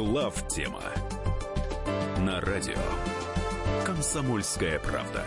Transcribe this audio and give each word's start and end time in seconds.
Глав 0.00 0.48
тема 0.48 0.80
на 2.20 2.40
радио 2.40 2.80
Комсомольская 3.84 4.78
правда. 4.78 5.22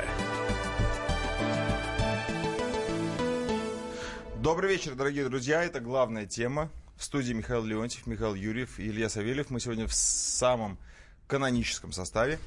Добрый 4.38 4.72
вечер, 4.72 4.96
дорогие 4.96 5.30
друзья. 5.30 5.64
Это 5.64 5.80
главная 5.80 6.26
тема. 6.26 6.72
В 6.98 7.04
студии 7.04 7.34
Михаил 7.34 7.64
Леонтьев, 7.64 8.08
Михаил 8.08 8.34
Юрьев 8.34 8.80
и 8.80 8.88
Илья 8.88 9.10
Савельев. 9.10 9.52
Мы 9.52 9.60
сегодня 9.60 9.88
в 9.88 9.94
самом 9.94 10.80
каноническом 11.28 11.92
составе. 11.92 12.40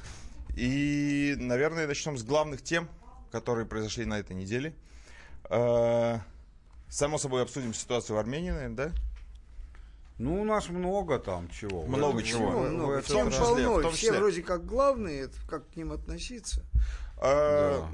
И, 0.57 1.37
наверное, 1.39 1.87
начнем 1.87 2.19
с 2.19 2.25
главных 2.25 2.61
тем, 2.61 2.89
которые 3.31 3.67
произошли 3.67 4.05
на 4.05 4.19
этой 4.19 4.35
неделе. 4.35 4.75
Э, 5.49 6.19
Само 6.89 7.19
собой, 7.19 7.43
обсудим 7.43 7.75
ситуацию 7.75 8.17
в 8.17 8.19
Армении, 8.19 8.51
наверное, 8.51 8.77
да? 8.77 8.93
Ну, 10.19 10.41
у 10.41 10.45
нас 10.45 10.69
много 10.71 11.19
там 11.19 11.49
чего. 11.51 11.83
Много 11.85 12.23
чего. 12.23 12.49
в 12.49 12.63
этом 12.65 12.75
Много. 12.75 13.03
числе. 13.03 13.15
В 13.15 13.19
том 13.19 13.31
Тем 13.31 13.31
числе, 13.33 13.65
полно, 13.67 13.79
в 13.79 13.83
том 13.83 13.93
все 13.93 14.07
числе. 14.07 14.19
вроде 14.19 14.43
как 14.43 14.65
главные, 14.67 15.29
как 15.49 15.69
к 15.71 15.77
ним 15.77 15.93
относиться. 15.93 16.63
Э, 17.19 17.81
Да. 17.81 17.89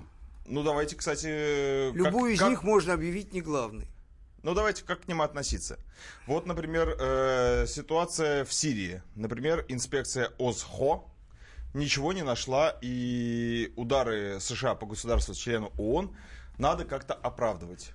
Ну, 0.46 0.62
давайте, 0.64 0.96
кстати... 0.96 1.90
как- 1.92 1.96
Любую 1.96 2.32
из 2.32 2.38
как- 2.40 2.50
них 2.50 2.62
можно 2.62 2.92
объявить 2.94 3.32
не 3.32 3.40
главной. 3.40 3.86
Ну, 4.42 4.54
давайте 4.54 4.84
как 4.84 5.02
к 5.02 5.08
ним 5.08 5.22
относиться. 5.22 5.78
Вот, 6.26 6.46
например, 6.46 6.96
э, 6.98 7.64
ситуация 7.68 8.44
в 8.44 8.52
Сирии. 8.52 9.02
Например, 9.14 9.64
инспекция 9.68 10.30
ОСХО 10.38 11.04
ничего 11.74 12.12
не 12.12 12.22
нашла, 12.22 12.76
и 12.82 13.72
удары 13.76 14.38
США 14.40 14.74
по 14.74 14.84
государству-члену 14.86 15.72
ООН 15.78 16.14
надо 16.58 16.84
как-то 16.84 17.14
оправдывать. 17.14 17.92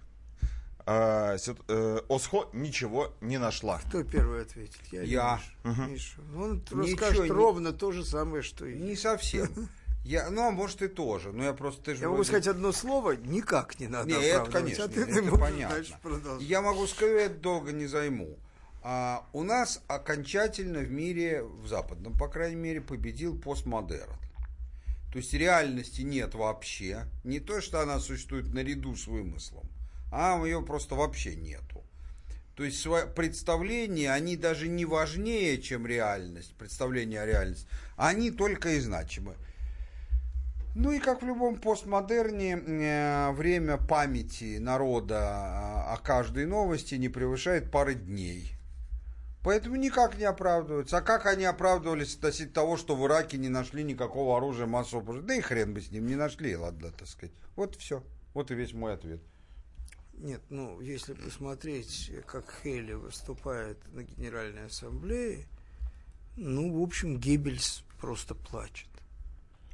Э, 0.89 1.37
сит- 1.37 1.59
э, 1.67 1.99
ОСХО 2.07 2.47
ничего 2.53 3.13
не 3.19 3.37
нашла. 3.37 3.79
Кто 3.89 4.03
первый 4.03 4.43
ответит? 4.43 4.79
Я. 4.91 5.01
Я. 5.01 5.41
Миша? 5.65 5.87
Миша. 5.87 6.21
Он 6.35 6.53
Ничего 6.59 6.81
расскажет 6.81 7.23
не- 7.25 7.29
ровно 7.31 7.73
то 7.73 7.91
же 7.91 8.05
самое, 8.05 8.41
что 8.41 8.65
и 8.65 8.75
Не 8.75 8.95
совсем. 8.95 9.49
Я, 10.05 10.29
ну, 10.29 10.47
а 10.47 10.51
может 10.51 10.81
и 10.81 10.87
тоже. 10.87 11.33
Но 11.33 11.43
я 11.43 11.51
просто... 11.51 11.81
Ты 11.83 11.95
же 11.95 12.01
Я 12.03 12.07
могу 12.07 12.15
вроде- 12.23 12.29
сказать 12.29 12.47
одно 12.47 12.71
слово, 12.71 13.17
никак 13.17 13.77
не 13.81 13.89
надо 13.89 14.07
Не, 14.07 14.13
это, 14.25 14.49
конечно, 14.49 14.85
а 14.85 14.87
ты, 14.87 15.01
это 15.01 15.21
можешь 15.21 15.39
понятно. 15.39 16.37
Я 16.39 16.61
могу 16.61 16.87
сказать, 16.87 17.41
долго 17.41 17.73
не 17.73 17.87
займу. 17.87 18.37
А, 18.83 19.25
у 19.33 19.43
нас 19.43 19.81
окончательно 19.89 20.79
в 20.79 20.89
мире, 20.89 21.43
в 21.43 21.67
западном, 21.67 22.13
по 22.17 22.29
крайней 22.29 22.55
мере, 22.55 22.79
победил 22.79 23.37
постмодерн. 23.37 24.13
То 25.11 25.17
есть 25.17 25.33
реальности 25.33 26.03
нет 26.03 26.35
вообще. 26.35 27.03
Не 27.25 27.41
то, 27.41 27.59
что 27.59 27.81
она 27.81 27.99
существует 27.99 28.53
наряду 28.53 28.95
с 28.95 29.07
вымыслом, 29.07 29.67
а 30.11 30.43
ее 30.43 30.61
просто 30.61 30.95
вообще 30.95 31.35
нету. 31.35 31.83
То 32.55 32.63
есть 32.63 32.87
представления, 33.15 34.11
они 34.11 34.35
даже 34.35 34.67
не 34.67 34.85
важнее, 34.85 35.61
чем 35.61 35.85
реальность, 35.85 36.55
представления 36.55 37.21
о 37.21 37.25
реальности. 37.25 37.67
Они 37.95 38.31
только 38.31 38.69
и 38.69 38.79
значимы. 38.79 39.35
Ну 40.73 40.91
и 40.91 40.99
как 40.99 41.21
в 41.21 41.25
любом 41.25 41.57
постмодерне, 41.57 42.53
э, 42.53 43.31
время 43.31 43.77
памяти 43.77 44.57
народа 44.59 45.15
э, 45.15 45.93
о 45.93 45.97
каждой 46.03 46.45
новости 46.45 46.95
не 46.95 47.09
превышает 47.09 47.71
пары 47.71 47.95
дней. 47.95 48.51
Поэтому 49.43 49.75
никак 49.75 50.17
не 50.17 50.25
оправдываются. 50.25 50.97
А 50.97 51.01
как 51.01 51.25
они 51.25 51.45
оправдывались 51.45 52.15
относительно 52.15 52.53
того, 52.53 52.77
что 52.77 52.95
в 52.95 53.05
Ираке 53.07 53.37
не 53.37 53.49
нашли 53.49 53.83
никакого 53.83 54.37
оружия 54.37 54.67
массового? 54.67 55.21
Да 55.21 55.33
и 55.33 55.41
хрен 55.41 55.73
бы 55.73 55.81
с 55.81 55.91
ним 55.91 56.05
не 56.05 56.15
нашли, 56.15 56.55
ладно, 56.55 56.91
так 56.91 57.07
сказать. 57.07 57.33
Вот 57.55 57.75
все. 57.75 58.03
Вот 58.33 58.51
и 58.51 58.55
весь 58.55 58.73
мой 58.73 58.93
ответ. 58.93 59.21
Нет, 60.17 60.41
ну, 60.49 60.81
если 60.81 61.13
посмотреть, 61.13 62.11
как 62.25 62.51
Хейли 62.63 62.93
выступает 62.93 63.77
на 63.93 64.03
Генеральной 64.03 64.65
Ассамблее, 64.65 65.45
ну, 66.35 66.79
в 66.79 66.81
общем, 66.81 67.17
Геббельс 67.19 67.83
просто 67.99 68.33
плачет. 68.33 68.87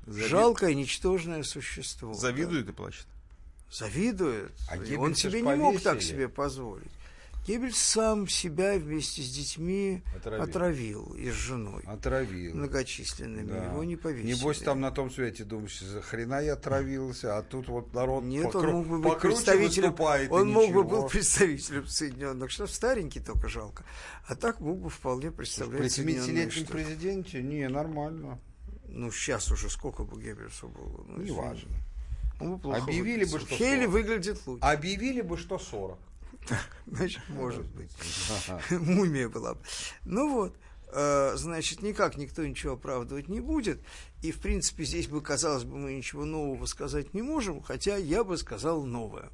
Зави- 0.06 0.28
Жалкое, 0.28 0.74
ничтожное 0.74 1.44
существо. 1.44 2.14
Завидует 2.14 2.68
и 2.68 2.72
плачет. 2.74 3.08
да. 3.08 3.76
Завидует. 3.76 4.52
А 4.70 4.78
И 4.78 4.96
Он 4.98 5.16
себе 5.16 5.42
не 5.42 5.56
мог 5.56 5.82
так 5.82 6.02
себе 6.02 6.28
позволить. 6.28 6.92
Геббельс 7.46 7.78
сам 7.78 8.28
себя 8.28 8.78
вместе 8.78 9.22
с 9.22 9.30
детьми 9.30 10.02
Отравил. 10.16 10.44
отравил, 10.44 11.14
и 11.16 11.30
с 11.30 11.34
женой. 11.34 11.84
Отравил. 11.86 12.56
многочисленными. 12.56 13.48
Да. 13.52 13.66
Его 13.66 13.84
не 13.84 13.98
повесили. 13.98 14.34
Небось 14.34 14.60
там 14.60 14.80
на 14.80 14.92
том 14.92 15.12
свете 15.12 15.44
думаешь, 15.44 15.80
за 15.82 16.02
хрена 16.02 16.40
я 16.42 16.54
отравился, 16.54 17.38
а 17.38 17.42
тут 17.44 17.68
вот 17.68 17.94
народ 17.94 18.24
Нет, 18.24 18.46
покру- 18.46 18.70
он 18.70 18.76
мог 18.76 18.88
бы 18.88 19.00
быть 19.00 19.20
представителем. 19.20 19.96
Он 20.32 20.50
мог 20.52 20.72
бы 20.72 20.84
был 20.84 21.10
представителем 21.10 21.86
Соединенных 21.88 22.50
Штатов, 22.50 22.74
старенький 22.74 23.20
только 23.20 23.50
жалко. 23.50 23.84
А 24.26 24.36
так 24.36 24.62
мог 24.62 24.80
бы 24.80 24.90
вполне 24.90 25.30
представлять 25.30 25.92
Соединенные 25.92 26.46
70-летнем 26.48 26.66
Штаты. 26.66 26.72
президенте, 26.72 27.42
не, 27.42 27.68
нормально. 27.68 28.40
Ну, 28.88 29.12
сейчас 29.12 29.52
уже 29.52 29.70
сколько 29.70 30.04
бы 30.06 30.22
Геббельсу 30.22 30.70
было. 30.70 31.04
Ну, 31.08 31.22
Неважно. 31.22 31.72
плохо 32.38 32.78
Объявили 32.84 33.26
бы, 33.26 33.40
что 33.40 33.56
Хейли 33.56 33.86
40. 33.86 33.92
выглядит 33.92 34.48
лучше. 34.48 34.64
Объявили 34.64 35.22
бы, 35.22 35.38
что 35.38 35.58
40. 35.60 35.98
Значит, 36.88 37.22
может 37.30 37.66
быть. 37.66 37.92
Мумия 38.72 39.30
была 39.30 39.54
бы. 39.56 39.62
Ну 40.06 40.32
вот. 40.34 40.56
э, 40.92 41.34
Значит, 41.36 41.82
никак 41.82 42.18
никто 42.18 42.46
ничего 42.46 42.74
оправдывать 42.74 43.28
не 43.28 43.40
будет. 43.40 43.82
И, 44.22 44.32
в 44.32 44.40
принципе, 44.40 44.84
здесь 44.86 45.08
бы, 45.08 45.22
казалось 45.22 45.64
бы, 45.64 45.78
мы 45.78 45.94
ничего 45.94 46.26
нового 46.26 46.66
сказать 46.66 47.14
не 47.14 47.22
можем, 47.22 47.62
хотя 47.62 47.98
я 47.98 48.24
бы 48.24 48.38
сказал 48.38 48.84
новое. 48.84 49.30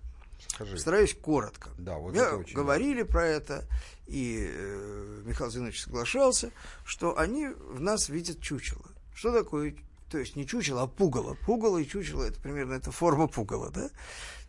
Скажи. 0.48 0.72
Постараюсь 0.74 1.14
коротко. 1.14 1.70
Да, 1.78 1.98
вот 1.98 2.16
Я 2.16 2.28
это 2.28 2.38
очень 2.38 2.56
говорили 2.56 3.04
про 3.04 3.26
это, 3.28 3.66
и 4.08 4.48
э, 4.50 5.22
Михаил 5.26 5.52
Зинович 5.52 5.82
соглашался, 5.82 6.52
что 6.86 7.18
они 7.18 7.48
в 7.48 7.82
нас 7.82 8.08
видят 8.08 8.42
чучело. 8.42 8.86
Что 9.14 9.34
такое, 9.34 9.76
то 10.10 10.18
есть 10.18 10.38
не 10.38 10.48
чучело, 10.48 10.84
а 10.84 10.88
пугало. 10.88 11.36
Пугало 11.46 11.78
и 11.80 11.86
чучело, 11.86 12.24
это 12.24 12.40
примерно 12.40 12.74
это 12.76 12.90
форма 12.92 13.28
пугала, 13.28 13.70
да? 13.70 13.90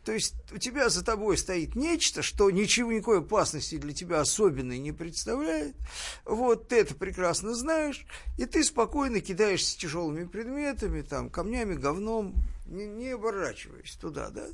То 0.04 0.12
есть 0.12 0.34
у 0.50 0.58
тебя 0.58 0.88
за 0.88 1.04
тобой 1.04 1.36
стоит 1.36 1.74
нечто, 1.76 2.22
что 2.22 2.50
ничего, 2.50 2.90
никакой 2.90 3.18
опасности 3.18 3.76
для 3.76 3.92
тебя 3.92 4.20
особенной 4.20 4.78
не 4.78 4.92
представляет. 4.92 5.76
Вот 6.24 6.68
ты 6.68 6.76
это 6.80 6.94
прекрасно 6.94 7.54
знаешь, 7.54 8.06
и 8.38 8.46
ты 8.46 8.64
спокойно 8.64 9.20
кидаешься 9.20 9.78
тяжелыми 9.78 10.24
предметами, 10.24 11.02
там, 11.02 11.28
камнями, 11.28 11.74
говном, 11.74 12.34
не, 12.66 12.86
не 12.86 13.10
оборачиваясь 13.10 13.96
туда, 13.96 14.30
да? 14.30 14.46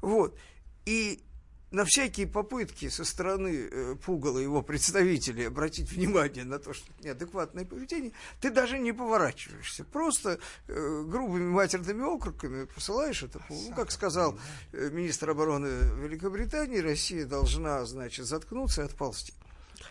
Вот. 0.00 0.36
И 0.84 1.22
на 1.70 1.84
всякие 1.84 2.26
попытки 2.26 2.88
со 2.88 3.04
стороны 3.04 3.68
э, 3.70 3.94
Пугала 4.04 4.38
и 4.38 4.42
его 4.42 4.62
представителей 4.62 5.46
обратить 5.46 5.90
внимание 5.92 6.44
на 6.44 6.58
то, 6.58 6.72
что 6.72 6.86
это 6.92 7.08
неадекватное 7.08 7.64
поведение, 7.64 8.12
ты 8.40 8.50
даже 8.50 8.78
не 8.78 8.92
поворачиваешься. 8.92 9.84
Просто 9.84 10.38
э, 10.66 11.02
грубыми 11.06 11.48
матерными 11.50 12.02
окриками 12.02 12.64
посылаешь 12.64 13.22
это. 13.22 13.40
Ну, 13.50 13.74
как 13.74 13.90
сказал 13.90 14.38
э, 14.72 14.90
министр 14.90 15.30
обороны 15.30 15.66
Великобритании, 16.02 16.78
Россия 16.78 17.26
должна, 17.26 17.84
значит, 17.84 18.26
заткнуться 18.26 18.82
и 18.82 18.84
отползти. 18.86 19.34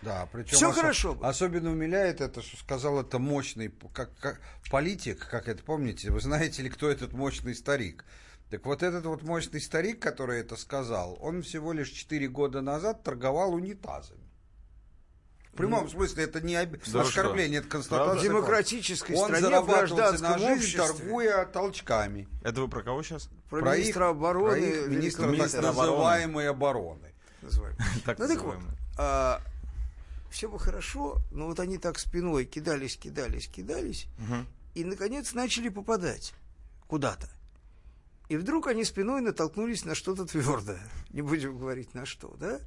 Да, 0.01 0.27
причем 0.31 0.57
Всё 0.57 0.69
осо- 0.69 0.81
хорошо. 0.81 1.17
Особенно 1.21 1.71
умиляет 1.71 2.21
это, 2.21 2.41
что 2.41 2.57
сказал 2.57 3.01
это 3.01 3.19
мощный 3.19 3.73
как, 3.94 4.15
как 4.19 4.41
политик, 4.69 5.27
как 5.29 5.47
это 5.47 5.63
помните, 5.63 6.11
вы 6.11 6.19
знаете 6.21 6.61
ли, 6.61 6.69
кто 6.69 6.89
этот 6.89 7.13
мощный 7.13 7.55
старик? 7.55 8.03
Так 8.49 8.65
вот 8.65 8.81
этот 8.81 9.05
вот 9.05 9.23
мощный 9.23 9.59
старик, 9.59 9.99
который 10.01 10.39
это 10.39 10.55
сказал, 10.55 11.17
он 11.19 11.41
всего 11.41 11.73
лишь 11.73 11.89
4 11.89 12.27
года 12.29 12.61
назад 12.61 13.03
торговал 13.03 13.53
унитазами. 13.53 14.21
В 15.51 15.57
прямом 15.57 15.89
смысле 15.89 16.23
это 16.25 16.39
не 16.39 16.55
об- 16.55 16.77
Да 16.87 17.01
оскорбление, 17.01 17.59
это 17.59 17.67
В 17.67 17.71
констатация. 17.71 18.23
демократической 18.23 19.15
факта. 19.15 19.33
Он 19.33 19.35
стране, 19.39 19.61
в 19.61 19.65
гражданском 19.65 20.31
на 20.31 20.37
жизнь, 20.37 20.53
обществе. 20.79 20.79
торгуя 20.81 21.45
толчками. 21.45 22.27
Это 22.43 22.61
вы 22.61 22.67
про 22.67 22.83
кого 22.83 23.01
сейчас? 23.03 23.27
Про, 23.49 23.61
Про 23.61 23.75
министра 23.75 24.05
их- 24.05 24.11
обороны 24.11 24.49
про 24.49 24.57
их 24.59 24.87
министра 24.87 25.23
так 25.23 25.31
Великобритании. 25.31 25.67
обороны. 25.69 25.91
называемой 25.91 26.50
обороны. 26.50 27.13
Так 28.05 28.19
ну 28.19 28.27
так 28.27 28.43
вот, 28.43 28.55
называемый. 28.97 29.41
все 30.29 30.47
бы 30.50 30.59
хорошо, 30.59 31.17
но 31.31 31.47
вот 31.47 31.59
они 31.59 31.77
так 31.79 31.97
спиной 32.00 32.45
кидались, 32.45 32.95
кидались, 32.97 33.47
кидались, 33.47 34.07
и, 34.75 34.83
наконец, 34.85 35.33
начали 35.33 35.69
попадать 35.69 36.33
куда-то. 36.88 37.27
И 38.29 38.38
вдруг 38.38 38.68
они 38.68 38.83
спиной 38.83 39.21
натолкнулись 39.21 39.85
на 39.85 39.95
что-то 39.95 40.25
твердое. 40.25 40.81
Не 41.12 41.21
будем 41.21 41.57
говорить 41.57 41.94
на 41.94 42.06
что, 42.06 42.35
да? 42.38 42.59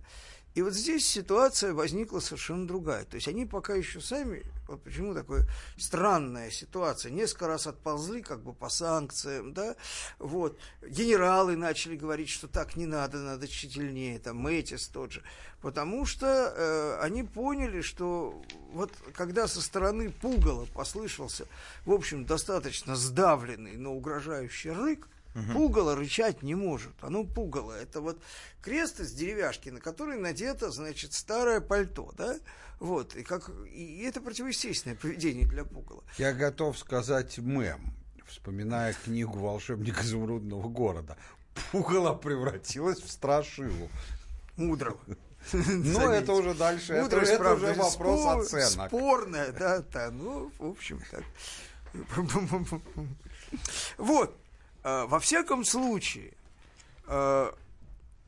И 0.54 0.62
вот 0.62 0.74
здесь 0.74 1.06
ситуация 1.06 1.72
возникла 1.72 2.18
совершенно 2.18 2.66
другая. 2.66 3.04
То 3.04 3.14
есть 3.14 3.28
они 3.28 3.46
пока 3.46 3.74
еще 3.74 4.00
сами, 4.00 4.42
вот 4.66 4.82
почему 4.82 5.14
такая 5.14 5.46
странная 5.78 6.50
ситуация, 6.50 7.12
несколько 7.12 7.46
раз 7.46 7.68
отползли 7.68 8.20
как 8.20 8.42
бы 8.42 8.52
по 8.52 8.68
санкциям, 8.68 9.54
да, 9.54 9.76
вот, 10.18 10.58
генералы 10.82 11.56
начали 11.56 11.94
говорить, 11.94 12.30
что 12.30 12.48
так 12.48 12.74
не 12.74 12.86
надо, 12.86 13.18
надо 13.18 13.46
тщательнее, 13.46 14.18
там, 14.18 14.38
Мэтис 14.38 14.88
тот 14.88 15.12
же, 15.12 15.22
потому 15.60 16.04
что 16.04 16.26
э, 16.26 16.98
они 17.00 17.22
поняли, 17.22 17.80
что 17.80 18.42
вот 18.72 18.92
когда 19.14 19.46
со 19.46 19.62
стороны 19.62 20.10
Пугала 20.10 20.66
послышался, 20.66 21.46
в 21.84 21.92
общем, 21.92 22.24
достаточно 22.24 22.96
сдавленный, 22.96 23.76
но 23.76 23.94
угрожающий 23.94 24.72
рык, 24.72 25.06
Пугало 25.52 25.94
рычать 25.94 26.42
не 26.42 26.54
может. 26.54 26.92
Оно 27.02 27.24
пугало. 27.24 27.72
Это 27.72 28.00
вот 28.00 28.20
крест 28.62 29.00
из 29.00 29.12
деревяшки, 29.12 29.68
на 29.68 29.80
который 29.80 30.18
надето, 30.18 30.70
значит, 30.70 31.12
старое 31.12 31.60
пальто, 31.60 32.12
да? 32.16 32.36
Вот. 32.80 33.14
И, 33.14 33.22
как, 33.22 33.50
и 33.72 34.02
это 34.02 34.20
противоестественное 34.20 34.96
поведение 34.96 35.46
для 35.46 35.64
пугала. 35.64 36.02
Я 36.18 36.32
готов 36.32 36.78
сказать 36.78 37.38
мем, 37.38 37.92
вспоминая 38.26 38.94
книгу 39.04 39.38
«Волшебник 39.38 40.00
изумрудного 40.02 40.68
города». 40.68 41.16
Пугало 41.72 42.14
превратилось 42.14 43.00
в 43.00 43.10
страшилу. 43.10 43.88
Мудрого. 44.56 44.98
Но 45.52 46.12
это 46.12 46.32
уже 46.32 46.54
дальше, 46.54 46.92
это, 46.92 47.16
это 47.16 47.54
уже 47.54 47.72
вопрос 47.74 47.94
спор- 47.94 48.40
оценок. 48.40 48.88
Спорная, 48.88 49.52
да, 49.52 49.82
да. 49.92 50.10
Ну, 50.10 50.50
в 50.58 50.66
общем, 50.66 51.00
так. 51.10 51.24
Вот. 53.98 54.36
Э, 54.82 55.06
Во 55.06 55.20
всяком 55.20 55.64
случае, 55.64 56.32
э, 57.06 57.52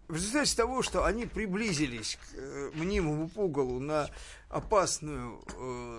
в 0.08 0.14
результате 0.14 0.56
того, 0.56 0.82
что 0.82 1.04
они 1.04 1.26
приблизились 1.26 2.16
к 2.16 2.34
э, 2.34 2.70
мнимому 2.74 3.28
пугалу 3.28 3.80
на 3.80 4.10
опасную, 4.50 5.42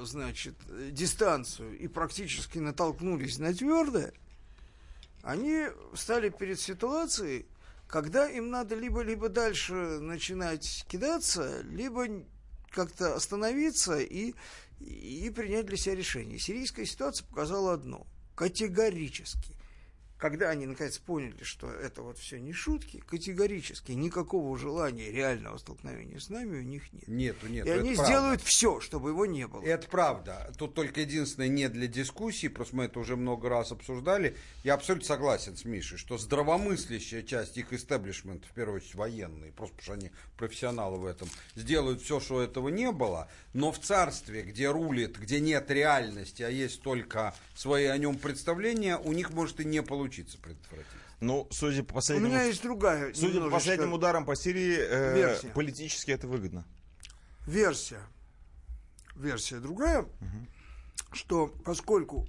значит, 0.06 0.54
дистанцию 0.92 1.76
и 1.80 1.88
практически 1.88 2.60
натолкнулись 2.60 3.40
на 3.40 3.52
твердое, 3.52 4.14
они 5.24 5.70
стали 5.96 6.30
перед 6.30 6.60
ситуацией, 6.60 7.48
когда 7.88 8.30
им 8.30 8.52
надо 8.52 8.76
либо, 8.76 9.02
либо 9.02 9.30
дальше 9.30 9.74
начинать 9.74 10.86
кидаться, 10.88 11.62
либо 11.64 12.06
как-то 12.70 13.16
остановиться 13.16 14.00
и, 14.00 14.36
и 14.80 15.32
принять 15.36 15.66
для 15.66 15.78
себя 15.78 15.96
решение. 15.96 16.38
Сирийская 16.38 16.86
ситуация 16.86 17.26
показала 17.26 17.74
одно. 17.74 18.06
Категорически. 18.36 19.56
Когда 20.24 20.52
они 20.52 20.66
наконец 20.66 21.00
поняли, 21.00 21.44
что 21.44 21.70
это 21.70 22.02
вот 22.02 22.18
все 22.18 22.40
не 22.40 22.54
шутки, 22.54 23.04
категорически 23.06 23.92
никакого 23.92 24.58
желания 24.58 25.12
реального 25.12 25.58
столкновения 25.58 26.18
с 26.18 26.30
нами 26.30 26.60
у 26.60 26.62
них 26.62 26.94
нет. 26.94 27.08
Нету, 27.10 27.48
нету. 27.50 27.68
и 27.68 27.72
они 27.72 27.94
правда. 27.94 28.06
сделают 28.06 28.42
все, 28.42 28.80
чтобы 28.80 29.10
его 29.10 29.26
не 29.26 29.46
было. 29.50 29.62
Это 29.62 29.86
правда. 29.90 30.50
Тут 30.58 30.76
только 30.76 31.02
единственное 31.02 31.50
не 31.50 31.68
для 31.68 31.88
дискуссии, 31.88 32.48
просто 32.48 32.74
мы 32.74 32.86
это 32.86 33.02
уже 33.02 33.18
много 33.18 33.50
раз 33.50 33.74
обсуждали. 33.74 34.38
Я 34.64 34.76
абсолютно 34.76 35.06
согласен 35.06 35.58
с 35.58 35.66
Мишей, 35.66 35.98
что 35.98 36.18
здравомыслящая 36.18 37.24
часть 37.24 37.58
их 37.58 37.74
истеблишмента, 37.74 38.48
в 38.48 38.52
первую 38.52 38.78
очередь 38.78 38.96
военные, 38.96 39.52
просто 39.52 39.76
потому 39.76 39.98
что 39.98 40.06
они 40.06 40.12
профессионалы 40.38 41.00
в 41.00 41.06
этом, 41.06 41.28
сделают 41.56 42.02
все, 42.02 42.22
что 42.22 42.42
этого 42.42 42.70
не 42.70 42.94
было, 42.94 43.30
но 43.52 43.74
в 43.74 43.80
царстве, 43.80 44.44
где 44.44 44.72
рулит, 44.72 45.20
где 45.20 45.42
нет 45.42 45.70
реальности, 45.70 46.44
а 46.44 46.50
есть 46.50 46.82
только 46.82 47.36
свои 47.56 47.88
о 47.88 47.98
нем 47.98 48.18
представления, 48.18 48.98
у 48.98 49.12
них 49.12 49.32
может 49.32 49.60
и 49.60 49.66
не 49.66 49.84
получиться 49.84 50.13
предотвратить. 50.38 50.88
Ну, 51.20 51.48
судя 51.52 51.84
по 51.84 51.92
У 51.92 51.96
последнему... 51.96 52.28
меня 52.28 52.44
есть 52.44 52.62
другая 52.62 53.14
Судя 53.14 53.28
по 53.28 53.34
немножечко 53.36 53.52
последним 53.52 53.94
ударам 53.94 54.26
по 54.26 54.36
Сирии, 54.36 54.78
э, 54.78 55.16
версия. 55.16 55.48
политически 55.50 56.12
это 56.12 56.28
выгодно. 56.28 56.66
версия. 57.48 58.02
Версия 59.16 59.60
другая, 59.60 60.06
что 61.12 61.48
поскольку 61.64 62.28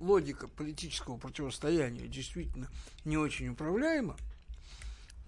логика 0.00 0.48
политического 0.48 1.16
противостояния 1.18 2.08
действительно 2.08 2.68
не 3.04 3.16
очень 3.16 3.48
управляема, 3.48 4.16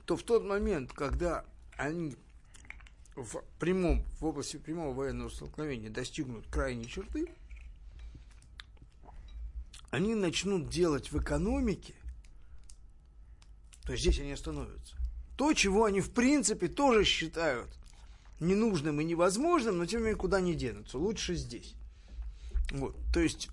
то 0.07 0.17
в 0.17 0.23
тот 0.23 0.45
момент, 0.45 0.93
когда 0.93 1.45
они 1.77 2.17
в 3.17 3.43
прямом, 3.59 4.05
в 4.19 4.25
области 4.25 4.57
прямого 4.57 4.93
военного 4.93 5.29
столкновения 5.29 5.91
достигнут 5.91 6.47
крайней 6.49 6.89
черты, 6.89 7.29
они 9.95 10.15
начнут 10.15 10.69
делать 10.69 11.13
в 11.13 11.19
экономике, 11.21 11.95
то 13.85 13.97
здесь 13.97 14.19
они 14.19 14.33
остановятся. 14.33 14.97
То, 15.37 15.53
чего 15.53 15.85
они 15.85 16.01
в 16.01 16.11
принципе 16.11 16.69
тоже 16.69 17.05
считают 17.05 17.69
ненужным 18.41 19.01
и 19.01 19.05
невозможным, 19.05 19.79
но 19.79 19.87
тем 19.87 20.01
не 20.01 20.07
менее 20.07 20.19
куда 20.19 20.41
не 20.41 20.55
денутся. 20.55 20.99
Лучше 20.99 21.35
здесь. 21.35 21.75
Вот. 22.71 22.97
То 23.13 23.21
есть 23.21 23.49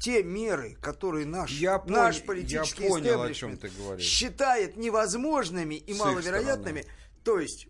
те 0.00 0.22
меры, 0.22 0.76
которые 0.82 1.24
наш, 1.26 1.50
Я 1.52 1.82
наш 1.86 2.16
понял- 2.16 2.26
политический 2.26 2.84
я 2.84 2.88
понял, 2.90 3.22
о 3.22 3.32
чем 3.32 3.56
ты 3.56 3.68
говоришь. 3.68 4.04
считает 4.04 4.76
невозможными 4.76 5.74
и 5.76 5.94
С 5.94 5.98
маловероятными, 5.98 6.84
то 7.24 7.38
есть 7.38 7.68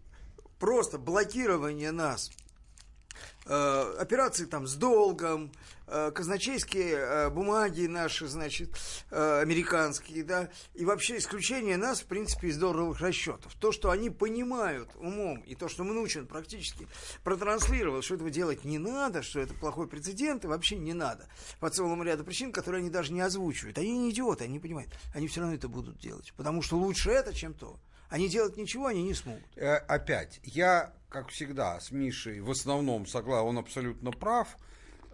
просто 0.58 0.99
блокирование 0.99 1.93
нас, 1.93 2.31
операции 3.46 4.44
там 4.44 4.66
с 4.66 4.75
долгом, 4.75 5.52
э, 5.87 6.10
казначейские 6.10 6.96
э, 6.96 7.31
бумаги 7.31 7.87
наши, 7.87 8.26
значит, 8.26 8.70
э, 9.10 9.40
американские, 9.40 10.25
да, 10.25 10.48
и 10.75 10.84
вообще 10.84 11.19
исключение 11.19 11.76
нас, 11.76 12.00
в 12.00 12.06
принципе, 12.06 12.48
из 12.48 12.58
долларовых 12.58 13.00
расчетов. 13.00 13.54
То, 13.54 13.72
что 13.72 13.90
они 13.90 14.10
понимают 14.10 14.90
умом, 14.96 15.40
и 15.43 15.54
то, 15.54 15.69
что 15.69 15.84
Мнучин 15.84 16.26
практически 16.26 16.88
протранслировал, 17.22 18.02
что 18.02 18.14
этого 18.14 18.31
делать 18.31 18.64
не 18.64 18.78
надо, 18.78 19.22
что 19.22 19.40
это 19.40 19.54
плохой 19.54 19.87
прецедент, 19.87 20.44
и 20.44 20.48
вообще 20.48 20.76
не 20.76 20.94
надо. 20.94 21.26
По 21.60 21.70
целому 21.70 22.02
ряду 22.02 22.25
причин, 22.25 22.52
которые 22.52 22.81
они 22.81 22.90
даже 22.90 23.12
не 23.12 23.20
озвучивают. 23.20 23.78
Они 23.78 23.96
не 23.96 24.10
идиоты, 24.10 24.44
они 24.44 24.58
понимают. 24.58 24.90
Они 25.14 25.28
все 25.28 25.40
равно 25.40 25.54
это 25.54 25.69
будут 25.69 25.98
делать. 25.98 26.32
Потому 26.37 26.62
что 26.62 26.76
лучше 26.76 27.10
это, 27.10 27.34
чем 27.34 27.54
то. 27.54 27.78
Они 28.08 28.28
делать 28.28 28.56
ничего, 28.56 28.87
они 28.87 29.02
не 29.02 29.14
смогут. 29.14 29.43
Э, 29.56 29.76
опять, 29.76 30.40
я, 30.44 30.93
как 31.17 31.31
всегда, 31.31 31.81
с 31.81 31.93
Мишей 31.93 32.41
в 32.41 32.51
основном 32.51 33.07
согласен, 33.07 33.47
он 33.47 33.57
абсолютно 33.57 34.11
прав, 34.11 34.59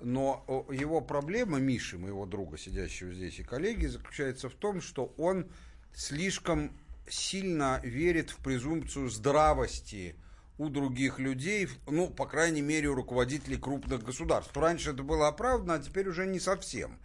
но 0.00 0.66
его 0.68 1.00
проблема, 1.00 1.60
Миши, 1.60 1.96
моего 1.96 2.26
друга, 2.26 2.58
сидящего 2.58 3.14
здесь, 3.14 3.38
и 3.38 3.44
коллеги, 3.44 3.86
заключается 3.86 4.48
в 4.48 4.54
том, 4.54 4.80
что 4.80 5.14
он 5.16 5.46
слишком 5.94 6.76
сильно 7.08 7.80
верит 7.84 8.30
в 8.30 8.38
презумпцию 8.38 9.10
здравости 9.10 10.16
у 10.58 10.70
других 10.70 11.20
людей, 11.20 11.68
ну, 11.86 12.08
по 12.08 12.26
крайней 12.26 12.62
мере, 12.62 12.88
у 12.88 12.96
руководителей 12.96 13.56
крупных 13.56 14.02
государств. 14.02 14.56
Раньше 14.56 14.90
это 14.90 15.04
было 15.04 15.28
оправдано, 15.28 15.74
а 15.74 15.78
теперь 15.78 16.08
уже 16.08 16.26
не 16.26 16.40
совсем. 16.40 16.98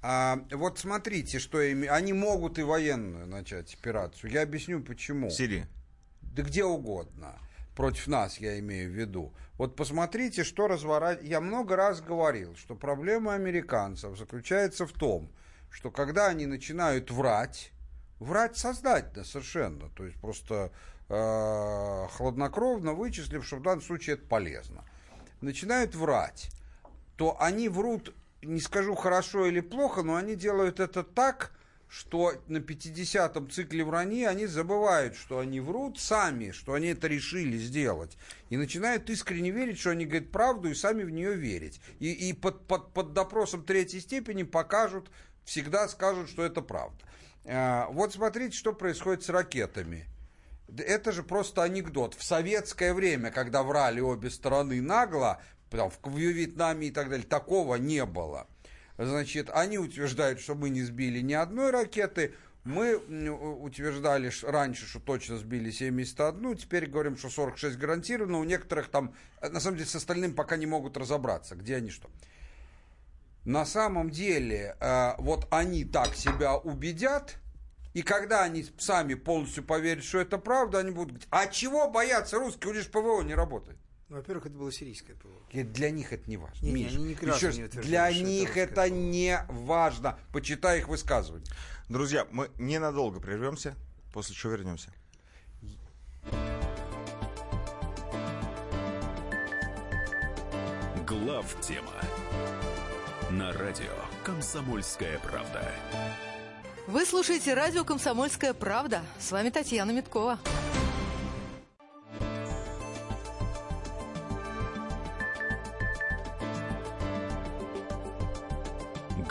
А, 0.00 0.42
вот 0.52 0.78
смотрите, 0.78 1.38
что 1.38 1.60
ими... 1.60 1.86
они 1.86 2.14
могут 2.14 2.58
и 2.58 2.62
военную 2.62 3.26
начать 3.26 3.74
операцию. 3.74 4.30
Я 4.30 4.40
объясню, 4.40 4.82
почему. 4.82 5.28
В 5.28 5.34
Сирии. 5.34 5.66
Да 6.22 6.42
где 6.42 6.64
угодно. 6.64 7.38
Против 7.78 8.08
нас, 8.08 8.38
я 8.38 8.58
имею 8.58 8.90
в 8.90 8.92
виду. 8.92 9.32
Вот 9.56 9.76
посмотрите, 9.76 10.42
что 10.42 10.66
разворачивается. 10.66 11.30
Я 11.30 11.40
много 11.40 11.76
раз 11.76 12.00
говорил, 12.00 12.56
что 12.56 12.74
проблема 12.74 13.34
американцев 13.34 14.18
заключается 14.18 14.84
в 14.84 14.92
том, 14.92 15.30
что 15.70 15.92
когда 15.92 16.26
они 16.26 16.46
начинают 16.46 17.12
врать, 17.12 17.70
врать 18.18 18.56
сознательно 18.56 19.22
совершенно, 19.22 19.90
то 19.90 20.04
есть 20.04 20.20
просто 20.20 20.72
э, 21.08 22.06
хладнокровно 22.16 22.94
вычислив, 22.94 23.46
что 23.46 23.58
в 23.58 23.62
данном 23.62 23.82
случае 23.82 24.14
это 24.14 24.26
полезно, 24.26 24.84
начинают 25.40 25.94
врать, 25.94 26.50
то 27.14 27.40
они 27.40 27.68
врут, 27.68 28.12
не 28.42 28.58
скажу 28.58 28.96
хорошо 28.96 29.46
или 29.46 29.60
плохо, 29.60 30.02
но 30.02 30.16
они 30.16 30.34
делают 30.34 30.80
это 30.80 31.04
так, 31.04 31.52
что 31.88 32.34
на 32.48 32.58
50-м 32.58 33.50
цикле 33.50 33.84
вранья 33.84 34.28
они 34.28 34.46
забывают, 34.46 35.16
что 35.16 35.38
они 35.38 35.60
врут 35.60 35.98
сами, 35.98 36.50
что 36.50 36.74
они 36.74 36.88
это 36.88 37.06
решили 37.06 37.56
сделать. 37.56 38.18
И 38.50 38.56
начинают 38.56 39.08
искренне 39.08 39.50
верить, 39.50 39.78
что 39.78 39.90
они 39.90 40.04
говорят 40.04 40.30
правду 40.30 40.68
и 40.68 40.74
сами 40.74 41.02
в 41.02 41.10
нее 41.10 41.34
верить. 41.34 41.80
И, 41.98 42.12
и 42.12 42.32
под, 42.34 42.66
под, 42.66 42.92
под 42.92 43.14
допросом 43.14 43.64
третьей 43.64 44.00
степени 44.00 44.42
покажут, 44.42 45.10
всегда 45.44 45.88
скажут, 45.88 46.28
что 46.28 46.44
это 46.44 46.60
правда. 46.60 46.98
А, 47.46 47.88
Вот 47.88 48.12
смотрите, 48.12 48.56
что 48.56 48.74
происходит 48.74 49.24
с 49.24 49.30
ракетами. 49.30 50.06
Это 50.76 51.12
же 51.12 51.22
просто 51.22 51.62
анекдот. 51.62 52.14
В 52.14 52.22
советское 52.22 52.92
время, 52.92 53.30
когда 53.30 53.62
врали 53.62 54.00
обе 54.00 54.28
стороны 54.28 54.82
нагло, 54.82 55.40
там, 55.70 55.90
в 55.90 56.16
Вьетнаме 56.16 56.88
и 56.88 56.90
так 56.90 57.08
далее, 57.08 57.26
такого 57.26 57.76
не 57.76 58.04
было. 58.04 58.46
Значит, 58.98 59.48
они 59.52 59.78
утверждают, 59.78 60.40
что 60.40 60.56
мы 60.56 60.70
не 60.70 60.82
сбили 60.82 61.20
ни 61.20 61.32
одной 61.32 61.70
ракеты. 61.70 62.34
Мы 62.64 62.96
утверждали 62.96 64.30
раньше, 64.42 64.86
что 64.86 64.98
точно 64.98 65.38
сбили 65.38 65.70
71, 65.70 66.56
теперь 66.56 66.86
говорим, 66.86 67.16
что 67.16 67.30
46 67.30 67.78
гарантированно. 67.78 68.40
У 68.40 68.44
некоторых 68.44 68.88
там, 68.88 69.14
э, 69.40 69.48
на 69.48 69.60
самом 69.60 69.76
деле, 69.78 69.88
с 69.88 69.94
остальным 69.94 70.34
пока 70.34 70.56
не 70.56 70.66
могут 70.66 70.96
разобраться, 70.96 71.54
где 71.54 71.76
они 71.76 71.90
что. 71.90 72.10
На 73.44 73.64
самом 73.64 74.10
деле, 74.10 74.76
э, 74.80 75.12
вот 75.18 75.46
они 75.50 75.84
так 75.84 76.14
себя 76.14 76.56
убедят, 76.56 77.36
и 77.94 78.02
когда 78.02 78.42
они 78.42 78.66
сами 78.78 79.14
полностью 79.14 79.64
поверят, 79.64 80.04
что 80.04 80.18
это 80.18 80.38
правда, 80.38 80.80
они 80.80 80.90
будут 80.90 81.08
говорить, 81.08 81.28
а 81.30 81.46
чего 81.46 81.88
бояться 81.88 82.38
русские, 82.38 82.72
у 82.72 82.74
них 82.74 82.90
ПВО 82.90 83.22
не 83.22 83.34
работает. 83.34 83.78
Ну, 84.08 84.16
Во-первых, 84.16 84.46
это 84.46 84.56
было 84.56 84.72
сирийское 84.72 85.14
ПВО. 85.16 85.30
И 85.50 85.62
Для 85.62 85.90
них 85.90 86.12
это 86.14 86.28
не 86.30 86.38
важно. 86.38 86.64
Не, 86.64 86.72
не, 86.72 86.84
Миш, 86.84 86.94
они 86.94 87.04
ни 87.04 87.14
разу 87.26 87.46
еще 87.46 87.56
не 87.58 87.62
раз, 87.62 87.68
утверждали, 87.70 87.86
для 87.86 88.10
что 88.10 88.20
это 88.20 88.28
них 88.28 88.56
это 88.56 88.74
ПВО. 88.74 88.94
не 88.94 89.44
важно. 89.48 90.18
Почитай 90.32 90.78
их 90.78 90.88
высказывания. 90.88 91.46
Друзья, 91.88 92.26
мы 92.30 92.50
ненадолго 92.58 93.20
прервемся, 93.20 93.74
после 94.12 94.34
чего 94.34 94.52
вернемся. 94.52 94.90
Глав 101.06 101.60
тема 101.60 101.92
на 103.30 103.52
радио 103.52 103.92
Комсомольская 104.24 105.18
правда. 105.18 105.70
Вы 106.86 107.04
слушаете 107.04 107.52
радио 107.52 107.84
«Комсомольская 107.84 108.54
правда». 108.54 109.02
С 109.18 109.30
вами 109.30 109.50
Татьяна 109.50 109.90
Миткова. 109.90 110.38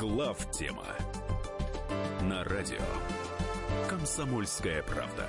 Глав 0.08 0.38
тема 0.52 0.86
на 2.22 2.44
радио 2.46 2.80
«Комсомольская 3.90 4.82
правда». 4.82 5.28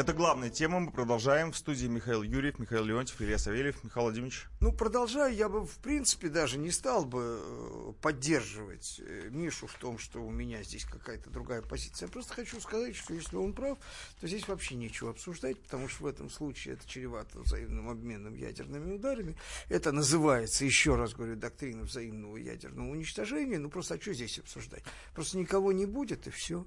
Это 0.00 0.14
главная 0.14 0.48
тема. 0.48 0.80
Мы 0.80 0.90
продолжаем. 0.90 1.52
В 1.52 1.58
студии 1.58 1.86
Михаил 1.86 2.22
Юрьев, 2.22 2.58
Михаил 2.58 2.84
Леонтьев, 2.84 3.20
Илья 3.20 3.36
Савельев. 3.36 3.84
Михаил 3.84 4.04
Владимирович. 4.04 4.46
Ну, 4.60 4.72
продолжаю, 4.72 5.34
я 5.34 5.50
бы, 5.50 5.66
в 5.66 5.76
принципе, 5.76 6.30
даже 6.30 6.56
не 6.56 6.70
стал 6.70 7.04
бы 7.04 7.38
э, 7.38 7.92
поддерживать 8.00 8.98
э, 9.04 9.28
Мишу 9.30 9.66
в 9.66 9.74
том, 9.74 9.98
что 9.98 10.20
у 10.20 10.30
меня 10.30 10.62
здесь 10.62 10.86
какая-то 10.86 11.28
другая 11.28 11.60
позиция. 11.60 12.06
Я 12.06 12.12
просто 12.12 12.32
хочу 12.32 12.58
сказать, 12.62 12.96
что 12.96 13.12
если 13.12 13.36
он 13.36 13.52
прав, 13.52 13.76
то 14.22 14.26
здесь 14.26 14.48
вообще 14.48 14.74
нечего 14.74 15.10
обсуждать, 15.10 15.60
потому 15.60 15.86
что 15.86 16.04
в 16.04 16.06
этом 16.06 16.30
случае 16.30 16.76
это 16.76 16.88
чревато 16.88 17.38
взаимным 17.38 17.90
обменом 17.90 18.34
ядерными 18.34 18.94
ударами. 18.94 19.36
Это 19.68 19.92
называется, 19.92 20.64
еще 20.64 20.96
раз 20.96 21.12
говорю, 21.12 21.36
доктрина 21.36 21.82
взаимного 21.82 22.38
ядерного 22.38 22.88
уничтожения. 22.88 23.58
Ну, 23.58 23.68
просто 23.68 23.96
а 23.96 24.00
что 24.00 24.14
здесь 24.14 24.38
обсуждать? 24.38 24.82
Просто 25.12 25.36
никого 25.36 25.72
не 25.72 25.84
будет, 25.84 26.26
и 26.26 26.30
все. 26.30 26.64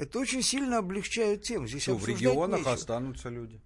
Это 0.00 0.18
очень 0.18 0.42
сильно 0.42 0.78
облегчает 0.78 1.42
тему. 1.42 1.66
Здесь 1.66 1.82
Что, 1.82 1.94
в 1.94 2.08
регионах 2.08 2.60
нечего. 2.60 2.72
останутся 2.72 3.28
люди. 3.28 3.60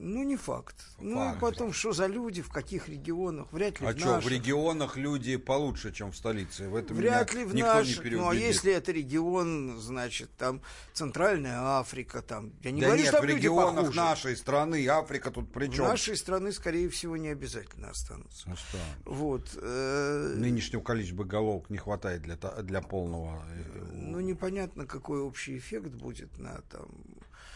Ну, 0.00 0.22
не 0.22 0.36
факт. 0.36 0.76
Ну, 1.00 1.16
Факт. 1.16 1.40
потом, 1.40 1.72
что 1.72 1.92
за 1.92 2.06
люди, 2.06 2.40
в 2.40 2.50
каких 2.50 2.88
регионах, 2.88 3.52
вряд 3.52 3.80
ли 3.80 3.86
А 3.86 3.92
в 3.92 3.98
что, 3.98 4.20
в 4.20 4.28
регионах 4.28 4.96
люди 4.96 5.36
получше, 5.36 5.92
чем 5.92 6.12
в 6.12 6.16
столице? 6.16 6.68
В 6.68 6.76
этом 6.76 6.96
Вряд 6.96 7.34
ли 7.34 7.44
в 7.44 7.54
никто 7.54 7.74
наших. 7.74 8.04
не 8.04 8.10
Ну, 8.12 8.28
а 8.28 8.34
если 8.34 8.72
это 8.72 8.92
регион, 8.92 9.78
значит, 9.80 10.30
там 10.36 10.62
Центральная 10.92 11.58
Африка, 11.80 12.22
там. 12.22 12.52
Я 12.62 12.70
не 12.70 12.80
да 12.80 12.86
говорю, 12.88 13.02
нет, 13.02 13.12
что 13.12 13.22
в 13.22 13.24
регионах 13.24 13.76
похуже. 13.76 13.96
нашей 14.00 14.36
страны, 14.36 14.86
Африка 14.86 15.30
тут 15.32 15.52
при 15.52 15.66
В 15.66 15.74
чем? 15.74 15.84
нашей 15.86 16.16
страны, 16.16 16.52
скорее 16.52 16.88
всего, 16.88 17.16
не 17.16 17.28
обязательно 17.28 17.90
останутся. 17.90 18.48
Ну, 18.48 18.56
что? 18.56 18.78
Вот. 19.04 19.48
э, 19.60 20.34
Нынешнего 20.36 20.80
количества 20.80 21.24
головок 21.24 21.70
не 21.70 21.78
хватает 21.78 22.22
для, 22.22 22.36
для 22.36 22.82
полного 22.82 23.42
э, 23.50 23.90
Ну, 23.94 24.20
непонятно, 24.20 24.86
какой 24.86 25.20
общий 25.20 25.58
эффект 25.58 25.90
будет 25.90 26.38
на 26.38 26.60
там 26.70 26.88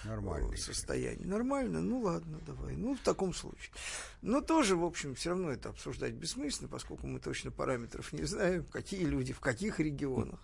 нормальный. 0.04 0.54
э, 0.54 0.59
состояние. 0.59 1.26
Нормально? 1.26 1.80
Ну 1.80 2.00
ладно, 2.00 2.38
давай. 2.47 2.75
Ну, 2.76 2.94
в 2.97 3.00
таком 3.00 3.32
случае. 3.35 3.71
Но 4.23 4.40
тоже, 4.40 4.76
в 4.76 4.85
общем, 4.85 5.14
все 5.14 5.30
равно 5.30 5.50
это 5.50 5.71
обсуждать 5.71 6.12
бессмысленно, 6.12 6.68
поскольку 6.68 7.06
мы 7.06 7.18
точно 7.18 7.50
параметров 7.50 8.12
не 8.12 8.25
знаем, 8.25 8.64
какие 8.64 9.04
люди, 9.04 9.32
в 9.32 9.40
каких 9.40 9.80
регионах. 9.80 10.38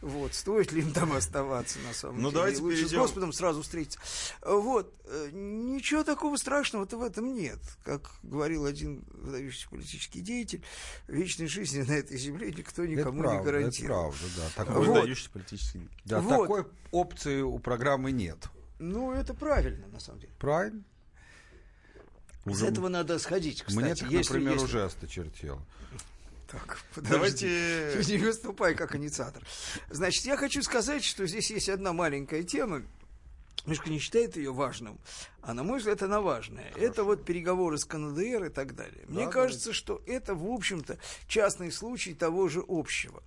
Вот, 0.00 0.34
стоит 0.34 0.72
ли 0.72 0.82
им 0.82 0.92
там 0.92 1.12
оставаться 1.12 1.78
на 1.86 1.92
самом 1.92 2.16
Ну, 2.22 2.28
деле. 2.30 2.34
давайте 2.34 2.62
лучше 2.62 2.76
перейдем- 2.82 2.88
с 2.88 2.92
Господом 3.00 3.32
сразу 3.32 3.62
встретиться. 3.62 3.98
Вот. 4.42 4.92
э, 5.08 5.30
Ничего 5.32 6.04
такого 6.04 6.36
страшного-то 6.36 6.96
в 6.98 7.02
этом 7.02 7.34
нет. 7.34 7.58
Как 7.84 8.10
говорил 8.22 8.64
один 8.64 9.04
выдающийся 9.10 9.68
политический 9.70 10.20
деятель, 10.20 10.62
вечной 11.08 11.46
жизни 11.46 11.82
на 11.82 11.92
этой 11.92 12.16
земле 12.18 12.52
никто 12.52 12.82
Это 12.84 12.92
никому 12.92 13.20
правда, 13.22 13.38
не 13.38 13.44
гарантирует. 13.44 13.90
Это 13.90 14.18
правда, 14.18 14.26
да. 14.36 14.42
Такой 14.56 14.66
Такой, 14.74 14.86
Вот. 14.86 14.96
выдающийся 15.00 15.30
политический. 15.30 15.88
да, 16.04 16.20
Вот. 16.20 16.42
такой 16.48 16.66
опции 16.92 17.40
у 17.42 17.58
программы 17.58 18.12
нет. 18.12 18.38
Ну, 18.78 19.12
это 19.12 19.34
правильно, 19.34 19.86
на 19.88 20.00
самом 20.00 20.20
деле. 20.20 20.32
Правильно? 20.38 20.82
Из 22.44 22.62
этого 22.62 22.88
надо 22.88 23.18
сходить, 23.18 23.62
кстати. 23.62 23.84
Мне 23.84 23.94
так, 23.94 24.10
если- 24.10 24.32
например, 24.34 24.52
если- 24.54 24.64
уже 24.66 24.84
осточертело. 24.84 25.60
Так, 26.50 26.78
Давайте- 26.96 27.90
подожди. 27.92 28.12
Не 28.18 28.18
выступай 28.24 28.74
как 28.76 28.94
инициатор. 28.94 29.42
Значит, 29.90 30.24
я 30.26 30.36
хочу 30.36 30.62
сказать, 30.62 31.02
что 31.02 31.26
здесь 31.26 31.50
есть 31.50 31.68
одна 31.68 31.92
маленькая 31.92 32.44
тема. 32.44 32.82
Мишка 33.66 33.90
не 33.90 33.98
считает 33.98 34.36
ее 34.36 34.52
важным, 34.52 34.96
а 35.42 35.52
на 35.52 35.64
мой 35.64 35.78
взгляд 35.80 36.00
она 36.02 36.20
важная. 36.20 36.70
Это 36.76 37.02
вот 37.02 37.24
переговоры 37.24 37.78
с 37.78 37.84
КНДР 37.84 38.44
и 38.44 38.48
так 38.48 38.76
далее. 38.76 39.04
Мне 39.08 39.24
Да, 39.24 39.32
кажется, 39.32 39.72
что 39.72 40.00
это, 40.06 40.36
в 40.36 40.46
общем-то, 40.46 40.98
частный 41.26 41.72
случай 41.72 42.14
того 42.14 42.48
же 42.48 42.62
общего. 42.68 43.24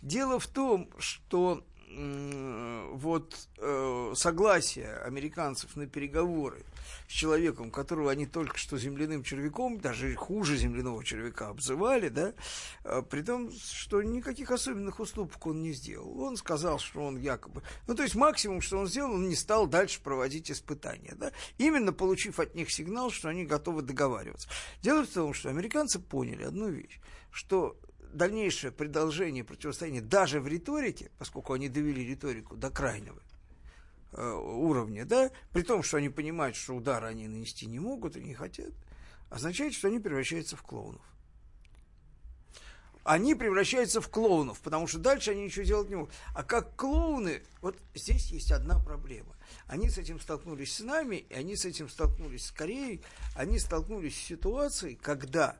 Дело 0.00 0.38
в 0.38 0.46
том, 0.46 0.88
что 1.00 1.66
вот 1.90 3.48
э, 3.58 4.12
согласие 4.14 4.96
американцев 4.98 5.74
на 5.76 5.86
переговоры 5.86 6.64
с 7.08 7.12
человеком, 7.12 7.70
которого 7.70 8.10
они 8.10 8.26
только 8.26 8.58
что 8.58 8.76
земляным 8.76 9.22
червяком, 9.22 9.80
даже 9.80 10.14
хуже 10.14 10.56
земляного 10.56 11.02
червяка 11.04 11.48
обзывали, 11.48 12.08
да, 12.08 12.34
э, 12.84 13.02
при 13.08 13.22
том, 13.22 13.50
что 13.52 14.02
никаких 14.02 14.50
особенных 14.50 15.00
уступок 15.00 15.46
он 15.46 15.62
не 15.62 15.72
сделал. 15.72 16.20
Он 16.20 16.36
сказал, 16.36 16.78
что 16.78 17.00
он 17.00 17.16
якобы... 17.16 17.62
Ну, 17.86 17.94
то 17.94 18.02
есть 18.02 18.14
максимум, 18.14 18.60
что 18.60 18.78
он 18.78 18.86
сделал, 18.86 19.14
он 19.14 19.28
не 19.28 19.36
стал 19.36 19.66
дальше 19.66 20.00
проводить 20.02 20.50
испытания, 20.50 21.14
да, 21.16 21.32
именно 21.56 21.92
получив 21.92 22.38
от 22.38 22.54
них 22.54 22.70
сигнал, 22.70 23.10
что 23.10 23.28
они 23.28 23.44
готовы 23.44 23.82
договариваться. 23.82 24.48
Дело 24.82 25.04
в 25.04 25.08
том, 25.08 25.32
что 25.32 25.48
американцы 25.48 25.98
поняли 25.98 26.44
одну 26.44 26.68
вещь, 26.68 27.00
что 27.30 27.76
дальнейшее 28.12 28.72
продолжение 28.72 29.44
противостояния 29.44 30.00
даже 30.00 30.40
в 30.40 30.48
риторике, 30.48 31.10
поскольку 31.18 31.52
они 31.52 31.68
довели 31.68 32.04
риторику 32.04 32.56
до 32.56 32.70
крайнего 32.70 33.20
э, 34.12 34.30
уровня, 34.32 35.04
да, 35.04 35.30
при 35.52 35.62
том, 35.62 35.82
что 35.82 35.96
они 35.98 36.08
понимают, 36.08 36.56
что 36.56 36.74
удара 36.74 37.06
они 37.06 37.28
нанести 37.28 37.66
не 37.66 37.80
могут 37.80 38.16
и 38.16 38.22
не 38.22 38.34
хотят, 38.34 38.72
означает, 39.30 39.74
что 39.74 39.88
они 39.88 39.98
превращаются 39.98 40.56
в 40.56 40.62
клоунов. 40.62 41.02
Они 43.04 43.34
превращаются 43.34 44.02
в 44.02 44.08
клоунов, 44.10 44.60
потому 44.60 44.86
что 44.86 44.98
дальше 44.98 45.30
они 45.30 45.44
ничего 45.44 45.64
делать 45.64 45.88
не 45.88 45.96
могут. 45.96 46.12
А 46.34 46.42
как 46.42 46.76
клоуны, 46.76 47.42
вот 47.62 47.78
здесь 47.94 48.30
есть 48.30 48.52
одна 48.52 48.78
проблема. 48.78 49.34
Они 49.66 49.88
с 49.88 49.96
этим 49.96 50.20
столкнулись 50.20 50.76
с 50.76 50.80
нами, 50.80 51.16
и 51.16 51.32
они 51.32 51.56
с 51.56 51.64
этим 51.64 51.88
столкнулись 51.88 52.46
с 52.46 52.52
Кореей, 52.52 53.02
они 53.34 53.58
столкнулись 53.58 54.14
с 54.14 54.26
ситуацией, 54.26 54.96
когда 54.96 55.56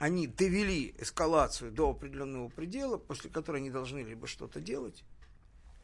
они 0.00 0.26
довели 0.26 0.94
эскалацию 0.98 1.70
до 1.70 1.90
определенного 1.90 2.48
предела, 2.48 2.96
после 2.96 3.28
которой 3.28 3.58
они 3.58 3.70
должны 3.70 3.98
либо 3.98 4.26
что-то 4.26 4.58
делать, 4.58 5.04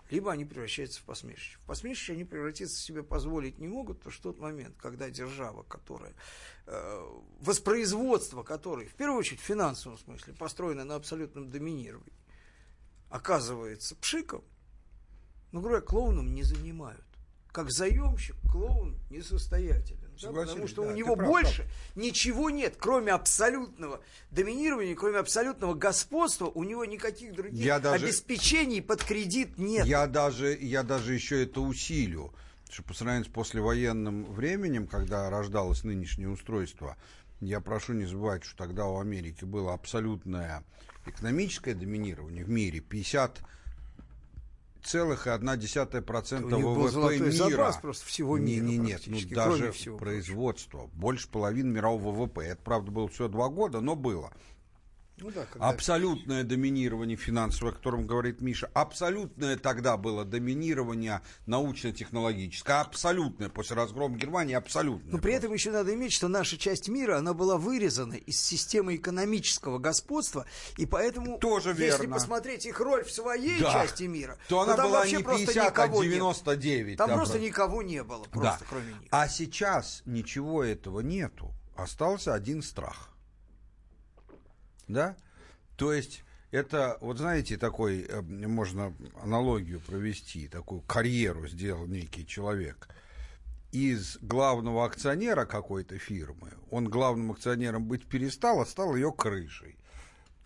либо 0.09 0.33
они 0.33 0.47
превращаются 0.47 1.03
в 1.03 1.05
посмешище. 1.05 1.59
В 1.59 1.67
посмешище 1.67 2.15
они 2.15 2.25
превратиться 2.25 2.81
себе 2.81 3.03
позволить 3.03 3.59
не 3.59 3.69
могут, 3.69 3.99
потому 3.99 4.13
что 4.13 4.33
тот 4.33 4.41
момент, 4.41 4.75
когда 4.79 5.11
держава, 5.11 5.65
которая, 5.65 6.15
э, 6.65 7.21
воспроизводство 7.41 8.43
которой, 8.43 8.89
в 8.89 8.95
первую 8.95 9.19
очередь 9.19 9.41
в 9.41 9.45
финансовом 9.45 9.99
смысле, 9.99 10.33
построено 10.33 10.85
на 10.85 10.95
абсолютном 10.95 11.51
доминировании, 11.51 12.15
оказывается 13.11 13.97
пшиком, 13.97 14.43
ну, 15.53 15.61
говоря, 15.61 15.83
клоуном 15.83 16.33
не 16.33 16.43
занимают. 16.43 17.05
Как 17.53 17.71
заемщик, 17.71 18.37
клоун 18.51 18.99
несостоятелен. 19.11 20.06
Да, 20.23 20.33
потому 20.33 20.67
что 20.69 20.83
да, 20.83 20.89
у 20.89 20.93
него 20.93 21.17
прав, 21.17 21.29
больше 21.29 21.65
ничего 21.95 22.51
нет, 22.51 22.75
кроме 22.79 23.13
абсолютного 23.13 24.01
доминирования, 24.31 24.95
кроме 24.95 25.19
абсолютного 25.19 25.75
господства, 25.75 26.47
у 26.47 26.65
него 26.65 26.85
никаких 26.85 27.35
других 27.35 27.65
Я 27.65 27.79
даже- 27.79 28.05
обеспечений 28.07 28.83
под 28.83 29.03
кредит 29.03 29.59
нет. 29.59 29.87
Я 29.87 30.07
даже, 30.07 30.57
я 30.57 30.83
даже 30.83 31.15
еще 31.15 31.43
это 31.45 31.61
усилю, 31.61 32.33
что 32.71 32.83
по 32.83 32.95
сравнению 32.95 33.27
с 33.27 33.33
послевоенным 33.33 34.25
временем, 34.33 34.87
когда 34.87 35.29
рождалось 35.31 35.85
нынешнее 35.85 36.29
устройство, 36.29 36.97
я 37.41 37.61
прошу 37.61 37.93
не 37.93 38.07
забывать, 38.07 38.45
что 38.45 38.57
тогда 38.57 38.87
у 38.87 38.99
Америки 38.99 39.45
было 39.45 39.75
абсолютное 39.75 40.65
экономическое 41.05 41.75
доминирование 41.75 42.45
в 42.45 42.49
мире, 42.49 42.81
50 42.81 43.41
целых 44.87 45.27
и 45.27 45.31
одна 45.31 45.57
десятая 45.57 46.03
процента 46.03 46.55
У 46.55 46.59
них 46.59 46.65
был 46.65 46.75
ВВП 46.75 46.91
золотой 46.93 47.19
мира. 47.21 47.33
запас 47.33 47.77
просто 47.79 48.07
всего 48.07 48.39
не, 48.39 48.57
мира 48.57 48.65
не, 48.65 48.79
нет, 48.79 49.03
ну 49.07 49.19
даже 49.31 49.73
всего 49.73 49.99
производство, 49.99 50.89
больше 50.95 51.29
половины 51.29 51.73
мирового 51.73 52.13
ВВП. 52.13 52.43
Это, 52.43 52.63
правда, 52.63 52.91
было 52.91 53.09
всего 53.09 53.29
два 53.29 53.49
года, 53.49 53.81
но 53.81 53.97
было. 53.97 54.33
Ну 55.19 55.31
да, 55.31 55.47
когда- 55.47 55.69
Абсолютное 55.71 56.45
доминирование 56.45 57.17
финансовое, 57.17 57.73
о 57.73 57.75
котором 57.75 58.07
говорит 58.07 58.41
Миша. 58.43 58.71
Абсолютное 58.75 59.57
тогда 59.57 59.97
было 59.97 60.25
доминирование 60.27 61.23
научно-технологическое. 61.47 62.81
Абсолютное. 62.81 63.49
После 63.49 63.77
разгрома 63.77 64.17
Германии 64.17 64.55
абсолютное. 64.55 65.13
Но 65.13 65.19
при 65.19 65.33
этом 65.35 65.53
еще 65.53 65.71
надо 65.71 65.95
иметь, 65.95 66.13
что 66.13 66.29
наша 66.29 66.57
часть 66.59 66.89
мира, 66.89 67.17
она 67.19 67.33
была 67.35 67.57
вырезана 67.57 68.15
из 68.15 68.41
системы 68.41 68.97
экономического 68.97 69.79
господства, 69.79 70.47
и 70.77 70.87
поэтому, 70.87 71.39
Тоже 71.39 71.71
если 71.71 71.83
верно. 72.03 72.15
посмотреть 72.17 72.67
их 72.67 72.79
роль 72.81 73.05
в 73.05 73.11
своей 73.11 73.59
Да. 73.61 73.73
части 73.73 74.05
мира, 74.05 74.39
То 74.49 74.61
она 74.61 74.77
там 74.77 74.87
была 74.89 74.99
вообще 75.01 75.17
не 75.19 75.23
просто 75.23 75.47
50, 75.47 75.79
а 75.79 75.87
никого 75.87 76.05
нет. 76.05 76.13
99. 76.13 76.99
Там 76.99 77.09
да, 77.09 77.15
просто 77.17 77.39
никого 77.39 77.83
не 77.83 78.03
было, 78.03 78.25
просто 78.25 78.59
Да. 78.61 78.67
кроме 78.69 78.93
них. 78.93 79.09
А 79.11 79.29
сейчас 79.29 80.03
ничего 80.05 80.63
этого 80.63 81.01
нету. 81.01 81.53
Остался 81.77 82.35
один 82.35 82.63
страх. 82.63 83.11
Да? 84.89 85.17
То 85.77 85.93
есть 85.93 86.25
это, 86.51 86.97
вот 87.01 87.19
знаете, 87.19 87.57
такой, 87.57 88.03
э, 88.03 88.23
можно 88.23 88.95
аналогию 89.23 89.81
провести, 89.81 90.49
такую 90.49 90.81
карьеру 90.83 91.47
сделал 91.49 91.87
некий 91.87 92.27
человек. 92.27 92.89
Из 93.73 94.17
главного 94.23 94.87
акционера 94.87 95.45
какой-то 95.45 95.99
фирмы, 95.99 96.53
он 96.71 96.89
главным 96.89 97.33
акционером 97.33 97.85
быть 97.85 98.07
перестал, 98.07 98.61
а 98.61 98.67
стал 98.67 98.95
ее 98.97 99.13
крышей. 99.13 99.77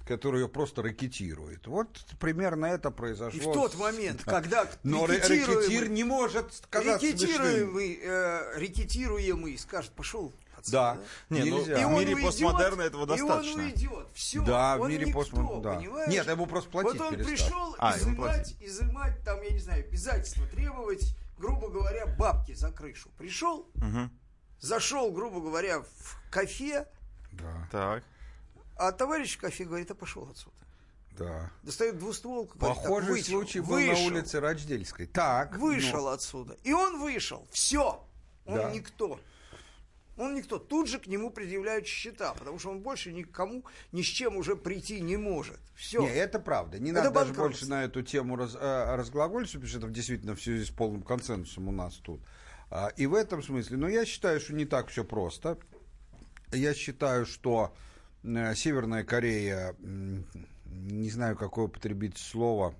который 0.06 0.40
ее 0.40 0.48
просто 0.48 0.82
рэкетирует. 0.82 1.68
Вот 1.68 2.04
примерно 2.18 2.66
это 2.66 2.90
произошло. 2.90 3.38
И 3.38 3.40
в 3.40 3.52
тот 3.52 3.78
момент, 3.78 4.24
когда 4.24 4.66
Но 4.82 5.06
рэкетир 5.06 5.88
не 5.88 6.02
может 6.02 6.66
казаться 6.68 7.06
смешным. 7.06 7.28
рекетируемый, 7.28 8.00
э, 8.02 8.58
рекетируемый 8.58 9.56
скажет, 9.56 9.92
пошел 9.92 10.32
Да. 10.68 10.98
Не, 11.28 11.44
ну, 11.44 11.58
Нельзя. 11.58 11.78
И 11.78 11.82
И 11.82 11.84
в 11.84 11.90
мире 11.90 12.14
уйдет, 12.14 12.26
постмодерна 12.26 12.82
этого 12.82 13.04
И 13.04 13.06
достаточно. 13.06 13.52
он 13.54 13.60
уйдет. 13.66 14.06
Все. 14.14 14.42
Да, 14.44 14.76
в 14.76 14.80
он 14.82 14.90
мире 14.90 15.06
никто, 15.06 15.18
постмодерна, 15.20 15.62
да. 15.62 15.74
понимаешь? 15.76 16.08
Нет, 16.10 16.26
ему 16.28 16.46
просто 16.46 16.70
платить 16.70 16.92
Вот 16.98 17.00
он 17.00 17.14
перестали. 17.14 17.36
пришел 17.36 17.76
А, 17.78 17.96
изымать, 17.98 18.56
изымать, 18.60 19.24
там, 19.24 19.40
я 19.42 19.50
не 19.50 19.58
знаю, 19.58 19.84
обязательства, 19.86 20.46
требовать, 20.46 21.14
грубо 21.38 21.68
говоря, 21.68 22.06
бабки 22.06 22.52
за 22.54 22.70
крышу. 22.72 23.08
Пришел, 23.18 23.66
Мгм. 23.74 24.10
зашел, 24.60 25.10
грубо 25.12 25.40
говоря, 25.40 25.80
в 25.80 26.30
кафе, 26.30 26.86
Да, 27.32 27.68
Так. 27.70 28.04
а 28.76 28.92
товарищ 28.92 29.36
в 29.36 29.40
кафе 29.40 29.64
говорит, 29.64 29.90
а 29.90 29.94
пошел 29.94 30.28
отсюда. 30.30 30.54
да. 31.18 31.50
Достает 31.62 31.98
двустволку, 31.98 32.56
говорит, 32.58 32.76
так, 32.78 32.84
Похожий 32.86 33.10
вышел, 33.10 33.26
случай 33.40 33.60
был 33.60 33.74
вышел, 33.74 33.94
на 33.94 34.06
улице 34.16 34.40
Рочдельской. 34.40 35.06
Так. 35.06 35.56
Вышел 35.58 36.02
ну, 36.04 36.08
отсюда. 36.08 36.56
И 36.64 36.72
он 36.72 36.98
вышел. 36.98 37.46
Все. 37.50 38.02
Он 38.46 38.54
Да. 38.56 38.70
никто. 38.70 39.20
Он 40.20 40.34
никто. 40.34 40.58
Тут 40.58 40.86
же 40.86 40.98
к 40.98 41.06
нему 41.06 41.30
предъявляют 41.30 41.86
счета, 41.86 42.34
потому 42.34 42.58
что 42.58 42.70
он 42.70 42.80
больше 42.80 43.10
никому 43.10 43.64
ни 43.90 44.02
с 44.02 44.04
чем 44.04 44.36
уже 44.36 44.54
прийти 44.54 45.00
не 45.00 45.16
может. 45.16 45.58
Все. 45.74 46.02
Не, 46.02 46.10
это 46.10 46.38
правда. 46.38 46.78
Не 46.78 46.90
Это 46.90 47.04
надо 47.04 47.14
даже 47.14 47.32
больше 47.32 47.66
на 47.66 47.84
эту 47.84 48.02
тему 48.02 48.36
раз, 48.36 48.54
э, 48.54 48.96
разглагольствовать, 48.96 49.64
потому 49.64 49.68
что 49.68 49.78
это 49.78 49.88
действительно 49.88 50.36
в 50.36 50.42
связи 50.42 50.66
с 50.66 50.68
полным 50.68 51.02
консенсусом 51.02 51.68
у 51.68 51.72
нас 51.72 51.94
тут. 51.94 52.20
А, 52.70 52.88
И 52.98 53.06
в 53.06 53.14
этом 53.14 53.42
смысле, 53.42 53.78
но 53.78 53.88
я 53.88 54.04
считаю, 54.04 54.40
что 54.40 54.52
не 54.52 54.66
так 54.66 54.88
все 54.88 55.04
просто. 55.04 55.58
Я 56.52 56.74
считаю, 56.74 57.24
что 57.24 57.74
э, 58.22 58.54
Северная 58.54 59.04
Корея, 59.04 59.74
не 59.80 61.08
знаю, 61.08 61.34
какое 61.34 61.64
употребить 61.64 62.18
слово, 62.18 62.74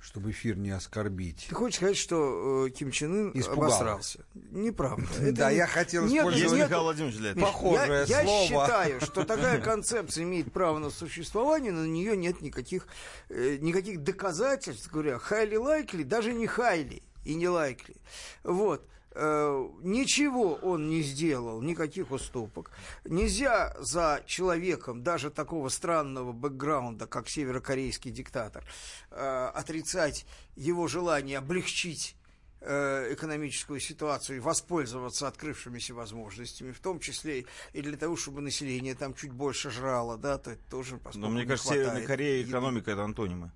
чтобы 0.00 0.30
эфир 0.30 0.56
не 0.56 0.70
оскорбить. 0.70 1.46
Ты 1.48 1.54
хочешь 1.54 1.76
сказать, 1.76 1.96
что 1.96 2.66
э, 2.66 2.70
Ким 2.70 2.90
Чен 2.90 3.12
Ын 3.12 3.30
Испугался. 3.34 3.76
обосрался? 3.76 4.24
Неправда. 4.52 5.06
Это 5.20 5.32
Да, 5.32 5.50
не- 5.50 5.56
я 5.58 5.66
хотел 5.66 6.06
использовать- 6.06 6.60
Михаил 6.60 6.82
Владимирович 6.82 7.16
для 7.18 7.30
этого. 7.30 7.44
Похожее 7.46 8.04
я, 8.08 8.20
я 8.20 8.22
слово. 8.24 8.46
считаю, 8.46 9.00
что 9.02 9.24
такая 9.24 9.60
концепция 9.60 10.24
имеет 10.24 10.52
право 10.52 10.78
на 10.78 10.90
существование, 10.90 11.72
но 11.72 11.80
на 11.80 11.86
нее 11.86 12.16
нет 12.16 12.40
никаких, 12.40 12.86
э, 13.28 13.58
никаких 13.60 14.02
доказательств, 14.02 14.90
говоря, 14.90 15.16
highly 15.30 15.54
likely, 15.56 16.04
даже 16.04 16.32
не 16.32 16.46
highly 16.46 17.02
и 17.24 17.34
не 17.34 17.46
likely. 17.46 17.96
Вот. 18.44 18.86
Э, 19.20 19.68
ничего 19.82 20.54
он 20.54 20.88
не 20.88 21.02
сделал, 21.02 21.60
никаких 21.60 22.12
уступок. 22.12 22.70
Нельзя 23.04 23.74
за 23.80 24.22
человеком 24.26 25.02
даже 25.02 25.30
такого 25.30 25.70
странного 25.70 26.30
бэкграунда, 26.30 27.08
как 27.08 27.28
северокорейский 27.28 28.12
диктатор, 28.12 28.64
э, 29.10 29.50
отрицать 29.52 30.24
его 30.54 30.86
желание 30.86 31.38
облегчить 31.38 32.14
э, 32.60 33.12
экономическую 33.12 33.80
ситуацию 33.80 34.36
и 34.36 34.40
воспользоваться 34.40 35.26
открывшимися 35.26 35.94
возможностями, 35.94 36.70
в 36.70 36.78
том 36.78 37.00
числе 37.00 37.44
и 37.72 37.82
для 37.82 37.96
того, 37.96 38.14
чтобы 38.14 38.40
население 38.40 38.94
там 38.94 39.14
чуть 39.14 39.32
больше 39.32 39.70
жрало, 39.70 40.16
да, 40.16 40.38
то 40.38 40.52
это 40.52 40.62
тоже, 40.70 41.00
Но 41.14 41.28
мне 41.28 41.40
не 41.42 41.48
кажется, 41.48 41.72
Северная 41.72 42.06
Корея 42.06 42.38
еды. 42.38 42.50
экономика 42.50 42.92
это 42.92 43.02
антонимы. 43.02 43.50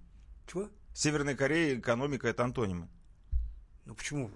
Чего? 0.50 0.68
Северная 0.92 1.36
Корея 1.36 1.78
экономика 1.78 2.26
это 2.26 2.42
антонимы. 2.42 2.88
Ну 3.84 3.94
почему? 3.94 4.28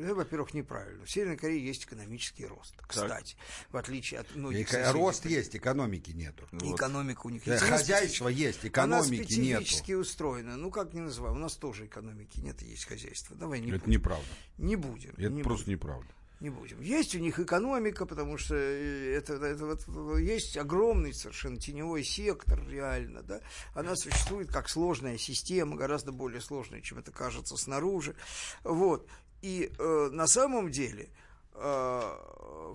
Это, 0.00 0.14
во-первых, 0.14 0.54
неправильно. 0.54 1.04
В 1.04 1.10
Северной 1.10 1.36
Корее 1.36 1.64
есть 1.64 1.84
экономический 1.84 2.46
рост, 2.46 2.74
кстати, 2.86 3.36
в 3.70 3.76
отличие 3.76 4.20
от 4.20 4.34
многих 4.36 4.66
ка- 4.68 4.72
соседей. 4.84 4.92
рост 4.98 5.26
есть, 5.26 5.56
экономики 5.56 6.10
нету. 6.10 6.46
Вот. 6.52 6.74
Экономика 6.76 7.26
у 7.26 7.30
них 7.30 7.46
есть. 7.46 7.62
Она 7.62 7.76
Хозяйство 7.78 8.28
есть, 8.28 8.64
экономики 8.64 9.34
нету. 9.38 9.62
специфически 9.64 9.92
устроена. 9.92 10.56
Ну, 10.56 10.70
как 10.70 10.92
не 10.94 11.00
называем, 11.00 11.36
у 11.36 11.40
нас 11.40 11.56
тоже 11.56 11.86
экономики 11.86 12.38
нет, 12.40 12.60
есть 12.62 12.84
хозяйство. 12.86 13.36
Давай 13.36 13.60
не 13.60 13.70
Это 13.70 13.80
будем. 13.80 13.92
неправда. 13.92 14.26
Не 14.58 14.76
будем. 14.76 15.10
Это 15.16 15.30
не 15.30 15.42
просто 15.42 15.64
будем. 15.66 15.76
неправда. 15.78 16.08
Не 16.40 16.50
будем. 16.50 16.80
Есть 16.80 17.14
у 17.14 17.20
них 17.20 17.38
экономика, 17.38 18.04
потому 18.04 18.36
что 18.36 18.56
э, 18.56 19.14
это, 19.16 19.34
это 19.34 19.64
вот, 19.64 20.18
есть 20.18 20.56
огромный 20.56 21.14
совершенно 21.14 21.56
теневой 21.56 22.02
сектор, 22.02 22.68
реально, 22.68 23.22
да. 23.22 23.40
Она 23.74 23.94
существует 23.94 24.50
как 24.50 24.68
сложная 24.68 25.18
система, 25.18 25.76
гораздо 25.76 26.10
более 26.10 26.40
сложная, 26.40 26.80
чем 26.80 26.98
это 26.98 27.12
кажется 27.12 27.56
снаружи. 27.56 28.16
Вот. 28.64 29.08
И 29.42 29.72
э, 29.78 30.08
на 30.12 30.26
самом 30.26 30.70
деле 30.70 31.10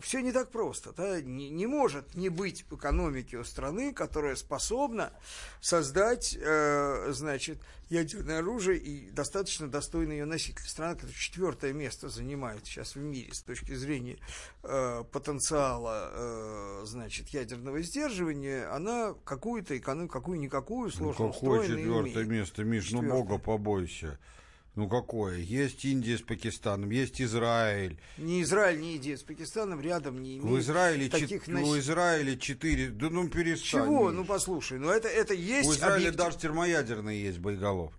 все 0.01 0.21
не 0.21 0.31
так 0.31 0.49
просто. 0.51 0.93
Да? 0.93 1.19
Не, 1.21 1.49
не 1.49 1.65
может 1.67 2.15
не 2.15 2.29
быть 2.29 2.65
в 2.69 2.75
экономике 2.75 3.37
у 3.37 3.43
страны, 3.43 3.93
которая 3.93 4.35
способна 4.35 5.11
создать, 5.61 6.37
э, 6.39 7.11
значит, 7.11 7.57
ядерное 7.89 8.39
оружие 8.39 8.77
и 8.77 9.09
достаточно 9.09 9.67
достойный 9.67 10.17
ее 10.19 10.25
носитель. 10.25 10.61
Страна, 10.67 10.93
которая 10.93 11.15
четвертое 11.15 11.73
место 11.73 12.09
занимает 12.09 12.65
сейчас 12.65 12.95
в 12.95 12.99
мире 12.99 13.33
с 13.33 13.41
точки 13.41 13.73
зрения 13.73 14.17
э, 14.63 15.03
потенциала, 15.11 16.11
э, 16.11 16.81
значит, 16.85 17.29
ядерного 17.29 17.81
сдерживания, 17.81 18.71
она 18.73 19.15
какую-то 19.25 19.77
экономику, 19.77 20.13
какую-никакую 20.13 20.91
сложно 20.91 21.25
Ну, 21.25 21.33
какое 21.33 21.67
четвертое 21.67 22.13
имеет. 22.13 22.27
место, 22.27 22.63
Миш? 22.63 22.91
Ну, 22.91 23.01
Четвёртое. 23.01 23.23
бога 23.23 23.37
побойся. 23.39 24.19
Ну, 24.77 24.87
какое? 24.87 25.37
Есть 25.37 25.83
Индия 25.85 26.19
с 26.19 26.21
Пакистаном, 26.21 26.91
есть 26.91 27.19
Израиль. 27.19 27.97
Ни 28.19 28.43
Израиль, 28.43 28.79
ни 28.79 28.93
Индия 28.93 29.17
с 29.17 29.23
Пакистаном 29.23 29.81
рядом 29.81 30.21
не 30.21 30.37
имеют 30.37 30.45
В 30.51 30.59
Израиле, 30.59 31.09
таких 31.09 31.45
чет- 31.45 31.47
нос- 31.47 31.67
в 31.67 31.79
Израиле 31.79 32.37
четыре. 32.37 32.89
Да 32.89 33.09
ну 33.09 33.27
перестань. 33.27 33.85
Чего? 33.87 34.09
Миш. 34.09 34.17
Ну 34.17 34.25
послушай, 34.25 34.77
ну 34.77 34.91
это, 34.91 35.07
это 35.07 35.33
есть 35.33 35.67
У 35.67 35.73
Израиля 35.73 35.95
объектив- 35.95 36.15
даже 36.15 36.37
термоядерные 36.37 37.23
есть 37.23 37.39
боеголов. 37.39 37.91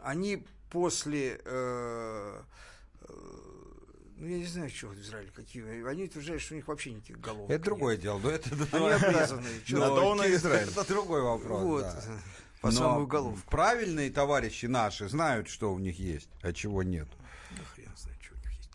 Они 0.00 0.46
после... 0.70 1.38
э, 1.44 2.40
э, 3.02 3.06
ну, 4.16 4.26
я 4.26 4.38
не 4.38 4.46
знаю, 4.46 4.70
что 4.70 4.86
в 4.88 4.98
Израиле 4.98 5.30
какие. 5.34 5.86
Они 5.86 6.04
утверждают, 6.04 6.40
что 6.40 6.54
у 6.54 6.56
них 6.56 6.66
вообще 6.68 6.92
никаких 6.92 7.20
голов. 7.20 7.50
Это 7.50 7.62
другое 7.64 7.98
дело. 7.98 8.18
Но 8.18 8.30
это, 8.30 8.48
Они 8.72 8.88
обрезанные. 8.88 9.60
чё- 9.66 9.78
На 10.16 10.26
Израиль. 10.34 10.68
Это 10.70 10.88
другой 10.88 11.20
вопрос. 11.20 11.62
Вот. 11.62 11.82
да. 11.82 12.02
По 12.64 12.70
Но 12.70 12.78
самую 12.78 13.06
головку. 13.06 13.42
Правильные 13.50 14.10
товарищи 14.10 14.64
наши 14.64 15.06
знают, 15.10 15.48
что 15.48 15.70
у 15.74 15.78
них 15.78 15.98
есть, 15.98 16.30
а 16.40 16.50
чего 16.54 16.82
нет. 16.82 17.06
Да 17.50 17.62
хрен 17.74 17.90
знает, 17.94 18.18
что 18.22 18.32
у 18.34 18.38
них 18.38 18.52
есть. 18.52 18.70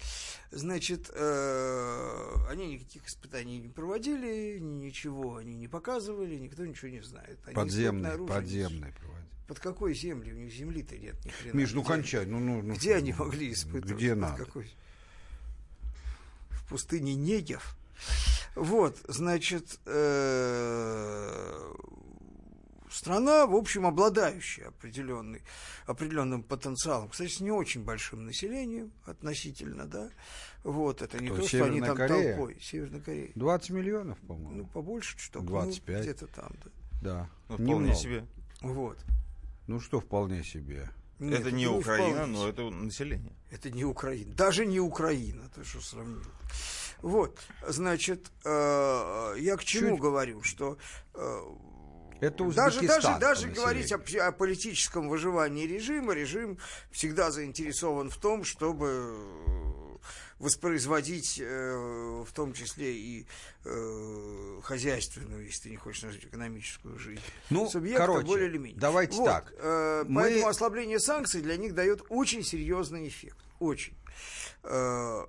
Значит, 0.51 1.09
э, 1.11 2.33
они 2.51 2.67
никаких 2.75 3.07
испытаний 3.07 3.57
не 3.57 3.67
проводили, 3.67 4.59
ничего 4.59 5.37
они 5.37 5.55
не 5.55 5.67
показывали, 5.67 6.35
никто 6.35 6.63
ничего 6.67 6.89
не 6.91 7.01
знает. 7.01 7.39
Они 7.45 7.55
Подземные, 7.55 8.15
подземные 8.27 8.93
проводят. 8.93 9.25
Под 9.47 9.59
какой 9.59 9.95
землей? 9.95 10.33
У 10.33 10.37
них 10.37 10.53
земли-то 10.53 10.95
нет 10.95 11.15
ни 11.25 11.29
хрена. 11.31 11.55
Миш, 11.57 11.71
ну 11.73 11.81
Где- 11.81 11.87
кончай. 11.89 12.25
Ну, 12.27 12.39
ну, 12.39 12.61
ну, 12.61 12.75
Где 12.75 12.89
что 12.91 12.97
они 12.99 13.13
могли 13.13 13.51
испытывать? 13.51 13.97
Где 13.97 14.09
Под 14.11 14.19
надо? 14.19 14.45
какой? 14.45 14.71
В 16.51 16.69
пустыне 16.69 17.15
Негев. 17.15 17.75
Вот, 18.53 18.97
значит, 19.07 19.79
э, 19.87 21.73
страна, 22.89 23.45
в 23.45 23.55
общем, 23.55 23.85
обладающая 23.85 24.67
определенный, 24.69 25.41
определенным 25.85 26.43
потенциалом. 26.43 27.09
Кстати, 27.09 27.29
с 27.31 27.39
не 27.39 27.51
очень 27.51 27.83
большим 27.83 28.25
населением 28.25 28.91
относительно, 29.05 29.85
да. 29.85 30.09
Вот, 30.63 31.01
это 31.01 31.19
не 31.23 31.29
Кто, 31.29 31.41
то, 31.41 31.47
что 31.47 31.65
они 31.65 31.79
там 31.81 31.95
Корея? 31.95 32.35
толпой. 32.35 32.57
Северная 32.61 32.99
Корея. 33.01 33.31
20 33.35 33.69
миллионов, 33.69 34.17
Ну, 34.23 34.27
по-моему. 34.27 34.65
побольше 34.67 35.17
что-то. 35.17 35.45
25. 35.45 35.95
Ну, 35.97 36.01
где-то 36.03 36.27
там, 36.27 36.51
да. 36.63 36.69
да. 37.01 37.29
Ну, 37.49 37.55
вполне 37.55 37.73
Немного. 37.73 37.95
себе. 37.95 38.25
Вот. 38.61 38.97
Ну 39.67 39.79
что 39.79 39.99
вполне 39.99 40.43
себе. 40.43 40.89
Нет, 41.19 41.41
это 41.41 41.51
не 41.51 41.65
вполне 41.65 41.79
Украина, 41.81 42.15
себе. 42.23 42.25
но 42.27 42.47
это 42.49 42.69
население. 42.69 43.33
Это 43.51 43.69
не 43.71 43.83
Украина. 43.85 44.33
Даже 44.35 44.65
не 44.65 44.79
Украина, 44.79 45.49
ты 45.53 45.63
что 45.63 45.81
сравнил. 45.81 46.23
Вот, 47.01 47.39
значит, 47.67 48.29
э, 48.43 49.35
я 49.39 49.55
к 49.57 49.63
чему 49.63 49.91
Чуть- 49.91 49.99
говорю, 50.01 50.41
что 50.43 50.77
э, 51.13 51.41
Это 52.21 52.43
даже, 52.51 52.81
даже, 52.81 53.17
даже 53.19 53.47
говорить 53.49 53.91
о, 53.91 53.97
о 54.27 54.31
политическом 54.31 55.07
выживании 55.09 55.65
режима, 55.65 56.13
режим 56.13 56.57
всегда 56.91 57.31
заинтересован 57.31 58.09
в 58.09 58.17
том, 58.17 58.43
чтобы 58.43 58.87
э, 58.87 59.97
воспроизводить 60.39 61.39
э, 61.41 62.23
в 62.25 62.31
том 62.33 62.53
числе 62.53 62.93
и 62.93 63.27
э, 63.65 64.59
хозяйственную, 64.63 65.45
если 65.45 65.63
ты 65.63 65.69
не 65.69 65.75
хочешь 65.77 66.03
назвать 66.03 66.25
экономическую 66.25 66.97
жизнь. 66.97 67.21
Ну, 67.49 67.69
субъекта 67.69 68.05
короче, 68.05 68.25
более 68.25 68.47
или 68.49 68.57
менее. 68.57 68.79
давайте 68.79 69.17
Вот, 69.17 69.25
так. 69.25 69.53
э, 69.57 70.03
Мы- 70.07 70.21
Поэтому 70.21 70.47
ослабление 70.47 70.99
санкций 70.99 71.41
для 71.41 71.57
них 71.57 71.73
дает 71.73 72.03
очень 72.09 72.43
серьезный 72.43 73.07
эффект. 73.07 73.37
Очень. 73.59 73.93
Э, 74.63 75.25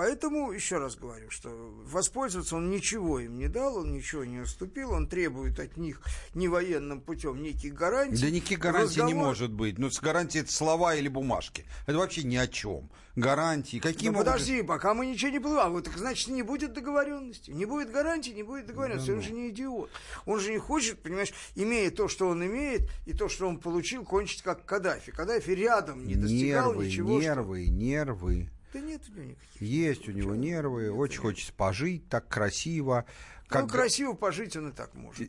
Поэтому, 0.00 0.50
еще 0.50 0.78
раз 0.78 0.96
говорю, 0.96 1.28
что 1.28 1.50
воспользоваться 1.84 2.56
он 2.56 2.70
ничего 2.70 3.20
им 3.20 3.36
не 3.36 3.48
дал, 3.48 3.76
он 3.76 3.92
ничего 3.92 4.24
не 4.24 4.40
уступил, 4.40 4.92
он 4.92 5.06
требует 5.06 5.60
от 5.60 5.76
них 5.76 6.00
не 6.32 6.48
военным 6.48 7.02
путем 7.02 7.42
неких 7.42 7.74
гарантий. 7.74 8.22
Да 8.22 8.30
никаких 8.30 8.60
гарантий 8.60 8.94
не 9.00 9.02
Разговор- 9.02 9.26
может 9.26 9.52
быть. 9.52 9.76
Ну, 9.78 9.90
с 9.90 10.00
гарантией 10.00 10.42
это 10.44 10.52
слова 10.54 10.94
или 10.94 11.08
бумажки. 11.08 11.66
Это 11.86 11.98
вообще 11.98 12.22
ни 12.22 12.36
о 12.36 12.46
чем. 12.46 12.88
Гарантии. 13.14 13.78
Какие 13.78 14.08
Ну, 14.08 14.14
могут 14.14 14.28
подожди, 14.28 14.62
пока 14.62 14.94
мы 14.94 15.04
ничего 15.04 15.32
не 15.32 15.38
плывем. 15.38 15.58
А 15.58 15.68
вот 15.68 15.84
так 15.84 15.98
значит, 15.98 16.28
не 16.28 16.42
будет 16.42 16.72
договоренности. 16.72 17.50
Не 17.50 17.66
будет 17.66 17.92
гарантии, 17.92 18.30
не 18.30 18.42
будет 18.42 18.64
договоренности. 18.68 19.10
ну. 19.10 19.16
он 19.16 19.22
же 19.22 19.32
не 19.32 19.50
идиот. 19.50 19.90
Он 20.24 20.40
же 20.40 20.50
не 20.50 20.58
хочет, 20.58 21.02
понимаешь, 21.02 21.34
имея 21.56 21.90
то, 21.90 22.08
что 22.08 22.26
он 22.28 22.42
имеет, 22.46 22.88
и 23.04 23.12
то, 23.12 23.28
что 23.28 23.46
он 23.46 23.58
получил, 23.58 24.04
кончить 24.06 24.40
как 24.40 24.64
Каддафи. 24.64 25.12
Каддафи 25.12 25.50
рядом 25.50 26.06
не 26.06 26.14
достигал 26.14 26.70
Нервы, 26.70 26.86
ничего. 26.86 27.20
что- 27.20 27.28
нервы, 27.28 27.66
нервы. 27.66 28.50
Да 28.72 28.80
нет 28.80 29.02
у 29.08 29.12
него 29.12 29.24
никаких. 29.24 29.60
Есть 29.62 30.08
у 30.08 30.12
него 30.12 30.34
нервы, 30.36 30.92
очень 30.92 31.20
хочется 31.20 31.52
пожить, 31.52 32.08
так 32.08 32.28
красиво. 32.28 33.04
Ну, 33.52 33.66
красиво 33.66 34.12
пожить 34.12 34.56
он 34.56 34.68
и 34.68 34.72
так 34.72 34.94
может. 34.94 35.28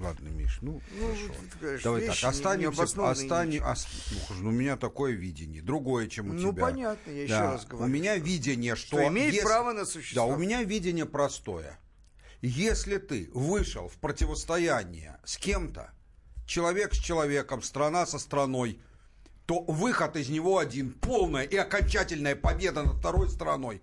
Ладно, 0.00 0.28
Миш, 0.30 0.58
ну, 0.62 0.80
Ну, 0.98 1.06
хорошо. 1.06 1.34
ты 1.52 1.58
говоришь, 1.60 1.82
Давай 1.82 2.00
так, 2.06 2.24
останемся, 2.24 2.58
необоснованные 2.58 3.12
остань- 3.26 3.48
ничего. 3.50 3.68
ос- 3.70 3.86
ну, 4.30 4.36
ну, 4.40 4.48
у 4.48 4.52
меня 4.52 4.76
такое 4.76 5.12
видение, 5.12 5.62
другое, 5.62 6.08
чем 6.08 6.30
у 6.30 6.32
Ну, 6.32 6.50
тебя. 6.52 6.62
понятно, 6.62 7.10
я 7.10 7.22
еще 7.24 7.32
Да, 7.34 7.52
раз 7.52 7.66
говорю, 7.66 7.84
У 7.84 7.88
меня 7.88 8.16
что- 8.16 8.24
видение, 8.24 8.74
что... 8.74 8.86
что 8.96 9.08
имеет 9.08 9.34
если- 9.34 9.46
право 9.46 9.72
на 9.72 9.80
Да, 9.80 9.86
существование. 9.86 10.36
у 10.36 10.40
меня 10.40 10.62
видение 10.64 11.04
простое. 11.06 11.78
Если 12.40 12.96
ты 12.96 13.30
вышел 13.34 13.88
в 13.88 13.98
противостояние 13.98 15.20
с 15.24 15.36
кем-то, 15.36 15.92
человек 16.46 16.94
с 16.94 16.98
человеком, 16.98 17.62
страна 17.62 18.04
со 18.06 18.18
страной, 18.18 18.80
то 19.46 19.60
выход 19.62 20.16
из 20.16 20.28
него 20.28 20.58
один, 20.58 20.92
полная 20.92 21.44
и 21.44 21.56
окончательная 21.56 22.36
победа 22.36 22.82
над 22.82 22.96
второй 22.96 23.28
страной, 23.28 23.82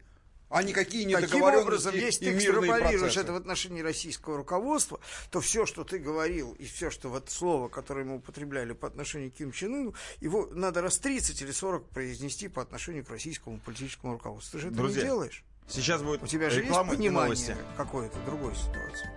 а 0.49 0.63
никакие 0.63 1.05
Таким 1.05 1.19
недоговоренности 1.19 1.67
образом, 1.67 1.95
если 1.95 2.25
и 2.25 2.29
ты 2.29 2.35
мирные 2.35 2.71
экстраполируешь 2.71 2.99
процессы. 3.01 3.19
это 3.19 3.33
в 3.33 3.35
отношении 3.35 3.81
российского 3.81 4.37
руководства, 4.37 4.99
то 5.29 5.41
все, 5.41 5.65
что 5.65 5.83
ты 5.83 5.99
говорил, 5.99 6.53
и 6.53 6.65
все, 6.65 6.89
что 6.89 7.09
вот 7.09 7.29
слово, 7.29 7.69
которое 7.69 8.03
мы 8.03 8.15
употребляли 8.15 8.73
по 8.73 8.87
отношению 8.87 9.31
к 9.31 9.35
Ким 9.35 9.51
Чен 9.51 9.75
Ыну, 9.75 9.93
его 10.21 10.47
надо 10.51 10.81
раз 10.81 10.97
30 10.97 11.41
или 11.41 11.51
40 11.51 11.89
произнести 11.89 12.47
по 12.47 12.61
отношению 12.61 13.05
к 13.05 13.09
российскому 13.09 13.59
политическому 13.59 14.13
руководству. 14.13 14.57
Ты 14.57 14.61
же 14.63 14.67
это 14.69 14.77
Друзья, 14.77 15.01
не 15.01 15.07
делаешь. 15.07 15.43
Сейчас 15.67 16.01
будет 16.01 16.23
У 16.23 16.27
тебя 16.27 16.49
же 16.49 16.63
есть 16.63 16.73
понимание 16.73 17.57
какой-то 17.77 18.17
другой 18.25 18.55
ситуации. 18.55 19.09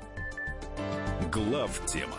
Глав 1.31 1.87
тема 1.87 2.19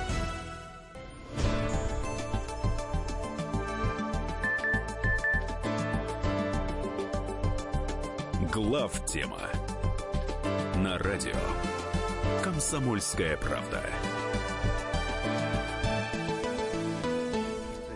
Глав 8.51 9.05
тема 9.05 9.39
на 10.75 10.97
радио 10.97 11.37
Комсомольская 12.43 13.37
правда. 13.37 13.81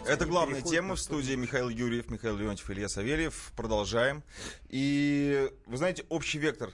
Это 0.08 0.26
главная 0.26 0.62
тема 0.62 0.96
в 0.96 1.02
студии 1.02 1.34
Михаил 1.34 1.68
Юрьев, 1.68 2.10
Михаил 2.10 2.38
Леонтьев, 2.38 2.72
Илья 2.72 2.88
Савельев. 2.88 3.52
Продолжаем. 3.58 4.24
И 4.70 5.52
вы 5.65 5.76
знаете, 5.76 6.06
общий 6.08 6.39
вектор 6.39 6.72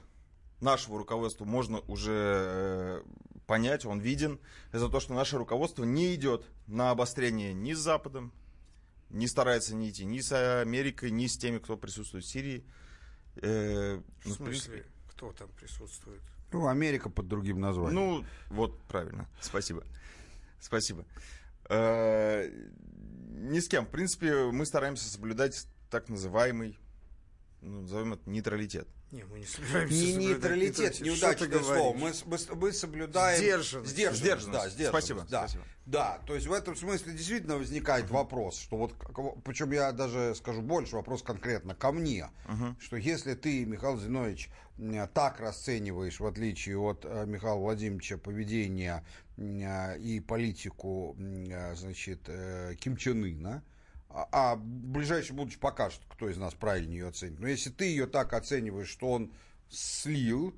нашего 0.60 1.00
руководства 1.00 1.46
можно 1.46 1.80
уже 1.88 2.12
э, 2.14 3.04
понять, 3.48 3.84
он 3.88 4.00
виден. 4.00 4.40
Это 4.72 4.90
то, 4.90 5.00
что 5.00 5.16
наше 5.16 5.40
руководство 5.40 5.86
не 5.86 6.14
идет 6.14 6.46
на 6.68 6.92
обострение 6.92 7.52
ни 7.52 7.74
с 7.74 7.80
Западом, 7.80 8.32
не 9.10 9.26
старается 9.26 9.74
не 9.74 9.90
идти 9.90 10.06
ни 10.06 10.20
с 10.20 10.62
Америкой, 10.62 11.10
ни 11.10 11.26
с 11.26 11.36
теми, 11.36 11.58
кто 11.58 11.78
присутствует 11.78 12.26
в 12.26 12.30
Сирии. 12.30 12.64
Э, 13.38 14.02
ну, 14.26 14.34
В 14.34 14.38
принципе, 14.38 14.60
смысле, 14.60 14.86
кто 15.08 15.32
там 15.34 15.50
присутствует? 15.50 16.22
Ну, 16.52 16.68
Америка 16.68 17.10
под 17.10 17.28
другим 17.28 17.60
названием. 17.60 17.96
Ну, 17.96 18.26
вот, 18.50 18.82
правильно. 18.84 19.28
Спасибо. 19.40 19.84
Спасибо. 20.60 21.06
Э, 21.70 22.50
Ни 23.30 23.60
с 23.60 23.68
кем. 23.68 23.86
В 23.86 23.90
принципе, 23.90 24.52
мы 24.52 24.66
стараемся 24.66 25.10
соблюдать 25.10 25.68
так 25.90 26.10
называемый, 26.10 26.78
ну, 27.62 27.82
назовем 27.82 28.14
это, 28.14 28.30
нейтралитет. 28.30 28.88
Не, 29.12 29.24
мы 29.26 29.40
не 29.40 29.46
собираемся 29.46 29.94
Не 29.94 30.14
нейтралитет, 30.16 30.96
Что 30.96 31.04
ты 31.04 31.10
неудачное 31.10 31.60
слово. 31.64 31.98
Мы, 31.98 32.14
мы, 32.26 32.38
мы 32.56 32.72
соблюдаем... 32.72 33.38
Сдержанность. 33.38 33.92
Сдержанность, 33.92 34.20
Сдержанность. 34.22 34.52
да, 34.64 34.70
сдержанность, 34.70 34.90
Спасибо, 35.08 35.28
Да. 35.30 35.40
спасибо. 35.48 35.64
да, 35.86 36.20
то 36.26 36.36
есть 36.36 36.48
в 36.48 36.54
этом 36.54 36.76
смысле 36.76 37.14
действительно 37.14 37.58
возникает 37.58 38.10
вопрос, 38.10 38.58
что 38.58 38.78
вот, 38.78 38.94
причем 39.44 39.72
я 39.72 39.92
даже 39.92 40.34
скажу 40.36 40.62
больше, 40.62 40.96
вопрос 40.96 41.22
конкретно 41.24 41.76
ко 41.76 41.92
мне, 41.92 42.30
что 42.80 42.96
если 42.96 43.34
ты, 43.36 43.66
Михаил 43.66 44.00
Зинович, 44.00 44.50
так 45.14 45.40
расцениваешь, 45.40 46.20
в 46.20 46.26
отличие 46.26 46.78
от 46.80 47.06
э, 47.06 47.26
Михаила 47.28 47.58
Владимировича, 47.60 48.18
поведение 48.18 49.06
м, 49.38 49.60
и 50.00 50.20
политику, 50.22 51.16
э, 51.20 51.76
значит, 51.76 52.22
э, 52.28 52.74
Ким 52.80 52.98
Чен 52.98 53.24
Ына, 53.24 53.64
а, 54.14 54.28
а 54.32 54.56
ближайшее 54.56 55.36
будущее 55.36 55.60
покажет, 55.60 56.02
кто 56.10 56.30
из 56.30 56.38
нас 56.38 56.54
правильнее 56.54 57.00
ее 57.00 57.08
оценит. 57.08 57.40
Но 57.40 57.48
если 57.48 57.70
ты 57.70 57.86
ее 57.86 58.08
так 58.08 58.34
оцениваешь, 58.34 58.90
что 58.90 59.10
он 59.10 59.34
слил, 59.70 60.54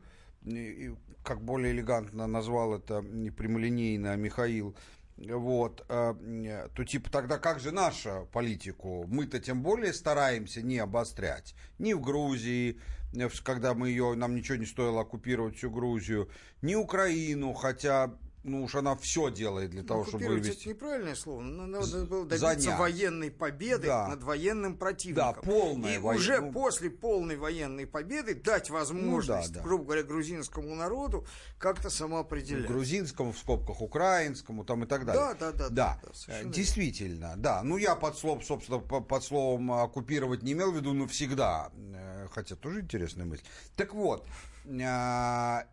как 1.24 1.42
более 1.42 1.74
элегантно 1.74 2.28
назвал 2.28 2.76
это 2.76 3.02
не 3.02 3.32
прямолинейно 3.32 4.16
Михаил, 4.16 4.76
вот, 5.18 5.86
э, 5.90 6.70
то 6.74 6.84
типа 6.84 7.10
тогда 7.12 7.38
как 7.38 7.60
же 7.60 7.72
наша 7.72 8.26
политику? 8.34 9.06
Мы-то 9.08 9.40
тем 9.40 9.62
более 9.62 9.94
стараемся 9.94 10.62
не 10.62 10.80
обострять. 10.80 11.56
Ни 11.78 11.94
в 11.94 12.02
Грузии, 12.02 12.80
э, 13.14 13.30
когда 13.44 13.74
мы 13.74 13.90
ее, 13.90 14.16
нам 14.16 14.36
ничего 14.36 14.58
не 14.58 14.66
стоило 14.66 15.02
оккупировать 15.02 15.56
всю 15.56 15.70
Грузию, 15.70 16.30
ни 16.62 16.76
Украину, 16.76 17.54
хотя 17.54 18.12
ну 18.44 18.64
уж 18.64 18.76
она 18.76 18.96
все 18.96 19.30
делает 19.32 19.70
для 19.72 19.84
того, 19.84 20.06
чтобы 20.06 20.28
вывести. 20.28 20.62
это 20.62 20.70
неправильное 20.70 21.16
слово. 21.16 21.42
но 21.42 21.66
Надо 21.66 22.06
было 22.06 22.26
добиться 22.26 22.38
занять. 22.62 22.78
военной 22.80 23.32
победы 23.32 23.88
Да. 23.88 24.08
над 24.10 24.24
военным 24.24 24.78
противником. 24.78 25.34
Да, 25.36 25.42
полная 25.42 25.96
И 25.96 25.98
вой- 25.98 26.16
уже 26.18 26.42
ну- 26.42 26.52
после 26.52 26.90
полной 26.90 27.38
военной 27.38 27.88
победы 27.88 28.36
дать 28.36 28.70
возможность, 28.70 29.50
Ну 29.50 29.54
да, 29.54 29.60
да. 29.60 29.64
грубо 29.66 29.86
говоря, 29.86 30.04
грузинскому 30.04 30.76
народу 30.76 31.26
как-то 31.58 31.90
самоопределяться. 31.90 32.68
грузинскому, 32.72 33.32
в 33.32 33.38
скобках 33.38 33.82
украинскому, 33.82 34.64
там 34.66 34.84
и 34.84 34.88
так 34.88 35.06
далее. 35.06 35.22
Да, 35.24 35.34
да, 35.34 35.52
да, 35.52 35.70
Да, 35.70 36.00
да, 36.04 36.10
да, 36.28 36.34
э, 36.34 36.44
действительно, 36.50 37.36
да. 37.38 37.64
Ну, 37.64 37.78
я 37.78 37.96
под 37.96 38.18
словом, 38.18 38.42
собственно, 38.42 38.80
по- 38.80 39.02
под 39.02 39.24
словом 39.24 39.72
оккупировать 39.72 40.44
не 40.44 40.52
имел 40.52 40.72
в 40.72 40.76
виду 40.76 40.94
навсегда. 40.94 41.72
Э, 41.76 42.28
Хотя 42.34 42.56
тоже 42.56 42.82
интересная 42.82 43.26
мысль. 43.26 43.44
Так 43.76 43.94
вот, 43.94 44.26
э, 44.66 45.64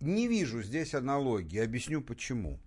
не 0.00 0.28
вижу 0.28 0.62
здесь 0.62 0.94
аналогии, 0.94 1.58
объясню 1.58 2.00
почему. 2.00 2.58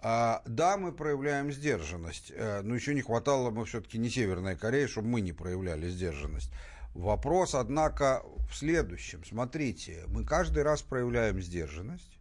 А, 0.00 0.42
Да, 0.46 0.76
мы 0.76 0.92
проявляем 0.92 1.50
сдержанность, 1.50 2.32
э, 2.34 2.62
но 2.62 2.74
еще 2.74 2.94
не 2.94 3.02
хватало, 3.02 3.50
мы 3.50 3.64
все-таки 3.64 3.98
не 3.98 4.08
Северная 4.08 4.56
Корея, 4.56 4.86
чтобы 4.86 5.08
мы 5.08 5.20
не 5.20 5.32
проявляли 5.32 5.88
сдержанность. 5.88 6.52
Вопрос, 6.94 7.54
однако, 7.54 8.22
в 8.48 8.54
следующем. 8.54 9.24
Смотрите, 9.24 10.04
мы 10.08 10.24
каждый 10.24 10.62
раз 10.62 10.82
проявляем 10.82 11.40
сдержанность, 11.40 12.18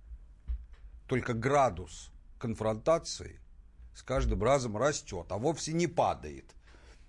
только 1.08 1.34
градус 1.34 2.12
конфронтации 2.40 3.40
с 3.96 4.04
каждым 4.04 4.44
разом 4.44 4.78
растет, 4.78 5.28
а 5.30 5.38
вовсе 5.38 5.74
не 5.74 5.88
падает. 5.88 6.54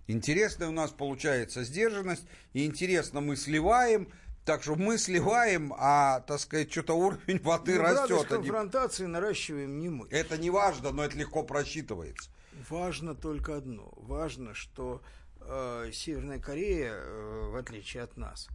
Интересная 0.07 0.68
у 0.68 0.73
нас 0.73 0.90
получается 0.90 1.64
сдержанность, 1.64 2.25
и 2.55 2.64
интересно 2.64 3.21
мы 3.21 3.37
сливаем, 3.37 4.09
так 4.49 4.63
что 4.63 4.77
мы 4.77 4.97
сливаем, 4.97 5.75
а, 5.77 6.21
так 6.21 6.41
сказать, 6.41 6.73
что-то 6.73 6.95
уровень 6.95 7.39
воды 7.43 7.75
Ну, 7.77 7.83
растет. 7.83 8.11
а 8.11 8.23
не- 8.23 8.25
конфронтации 8.45 9.05
наращиваем 9.05 9.79
не 9.79 9.91
мы. 9.91 10.09
Это 10.09 10.39
не 10.39 10.49
важно, 10.49 10.91
но 10.91 11.05
это 11.05 11.19
легко 11.19 11.43
просчитывается. 11.43 12.31
Важно 12.71 13.15
только 13.15 13.57
одно. 13.57 13.93
Важно, 13.97 14.55
что 14.55 15.03
э, 15.51 15.91
Северная 15.93 16.39
Корея, 16.39 16.93
э, 16.95 17.49
в 17.53 17.57
отличие 17.57 18.03
от 18.03 18.17
нас, 18.17 18.49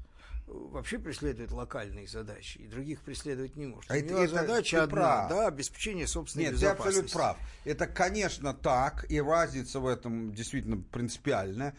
вообще 0.47 0.97
преследует 0.99 1.51
локальные 1.51 2.07
задачи, 2.07 2.57
и 2.57 2.67
других 2.67 3.01
преследовать 3.01 3.55
не 3.55 3.65
может. 3.67 3.89
А 3.89 3.95
это- 3.97 4.15
это 4.15 4.33
задача 4.35 4.77
ты 4.77 4.83
одна, 4.83 4.95
прав. 4.95 5.29
да, 5.29 5.47
обеспечение 5.47 6.05
собственной 6.07 6.45
Нет, 6.45 6.55
ты 6.55 6.61
безопасности. 6.61 6.99
абсолютно 6.99 7.19
прав. 7.19 7.37
Это, 7.65 7.87
конечно, 7.87 8.53
так, 8.53 9.05
и 9.09 9.21
разница 9.21 9.79
в 9.79 9.87
этом 9.87 10.33
действительно 10.33 10.77
принципиальная, 10.91 11.75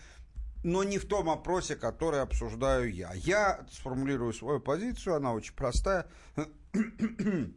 но 0.65 0.83
не 0.83 0.99
в 0.99 1.07
том 1.07 1.29
опросе, 1.29 1.77
который 1.77 2.23
обсуждаю 2.23 2.93
я. 2.93 3.13
Я 3.13 3.67
сформулирую 3.71 4.33
свою 4.33 4.61
позицию, 4.61 5.17
она 5.17 5.33
очень 5.35 5.55
простая. 5.55 6.07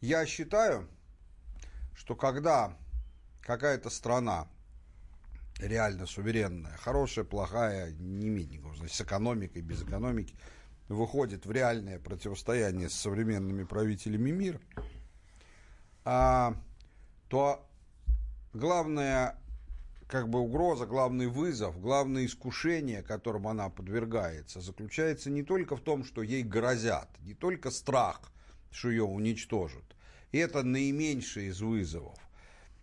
Я 0.00 0.26
считаю, 0.26 0.88
что 1.94 2.16
когда 2.16 2.76
какая-то 3.40 3.88
страна 3.88 4.48
реально 5.60 6.06
суверенная, 6.06 6.76
хорошая, 6.76 7.24
плохая, 7.24 7.92
не 7.92 8.26
имеет 8.26 8.50
никакого 8.50 8.74
значения, 8.74 8.96
с 8.96 9.00
экономикой, 9.00 9.62
без 9.62 9.84
экономики, 9.84 10.34
выходит 10.88 11.46
в 11.46 11.52
реальное 11.52 12.00
противостояние 12.00 12.88
с 12.88 12.94
современными 12.94 13.62
правителями 13.62 14.32
мира, 14.32 14.60
а, 16.04 16.56
то 17.28 17.64
главная 18.52 19.38
как 20.12 20.28
бы 20.28 20.40
угроза, 20.40 20.84
главный 20.84 21.26
вызов, 21.26 21.80
главное 21.80 22.26
искушение, 22.26 23.02
которым 23.02 23.48
она 23.48 23.70
подвергается, 23.70 24.60
заключается 24.60 25.30
не 25.30 25.42
только 25.42 25.74
в 25.74 25.80
том, 25.80 26.04
что 26.04 26.22
ей 26.22 26.42
грозят, 26.42 27.08
не 27.20 27.32
только 27.32 27.70
страх, 27.70 28.20
что 28.70 28.90
ее 28.90 29.04
уничтожат. 29.04 29.96
И 30.30 30.36
это 30.36 30.64
наименьший 30.64 31.46
из 31.46 31.62
вызовов. 31.62 32.18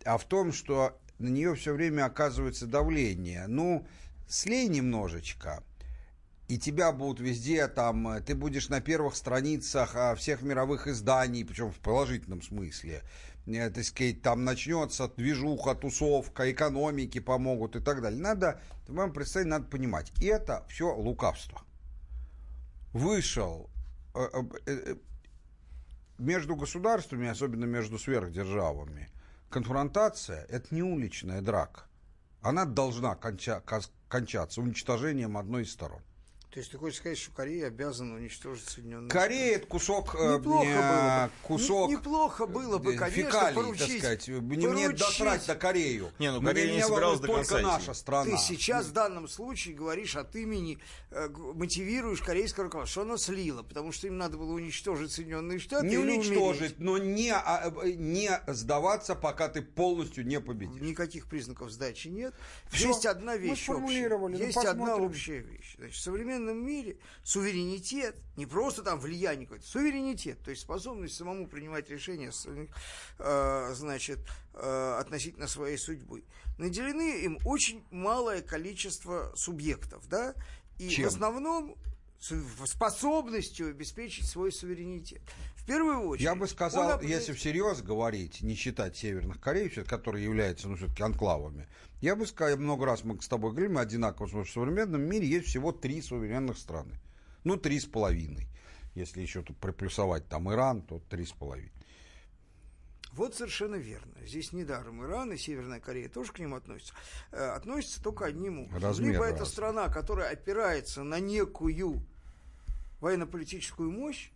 А 0.04 0.18
в 0.18 0.24
том, 0.24 0.52
что 0.52 0.98
на 1.20 1.28
нее 1.28 1.54
все 1.54 1.72
время 1.72 2.06
оказывается 2.06 2.66
давление. 2.66 3.46
Ну, 3.46 3.86
слей 4.26 4.66
немножечко, 4.66 5.62
и 6.50 6.58
тебя 6.58 6.90
будут 6.90 7.20
везде 7.20 7.68
там, 7.68 8.24
ты 8.26 8.34
будешь 8.34 8.68
на 8.70 8.80
первых 8.80 9.14
страницах 9.14 9.94
а, 9.94 10.16
всех 10.16 10.42
мировых 10.42 10.88
изданий, 10.88 11.44
причем 11.44 11.70
в 11.70 11.78
положительном 11.78 12.42
смысле. 12.42 13.04
Э, 13.58 13.70
Так 13.70 13.84
сказать, 13.84 14.22
там 14.22 14.44
начнется 14.44 15.08
движуха, 15.08 15.74
тусовка, 15.74 16.50
экономики 16.50 17.20
помогут 17.20 17.76
и 17.76 17.80
так 17.80 18.02
далее. 18.02 18.20
Надо, 18.20 18.60
вам 18.88 19.12
представить, 19.12 19.48
надо 19.48 19.66
понимать, 19.66 20.12
это 20.22 20.64
все 20.68 20.94
лукавство. 20.94 21.62
Вышел 22.92 23.70
э, 24.14 24.20
э, 24.66 24.96
между 26.18 26.56
государствами, 26.56 27.28
особенно 27.28 27.64
между 27.64 27.98
сверхдержавами, 27.98 29.08
конфронтация– 29.48 30.44
это 30.48 30.74
не 30.74 30.82
уличная 30.82 31.40
драка. 31.40 31.84
Она 32.42 32.64
должна 32.64 33.14
конча- 33.14 33.62
кончаться 34.08 34.60
уничтожением 34.60 35.36
одной 35.36 35.62
из 35.62 35.72
сторон. 35.72 36.02
То 36.50 36.58
есть 36.58 36.72
ты 36.72 36.78
хочешь 36.78 36.98
сказать, 36.98 37.16
что 37.16 37.30
Корея 37.30 37.68
обязана 37.68 38.16
уничтожить 38.16 38.68
Соединенные 38.68 39.08
Корея 39.08 39.54
это 39.56 39.66
кусок, 39.68 40.16
э, 40.18 40.34
Неплохо 40.34 40.66
э, 40.66 40.74
было 40.74 41.26
бы. 41.26 41.30
кусок 41.46 41.88
Не- 41.90 41.94
неплохо 41.96 42.46
было 42.46 42.78
бы, 42.78 42.94
э, 42.94 42.98
конечно, 42.98 43.22
фекалий, 43.22 43.54
поручить. 43.54 44.02
так 44.02 44.20
сказать. 44.20 44.28
Мне, 44.28 44.68
мне 44.68 44.86
поручить. 44.86 44.98
досрать 44.98 45.46
на 45.46 45.54
Корею. 45.54 46.10
Не, 46.18 46.32
ну 46.32 46.42
Корея 46.42 46.74
не 46.74 46.82
собиралась 46.82 47.20
до 47.20 47.32
конца 47.32 47.60
наша 47.60 47.94
страна. 47.94 48.24
Ты 48.32 48.36
сейчас 48.36 48.86
в 48.86 48.92
данном 48.92 49.28
случае 49.28 49.76
говоришь 49.76 50.16
от 50.16 50.34
имени, 50.34 50.80
э, 51.12 51.28
мотивируешь 51.28 52.20
корейское 52.20 52.64
руководство, 52.64 52.90
что 52.90 53.02
оно 53.02 53.16
слило, 53.16 53.62
потому 53.62 53.92
что 53.92 54.08
им 54.08 54.18
надо 54.18 54.36
было 54.36 54.52
уничтожить 54.52 55.12
Соединенные 55.12 55.60
Штаты. 55.60 55.86
не 55.86 55.98
уничтожить, 55.98 56.78
умереть. 56.78 56.80
но 56.80 56.98
не, 56.98 57.32
а, 57.32 57.72
не 57.84 58.28
сдаваться, 58.48 59.14
пока 59.14 59.46
ты 59.48 59.62
полностью 59.62 60.26
не 60.26 60.40
победишь. 60.40 60.82
Никаких 60.82 61.26
признаков 61.26 61.70
сдачи 61.70 62.08
нет. 62.08 62.34
Всё. 62.70 62.88
Есть 62.88 63.06
одна 63.06 63.32
Мы 63.34 63.38
вещь 63.38 63.62
сформулировали, 63.62 64.32
общая. 64.34 64.42
ну, 64.42 64.46
Есть 64.48 64.58
одна 64.66 64.84
посмотрим. 64.86 65.06
общая 65.06 65.38
вещь. 65.38 65.76
Значит, 65.78 65.96
в 65.96 66.00
современном 66.40 66.64
мире 66.64 66.96
суверенитет, 67.22 68.16
не 68.36 68.46
просто 68.46 68.82
там 68.82 68.98
влияние 68.98 69.46
какое-то, 69.46 69.66
суверенитет, 69.66 70.38
то 70.42 70.50
есть 70.50 70.62
способность 70.62 71.16
самому 71.16 71.46
принимать 71.46 71.88
решения, 71.90 72.32
э, 73.18 73.74
значит, 73.74 74.18
э, 74.54 74.96
относительно 74.98 75.46
своей 75.46 75.76
судьбы, 75.76 76.24
наделены 76.58 77.22
им 77.24 77.38
очень 77.44 77.84
малое 77.90 78.42
количество 78.42 79.32
субъектов, 79.36 80.06
да, 80.08 80.34
и 80.78 80.88
Чем? 80.88 81.04
в 81.04 81.08
основном 81.08 81.76
способностью 82.20 83.68
обеспечить 83.70 84.26
свой 84.26 84.52
суверенитет. 84.52 85.22
В 85.56 85.66
первую 85.66 86.00
очередь. 86.08 86.24
Я 86.24 86.34
бы 86.34 86.46
сказал, 86.46 86.90
определяет- 86.92 87.20
если 87.20 87.32
всерьез 87.32 87.82
говорить, 87.82 88.42
не 88.42 88.54
считать 88.54 88.96
Северных 88.96 89.40
Корей, 89.40 89.68
всё- 89.68 89.84
которые 89.84 90.24
являются, 90.24 90.68
ну, 90.68 90.76
все-таки 90.76 91.02
анклавами, 91.02 91.66
я 92.00 92.16
бы 92.16 92.26
сказал, 92.26 92.58
много 92.58 92.86
раз 92.86 93.04
мы 93.04 93.20
с 93.20 93.28
тобой 93.28 93.50
говорили, 93.52 93.72
мы 93.72 93.80
одинаково, 93.80 94.28
что 94.28 94.44
в 94.44 94.50
современном 94.50 95.02
мире 95.02 95.26
есть 95.26 95.48
всего 95.48 95.72
три 95.72 96.00
суверенных 96.02 96.58
страны. 96.58 96.98
Ну, 97.44 97.56
три 97.56 97.78
с 97.80 97.86
половиной. 97.86 98.46
Если 98.94 99.20
еще 99.22 99.42
тут 99.42 99.56
приплюсовать 99.58 100.28
там 100.28 100.52
Иран, 100.52 100.82
то 100.82 100.98
три 101.08 101.24
с 101.24 101.32
половиной. 101.32 101.72
Вот 103.12 103.34
совершенно 103.34 103.74
верно. 103.74 104.12
Здесь 104.24 104.52
недаром 104.52 105.02
Иран 105.04 105.32
и 105.32 105.36
Северная 105.36 105.80
Корея 105.80 106.08
тоже 106.08 106.32
к 106.32 106.38
ним 106.38 106.54
относятся. 106.54 106.94
Э, 107.32 107.50
относятся 107.56 108.00
только 108.02 108.24
одним 108.26 108.60
образом. 108.60 108.82
Размер 108.88 109.12
Либо 109.12 109.24
это 109.24 109.38
разный. 109.40 109.52
страна, 109.52 109.88
которая 109.88 110.30
опирается 110.32 111.02
на 111.02 111.18
некую 111.18 112.06
военно-политическую 113.00 113.90
мощь, 113.90 114.30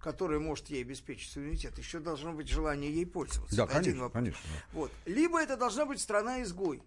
которая 0.00 0.40
может 0.40 0.68
ей 0.68 0.82
обеспечить 0.82 1.30
суверенитет, 1.30 1.78
еще 1.78 2.00
должно 2.00 2.32
быть 2.32 2.48
желание 2.48 2.92
ей 2.92 3.06
пользоваться. 3.06 3.56
Да, 3.56 3.64
один 3.64 3.74
конечно, 3.74 4.02
вопрос. 4.02 4.12
конечно. 4.22 4.50
Вот. 4.72 4.92
Либо 5.06 5.40
это 5.40 5.56
должна 5.56 5.86
быть 5.86 6.00
страна-изгой. 6.00 6.82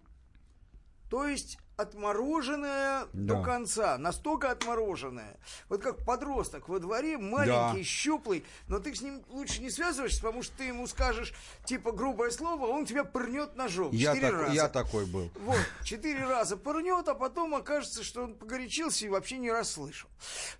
То 1.09 1.27
есть 1.27 1.57
отмороженная 1.77 3.07
Да. 3.13 3.35
до 3.35 3.41
конца, 3.43 3.97
настолько 3.97 4.51
отмороженная. 4.51 5.37
Вот 5.69 5.81
как 5.81 6.05
подросток 6.05 6.69
во 6.69 6.79
дворе, 6.79 7.17
маленький, 7.17 7.79
Да. 7.79 7.83
щуплый, 7.83 8.45
но 8.67 8.79
ты 8.79 8.93
с 8.95 9.01
ним 9.01 9.23
лучше 9.29 9.61
не 9.61 9.69
связываешься, 9.69 10.21
потому 10.21 10.43
что 10.43 10.55
ты 10.57 10.65
ему 10.65 10.87
скажешь, 10.87 11.33
типа, 11.65 11.91
грубое 11.91 12.31
слово, 12.31 12.67
он 12.67 12.85
тебя 12.85 13.03
пырнет 13.03 13.55
ножом. 13.55 13.91
Я, 13.91 14.13
Четыре 14.13 14.31
так- 14.31 14.41
раза. 14.41 14.53
я 14.53 14.69
такой 14.69 15.05
был. 15.05 15.29
Вот, 15.41 15.59
четыре 15.83 16.25
раза 16.25 16.57
пырнет, 16.57 17.07
а 17.07 17.15
потом 17.15 17.55
окажется, 17.55 18.03
что 18.03 18.23
он 18.23 18.35
погорячился 18.35 19.05
и 19.05 19.09
вообще 19.09 19.37
не 19.37 19.51
расслышал. 19.51 20.09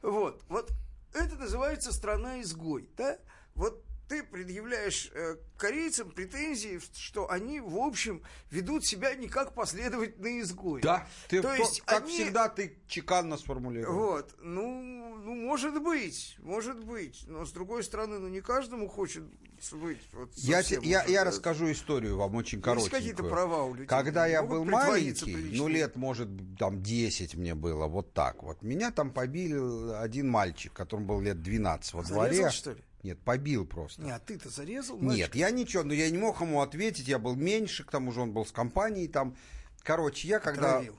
Вот, 0.02 0.42
вот 0.50 0.70
это 1.14 1.36
называется 1.36 1.94
страна-изгой, 1.94 2.90
да? 2.98 3.18
Вот 3.56 3.85
ты 4.08 4.24
предъявляешь 4.24 5.10
э, 5.14 5.36
корейцам 5.58 6.12
претензии, 6.12 6.80
что 6.94 7.30
они, 7.30 7.60
в 7.60 7.78
общем, 7.78 8.22
ведут 8.52 8.86
себя 8.86 9.16
не 9.16 9.28
как 9.28 9.54
последовательные 9.54 10.42
изгои. 10.42 10.82
Да, 10.82 11.08
ты, 11.30 11.42
То 11.42 11.50
то- 11.50 11.56
есть 11.56 11.82
как 11.82 12.04
они- 12.04 12.12
всегда, 12.14 12.50
ты 12.50 12.78
чеканно 12.88 13.38
сформулировал. 13.38 13.96
Вот, 13.98 14.36
ну, 14.42 15.16
ну, 15.24 15.34
может 15.36 15.82
быть, 15.82 16.36
может 16.40 16.84
быть, 16.84 17.24
но 17.28 17.46
с 17.46 17.52
другой 17.52 17.84
стороны, 17.84 18.20
ну 18.20 18.28
не 18.28 18.42
каждому 18.42 18.88
хочет 18.88 19.24
быть. 19.72 20.02
Вот, 20.14 20.32
Я, 20.36 20.62
те- 20.62 20.80
я, 20.84 21.04
я 21.06 21.24
расскажу 21.24 21.72
историю 21.72 22.18
вам 22.18 22.36
очень 22.36 22.58
Есть 22.60 22.66
коротенькую. 22.66 23.00
какие-то 23.02 23.24
права 23.24 23.64
у 23.64 23.74
людей. 23.74 23.88
Когда 23.88 24.28
я 24.28 24.44
был 24.44 24.66
маленький, 24.66 25.24
приличными. 25.34 25.58
ну 25.58 25.68
лет, 25.68 25.96
может, 25.96 26.28
там 26.60 26.84
10 26.84 27.36
мне 27.36 27.56
было, 27.56 27.88
вот 27.88 28.14
так 28.14 28.44
вот. 28.44 28.62
Меня 28.62 28.92
там 28.92 29.12
побили 29.12 29.94
один 29.96 30.30
мальчик, 30.30 30.72
которому 30.74 31.08
был 31.08 31.22
лет 31.22 31.42
12 31.42 31.94
во 31.94 32.04
Зарезал, 32.04 32.26
дворе. 32.36 32.50
что 32.52 32.72
ли? 32.74 32.84
Нет, 33.06 33.20
побил 33.20 33.68
просто. 33.68 34.02
Не, 34.02 34.10
а 34.10 34.18
ты-то 34.18 34.50
зарезал? 34.50 34.96
Нет, 34.96 35.06
мальчика? 35.06 35.38
я 35.38 35.52
ничего, 35.52 35.84
но 35.84 35.94
я 35.94 36.10
не 36.10 36.18
мог 36.18 36.42
ему 36.42 36.62
ответить, 36.62 37.08
я 37.08 37.20
был 37.20 37.36
меньше, 37.36 37.84
к 37.84 37.92
тому 37.92 38.12
же 38.12 38.22
он 38.22 38.32
был 38.32 38.48
с 38.48 38.52
компанией 38.52 39.08
там. 39.08 39.36
Короче, 39.84 40.28
я 40.28 40.40
когда... 40.40 40.80
Травил. 40.80 40.96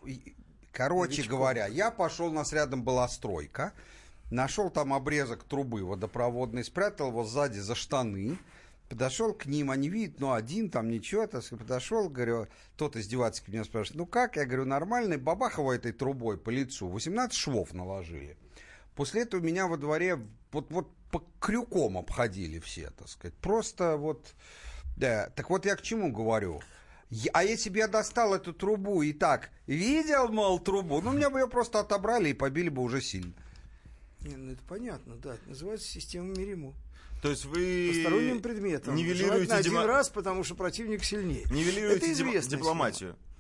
Короче 0.71 1.17
Новичком. 1.17 1.39
говоря, 1.39 1.67
я 1.67 1.91
пошел, 1.91 2.29
у 2.29 2.33
нас 2.33 2.53
рядом 2.53 2.85
была 2.85 3.09
стройка, 3.09 3.73
нашел 4.31 4.71
там 4.71 4.93
обрезок 4.95 5.43
трубы 5.43 5.83
водопроводной, 5.85 6.63
спрятал 6.63 7.09
его 7.09 7.25
сзади 7.25 7.59
за 7.59 7.75
штаны, 7.75 8.39
подошел 8.89 9.35
к 9.35 9.47
ним, 9.47 9.73
они 9.73 9.89
видят, 9.89 10.21
ну, 10.21 10.33
один 10.33 10.71
там, 10.71 10.89
ничего, 10.89 11.27
так 11.27 11.43
сказать, 11.43 11.67
подошел, 11.67 12.09
говорю, 12.09 12.47
тот 12.77 12.95
издевательски 12.95 13.51
меня 13.51 13.65
спрашивает, 13.65 13.99
ну, 13.99 14.07
как? 14.07 14.37
Я 14.37 14.45
говорю, 14.45 14.65
нормальный, 14.65 15.17
бабах 15.17 15.59
его 15.59 15.73
этой 15.73 15.91
трубой 15.91 16.39
по 16.39 16.51
лицу, 16.51 16.87
18 16.87 17.37
швов 17.37 17.73
наложили. 17.75 18.37
После 18.95 19.23
этого 19.23 19.41
меня 19.41 19.67
во 19.67 19.77
дворе 19.77 20.21
вот, 20.53 20.71
вот 20.71 20.89
по 21.21 21.25
крюком 21.41 21.97
обходили 21.99 22.59
все, 22.59 22.91
так 22.91 23.09
сказать. 23.09 23.35
Просто 23.35 23.97
вот... 23.97 24.35
Да, 24.97 25.31
так 25.37 25.51
вот 25.51 25.67
я 25.67 25.77
к 25.77 25.83
чему 25.83 26.11
говорю. 26.13 26.61
А 27.33 27.45
если 27.45 27.71
бы 27.71 27.79
я 27.79 27.89
достал 27.89 28.35
эту 28.35 28.53
трубу 28.53 29.03
и 29.03 29.13
так, 29.13 29.51
видел, 29.67 30.29
мол, 30.29 30.59
трубу, 30.59 31.01
ну, 31.01 31.13
меня 31.13 31.31
бы 31.31 31.39
ее 31.41 31.49
просто 31.49 31.81
отобрали 31.81 32.31
и 32.31 32.35
побили 32.35 32.69
бы 32.69 32.83
уже 32.83 33.01
сильно. 33.01 33.33
Не, 34.23 34.37
ну 34.37 34.53
это 34.53 34.63
понятно, 34.69 35.15
да. 35.17 35.35
Это 35.35 35.49
называется 35.49 35.87
система 35.87 36.35
Мериму. 36.37 36.75
То 37.23 37.31
есть 37.31 37.45
вы 37.45 37.93
Посторонним 37.95 38.43
предметом. 38.43 38.95
нивелируете, 38.95 39.27
Желательно 39.47 39.57
один 39.57 39.73
дима- 39.73 39.87
раз, 39.87 40.09
потому 40.09 40.45
что 40.45 40.55
противник 40.55 41.05
сильнее. 41.05 41.45
нивелируете 41.51 41.99
это 42.07 42.13
известная 42.13 42.59
дипломатию. 42.59 43.11
схема. 43.15 43.36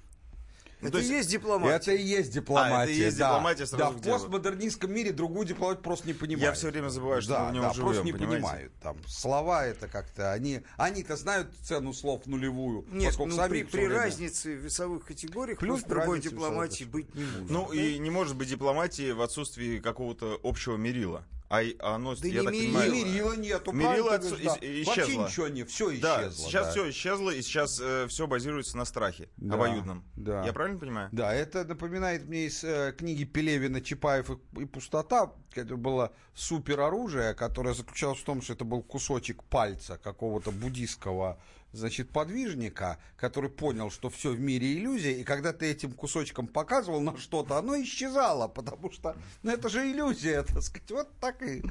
Ну, 0.80 0.88
Это 0.88 0.98
то 0.98 0.98
и 0.98 1.06
есть 1.06 1.12
есть 1.14 1.30
дипломатия. 1.30 1.74
Это 1.74 1.92
и 1.92 2.02
есть 2.02 2.30
дипломатия. 2.32 2.74
А, 2.76 2.82
это 2.84 2.92
и 2.92 2.96
есть 2.96 3.18
да. 3.18 3.28
дипломатия 3.28 3.66
сразу 3.66 3.94
Да, 3.94 3.98
в 3.98 4.02
постмодернистском 4.02 4.92
мире 4.92 5.12
другую 5.12 5.46
дипломатию 5.46 5.82
просто 5.82 6.06
не 6.06 6.12
понимают. 6.12 6.42
Я 6.42 6.52
все 6.52 6.70
время 6.70 6.88
забываю, 6.90 7.22
что 7.22 7.32
да, 7.32 7.44
мы 7.44 7.50
в 7.50 7.52
нем 7.54 7.62
да, 7.62 7.72
живем, 7.72 7.84
просто 7.86 8.04
не 8.04 8.12
понимаете? 8.12 8.36
понимают. 8.42 8.72
Там 8.82 8.96
слова 9.06 9.66
это 9.66 9.88
как-то 9.88 10.32
они, 10.32 10.60
они-то 10.76 11.16
знают 11.16 11.48
цену 11.62 11.94
слов 11.94 12.26
нулевую, 12.26 12.84
Нет, 12.90 13.06
поскольку 13.08 13.30
ну, 13.30 13.36
сами 13.36 13.50
при, 13.50 13.62
при 13.62 13.86
время- 13.86 13.94
разнице 14.02 14.54
в 14.54 14.64
весовых 14.64 15.04
категориях 15.06 15.58
Плюс 15.58 15.82
другой 15.82 16.20
дипломатии 16.20 16.84
быть 16.84 17.14
не 17.14 17.24
может. 17.24 17.50
Ну 17.50 17.68
да? 17.70 17.74
и 17.74 17.98
не 17.98 18.10
может 18.10 18.36
быть 18.36 18.48
дипломатии 18.48 19.12
в 19.12 19.22
отсутствии 19.22 19.78
какого-то 19.78 20.38
общего 20.42 20.76
мерила. 20.76 21.24
А, 21.48 21.60
оно, 21.80 22.16
Да 22.16 22.26
я 22.26 22.40
не 22.40 22.44
так 22.44 22.52
мерила. 22.52 22.72
понимаю, 22.80 22.92
мерила 22.92 23.36
нету, 23.36 23.72
Мерила 23.72 24.18
говоришь, 24.18 24.38
да. 24.44 24.54
и- 24.56 24.84
Вообще 24.84 25.02
исчезло. 25.02 25.26
ничего 25.26 25.48
не, 25.48 25.64
все 25.64 25.90
исчезло. 25.94 26.08
Да, 26.08 26.30
сейчас 26.30 26.66
да. 26.66 26.70
все 26.72 26.90
исчезло, 26.90 27.30
и 27.30 27.42
сейчас 27.42 27.82
все 28.08 28.26
базируется 28.26 28.76
на 28.76 28.84
страхе 28.84 29.28
Да, 29.36 29.54
обоюдном. 29.54 30.04
да. 30.16 30.44
Я 30.44 30.52
правильно 30.52 30.78
понимаю? 30.80 31.08
Да, 31.12 31.32
это 31.32 31.64
напоминает 31.64 32.26
мне 32.26 32.46
из 32.46 32.64
э, 32.64 32.92
книги 32.98 33.24
Пелевина 33.24 33.80
«Чапаев 33.80 34.30
и, 34.30 34.60
и 34.62 34.64
пустота». 34.64 35.32
Это 35.54 35.76
было 35.76 36.12
супероружие, 36.34 37.34
которое 37.34 37.74
заключалось 37.74 38.18
в 38.18 38.24
том, 38.24 38.42
что 38.42 38.52
это 38.54 38.64
был 38.64 38.82
кусочек 38.82 39.44
пальца 39.44 39.98
какого-то 39.98 40.50
буддийского 40.50 41.40
значит, 41.76 42.10
подвижника, 42.10 42.98
который 43.16 43.50
понял, 43.50 43.90
что 43.90 44.10
все 44.10 44.30
в 44.30 44.40
мире 44.40 44.74
иллюзия, 44.74 45.12
и 45.12 45.24
когда 45.24 45.52
ты 45.52 45.70
этим 45.70 45.92
кусочком 45.92 46.46
показывал 46.46 47.00
на 47.00 47.16
что-то, 47.16 47.56
оно 47.56 47.80
исчезало, 47.82 48.48
потому 48.48 48.90
что 48.90 49.16
ну, 49.42 49.52
это 49.52 49.68
же 49.68 49.90
иллюзия, 49.90 50.42
так 50.44 50.62
сказать, 50.62 50.90
вот 50.90 51.08
так 51.20 51.42
и... 51.42 51.62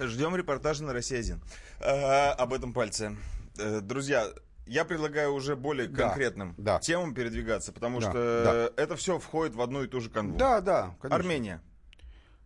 Ждем 0.00 0.34
репортажа 0.34 0.82
на 0.84 0.92
Россия-1 0.92 1.38
э, 1.80 2.30
об 2.30 2.52
этом 2.54 2.72
пальце. 2.72 3.16
Э, 3.58 3.80
друзья, 3.80 4.26
я 4.66 4.84
предлагаю 4.84 5.32
уже 5.32 5.54
более 5.54 5.86
Да, 5.86 6.08
конкретным 6.08 6.54
да. 6.56 6.80
темам 6.80 7.14
передвигаться, 7.14 7.72
потому 7.72 8.00
Да, 8.00 8.10
что 8.10 8.72
это 8.76 8.96
все 8.96 9.18
входит 9.18 9.54
в 9.54 9.60
одну 9.60 9.84
и 9.84 9.86
ту 9.86 10.00
же 10.00 10.10
канву. 10.10 10.36
Да, 10.36 10.60
да, 10.60 10.96
конечно. 11.00 11.16
Армения. 11.16 11.62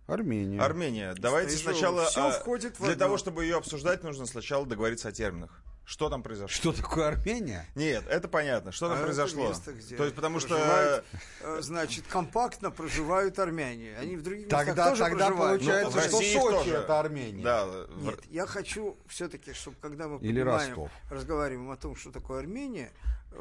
Армения. 0.06 0.60
Армения. 0.60 1.14
Давайте 1.18 1.56
Что, 1.56 1.70
сначала... 1.70 2.04
всё 2.06 2.28
а, 2.28 2.30
входит 2.30 2.78
в 2.78 2.84
Для 2.84 2.92
одно. 2.92 3.04
того, 3.06 3.16
чтобы 3.18 3.44
ее 3.44 3.56
обсуждать, 3.56 4.04
нужно 4.04 4.26
сначала 4.26 4.64
договориться 4.64 5.08
о 5.08 5.12
терминах. 5.12 5.62
Что 5.88 6.10
там 6.10 6.24
произошло? 6.24 6.48
Что 6.48 6.72
такое 6.72 7.06
Армения? 7.06 7.64
Нет, 7.76 8.02
это 8.08 8.26
понятно. 8.26 8.72
Что 8.72 8.86
там 8.88 8.96
А 8.96 8.98
это 8.98 9.04
произошло? 9.06 9.46
место, 9.48 9.72
где 9.72 9.94
То 9.96 10.02
есть, 10.02 10.16
потому 10.16 10.40
что... 10.40 11.04
э, 11.42 11.62
значит, 11.62 12.04
компактно 12.08 12.72
проживают 12.72 13.38
армяне. 13.38 13.96
Они 13.96 14.16
в 14.16 14.22
других 14.22 14.46
местах 14.46 14.66
Тогда, 14.66 14.88
тоже 14.90 15.04
тогда 15.04 15.26
проживают. 15.28 15.60
получается, 15.62 15.96
Ну, 15.96 16.00
в 16.00 16.04
что 16.08 16.16
Сочи 16.18 16.34
тоже. 16.50 16.74
это 16.74 16.98
Армения. 17.00 17.44
Да, 17.44 17.68
Нет, 17.98 18.18
я 18.30 18.46
хочу 18.46 18.96
все-таки, 19.06 19.52
чтобы 19.52 19.76
когда 19.80 20.08
мы 20.08 20.18
Или 20.18 20.40
понимаем, 20.42 20.68
Ростов. 20.70 20.90
разговариваем 21.08 21.70
о 21.70 21.76
том, 21.76 21.94
что 21.94 22.10
такое 22.10 22.40
Армения, 22.40 22.90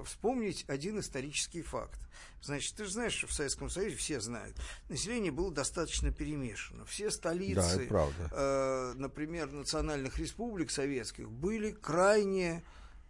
вспомнить 0.04 0.66
один 0.68 1.00
исторический 1.00 1.62
факт. 1.62 2.00
Значит, 2.42 2.76
ты 2.76 2.86
же 2.86 2.92
знаешь, 2.92 3.14
что 3.14 3.28
в 3.28 3.34
Советском 3.34 3.70
Союзе 3.70 3.96
все 3.96 4.20
знают, 4.22 4.56
население 4.90 5.32
было 5.32 5.52
достаточно 5.52 6.12
перемешано. 6.12 6.86
Все 6.86 7.06
Да, 7.06 7.12
столицы, 7.12 7.88
правда. 7.88 8.30
э, 8.32 8.94
например, 8.98 9.52
национальных 9.52 10.18
республик 10.20 10.70
советских 10.72 11.32
были 11.32 11.72
крайне 11.72 12.64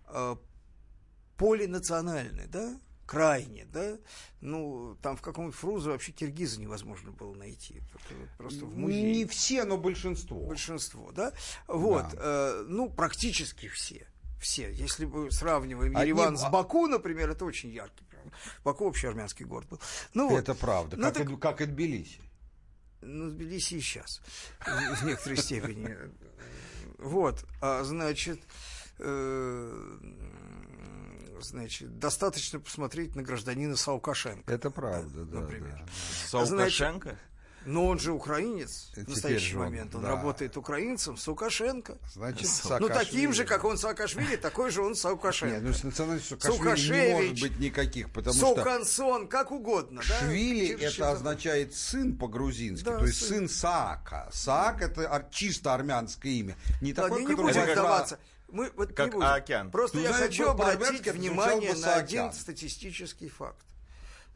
э, 0.08 0.36
полинациональны, 1.38 2.48
да? 2.48 2.80
Крайне, 3.06 3.65
да? 3.65 3.98
Ну, 4.41 4.98
там 5.04 5.15
в 5.15 5.21
каком-нибудь 5.21 5.56
Фрунзе 5.58 5.89
вообще 5.91 6.12
киргиза 6.12 6.60
невозможно 6.60 7.12
было 7.12 7.36
найти. 7.36 7.82
Просто 8.38 8.65
в 8.65 8.76
музее 8.76 9.13
Не 9.13 9.26
все, 9.26 9.63
но 9.63 9.78
большинство. 9.78 10.39
большинство, 10.39 11.12
да? 11.12 11.32
Вот, 11.67 12.06
э, 12.13 12.65
ну, 12.67 12.89
практически 12.89 13.67
все. 13.67 14.08
Все. 14.45 14.71
Если 14.71 15.05
мы 15.05 15.31
сравниваем 15.31 15.97
Одним- 15.97 16.15
Ереван 16.17 16.38
с 16.38 16.47
Баку, 16.51 16.86
например, 16.86 17.31
это 17.31 17.45
очень 17.45 17.71
яркий. 17.71 18.03
пример. 18.05 18.31
Баку 18.63 18.86
вообще 18.86 19.08
армянский 19.10 19.43
город 19.43 19.67
был. 19.69 19.79
Ну, 20.13 20.29
вот. 20.29 20.38
Это 20.38 20.53
правда, 20.53 20.97
Ну, 20.97 21.03
как, 21.05 21.13
так- 21.15 21.29
и, 21.31 21.36
как 21.38 21.62
и 21.62 21.65
Тбилиси. 21.65 22.21
Ну, 23.01 23.31
Тбилиси 23.31 23.73
и 23.73 23.81
сейчас. 23.81 24.21
В 24.63 25.03
некоторой 25.03 25.38
степени. 25.38 25.97
Вот. 26.99 27.43
А, 27.60 27.84
значит, 27.84 28.39
э, 28.99 29.97
значит, 31.41 31.97
достаточно 31.97 32.60
посмотреть 32.60 33.15
на 33.15 33.23
гражданина 33.23 33.75
Саукашенко. 33.75 34.51
Это 34.53 34.69
правда, 34.69 35.25
да. 35.25 35.39
например. 35.39 35.79
да. 35.79 35.91
Саукашенко? 36.27 37.17
Но 37.65 37.88
он 37.88 37.99
же 37.99 38.12
украинец 38.12 38.91
в 38.95 39.10
настоящий 39.10 39.51
же 39.51 39.58
он, 39.58 39.65
момент. 39.65 39.95
Он 39.95 40.01
да. 40.04 40.10
работает 40.10 40.56
украинцем 40.58 41.17
с 41.17 41.28
Лукашенко. 41.28 41.97
Значит, 42.13 42.47
Ну, 42.80 42.88
таким 42.89 43.34
же, 43.34 43.43
Саакашвили- 43.43 43.47
как 43.47 43.63
он 43.65 43.78
Саакашвили, 43.78 44.36
такой 44.36 44.71
же 44.71 44.82
он 44.82 44.95
Саукашенко. 44.95 45.56
Нет, 45.56 45.63
ну 45.63 45.73
с 45.73 45.84
национальностью 45.84 46.39
Саакашвили 46.39 47.08
не 47.08 47.13
может 47.13 47.41
быть 47.41 47.60
никаких, 47.60 48.12
потому 48.12 48.36
что 48.36 48.56
Саукансон, 48.56 49.28
как 49.28 49.51
угодно. 49.51 50.01
да? 50.08 50.19
Швили 50.19 50.67
Чем- 50.67 50.80
это 51.06 51.12
означает 51.12 51.73
сын 51.75 52.15
по-грузински, 52.17 52.86
Да, 52.86 52.99
то 52.99 53.06
есть 53.06 53.19
сын. 53.19 53.47
сын 53.47 53.49
Саака. 53.49 54.30
Саак 54.32 54.82
это 54.82 55.28
чисто 55.32 55.73
армянское 55.73 56.32
имя. 56.34 56.56
Не 56.82 56.93
Ладно, 56.93 57.04
такое, 57.04 57.25
не 57.25 57.36
будем 57.36 57.63
вдаваться. 57.63 58.19
Мы 58.49 58.71
вот 58.75 58.93
как 58.93 59.08
не 59.08 59.12
будем. 59.13 59.28
Аокеан. 59.28 59.71
Просто 59.71 59.97
Ну, 59.97 60.04
я 60.04 60.10
знаете, 60.10 60.28
хочу 60.28 60.49
обратить 60.49 61.08
внимание 61.08 61.73
на 61.73 61.95
один 61.95 62.32
статистический 62.32 63.28
факт. 63.28 63.58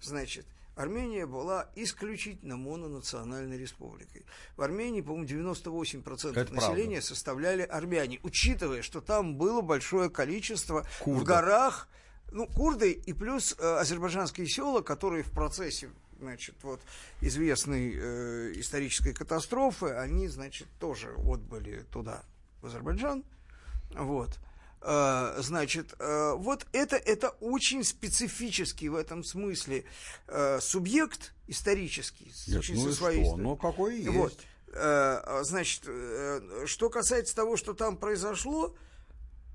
Значит, 0.01 0.45
Армения 0.79 1.25
была 1.25 1.69
исключительно 1.75 2.55
мононациональной 2.55 3.57
республикой. 3.57 4.25
В 4.55 4.61
Армении, 4.61 5.01
по-моему, 5.01 5.25
98% 5.27 6.39
Это 6.39 6.53
населения 6.53 7.01
составляли 7.01 7.63
армяне, 7.63 8.21
учитывая, 8.23 8.81
что 8.81 9.01
там 9.01 9.35
было 9.35 9.59
большое 9.59 10.09
количество 10.09 10.85
в 10.85 10.99
Курдов. 10.99 11.27
горах, 11.27 11.89
ну, 12.31 12.47
курды 12.47 12.93
и 12.93 13.11
плюс 13.11 13.57
э, 13.59 13.61
азербайджанские 13.61 14.47
села, 14.47 14.79
которые 14.79 15.23
в 15.23 15.31
процессе 15.31 15.89
значит, 16.17 16.55
вот 16.63 16.79
известной 17.19 17.93
э, 17.93 18.53
исторической 18.55 19.13
катастрофы, 19.13 19.87
они, 19.87 20.29
значит, 20.29 20.69
тоже 20.79 21.13
отбыли 21.17 21.85
туда, 21.91 22.23
в 22.61 22.67
Азербайджан. 22.67 23.25
Вот. 23.95 24.39
Э, 24.81 25.35
Значит, 25.39 25.93
э, 25.99 26.33
вот 26.37 26.65
это, 26.71 26.95
это 26.95 27.29
очень 27.41 27.83
специфический 27.83 28.89
в 28.89 28.95
этом 28.95 29.23
смысле 29.23 29.83
э, 30.27 30.59
субъект 30.61 31.33
исторический, 31.47 32.31
Нет, 32.47 32.63
ну 32.69 32.83
со 32.83 32.89
и 32.89 32.93
своей 32.93 33.25
что? 33.25 33.37
Ну, 33.37 33.55
какой 33.55 33.97
есть. 33.97 34.09
Вот. 34.09 34.33
Значит, 34.71 35.81
что 36.67 36.89
касается 36.91 37.35
того, 37.35 37.57
что 37.57 37.73
там 37.73 37.97
произошло, 37.97 38.75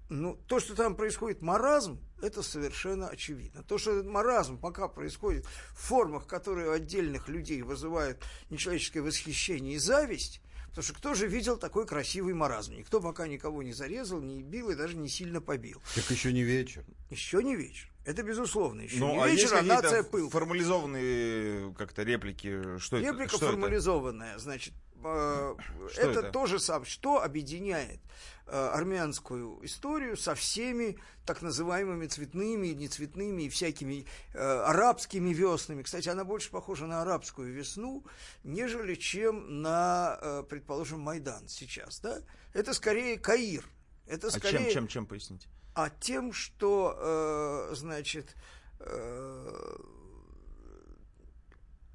ну, 0.09 0.37
то, 0.49 0.59
что 0.59 0.75
там 0.75 0.97
происходит 0.97 1.41
маразм, 1.41 2.01
это 2.21 2.43
совершенно 2.43 3.07
очевидно. 3.09 3.63
То, 3.63 3.79
что 3.79 3.93
этот 3.93 4.07
маразм 4.07 4.59
пока 4.59 4.89
происходит 4.89 5.47
в 5.73 5.87
формах, 5.87 6.27
которые 6.27 6.69
у 6.69 6.73
отдельных 6.73 7.29
людей 7.29 7.63
вызывают 7.63 8.19
нечеловеческое 8.51 9.05
восхищение 9.05 9.75
и 9.75 9.79
зависть, 9.79 10.41
потому 10.75 10.85
что 10.87 10.95
кто 10.95 11.15
же 11.15 11.29
видел 11.29 11.57
такой 11.57 11.87
красивый 11.87 12.35
маразм? 12.35 12.75
Никто 12.75 13.01
пока 13.01 13.29
никого 13.29 13.63
не 13.63 13.73
зарезал, 13.73 14.21
не 14.21 14.43
бил 14.43 14.71
и 14.71 14.75
даже 14.75 14.97
не 14.97 15.09
сильно 15.09 15.41
побил. 15.41 15.81
Так 15.95 16.11
еще 16.11 16.33
не 16.33 16.43
вечер. 16.43 16.85
Еще 17.11 17.45
не 17.45 17.55
вечер. 17.55 17.94
Это 18.05 18.23
безусловно. 18.23 18.83
Еще 18.83 18.99
Ну, 18.99 19.15
не 19.15 19.23
а 19.23 19.29
вечер, 19.29 19.55
а 19.55 19.63
нация 19.63 20.03
пыл. 20.03 20.29
формализованные 20.29 21.73
как-то 21.75 22.03
реплики? 22.03 22.79
Что 22.79 22.99
это? 22.99 23.07
Реплика 23.07 23.37
Что 23.37 23.47
это? 23.47 23.47
формализованная, 23.47 24.39
значит, 24.39 24.75
э, 25.03 25.55
это, 25.97 26.21
это? 26.21 26.31
то 26.31 26.47
же 26.47 26.59
самое, 26.59 26.85
что 26.85 27.23
объединяет 27.23 28.01
э, 28.47 28.51
армянскую 28.53 29.65
историю 29.65 30.19
со 30.19 30.35
всеми 30.35 30.99
так 31.25 31.41
называемыми 31.41 32.07
цветными, 32.07 32.69
нецветными 32.69 33.45
и 33.45 33.49
всякими 33.49 34.05
э, 34.35 34.39
арабскими 34.39 35.33
веснами. 35.33 35.83
Кстати, 35.83 36.11
она 36.11 36.25
больше 36.25 36.51
похожа 36.51 36.87
на 36.87 37.01
арабскую 37.01 37.55
весну, 37.55 38.05
нежели 38.43 38.97
чем 38.97 39.63
на, 39.63 40.19
э, 40.21 40.43
предположим, 40.49 41.01
Майдан 41.01 41.49
сейчас. 41.49 42.01
Да? 42.01 42.19
Это 42.53 42.75
скорее 42.75 43.19
Каир. 43.19 43.65
Это 44.07 44.27
А 44.27 44.31
скорее... 44.31 44.65
чем, 44.65 44.71
чем, 44.71 44.89
чем 44.89 45.07
поясните? 45.07 45.49
А 45.75 45.91
тем, 45.91 46.33
что, 46.33 46.97
э, 46.97 47.75
значит, 47.75 48.37
э, 48.79 49.77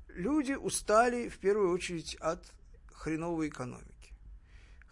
люди 0.10 0.54
устали 0.54 1.30
в 1.30 1.40
первую 1.40 1.72
очередь 1.72 2.16
от 2.16 2.44
хреновой 2.92 3.48
экономики. 3.48 3.99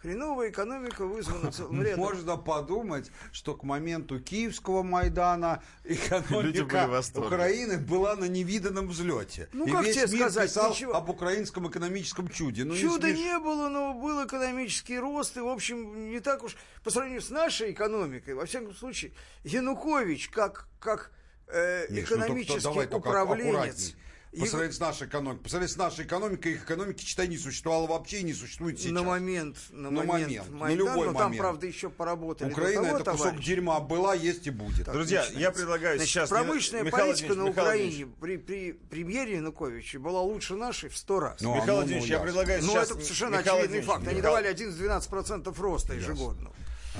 Хреновая 0.00 0.50
экономика 0.50 1.04
вызвана 1.04 1.50
целым 1.50 1.82
рядом... 1.82 1.98
Можно 1.98 2.36
подумать, 2.36 3.10
что 3.32 3.56
к 3.56 3.64
моменту 3.64 4.20
Киевского 4.20 4.84
Майдана 4.84 5.60
экономика. 5.82 7.02
Украины 7.16 7.78
была 7.78 8.14
на 8.14 8.26
невиданном 8.26 8.88
взлете. 8.88 9.48
Ну, 9.52 9.66
И 9.66 9.70
как 9.72 9.84
весь 9.84 9.96
тебе 9.96 10.06
мир 10.18 10.30
сказать, 10.30 10.50
писал 10.50 10.70
ничего. 10.70 10.94
об 10.94 11.10
украинском 11.10 11.68
экономическом 11.68 12.28
чуде. 12.28 12.64
Ну, 12.64 12.74
не 12.74 12.80
Чуда 12.80 13.08
смеш- 13.08 13.16
не 13.16 13.38
было, 13.40 13.68
но 13.68 13.92
был 13.92 14.24
экономический 14.24 15.00
рост, 15.00 15.36
и, 15.36 15.40
в 15.40 15.48
общем, 15.48 16.10
не 16.10 16.20
так 16.20 16.44
уж 16.44 16.56
по 16.84 16.90
сравнению 16.90 17.22
с 17.22 17.30
нашей 17.30 17.72
экономикой, 17.72 18.34
во 18.34 18.46
всяком 18.46 18.74
случае, 18.76 19.12
Янукович 19.42 20.28
как, 20.28 20.68
как 20.78 21.10
э, 21.48 21.86
Миш, 21.90 22.08
ну, 22.08 22.16
только 22.18 22.24
экономический 22.26 22.60
давай 22.62 22.86
только 22.86 23.08
управленец... 23.08 23.94
По 24.40 24.46
сравнению 24.46 24.74
с 24.74 24.80
нашей 24.80 25.06
экономикой. 25.06 25.42
По 25.42 25.48
сравнению 25.48 25.74
с 25.74 25.76
нашей 25.76 26.04
экономикой, 26.04 26.52
их 26.52 26.64
экономики, 26.64 27.04
читай, 27.04 27.28
не 27.28 27.38
существовало 27.38 27.86
вообще 27.86 28.20
и 28.20 28.22
не 28.24 28.32
существует 28.32 28.78
сейчас. 28.78 28.92
На 28.92 29.02
момент, 29.02 29.56
на, 29.70 29.90
На 29.90 30.04
момент, 30.04 30.28
момент, 30.28 30.50
на 30.50 30.56
Майдан, 30.56 30.78
любой 30.78 31.06
но 31.06 31.12
там, 31.12 31.22
момент. 31.22 31.40
правда, 31.40 31.66
еще 31.66 31.90
поработали. 31.90 32.50
Украина 32.50 32.82
того, 32.84 32.96
это 32.98 33.10
кусок 33.12 33.26
товарищи. 33.26 33.46
дерьма 33.46 33.80
была, 33.80 34.14
есть 34.14 34.46
и 34.46 34.50
будет. 34.50 34.86
Друзья, 34.86 35.24
я 35.34 35.50
предлагаю 35.50 35.96
Значит, 35.96 36.12
сейчас... 36.12 36.28
промышленная 36.30 36.84
Михаил 36.84 37.06
политика 37.06 37.34
на 37.34 37.42
Владимирович, 37.42 37.56
Михаил 37.56 37.68
Украине 37.68 37.90
Владимирович, 37.90 38.16
при, 38.20 38.36
при 38.36 38.72
премьере 38.72 39.36
Януковича 39.36 39.98
была 39.98 40.20
лучше 40.22 40.54
нашей 40.54 40.88
в 40.88 40.96
сто 40.96 41.20
раз. 41.20 41.40
Ну, 41.40 41.54
Михаил 41.54 41.66
ну, 41.66 41.72
ну, 41.72 41.76
Владимирович, 41.78 42.08
я 42.08 42.16
ясно. 42.16 42.26
предлагаю 42.26 42.62
Ну, 42.62 42.68
сейчас... 42.70 42.90
это 42.90 43.00
совершенно 43.00 43.36
Михаил 43.38 43.56
очевидный 43.56 43.80
факт. 43.82 44.06
Они 44.06 44.16
Михаил- 44.18 44.22
давали 44.22 44.54
11-12% 44.54 45.60
роста 45.60 45.94
ежегодно. 45.94 46.50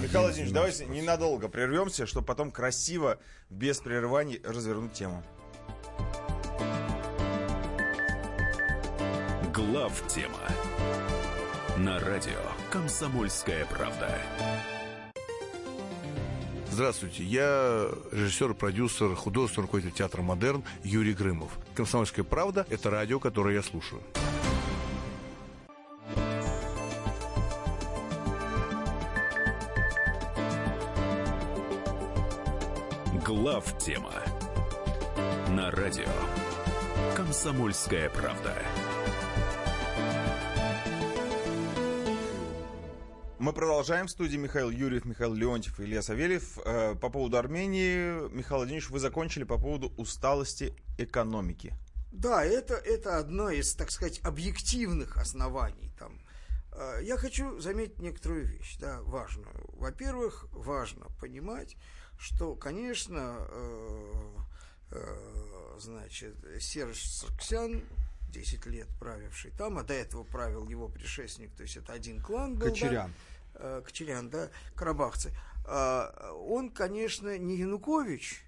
Михаил 0.00 0.22
Владимирович, 0.22 0.54
давайте 0.54 0.86
ненадолго 0.86 1.48
прервемся, 1.48 2.06
чтобы 2.06 2.26
потом 2.26 2.52
красиво, 2.52 3.18
без 3.50 3.78
прерываний, 3.78 4.40
развернуть 4.44 4.92
тему. 4.92 5.24
Глав 9.70 10.02
тема 10.06 10.40
на 11.76 11.98
радио 11.98 12.40
Комсомольская 12.70 13.66
правда. 13.66 14.18
Здравствуйте, 16.70 17.22
я 17.22 17.90
режиссер, 18.10 18.54
продюсер, 18.54 19.14
художественный 19.14 19.64
руководитель 19.64 19.94
театра 19.94 20.22
«Модерн» 20.22 20.64
Юрий 20.84 21.12
Грымов. 21.12 21.52
«Комсомольская 21.74 22.24
правда»— 22.24 22.66
это 22.70 22.88
радио, 22.88 23.20
которое 23.20 23.56
я 23.56 23.62
слушаю. 23.62 24.00
Глав 33.22 33.76
тема 33.78 34.14
на 35.50 35.70
радио 35.70 36.08
Комсомольская 37.14 38.08
правда. 38.08 38.54
Мы 43.38 43.52
продолжаем. 43.52 44.06
В 44.08 44.10
студии 44.10 44.36
Михаил 44.36 44.68
Юрьев, 44.70 45.04
Михаил 45.04 45.32
Леонтьев 45.32 45.78
и 45.78 45.84
Илья 45.84 46.02
Савельев. 46.02 46.58
Э, 46.64 46.96
По 46.96 47.08
поводу 47.08 47.36
Армении, 47.36 48.28
Михаил 48.34 48.58
Владимирович, 48.58 48.90
вы 48.90 48.98
закончили 48.98 49.44
по 49.44 49.58
поводу 49.58 49.92
усталости 49.96 50.74
экономики. 50.98 51.72
Да, 52.10 52.44
это, 52.44 52.74
это 52.74 53.18
одно 53.18 53.50
из, 53.50 53.74
так 53.74 53.90
сказать, 53.92 54.20
объективных 54.24 55.16
оснований. 55.18 55.92
Там. 55.98 56.20
Э, 56.72 56.98
Я 57.02 57.16
хочу 57.16 57.60
заметить 57.60 58.00
некоторую 58.00 58.44
вещь, 58.44 58.76
да, 58.80 59.00
важную. 59.02 59.54
Во-первых, 59.74 60.46
важно 60.50 61.06
понимать, 61.20 61.76
что, 62.18 62.56
конечно, 62.56 63.46
э, 64.90 65.16
значит, 65.78 66.34
Серж 66.60 67.00
Сарксян, 67.04 67.84
10 68.30 68.66
лет 68.66 68.88
правивший 68.98 69.52
там, 69.52 69.78
а 69.78 69.84
до 69.84 69.94
этого 69.94 70.22
правил 70.24 70.68
его 70.68 70.88
предшественник, 70.88 71.54
то 71.56 71.62
есть 71.62 71.76
это 71.78 71.94
один 71.94 72.20
клан 72.20 72.54
был. 72.58 72.66
да, 72.66 72.70
Кочерян. 72.70 73.10
э, 73.10 73.14
Кочерян, 73.84 74.30
да, 74.30 74.50
карабахцы. 74.74 75.32
А, 75.66 76.32
Он, 76.46 76.70
конечно, 76.70 77.36
не 77.38 77.56
Янукович, 77.56 78.42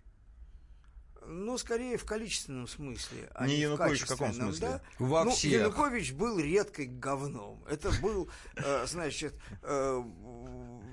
но 1.26 1.58
скорее 1.58 1.96
в 1.96 2.04
количественном 2.04 2.66
смысле, 2.66 3.30
а 3.34 3.46
Не 3.46 3.56
не, 3.56 3.61
Янукович 3.62 4.02
в 4.02 4.04
в 4.06 4.08
каком 4.08 4.32
смысле? 4.32 4.68
да. 4.68 4.82
Во 4.98 5.24
ну, 5.24 5.30
всех. 5.32 5.52
Янукович 5.52 6.12
был 6.12 6.38
редкой 6.38 6.86
говном. 6.86 7.62
Это 7.68 7.90
был, 8.02 8.30
э, 8.56 8.86
значит, 8.86 9.34
э, 9.62 10.02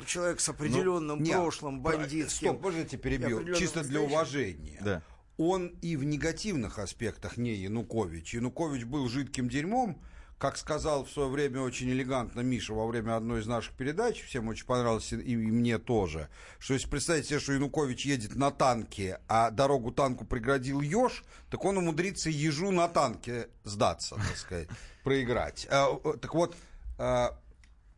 человек 0.05 0.39
с 0.39 0.49
определенным 0.49 1.19
Ну, 1.23 1.31
прошлым, 1.31 1.81
про- 1.81 1.97
бандитским. 1.97 2.59
Стоп, 2.59 2.73
тебя 2.87 2.97
перебью? 2.97 3.55
Чисто 3.55 3.83
для 3.83 4.01
уважения. 4.01 4.79
Да. 4.83 5.03
Он 5.37 5.67
и 5.67 5.95
в 5.95 6.03
негативных 6.03 6.79
аспектах 6.79 7.37
не 7.37 7.53
Янукович. 7.53 8.33
Янукович 8.33 8.85
был 8.85 9.07
жидким 9.07 9.49
дерьмом, 9.49 10.01
как 10.37 10.57
сказал 10.57 11.03
в 11.03 11.09
свое 11.09 11.29
время 11.29 11.61
очень 11.61 11.89
элегантно 11.89 12.41
Миша 12.41 12.73
во 12.73 12.85
время 12.85 13.15
одной 13.15 13.41
из 13.41 13.47
наших 13.47 13.73
передач, 13.73 14.23
всем 14.23 14.47
очень 14.47 14.65
понравилось, 14.65 15.11
и, 15.11 15.15
и 15.15 15.35
мне 15.35 15.79
тоже, 15.79 16.29
что 16.59 16.75
если 16.75 16.87
представить 16.87 17.25
себе, 17.25 17.39
что 17.39 17.53
Янукович 17.53 18.05
едет 18.05 18.35
на 18.35 18.51
танке, 18.51 19.19
а 19.27 19.49
дорогу 19.49 19.91
танку 19.91 20.25
преградил 20.25 20.81
еж, 20.81 21.23
так 21.49 21.65
он 21.65 21.77
умудрится 21.77 22.29
ежу 22.29 22.71
на 22.71 22.87
танке 22.87 23.49
сдаться, 23.63 24.15
так 24.15 24.37
сказать, 24.37 24.67
проиграть. 25.03 25.67
А, 25.71 25.95
так 26.21 26.35
вот, 26.35 26.55
а, 26.99 27.39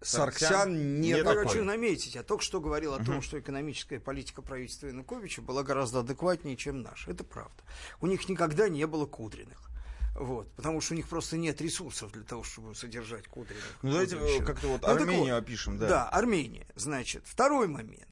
Сарксян 0.02 1.02
не 1.02 1.10
не 1.10 1.10
Я 1.10 1.24
такой. 1.26 1.46
хочу 1.46 1.64
наметить, 1.64 2.16
я 2.16 2.24
только 2.24 2.44
что 2.44 2.62
говорил 2.62 2.94
о 2.94 3.04
том, 3.04 3.22
что 3.22 3.38
экономическая 3.38 4.00
политика 4.00 4.42
правительства 4.42 4.88
Януковича 4.88 5.42
была 5.42 5.64
гораздо 5.64 6.00
адекватнее, 6.00 6.56
чем 6.56 6.82
наша. 6.82 7.12
Это 7.12 7.26
правда. 7.26 7.64
У 8.00 8.08
них 8.08 8.30
никогда 8.30 8.70
не 8.70 8.88
было 8.88 9.06
кудриных. 9.06 9.69
Вот, 10.20 10.52
потому 10.52 10.82
что 10.82 10.94
у 10.94 10.98
них 10.98 11.08
просто 11.08 11.38
нет 11.38 11.62
ресурсов 11.62 12.12
для 12.12 12.24
того, 12.24 12.44
чтобы 12.44 12.76
содержать 12.76 13.26
кудриных. 13.28 13.64
Ну, 13.82 13.92
давайте 13.92 14.44
как-то 14.44 14.68
вот 14.68 14.82
Ну, 14.82 14.88
Армению 14.90 15.36
вот, 15.36 15.44
опишем, 15.44 15.78
да. 15.78 15.88
Да, 15.88 16.10
Армения. 16.10 16.68
Значит, 16.76 17.24
второй 17.26 17.70
момент. 17.70 18.10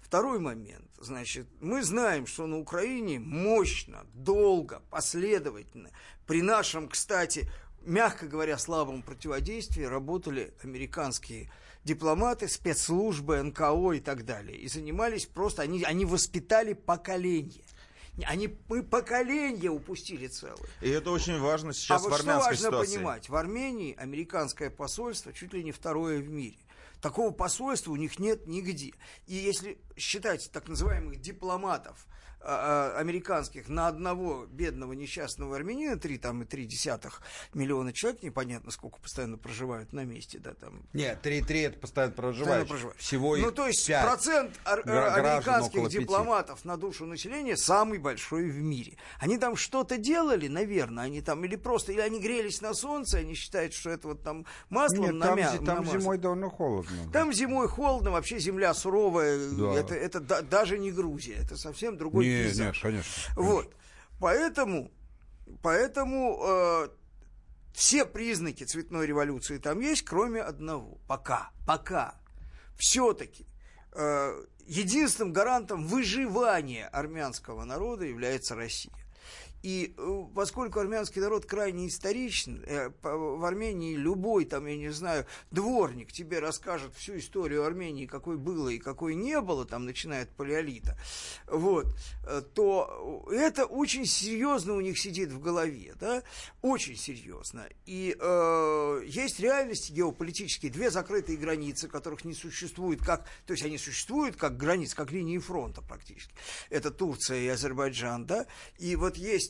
Второй 0.00 0.38
момент. 0.38 0.88
Значит, 1.00 1.48
мы 1.60 1.82
знаем, 1.82 2.28
что 2.28 2.46
на 2.46 2.58
Украине 2.58 3.18
мощно, 3.18 4.06
долго, 4.14 4.80
последовательно, 4.90 5.90
при 6.24 6.40
нашем, 6.40 6.88
кстати, 6.88 7.50
мягко 7.82 8.28
говоря, 8.28 8.56
слабом 8.56 9.02
противодействии 9.02 9.82
работали 9.82 10.54
американские 10.62 11.50
дипломаты, 11.82 12.46
спецслужбы, 12.46 13.42
НКО 13.42 13.92
и 13.94 14.00
так 14.00 14.24
далее. 14.24 14.56
И 14.56 14.68
занимались 14.68 15.26
просто, 15.26 15.62
они, 15.62 15.82
они 15.82 16.04
воспитали 16.04 16.74
поколение. 16.74 17.64
Они 18.26 18.56
мы 18.68 18.82
поколение 18.82 19.70
упустили 19.70 20.26
целое. 20.26 20.68
И 20.80 20.90
это 20.90 21.10
очень 21.10 21.38
важно 21.38 21.72
сейчас 21.72 22.02
а 22.02 22.06
в 22.06 22.10
вот 22.10 22.20
что 22.20 22.22
армянской 22.22 22.52
важно 22.52 22.66
ситуации. 22.66 22.96
понимать, 22.96 23.28
в 23.28 23.36
Армении 23.36 23.96
американское 23.96 24.70
посольство 24.70 25.32
чуть 25.32 25.52
ли 25.52 25.64
не 25.64 25.72
второе 25.72 26.20
в 26.20 26.28
мире. 26.28 26.58
Такого 27.00 27.30
посольства 27.30 27.92
у 27.92 27.96
них 27.96 28.18
нет 28.18 28.46
нигде. 28.46 28.92
И 29.26 29.34
если 29.34 29.78
считать 29.96 30.50
так 30.52 30.68
называемых 30.68 31.20
дипломатов 31.20 32.06
американских 32.44 33.68
на 33.68 33.88
одного 33.88 34.46
бедного 34.46 34.92
несчастного 34.92 35.56
армянина, 35.56 35.98
три 35.98 36.18
там 36.18 36.42
и 36.42 36.46
три 36.46 36.64
десятых 36.66 37.22
миллиона 37.54 37.92
человек, 37.92 38.22
непонятно 38.22 38.70
сколько 38.70 38.98
постоянно 39.00 39.36
проживают 39.38 39.92
на 39.92 40.04
месте, 40.04 40.38
да, 40.38 40.54
там 40.54 40.82
Нет, 40.92 41.18
3-3 41.24 41.66
это 41.66 41.78
постоянно 41.78 42.12
проживающих. 42.14 42.68
проживают. 42.68 42.98
Всего 42.98 43.36
ну, 43.36 43.50
то 43.52 43.66
есть 43.66 43.86
процент 43.86 44.52
граждан 44.64 45.24
американских 45.26 45.88
дипломатов 45.88 46.64
на 46.64 46.76
душу 46.76 47.06
населения 47.06 47.56
самый 47.56 47.98
большой 47.98 48.50
в 48.50 48.56
мире. 48.60 48.96
Они 49.18 49.38
там 49.38 49.56
что-то 49.56 49.96
делали, 49.98 50.48
наверное, 50.48 51.04
они 51.04 51.20
там 51.20 51.44
или 51.44 51.56
просто, 51.56 51.92
или 51.92 52.00
они 52.00 52.20
грелись 52.20 52.60
на 52.60 52.74
солнце, 52.74 53.18
они 53.18 53.34
считают, 53.34 53.72
что 53.74 53.90
это 53.90 54.08
вот 54.08 54.22
там 54.22 54.46
маслом 54.68 55.12
Нет, 55.12 55.20
там, 55.22 55.38
намя- 55.38 55.52
зи- 55.52 55.56
там 55.58 55.76
намазано. 55.76 56.00
зимой 56.00 56.18
довольно 56.18 56.50
холодно. 56.50 57.10
Там 57.12 57.32
зимой 57.32 57.68
холодно, 57.68 58.10
вообще 58.10 58.38
земля 58.38 58.74
суровая, 58.74 59.38
Да. 59.50 59.74
это, 59.74 59.94
это 59.94 60.20
да- 60.20 60.42
даже 60.42 60.78
не 60.78 60.90
Грузия, 60.90 61.34
это 61.34 61.56
совсем 61.56 61.96
другой 61.96 62.29
Не, 62.38 62.44
пейзаж. 62.44 62.76
нет, 62.76 62.82
конечно. 62.82 63.32
Вот. 63.36 63.74
Поэтому, 64.18 64.90
поэтому 65.62 66.40
э, 66.44 66.88
все 67.74 68.04
признаки 68.04 68.64
цветной 68.64 69.06
революции 69.06 69.58
там 69.58 69.80
есть, 69.80 70.02
кроме 70.02 70.42
одного. 70.42 70.98
Пока, 71.06 71.50
пока. 71.66 72.14
Все-таки 72.76 73.46
э, 73.92 74.44
единственным 74.66 75.32
гарантом 75.32 75.86
выживания 75.86 76.86
армянского 76.88 77.64
народа 77.64 78.04
является 78.04 78.54
Россия. 78.54 78.92
И 79.62 79.94
э, 79.96 80.22
поскольку 80.34 80.80
армянский 80.80 81.20
народ 81.20 81.44
крайне 81.44 81.88
историчен, 81.88 82.64
э, 82.66 82.90
в 83.02 83.44
Армении 83.44 83.94
любой, 83.94 84.46
там, 84.46 84.66
я 84.66 84.76
не 84.76 84.90
знаю, 84.90 85.26
дворник 85.50 86.12
тебе 86.12 86.38
расскажет 86.38 86.94
всю 86.94 87.18
историю 87.18 87.64
Армении, 87.64 88.06
какой 88.06 88.38
было 88.38 88.68
и 88.68 88.78
какой 88.78 89.14
не 89.14 89.40
было, 89.40 89.66
там, 89.66 89.84
начиная 89.84 90.22
от 90.22 90.30
палеолита, 90.30 90.96
вот, 91.46 91.86
э, 92.26 92.42
то 92.54 93.26
это 93.30 93.66
очень 93.66 94.06
серьезно 94.06 94.74
у 94.74 94.80
них 94.80 94.98
сидит 94.98 95.30
в 95.30 95.40
голове, 95.40 95.94
да, 96.00 96.22
очень 96.62 96.96
серьезно. 96.96 97.68
И 97.84 98.16
э, 98.18 99.02
есть 99.06 99.40
реальности 99.40 99.92
геополитические, 99.92 100.72
две 100.72 100.90
закрытые 100.90 101.36
границы, 101.36 101.88
которых 101.88 102.24
не 102.24 102.34
существует, 102.34 103.02
как, 103.02 103.26
то 103.46 103.52
есть 103.52 103.64
они 103.64 103.76
существуют 103.76 104.36
как 104.36 104.56
границы, 104.56 104.96
как 104.96 105.10
линии 105.12 105.38
фронта 105.38 105.82
практически. 105.82 106.32
Это 106.70 106.90
Турция 106.90 107.38
и 107.38 107.48
Азербайджан, 107.48 108.24
да, 108.24 108.46
и 108.78 108.96
вот 108.96 109.16
есть 109.16 109.49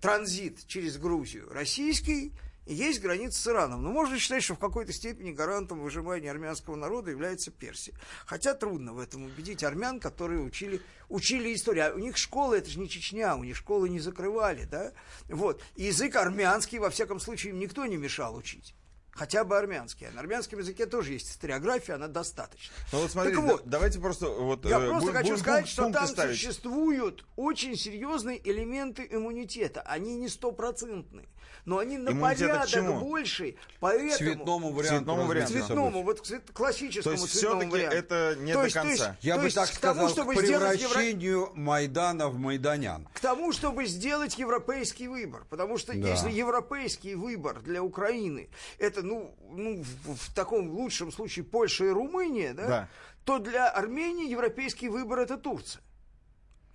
транзит 0.00 0.66
через 0.66 0.98
Грузию 0.98 1.48
российский, 1.50 2.32
и 2.66 2.74
есть 2.74 3.00
граница 3.00 3.40
с 3.40 3.46
Ираном. 3.46 3.82
Но 3.84 3.92
можно 3.92 4.18
считать, 4.18 4.42
что 4.42 4.54
в 4.54 4.58
какой-то 4.58 4.92
степени 4.92 5.30
гарантом 5.30 5.80
выживания 5.80 6.30
армянского 6.30 6.74
народа 6.74 7.12
является 7.12 7.52
Персия. 7.52 7.94
Хотя 8.26 8.54
трудно 8.54 8.92
в 8.92 8.98
этом 8.98 9.22
убедить 9.24 9.62
армян, 9.62 10.00
которые 10.00 10.40
учили, 10.40 10.82
учили 11.08 11.54
историю. 11.54 11.92
А 11.92 11.94
у 11.94 11.98
них 11.98 12.16
школы, 12.16 12.58
это 12.58 12.68
же 12.68 12.80
не 12.80 12.88
Чечня, 12.88 13.36
у 13.36 13.44
них 13.44 13.56
школы 13.56 13.88
не 13.88 14.00
закрывали, 14.00 14.64
да? 14.64 14.92
Вот. 15.28 15.62
Язык 15.76 16.16
армянский, 16.16 16.80
во 16.80 16.90
всяком 16.90 17.20
случае, 17.20 17.52
им 17.52 17.60
никто 17.60 17.86
не 17.86 17.96
мешал 17.96 18.34
учить. 18.34 18.74
Хотя 19.16 19.44
бы 19.44 19.56
армянский. 19.56 20.08
А 20.08 20.12
на 20.12 20.20
армянском 20.20 20.58
языке 20.58 20.84
тоже 20.84 21.14
есть 21.14 21.30
историография, 21.30 21.94
она 21.94 22.06
достаточно. 22.06 22.74
Ну 22.92 23.00
вот 23.00 23.10
смотрите, 23.10 23.36
Так 23.36 23.44
вот, 23.46 23.62
да- 23.64 23.70
давайте 23.70 23.98
просто 23.98 24.26
вот 24.28 24.64
я 24.66 24.78
э, 24.78 24.88
просто 24.88 25.12
хочу 25.12 25.36
сказать, 25.38 25.66
что 25.68 25.90
там 25.90 26.06
ставить. 26.06 26.36
существуют 26.36 27.24
очень 27.34 27.76
серьезные 27.76 28.38
элементы 28.46 29.08
иммунитета. 29.10 29.80
Они 29.80 30.16
не 30.16 30.28
стопроцентные, 30.28 31.28
но 31.66 31.78
они 31.78 31.98
на 31.98 32.10
Иммунитета 32.10 32.46
к 32.46 32.50
порядок 32.52 32.68
чему? 32.68 33.00
больше. 33.00 33.56
Поэтому... 33.80 34.10
Цветному 34.16 34.70
варианту. 34.72 34.96
Цветному 34.98 35.26
варианту. 35.26 35.52
Цветному, 35.52 36.02
вот 36.04 36.20
к 36.20 36.24
цвет- 36.24 36.52
классическому 36.52 37.16
То 37.16 37.22
есть 37.22 37.38
цветному 37.38 37.70
варианту. 37.70 37.96
это 37.96 38.36
не 38.38 38.52
То 38.52 38.58
до 38.60 38.64
есть- 38.64 38.74
то 38.76 38.82
есть- 38.88 38.98
конца. 39.02 39.16
Я 39.20 39.34
то 39.34 39.40
бы 39.40 39.46
есть 39.48 39.56
так 39.56 39.68
к 39.70 39.76
тому, 39.78 39.94
сказал, 39.94 40.08
чтобы 40.10 40.34
к 40.34 40.44
сделать 40.44 40.80
евро- 40.80 40.88
превращению 40.94 41.50
Майдана 41.54 42.28
в 42.28 42.38
Майданян. 42.38 43.08
к 43.12 43.20
тому, 43.20 43.52
чтобы 43.52 43.86
сделать 43.86 44.38
европейский 44.38 45.08
выбор. 45.08 45.44
Потому 45.50 45.76
что 45.76 45.92
Да. 45.92 46.08
если 46.08 46.30
европейский 46.30 47.16
выбор 47.16 47.60
для 47.60 47.82
Украины 47.82 48.48
это, 48.78 49.02
ну, 49.02 49.34
ну 49.50 49.82
в, 49.82 50.14
в 50.16 50.34
таком 50.34 50.70
лучшем 50.70 51.10
случае 51.10 51.44
Польша 51.44 51.84
и 51.86 51.88
Румыния, 51.90 52.54
да, 52.54 52.66
Да. 52.68 52.88
то 53.24 53.38
для 53.40 53.68
Армении 53.68 54.28
европейский 54.30 54.88
выбор 54.88 55.18
это 55.18 55.36
Турция. 55.36 55.82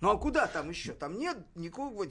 Ну 0.02 0.10
а 0.10 0.18
куда 0.18 0.48
там 0.48 0.68
еще? 0.68 0.92
Там 0.92 1.16
нет 1.16 1.36
никакого... 1.54 2.04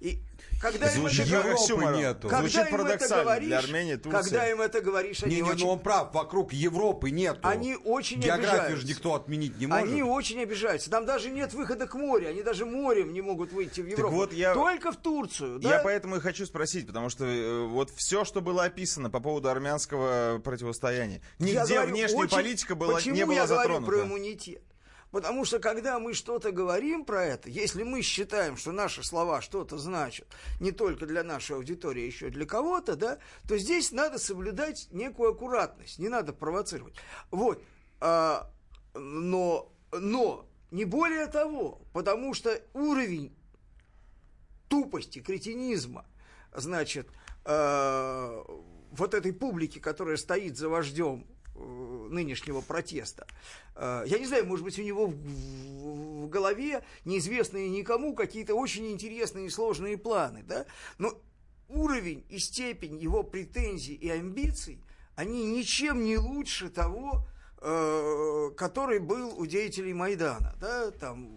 И 0.00 0.18
когда 0.60 0.86
им 0.92 1.00
Звучит 1.00 1.20
это 1.20 1.30
как 1.30 1.42
говоришь- 1.42 1.60
оксюморон. 1.60 1.98
нету. 2.00 2.28
когда 2.28 2.38
Звучит 2.40 2.68
им 2.68 2.80
это 2.86 3.08
говоришь, 3.22 3.48
для 3.48 3.58
Армении, 3.58 3.94
Турция. 3.96 4.22
когда 4.22 4.50
им 4.50 4.60
это 4.60 4.80
говоришь, 4.82 5.22
они 5.22 5.36
Не, 5.36 5.40
не, 5.40 5.50
очень... 5.50 5.64
ну 5.64 5.72
он 5.72 5.78
прав, 5.80 6.12
вокруг 6.14 6.52
Европы 6.52 7.10
нету. 7.10 7.40
Они 7.42 7.74
очень 7.74 8.20
Географию 8.20 8.50
обижаются. 8.52 8.76
же 8.86 8.86
никто 8.86 9.14
отменить 9.14 9.58
не 9.58 9.66
может. 9.66 9.88
Они 9.88 10.02
очень 10.02 10.42
обижаются. 10.42 10.90
Там 10.90 11.06
даже 11.06 11.30
нет 11.30 11.54
выхода 11.54 11.86
к 11.86 11.94
морю. 11.94 12.28
Они 12.28 12.42
даже 12.42 12.66
морем 12.66 13.14
не 13.14 13.22
могут 13.22 13.50
выйти 13.52 13.80
в 13.80 13.86
Европу. 13.86 14.14
вот 14.14 14.32
я- 14.34 14.52
Только 14.52 14.92
в 14.92 14.96
Турцию. 14.98 15.58
Да? 15.58 15.76
Я 15.76 15.82
поэтому 15.82 16.16
и 16.16 16.20
хочу 16.20 16.44
спросить, 16.44 16.86
потому 16.86 17.08
что 17.08 17.24
э, 17.24 17.66
вот 17.66 17.90
все, 17.96 18.26
что 18.26 18.42
было 18.42 18.64
описано 18.64 19.08
по 19.08 19.20
поводу 19.20 19.48
армянского 19.48 20.38
противостояния, 20.44 21.22
Я 21.38 21.46
нигде 21.46 21.74
говорю, 21.76 21.92
внешняя 21.92 22.16
очень- 22.18 22.36
политика 22.36 22.74
была, 22.74 22.94
Почему 22.96 23.14
не 23.14 23.24
была 23.24 23.34
я 23.36 23.46
говорю 23.46 23.62
затронута. 23.74 23.90
про 23.90 24.02
иммунитет? 24.02 24.62
Потому 25.12 25.44
что 25.44 25.58
когда 25.58 25.98
мы 25.98 26.14
что-то 26.14 26.52
говорим 26.52 27.04
про 27.04 27.22
это, 27.22 27.50
если 27.50 27.82
мы 27.82 28.00
считаем, 28.00 28.56
что 28.56 28.72
наши 28.72 29.04
слова 29.04 29.42
что-то 29.42 29.76
значат, 29.76 30.26
не 30.58 30.72
только 30.72 31.04
для 31.04 31.22
нашей 31.22 31.56
аудитории, 31.56 32.02
а 32.02 32.06
еще 32.06 32.30
для 32.30 32.46
кого-то, 32.46 32.96
да, 32.96 33.18
то 33.46 33.58
здесь 33.58 33.92
надо 33.92 34.18
соблюдать 34.18 34.88
некую 34.90 35.32
аккуратность, 35.32 35.98
не 35.98 36.08
надо 36.08 36.32
провоцировать. 36.32 36.94
Вот. 37.30 37.62
А, 38.00 38.50
но, 38.94 39.70
но 39.92 40.48
не 40.70 40.86
более 40.86 41.26
того, 41.26 41.82
потому 41.92 42.32
что 42.32 42.58
уровень 42.72 43.36
тупости, 44.68 45.18
кретинизма, 45.20 46.06
значит, 46.54 47.06
э, 47.44 48.44
вот 48.92 49.12
этой 49.12 49.34
публики, 49.34 49.78
которая 49.78 50.16
стоит 50.16 50.56
за 50.56 50.70
вождем 50.70 51.26
нынешнего 52.12 52.60
протеста. 52.60 53.26
Э, 53.74 54.04
я 54.06 54.18
не 54.18 54.26
знаю, 54.26 54.46
может 54.46 54.64
быть, 54.64 54.78
у 54.78 54.82
него 54.82 55.06
в, 55.06 56.28
голове 56.28 56.82
неизвестные 57.04 57.68
никому 57.68 58.14
какие-то 58.14 58.54
очень 58.54 58.90
интересные 58.90 59.46
и 59.46 59.50
сложные 59.50 59.98
планы, 59.98 60.42
да? 60.42 60.66
Но 60.98 61.14
уровень 61.68 62.24
и 62.28 62.38
степень 62.38 62.96
его 62.98 63.22
претензий 63.22 63.94
и 63.94 64.08
амбиций, 64.08 64.82
они 65.16 65.44
ничем 65.44 66.04
не 66.04 66.16
лучше 66.16 66.70
того, 66.70 67.26
э, 67.60 68.50
который 68.56 68.98
был 68.98 69.38
у 69.38 69.46
деятелей 69.46 69.92
Майдана, 69.92 70.54
да? 70.60 70.90
Там, 70.92 71.28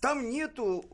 там 0.00 0.28
нету 0.30 0.84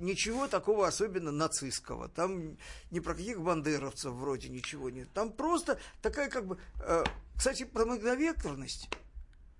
ничего 0.00 0.48
такого 0.48 0.86
особенно 0.86 1.30
нацистского. 1.30 2.08
Там 2.08 2.56
ни 2.90 3.00
про 3.00 3.14
каких 3.14 3.40
бандеровцев 3.40 4.12
вроде 4.12 4.48
ничего 4.48 4.90
нет. 4.90 5.08
Там 5.12 5.32
просто 5.32 5.78
такая 6.02 6.28
как 6.28 6.46
бы... 6.46 6.58
Э, 6.80 7.04
кстати, 7.36 7.64
про 7.64 7.84
многовекторность 7.84 8.88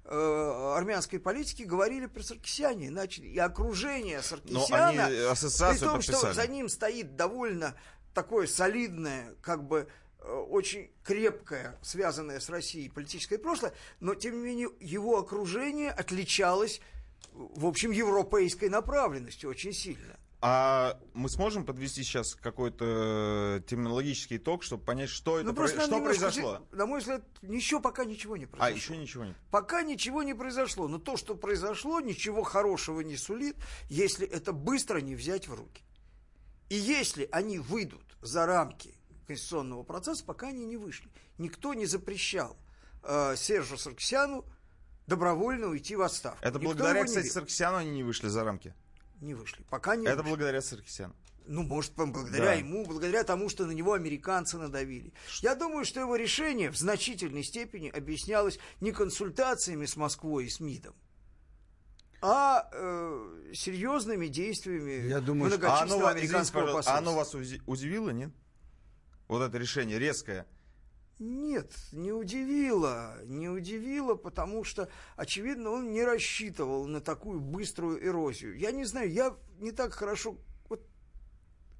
э, 0.04 0.72
армянской 0.76 1.18
политики 1.18 1.62
говорили 1.62 2.06
при 2.06 2.22
Саркисяне, 2.22 2.90
начали, 2.90 3.26
и 3.26 3.38
окружение 3.38 4.22
Саркисяна, 4.22 5.06
они 5.06 5.16
ассоциацию 5.18 5.78
при 5.78 5.84
том, 5.84 5.96
подписали. 5.96 6.18
что 6.18 6.32
за 6.32 6.46
ним 6.46 6.68
стоит 6.68 7.16
довольно 7.16 7.74
такое 8.14 8.46
солидное, 8.46 9.34
как 9.42 9.64
бы 9.64 9.88
э, 10.20 10.32
очень 10.32 10.90
крепкое, 11.04 11.78
связанное 11.82 12.40
с 12.40 12.48
Россией 12.48 12.88
политическое 12.88 13.38
прошлое, 13.38 13.74
но, 14.00 14.14
тем 14.14 14.38
не 14.38 14.44
менее, 14.44 14.70
его 14.80 15.18
окружение 15.18 15.90
отличалось, 15.90 16.80
в 17.32 17.66
общем, 17.66 17.90
европейской 17.90 18.70
направленностью 18.70 19.50
очень 19.50 19.72
сильно. 19.72 20.16
А 20.48 20.96
мы 21.12 21.28
сможем 21.28 21.66
подвести 21.66 22.04
сейчас 22.04 22.36
какой-то 22.36 23.64
терминологический 23.66 24.36
итог, 24.36 24.62
чтобы 24.62 24.84
понять, 24.84 25.08
что 25.10 25.38
это 25.38 25.48
Ну, 25.48 25.54
просто 25.54 25.76
про- 25.78 25.86
что 25.86 26.00
произошло? 26.00 26.58
те- 26.70 26.76
На 26.76 26.86
мой 26.86 27.00
взгляд, 27.00 27.22
еще 27.42 27.80
пока 27.80 28.04
ничего 28.04 28.36
не 28.36 28.44
А, 28.44 28.48
произошло. 28.48 28.76
еще 28.76 28.96
ничего 28.96 29.24
нет. 29.24 29.36
Пока 29.50 29.82
ничего 29.82 30.22
не 30.22 30.34
произошло. 30.34 30.86
Но 30.86 30.98
то, 30.98 31.16
что 31.16 31.34
произошло, 31.34 31.98
ничего 31.98 32.44
хорошего 32.44 33.00
не 33.00 33.16
сулит, 33.16 33.56
если 33.88 34.24
это 34.24 34.52
быстро 34.52 34.98
не 35.00 35.16
взять 35.16 35.48
в 35.48 35.54
руки. 35.54 35.82
И 36.68 36.76
если 36.76 37.28
они 37.32 37.58
выйдут 37.58 38.04
за 38.22 38.46
рамки 38.46 38.94
конституционного 39.26 39.82
процесса, 39.82 40.24
пока 40.24 40.46
они 40.48 40.64
не 40.64 40.76
вышли. 40.76 41.10
Никто 41.38 41.74
не 41.74 41.86
запрещал 41.86 42.56
э, 43.02 43.34
Сержу 43.36 43.76
Сарксяну 43.76 44.44
добровольно 45.08 45.66
уйти 45.66 45.96
в 45.96 46.02
отставку. 46.02 46.38
Это 46.40 46.58
Никто 46.60 46.74
благодаря, 46.74 47.00
не 47.00 47.06
кстати, 47.06 47.24
бил. 47.24 47.32
Саркисяну 47.32 47.78
они 47.78 47.90
не 47.90 48.04
вышли 48.04 48.28
за 48.28 48.44
рамки. 48.44 48.74
Не 49.20 49.34
вышли. 49.34 49.64
Пока 49.70 49.96
не 49.96 50.06
Это 50.06 50.16
вышли. 50.16 50.28
благодаря 50.28 50.60
Саркисяну. 50.62 51.14
Ну, 51.48 51.62
может, 51.62 51.92
благодаря 51.94 52.44
Да. 52.46 52.52
ему, 52.54 52.84
благодаря 52.84 53.22
тому, 53.22 53.48
что 53.48 53.66
на 53.66 53.70
него 53.72 53.92
американцы 53.92 54.58
надавили. 54.58 55.12
Я 55.42 55.54
думаю, 55.54 55.84
что 55.84 56.00
его 56.00 56.16
решение 56.16 56.70
в 56.70 56.76
значительной 56.76 57.44
степени 57.44 57.88
объяснялось 57.88 58.58
не 58.80 58.90
консультациями 58.92 59.86
с 59.86 59.96
Москвой 59.96 60.46
и 60.46 60.48
с 60.48 60.58
МИДом, 60.58 60.94
а 62.20 62.68
э, 62.72 63.52
серьезными 63.54 64.26
действиями 64.26 65.06
Я 65.08 65.20
думаю, 65.20 65.50
что- 65.52 65.60
А 65.68 65.82
оно, 65.82 65.96
многочисленного 65.96 66.02
ва- 66.04 66.10
извините, 66.12 66.26
американского 66.28 66.60
пожалуйста, 66.62 66.90
а 66.90 66.94
посольства. 66.94 67.38
оно 67.38 67.50
вас 67.52 67.60
удивило, 67.66 68.10
нет? 68.10 68.30
Вот 69.28 69.42
это 69.42 69.58
решение 69.58 69.98
резкое. 69.98 70.46
Нет, 71.18 71.72
не 71.92 72.12
удивило, 72.12 73.16
не 73.24 73.48
удивило, 73.48 74.16
потому 74.16 74.64
что, 74.64 74.90
очевидно, 75.16 75.70
он 75.70 75.90
не 75.90 76.04
рассчитывал 76.04 76.86
на 76.86 77.00
такую 77.00 77.40
быструю 77.40 78.04
эрозию. 78.04 78.58
Я 78.58 78.70
не 78.70 78.84
знаю, 78.84 79.10
я 79.10 79.34
не 79.58 79.72
так 79.72 79.94
хорошо... 79.94 80.36
Вот 80.68 80.86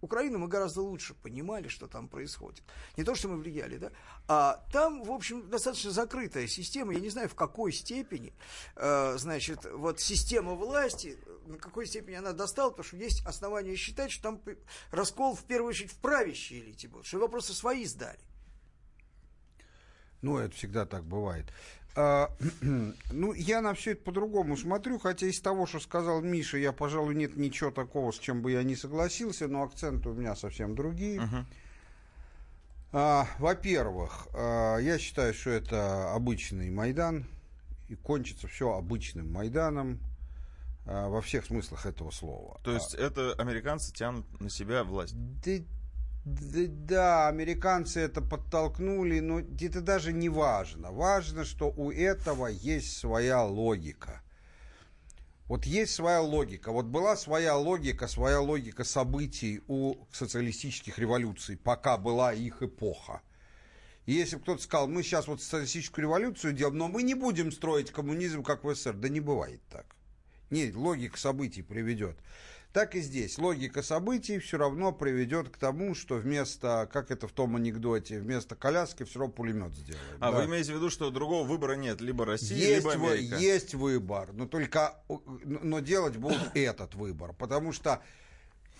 Украину 0.00 0.38
мы 0.38 0.48
гораздо 0.48 0.80
лучше 0.80 1.12
понимали, 1.12 1.68
что 1.68 1.86
там 1.86 2.08
происходит. 2.08 2.64
Не 2.96 3.04
то, 3.04 3.14
что 3.14 3.28
мы 3.28 3.36
влияли, 3.36 3.76
да? 3.76 3.92
А 4.26 4.64
там, 4.72 5.02
в 5.02 5.12
общем, 5.12 5.50
достаточно 5.50 5.90
закрытая 5.90 6.46
система. 6.46 6.94
Я 6.94 7.00
не 7.00 7.10
знаю, 7.10 7.28
в 7.28 7.34
какой 7.34 7.72
степени, 7.72 8.32
э, 8.76 9.18
значит, 9.18 9.66
вот 9.70 10.00
система 10.00 10.54
власти, 10.54 11.18
на 11.44 11.58
какой 11.58 11.84
степени 11.84 12.14
она 12.14 12.32
достала, 12.32 12.70
потому 12.70 12.84
что 12.84 12.96
есть 12.96 13.22
основания 13.26 13.76
считать, 13.76 14.10
что 14.10 14.22
там 14.22 14.40
раскол, 14.92 15.34
в 15.34 15.44
первую 15.44 15.68
очередь, 15.68 15.92
в 15.92 15.98
правящей 15.98 16.60
элите 16.60 16.88
был, 16.88 17.04
что 17.04 17.18
его 17.18 17.28
просто 17.28 17.52
свои 17.52 17.84
сдали. 17.84 18.18
Ну, 20.26 20.38
это 20.38 20.56
всегда 20.56 20.86
так 20.86 21.04
бывает. 21.04 21.46
А, 21.94 22.32
ну, 23.12 23.32
я 23.32 23.60
на 23.60 23.74
все 23.74 23.92
это 23.92 24.02
по-другому 24.02 24.56
смотрю, 24.56 24.98
хотя 24.98 25.28
из 25.28 25.40
того, 25.40 25.66
что 25.66 25.78
сказал 25.78 26.20
Миша, 26.20 26.58
я, 26.58 26.72
пожалуй, 26.72 27.14
нет 27.14 27.36
ничего 27.36 27.70
такого, 27.70 28.10
с 28.10 28.18
чем 28.18 28.42
бы 28.42 28.50
я 28.50 28.64
не 28.64 28.74
согласился, 28.74 29.46
но 29.46 29.62
акценты 29.62 30.08
у 30.08 30.14
меня 30.14 30.34
совсем 30.34 30.74
другие. 30.74 31.22
А, 32.92 33.28
во-первых, 33.38 34.26
а, 34.34 34.78
я 34.78 34.98
считаю, 34.98 35.32
что 35.32 35.50
это 35.50 36.12
обычный 36.12 36.70
Майдан, 36.70 37.24
и 37.88 37.94
кончится 37.94 38.48
все 38.48 38.74
обычным 38.74 39.32
Майданом 39.32 40.00
во 40.86 41.20
всех 41.20 41.46
смыслах 41.46 41.86
этого 41.86 42.10
слова. 42.10 42.60
То 42.64 42.72
есть 42.72 42.94
это 42.94 43.32
американцы 43.38 43.92
тянут 43.92 44.24
на 44.40 44.50
себя 44.50 44.82
власть. 44.82 45.14
Да, 45.16 45.52
да, 46.26 47.28
американцы 47.28 48.00
это 48.00 48.20
подтолкнули, 48.20 49.20
но 49.20 49.38
это 49.38 49.80
даже 49.80 50.12
не 50.12 50.28
важно. 50.28 50.90
Важно, 50.90 51.44
что 51.44 51.70
у 51.70 51.92
этого 51.92 52.48
есть 52.48 52.98
своя 52.98 53.44
логика. 53.44 54.22
Вот 55.46 55.64
есть 55.66 55.94
своя 55.94 56.20
логика. 56.20 56.72
Вот 56.72 56.86
была 56.86 57.14
своя 57.14 57.56
логика, 57.56 58.08
своя 58.08 58.40
логика 58.40 58.82
событий 58.82 59.62
у 59.68 59.94
социалистических 60.10 60.98
революций, 60.98 61.56
пока 61.56 61.96
была 61.96 62.32
их 62.32 62.60
эпоха. 62.60 63.22
И 64.04 64.12
если 64.12 64.36
кто-то 64.36 64.60
сказал, 64.60 64.88
мы 64.88 65.04
сейчас 65.04 65.28
вот 65.28 65.40
социалистическую 65.40 66.06
революцию 66.06 66.54
делаем, 66.54 66.78
но 66.78 66.88
мы 66.88 67.04
не 67.04 67.14
будем 67.14 67.52
строить 67.52 67.92
коммунизм, 67.92 68.42
как 68.42 68.64
в 68.64 68.74
СССР, 68.74 68.94
да 68.94 69.08
не 69.08 69.20
бывает 69.20 69.60
так. 69.70 69.86
Нет, 70.50 70.74
логика 70.74 71.18
событий 71.18 71.62
приведет. 71.62 72.18
Так 72.76 72.94
и 72.94 73.00
здесь. 73.00 73.38
Логика 73.38 73.82
событий 73.82 74.38
все 74.38 74.58
равно 74.58 74.92
приведет 74.92 75.48
к 75.48 75.56
тому, 75.56 75.94
что 75.94 76.16
вместо, 76.16 76.86
как 76.92 77.10
это 77.10 77.26
в 77.26 77.32
том 77.32 77.56
анекдоте, 77.56 78.20
вместо 78.20 78.54
коляски 78.54 79.04
все 79.04 79.20
равно 79.20 79.32
пулемет 79.32 79.74
сделаем. 79.74 80.04
А 80.20 80.30
Да. 80.30 80.36
вы 80.40 80.44
имеете 80.44 80.74
в 80.74 80.76
виду, 80.76 80.90
что 80.90 81.10
другого 81.10 81.48
выбора 81.48 81.72
нет? 81.76 82.02
Либо 82.02 82.26
Россия, 82.26 82.58
Есть, 82.58 82.84
либо 82.84 82.98
вы- 82.98 83.12
Америка. 83.12 83.36
есть 83.38 83.74
выбор, 83.74 84.34
но 84.34 84.46
только 84.46 84.94
но 85.08 85.80
делать 85.80 86.18
будут 86.18 86.38
этот 86.54 86.94
выбор, 86.96 87.32
потому 87.32 87.72
что 87.72 88.02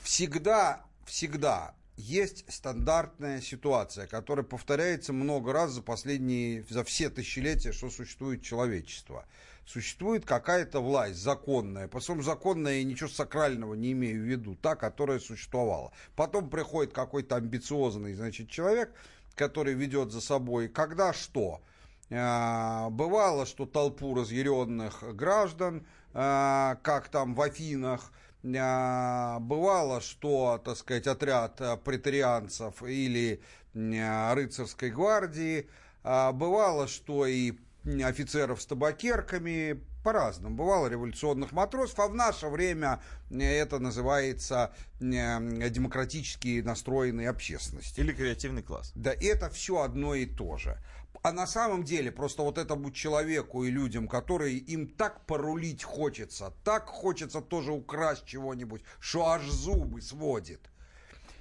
всегда, 0.03 0.85
всегда 1.07 1.75
есть 1.97 2.45
стандартная 2.53 3.41
ситуация, 3.41 4.07
которая 4.07 4.45
повторяется 4.45 5.15
много 5.15 5.55
раз 5.55 5.71
за 5.71 5.81
последние, 5.81 6.67
за 6.69 6.85
все 6.85 7.09
тысячелетия, 7.09 7.73
что 7.73 7.89
существует 7.89 8.43
человечество. 8.43 9.25
Существует 9.67 10.25
какая-то 10.25 10.81
власть 10.81 11.19
законная, 11.19 11.89
потом 11.89 12.23
законная, 12.23 12.79
я 12.79 12.85
ничего 12.85 13.09
сакрального 13.09 13.75
не 13.75 13.93
имею 13.93 14.23
в 14.23 14.25
виду, 14.25 14.55
та, 14.55 14.77
которая 14.77 15.19
существовала. 15.19 15.93
Потом 16.15 16.49
приходит 16.49 16.93
какой-то 16.93 17.37
амбициозный, 17.37 18.15
значит, 18.15 18.49
человек, 18.49 18.95
который 19.35 19.75
ведет 19.75 20.13
за 20.13 20.21
собой, 20.21 20.69
когда 20.69 21.13
что– 21.13 21.61
а, 22.11 22.89
Бывало, 22.91 23.47
что 23.47 23.67
толпу 23.67 24.15
разъяренных 24.15 25.03
граждан, 25.17 25.85
а, 26.15 26.79
как 26.83 27.09
там 27.09 27.35
в 27.35 27.41
Афинах, 27.41 28.13
а, 28.45 29.41
бывало, 29.41 30.01
что, 30.01 30.61
так 30.65 30.77
сказать, 30.77 31.07
отряд 31.07 31.61
претарианцев 31.83 32.83
или 32.83 33.41
рыцарской 33.75 34.91
гвардии, 34.91 35.69
бывало, 36.03 36.89
что 36.89 37.27
и 37.27 37.53
офицеров 37.87 38.61
с 38.61 38.67
табакерками, 38.67 39.81
по-разному. 40.07 40.55
Бывало 40.55 40.87
революционных 40.87 41.51
матросов, 41.51 41.99
а 41.99 42.07
в 42.07 42.15
наше 42.15 42.47
время 42.47 43.01
это 43.29 43.81
называется 43.81 44.73
э, 45.01 45.69
демократически 45.69 46.61
настроенной 46.61 47.27
общественности. 47.27 47.99
Или 47.99 48.13
креативный 48.13 48.63
класс. 48.63 48.93
Да 48.95 49.13
это 49.13 49.51
все 49.51 49.83
одно 49.83 50.15
и 50.15 50.25
то 50.25 50.59
же. 50.59 50.79
А 51.23 51.33
на 51.33 51.49
самом 51.49 51.83
деле 51.83 52.13
просто 52.13 52.43
вот 52.43 52.57
этому 52.57 52.93
человеку 52.93 53.65
и 53.65 53.71
людям, 53.73 54.07
которые 54.07 54.59
им 54.59 54.87
так 54.87 55.27
порулить 55.27 55.83
хочется, 55.83 56.53
так 56.63 56.87
хочется 56.87 57.41
тоже 57.41 57.73
украсть 57.73 58.27
чего-нибудь, 58.27 58.83
что 59.01 59.27
аж 59.27 59.43
зубы 59.43 60.03
сводит. 60.03 60.61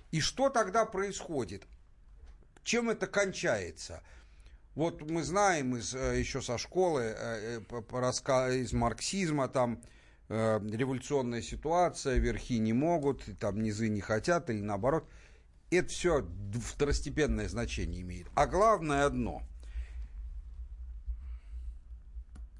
И 0.10 0.22
что 0.22 0.50
тогда 0.50 0.86
происходит? 0.86 1.68
Чем 2.64 2.90
это 2.90 3.06
кончается? 3.06 4.02
Вот 4.76 5.10
мы 5.10 5.24
знаем 5.24 5.78
из, 5.78 5.96
э, 5.96 6.20
еще 6.20 6.42
со 6.42 6.58
школы, 6.58 7.16
э, 7.18 7.62
э, 7.70 8.56
из 8.56 8.74
марксизма, 8.74 9.48
там 9.48 9.82
революционная 10.28 11.44
ситуация, 11.44 12.18
верхи 12.18 12.58
не 12.58 12.74
могут, 12.74 13.24
там 13.40 13.62
низы 13.62 13.90
не 13.90 14.02
хотят, 14.02 14.50
или 14.50 14.60
наоборот. 14.60 15.08
Это 15.70 15.88
все 15.88 16.28
второстепенное 16.64 17.48
значение 17.48 18.02
имеет. 18.02 18.28
А 18.34 18.48
главное 18.48 19.06
одно. 19.06 19.44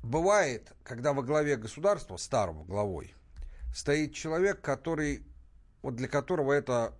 Бывает, 0.04 0.74
когда 0.84 1.12
во 1.14 1.24
главе 1.24 1.58
государства, 1.58 2.18
старого 2.18 2.64
главой, 2.66 3.16
стоит 3.74 4.14
человек, 4.14 4.62
который, 4.62 5.26
вот 5.82 5.96
для 5.96 6.08
которого 6.08 6.54
это 6.54 6.94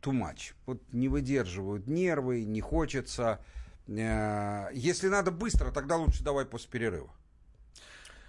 too 0.00 0.12
much. 0.12 0.54
Вот 0.66 0.80
не 0.92 1.08
выдерживают 1.08 1.88
нервы, 1.88 2.44
не 2.44 2.60
хочется. 2.60 3.44
Э, 3.88 4.68
Если 4.72 5.08
надо 5.08 5.30
быстро, 5.30 5.70
тогда 5.70 5.96
лучше 5.96 6.22
давай 6.24 6.44
после 6.44 6.68
перерыва. 6.70 7.10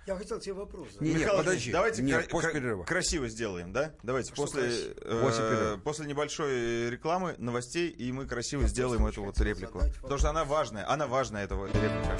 Я 0.05 0.16
хотел 0.16 0.39
тебе 0.39 0.53
вопрос 0.53 0.88
задать. 0.93 1.01
Не, 1.01 1.10
нет, 1.10 1.20
Михаил 1.24 1.38
подожди. 1.39 1.72
Давайте 1.72 2.01
Нет, 2.01 2.22
кра- 2.24 2.30
после 2.30 2.53
перерыва. 2.53 2.84
красиво 2.86 3.28
сделаем, 3.28 3.74
да? 3.74 3.91
Давайте 4.03 4.32
Что 4.34 4.43
после, 4.43 4.62
красиво? 4.62 4.93
э, 5.01 5.22
После 5.22 5.43
перерыва. 5.49 5.78
после 5.84 6.05
небольшой 6.05 6.89
рекламы, 6.89 7.36
новостей, 7.39 7.89
и 7.89 8.12
мы 8.14 8.26
красиво 8.26 8.66
сделаем 8.68 9.01
просто 9.01 9.20
эту 9.20 9.26
вот 9.30 9.39
реплику. 9.41 9.82
Потому 10.01 10.18
что 10.18 10.30
она 10.30 10.45
важная, 10.45 10.89
она 10.89 11.08
важная, 11.08 11.43
эта 11.43 11.55
вот 11.55 11.68
реплика. 11.76 12.18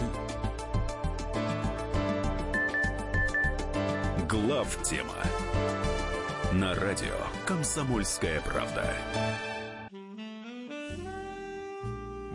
Глав 4.30 4.84
тема 4.84 5.14
на 6.52 6.74
радио 6.76 7.16
Комсомольская 7.46 8.42
правда. 8.42 8.94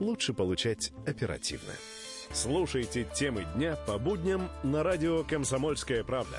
лучше 0.00 0.32
получать 0.32 0.92
оперативно. 1.06 1.72
Слушайте 2.32 3.06
темы 3.14 3.46
дня 3.54 3.76
по 3.86 3.98
будням 3.98 4.50
на 4.62 4.82
радио 4.82 5.24
«Комсомольская 5.24 6.04
правда». 6.04 6.38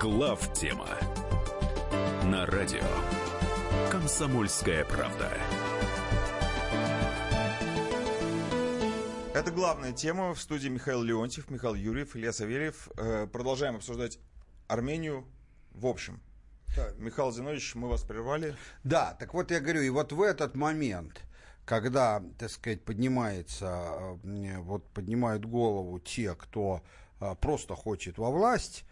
Глав 0.00 0.52
тема 0.54 0.88
на 2.24 2.46
радио 2.46 2.80
Комсомольская 3.90 4.84
правда. 4.84 5.30
Это 9.40 9.52
главная 9.52 9.92
тема. 9.92 10.34
В 10.34 10.38
студии 10.38 10.68
Михаил 10.68 11.02
Леонтьев, 11.02 11.48
Михаил 11.48 11.74
Юрьев, 11.74 12.14
Илья 12.14 12.30
Савельев. 12.30 12.90
Э, 12.98 13.26
Продолжаем 13.26 13.76
обсуждать 13.76 14.18
Армению 14.68 15.26
в 15.72 15.86
общем. 15.86 16.20
Так. 16.76 16.98
Михаил 16.98 17.32
Зинович, 17.32 17.74
мы 17.74 17.88
вас 17.88 18.02
прервали. 18.02 18.54
Да, 18.84 19.16
так 19.18 19.32
вот 19.32 19.50
я 19.50 19.60
говорю, 19.60 19.80
и 19.80 19.88
вот 19.88 20.12
в 20.12 20.20
этот 20.20 20.56
момент, 20.56 21.22
когда, 21.64 22.22
так 22.38 22.50
сказать, 22.50 22.84
поднимается, 22.84 24.18
э, 24.22 24.58
вот 24.58 24.86
поднимают 24.90 25.46
голову 25.46 25.98
те, 26.00 26.34
кто 26.34 26.82
э, 27.22 27.34
просто 27.40 27.74
хочет 27.74 28.18
во 28.18 28.30
власть, 28.30 28.84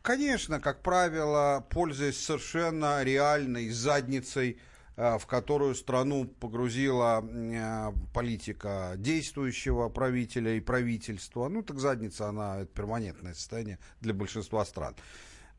конечно, 0.00 0.60
как 0.60 0.82
правило, 0.82 1.62
пользуясь 1.68 2.18
совершенно 2.18 3.02
реальной 3.02 3.68
задницей, 3.68 4.58
в 4.98 5.26
которую 5.26 5.76
страну 5.76 6.24
погрузила 6.26 7.24
э, 7.24 7.92
политика 8.12 8.94
действующего 8.96 9.88
правителя 9.88 10.54
и 10.54 10.60
правительства. 10.60 11.48
Ну, 11.48 11.62
так 11.62 11.78
задница, 11.78 12.28
она 12.28 12.58
это 12.62 12.72
перманентное 12.72 13.34
состояние 13.34 13.78
для 14.00 14.12
большинства 14.12 14.64
стран. 14.64 14.96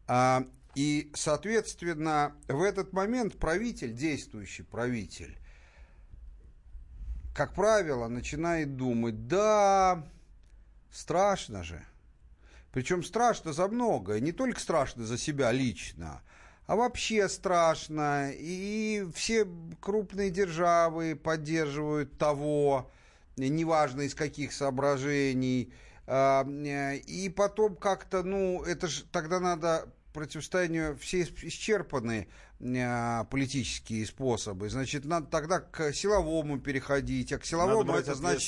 А, 0.07 0.43
И, 0.75 1.09
соответственно, 1.15 2.35
в 2.47 2.61
этот 2.61 2.91
момент 2.93 3.37
правитель, 3.39 3.93
действующий 3.93 4.63
правитель, 4.63 5.37
как 7.33 7.53
правило, 7.53 8.07
начинает 8.09 8.75
думать, 8.75 9.27
да, 9.27 10.05
страшно 10.91 11.63
же. 11.63 11.81
Причем 12.71 13.03
страшно 13.03 13.53
за 13.53 13.67
многое, 13.67 14.19
не 14.19 14.31
только 14.31 14.59
страшно 14.59 15.05
за 15.05 15.17
себя 15.17 15.51
лично, 15.51 16.21
а 16.69 16.75
вообще 16.75 17.27
страшно. 17.27 18.31
И 18.31 19.03
все 19.15 19.47
крупные 19.79 20.29
державы 20.29 21.15
поддерживают 21.15 22.15
того, 22.19 22.91
неважно 23.37 24.01
из 24.01 24.13
каких 24.13 24.53
соображений. 24.53 25.73
А, 26.05 26.45
э, 26.47 26.97
И 26.97 27.29
потом 27.29 27.75
как-то, 27.75 28.21
ну, 28.21 28.61
это 28.61 28.87
же 28.87 29.03
тогда 29.11 29.39
надо 29.39 29.89
противостоянию 30.13 30.95
все 30.99 31.21
ис- 31.21 31.33
исчерпаны 31.41 32.27
э, 32.59 33.25
политические 33.31 34.05
способы. 34.05 34.69
Значит, 34.69 35.05
надо 35.05 35.25
тогда 35.25 35.61
к 35.61 35.91
силовому 35.91 36.59
переходить, 36.59 37.33
а 37.33 37.39
к 37.39 37.45
силовому 37.47 37.93
это 38.01 38.13
значит. 38.15 38.41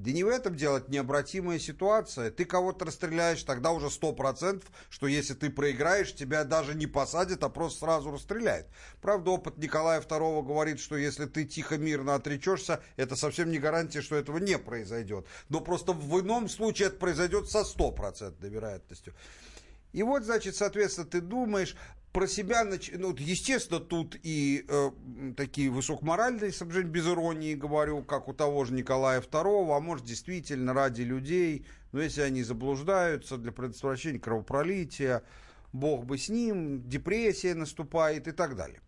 Да 0.00 0.12
не 0.12 0.24
в 0.24 0.28
этом 0.28 0.56
дело, 0.56 0.78
это 0.78 0.90
необратимая 0.90 1.58
ситуация. 1.58 2.30
Ты 2.30 2.46
кого-то 2.46 2.86
расстреляешь, 2.86 3.42
тогда 3.42 3.70
уже 3.70 3.90
сто 3.90 4.12
процентов, 4.12 4.70
что 4.88 5.06
если 5.06 5.34
ты 5.34 5.50
проиграешь, 5.50 6.14
тебя 6.14 6.44
даже 6.44 6.74
не 6.74 6.86
посадят, 6.86 7.44
а 7.44 7.50
просто 7.50 7.80
сразу 7.80 8.10
расстреляют. 8.10 8.66
Правда, 9.02 9.32
опыт 9.32 9.58
Николая 9.58 10.00
II 10.00 10.42
говорит, 10.42 10.80
что 10.80 10.96
если 10.96 11.26
ты 11.26 11.44
тихо, 11.44 11.76
мирно 11.76 12.14
отречешься, 12.14 12.80
это 12.96 13.14
совсем 13.14 13.50
не 13.50 13.58
гарантия, 13.58 14.00
что 14.00 14.16
этого 14.16 14.38
не 14.38 14.56
произойдет. 14.56 15.26
Но 15.50 15.60
просто 15.60 15.92
в 15.92 16.20
ином 16.20 16.48
случае 16.48 16.88
это 16.88 16.96
произойдет 16.96 17.50
со 17.50 17.62
стопроцентной 17.62 18.48
вероятностью. 18.48 19.14
И 19.92 20.02
вот, 20.02 20.24
значит, 20.24 20.56
соответственно, 20.56 21.08
ты 21.08 21.20
думаешь 21.20 21.76
про 22.12 22.26
себя, 22.26 22.64
ну, 22.64 23.14
естественно, 23.16 23.78
тут 23.78 24.16
и 24.22 24.64
э, 24.68 24.90
такие 25.36 25.70
высокоморальные 25.70 26.52
соображения, 26.52 26.90
без 26.90 27.06
иронии 27.06 27.54
говорю, 27.54 28.02
как 28.02 28.28
у 28.28 28.32
того 28.32 28.64
же 28.64 28.74
Николая 28.74 29.20
II, 29.20 29.76
а 29.76 29.80
может, 29.80 30.04
действительно, 30.04 30.74
ради 30.74 31.02
людей, 31.02 31.66
но 31.92 32.00
если 32.02 32.22
они 32.22 32.42
заблуждаются 32.42 33.36
для 33.36 33.52
предотвращения 33.52 34.18
кровопролития, 34.18 35.22
бог 35.72 36.04
бы 36.04 36.18
с 36.18 36.28
ним, 36.28 36.88
депрессия 36.88 37.54
наступает 37.54 38.26
и 38.26 38.32
так 38.32 38.56
далее. 38.56 38.80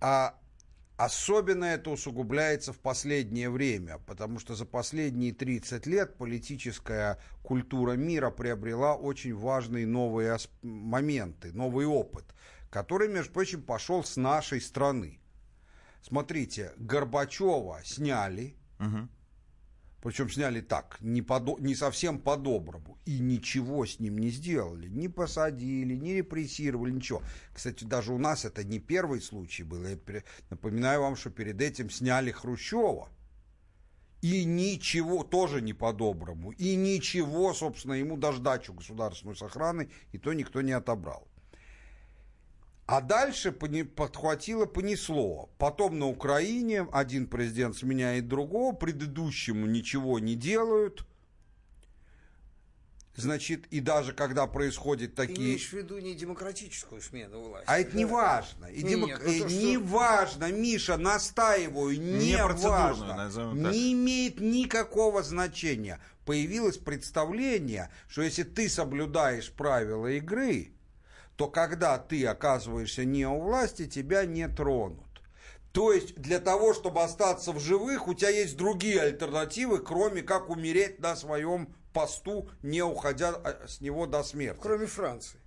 А 0.00 0.38
Особенно 0.96 1.64
это 1.64 1.90
усугубляется 1.90 2.72
в 2.72 2.78
последнее 2.78 3.50
время, 3.50 3.98
потому 4.06 4.38
что 4.38 4.54
за 4.54 4.64
последние 4.64 5.32
30 5.32 5.86
лет 5.86 6.16
политическая 6.16 7.18
культура 7.42 7.92
мира 7.92 8.30
приобрела 8.30 8.94
очень 8.94 9.34
важные 9.34 9.86
новые 9.88 10.36
моменты, 10.62 11.52
новый 11.52 11.86
опыт, 11.86 12.24
который, 12.70 13.08
между 13.08 13.32
прочим, 13.32 13.62
пошел 13.62 14.04
с 14.04 14.16
нашей 14.16 14.60
страны. 14.60 15.18
Смотрите, 16.00 16.72
Горбачева 16.76 17.80
сняли, 17.84 18.54
причем 20.04 20.28
сняли 20.28 20.60
так, 20.60 20.98
не, 21.00 21.22
подо- 21.22 21.58
не 21.58 21.74
совсем 21.74 22.18
по-доброму. 22.18 22.98
И 23.06 23.20
ничего 23.20 23.86
с 23.86 23.98
ним 24.00 24.18
не 24.18 24.28
сделали. 24.28 24.86
Не 24.86 25.08
посадили, 25.08 25.94
не 25.94 26.12
репрессировали, 26.16 26.92
ничего. 26.92 27.22
Кстати, 27.54 27.84
даже 27.84 28.12
у 28.12 28.18
нас 28.18 28.44
это 28.44 28.64
не 28.64 28.80
первый 28.80 29.22
случай 29.22 29.62
был. 29.62 29.82
Я 29.86 29.96
напоминаю 30.50 31.00
вам, 31.00 31.16
что 31.16 31.30
перед 31.30 31.58
этим 31.62 31.88
сняли 31.88 32.32
Хрущева. 32.32 33.08
И 34.20 34.44
ничего, 34.44 35.24
тоже 35.24 35.62
не 35.62 35.72
по-доброму. 35.72 36.50
И 36.50 36.76
ничего, 36.76 37.54
собственно, 37.54 37.94
ему 37.94 38.18
даже 38.18 38.42
дачу 38.42 38.74
государственную 38.74 39.36
с 39.36 39.88
и 40.12 40.18
то 40.18 40.34
никто 40.34 40.60
не 40.60 40.72
отобрал. 40.72 41.26
А 42.86 43.00
дальше 43.00 43.50
подхватило, 43.50 44.66
понесло. 44.66 45.48
Потом 45.58 45.98
на 45.98 46.06
Украине 46.06 46.86
один 46.92 47.26
президент 47.26 47.76
сменяет 47.76 48.28
другого, 48.28 48.74
предыдущему 48.74 49.66
ничего 49.66 50.18
не 50.18 50.34
делают. 50.34 51.06
Значит, 53.16 53.66
и 53.70 53.80
даже 53.80 54.12
когда 54.12 54.46
происходят 54.48 55.12
Ты 55.14 55.28
такие... 55.28 55.38
имеешь 55.38 55.68
в 55.68 55.72
виду 55.72 55.98
не 55.98 56.14
демократическую 56.14 57.00
смену 57.00 57.40
власти. 57.42 57.64
А 57.68 57.78
это 57.78 57.96
не 57.96 58.04
да? 58.04 58.10
важно. 58.10 58.66
И 58.66 58.82
Не, 58.82 58.90
демок- 58.94 59.06
нет, 59.08 59.20
ну 59.22 59.24
то, 59.24 59.32
э, 59.32 59.38
что- 59.48 59.48
Не 59.48 59.76
важно, 59.78 60.52
Миша, 60.52 60.96
настаиваю, 60.96 61.98
не, 62.00 62.32
Не 62.32 62.44
важно. 62.44 63.30
Не 63.70 63.92
имеет 63.92 64.40
никакого 64.40 65.22
значения. 65.22 66.00
Появилось 66.26 66.76
представление, 66.76 67.88
что 68.08 68.22
если 68.22 68.42
ты 68.42 68.68
соблюдаешь 68.68 69.52
правила 69.52 70.08
игры, 70.08 70.73
то 71.36 71.48
когда 71.48 71.98
ты 71.98 72.26
оказываешься 72.26 73.04
не 73.04 73.26
у 73.26 73.40
власти, 73.40 73.86
тебя 73.86 74.24
не 74.24 74.48
тронут. 74.48 75.00
То 75.72 75.92
есть 75.92 76.14
для 76.14 76.38
того, 76.38 76.72
чтобы 76.72 77.02
остаться 77.02 77.52
в 77.52 77.58
живых, 77.58 78.06
у 78.06 78.14
тебя 78.14 78.30
есть 78.30 78.56
другие 78.56 79.00
альтернативы, 79.00 79.80
кроме 79.80 80.22
как 80.22 80.48
умереть 80.48 81.00
на 81.00 81.16
своем 81.16 81.74
посту, 81.92 82.48
не 82.62 82.82
уходя 82.82 83.30
а, 83.30 83.66
с 83.66 83.80
него 83.80 84.06
до 84.06 84.22
смерти. 84.22 84.60
Кроме 84.62 84.86
Франции. 84.86 85.40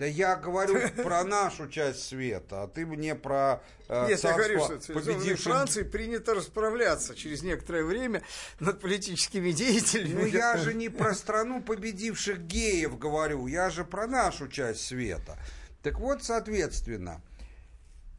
Да 0.00 0.06
я 0.06 0.34
говорю 0.34 0.80
про 1.04 1.24
нашу 1.24 1.68
часть 1.68 2.04
света, 2.04 2.62
а 2.62 2.68
ты 2.68 2.86
мне 2.86 3.14
про 3.14 3.62
э, 3.86 4.08
Нет, 4.08 4.24
я 4.24 4.32
говорю, 4.32 4.64
что 4.64 4.80
в 4.80 4.86
победивших- 4.86 5.52
Франции 5.52 5.82
принято 5.82 6.32
расправляться 6.32 7.14
через 7.14 7.42
некоторое 7.42 7.84
время 7.84 8.22
над 8.60 8.80
политическими 8.80 9.52
деятелями. 9.52 10.22
Ну 10.22 10.26
я 10.26 10.56
же 10.56 10.72
не 10.72 10.88
про 10.88 11.14
страну 11.14 11.62
победивших 11.62 12.40
геев 12.40 12.98
говорю, 12.98 13.46
я 13.46 13.68
же 13.68 13.84
про 13.84 14.06
нашу 14.06 14.48
часть 14.48 14.86
света. 14.86 15.38
Так 15.82 16.00
вот, 16.00 16.24
соответственно, 16.24 17.20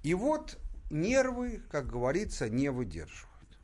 и 0.03 0.13
вот 0.13 0.59
нервы, 0.91 1.63
как 1.71 1.87
говорится, 1.87 2.47
не 2.47 2.69
выдерживают. 2.69 3.57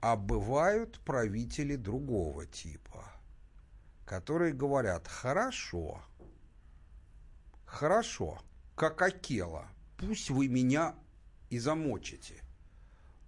А 0.00 0.14
бывают 0.14 1.00
правители 1.00 1.74
другого 1.74 2.46
типа, 2.46 3.04
которые 4.06 4.52
говорят, 4.52 5.08
хорошо, 5.08 6.00
хорошо, 7.74 8.40
как 8.74 9.02
Акела, 9.02 9.68
пусть 9.96 10.30
вы 10.30 10.48
меня 10.48 10.94
и 11.50 11.58
замочите, 11.58 12.42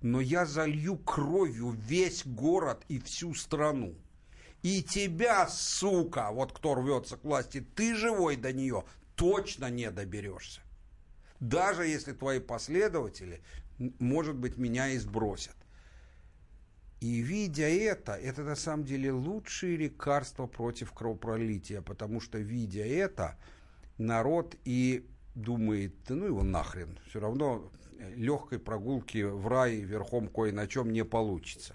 но 0.03 0.20
я 0.20 0.47
залью 0.47 0.97
кровью 0.99 1.70
весь 1.70 2.24
город 2.24 2.84
и 2.88 2.99
всю 2.99 3.34
страну. 3.34 3.94
И 4.62 4.82
тебя, 4.82 5.47
сука, 5.49 6.30
вот 6.32 6.53
кто 6.53 6.74
рвется 6.74 7.16
к 7.16 7.24
власти, 7.24 7.64
ты 7.74 7.94
живой 7.94 8.36
до 8.36 8.53
нее 8.53 8.84
точно 9.14 9.70
не 9.70 9.90
доберешься. 9.90 10.61
Даже 11.40 11.86
если 11.86 12.12
твои 12.12 12.40
последователи, 12.40 13.42
может 13.78 14.36
быть, 14.36 14.57
меня 14.57 14.88
и 14.88 14.99
сбросят. 14.99 15.57
И 17.01 17.20
видя 17.20 17.68
это, 17.68 18.12
это 18.14 18.42
на 18.42 18.57
самом 18.57 18.84
деле 18.84 19.12
лучшее 19.12 19.76
лекарство 19.76 20.47
против 20.47 20.92
кровопролития, 20.92 21.82
потому 21.82 22.20
что, 22.20 22.38
видя 22.38 22.84
это, 22.84 23.38
народ 23.99 24.57
и 24.64 25.09
думает, 25.34 25.94
ну 26.09 26.26
его 26.26 26.42
нахрен, 26.42 26.99
все 27.09 27.20
равно 27.20 27.70
легкой 28.14 28.59
прогулки 28.59 29.22
в 29.22 29.47
рай 29.49 29.76
верхом 29.76 30.28
кое 30.28 30.53
на 30.53 30.66
чем 30.66 30.92
не 30.92 31.05
получится. 31.05 31.74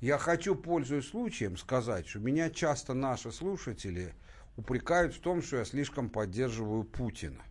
Я 0.00 0.18
хочу, 0.18 0.54
пользуясь 0.54 1.08
случаем, 1.08 1.56
сказать, 1.56 2.06
что 2.06 2.20
меня 2.20 2.50
часто 2.50 2.94
наши 2.94 3.32
слушатели 3.32 4.14
упрекают 4.56 5.14
в 5.14 5.20
том, 5.20 5.42
что 5.42 5.56
я 5.56 5.64
слишком 5.64 6.08
поддерживаю 6.08 6.84
Путина. 6.84 7.42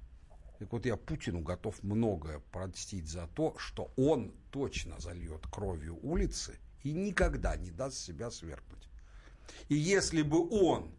Так 0.59 0.72
вот, 0.72 0.86
я 0.86 0.95
Путину 0.95 1.41
готов 1.41 1.84
многое 1.84 2.39
простить 2.51 3.07
за 3.07 3.28
то, 3.28 3.55
что 3.57 3.91
он 3.95 4.34
точно 4.49 4.99
зальет 4.99 5.45
кровью 5.51 5.99
улицы 6.01 6.57
и 6.84 6.93
никогда 6.93 7.55
не 7.57 7.70
даст 7.70 7.97
себя 7.97 8.32
свергнуть. 8.32 8.89
И 9.68 9.76
если 9.76 10.22
бы 10.22 10.47
он 10.49 10.91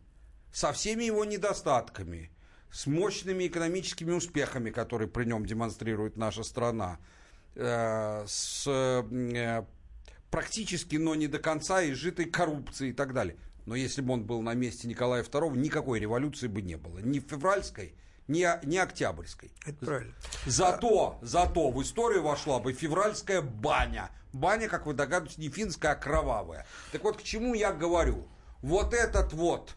со 0.52 0.72
всеми 0.72 1.04
его 1.04 1.24
недостатками, 1.24 2.30
с 2.70 2.86
мощными 2.86 3.46
экономическими 3.46 4.12
успехами, 4.12 4.70
которые 4.70 5.08
при 5.08 5.24
нем 5.24 5.46
демонстрирует 5.46 6.16
наша 6.16 6.42
страна, 6.42 6.98
э, 7.54 8.24
с 8.26 8.64
э, 8.66 9.62
практически, 10.30 10.96
но 10.96 11.14
не 11.14 11.26
до 11.26 11.38
конца 11.38 11.84
изжитой 11.88 12.26
коррупцией 12.26 12.90
и 12.90 12.94
так 12.94 13.14
далее. 13.14 13.36
Но 13.66 13.74
если 13.74 14.00
бы 14.00 14.14
он 14.14 14.24
был 14.24 14.40
на 14.40 14.54
месте 14.54 14.88
Николая 14.88 15.22
II, 15.22 15.56
никакой 15.56 16.00
революции 16.00 16.46
бы 16.46 16.62
не 16.62 16.76
было. 16.76 16.98
Ни 17.00 17.20
февральской, 17.20 17.94
ни, 18.26 18.46
ни 18.66 18.76
октябрьской. 18.76 19.50
Это 19.66 19.84
правильно. 19.84 20.14
Зато, 20.46 21.18
зато 21.22 21.70
в 21.70 21.82
историю 21.82 22.22
вошла 22.22 22.60
бы 22.60 22.72
февральская 22.72 23.42
баня. 23.42 24.10
Баня, 24.32 24.68
как 24.68 24.86
вы 24.86 24.94
догадываетесь, 24.94 25.38
не 25.38 25.48
финская, 25.48 25.92
а 25.92 25.94
кровавая. 25.96 26.66
Так 26.92 27.02
вот, 27.04 27.18
к 27.18 27.22
чему 27.22 27.54
я 27.54 27.72
говорю? 27.72 28.26
Вот 28.62 28.92
этот 28.92 29.32
вот 29.32 29.74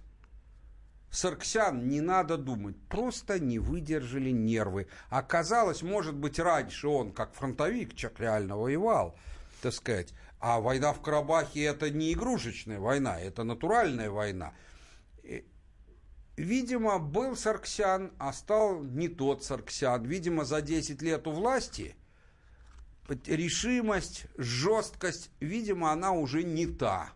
Сарксян, 1.12 1.90
не 1.90 2.00
надо 2.02 2.38
думать, 2.38 2.78
просто 2.88 3.38
не 3.38 3.60
выдержали 3.60 4.32
нервы. 4.32 4.88
Оказалось, 5.10 5.82
может 5.84 6.16
быть, 6.16 6.40
раньше 6.40 6.88
он, 6.88 7.12
как 7.12 7.34
фронтовик, 7.34 7.96
человек 7.96 8.20
реально 8.22 8.58
воевал, 8.58 9.16
так 9.62 9.74
сказать. 9.74 10.14
А 10.40 10.60
война 10.60 10.94
в 10.94 11.02
Карабахе 11.02 11.64
это 11.66 11.90
не 11.90 12.14
игрушечная 12.14 12.80
война, 12.80 13.20
это 13.20 13.44
натуральная 13.44 14.10
война. 14.10 14.54
И, 15.24 15.46
Видимо, 16.38 16.98
был 16.98 17.36
Сарксян, 17.36 18.14
а 18.18 18.32
стал 18.34 18.82
не 18.82 19.10
тот 19.10 19.44
Сарксян. 19.44 20.04
Видимо, 20.06 20.46
за 20.46 20.62
10 20.62 21.02
лет 21.02 21.28
у 21.28 21.32
власти 21.32 21.96
решимость, 23.28 24.26
жесткость, 24.38 25.30
видимо, 25.42 25.92
она 25.92 26.14
уже 26.14 26.44
не 26.44 26.66
та. 26.66 27.10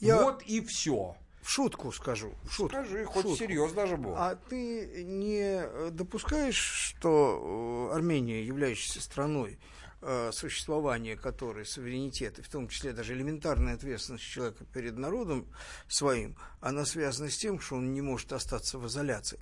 Я- 0.00 0.22
Вот 0.22 0.42
и 0.42 0.60
все. 0.60 1.16
В 1.48 1.50
шутку 1.50 1.90
скажу. 1.92 2.34
В 2.44 2.52
шутку. 2.52 2.76
Скажи, 2.76 3.06
хоть 3.06 3.22
шутку. 3.22 3.38
серьезно 3.38 3.76
даже 3.76 3.96
было. 3.96 4.16
А 4.18 4.36
ты 4.36 5.02
не 5.02 5.62
э, 5.62 5.88
допускаешь, 5.90 6.58
что 6.58 7.88
э, 7.90 7.96
Армения, 7.96 8.44
являющаяся 8.44 9.00
страной, 9.00 9.58
э, 10.02 10.30
существование 10.34 11.16
которой, 11.16 11.64
суверенитет, 11.64 12.38
и 12.38 12.42
в 12.42 12.50
том 12.50 12.68
числе 12.68 12.92
даже 12.92 13.14
элементарная 13.14 13.76
ответственность 13.76 14.24
человека 14.24 14.66
перед 14.66 14.98
народом 14.98 15.48
своим, 15.88 16.36
она 16.60 16.84
связана 16.84 17.30
с 17.30 17.38
тем, 17.38 17.60
что 17.60 17.76
он 17.76 17.94
не 17.94 18.02
может 18.02 18.30
остаться 18.34 18.78
в 18.78 18.86
изоляции, 18.86 19.40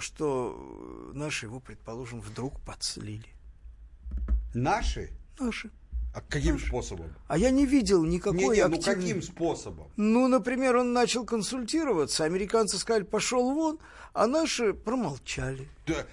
что 0.00 1.12
наши 1.14 1.46
его, 1.46 1.60
предположим, 1.60 2.20
вдруг 2.20 2.60
подслили. 2.62 3.28
Наши? 4.54 5.08
Наши. 5.38 5.70
А 6.14 6.20
каким 6.28 6.60
способом? 6.60 7.12
А 7.26 7.36
я 7.36 7.50
не 7.50 7.66
видел 7.66 8.04
никакой 8.04 8.38
Не, 8.38 8.48
не, 8.48 8.68
ну 8.68 8.76
активной- 8.76 8.82
каким 9.02 9.22
способом? 9.22 9.88
Ну, 9.96 10.28
например, 10.28 10.76
он 10.76 10.92
начал 10.92 11.24
консультироваться, 11.24 12.22
американцы 12.24 12.78
сказали, 12.78 13.02
пошел 13.02 13.52
вон, 13.52 13.80
а 14.12 14.28
наши 14.28 14.74
промолчали. 14.74 15.68
Да, 15.88 16.06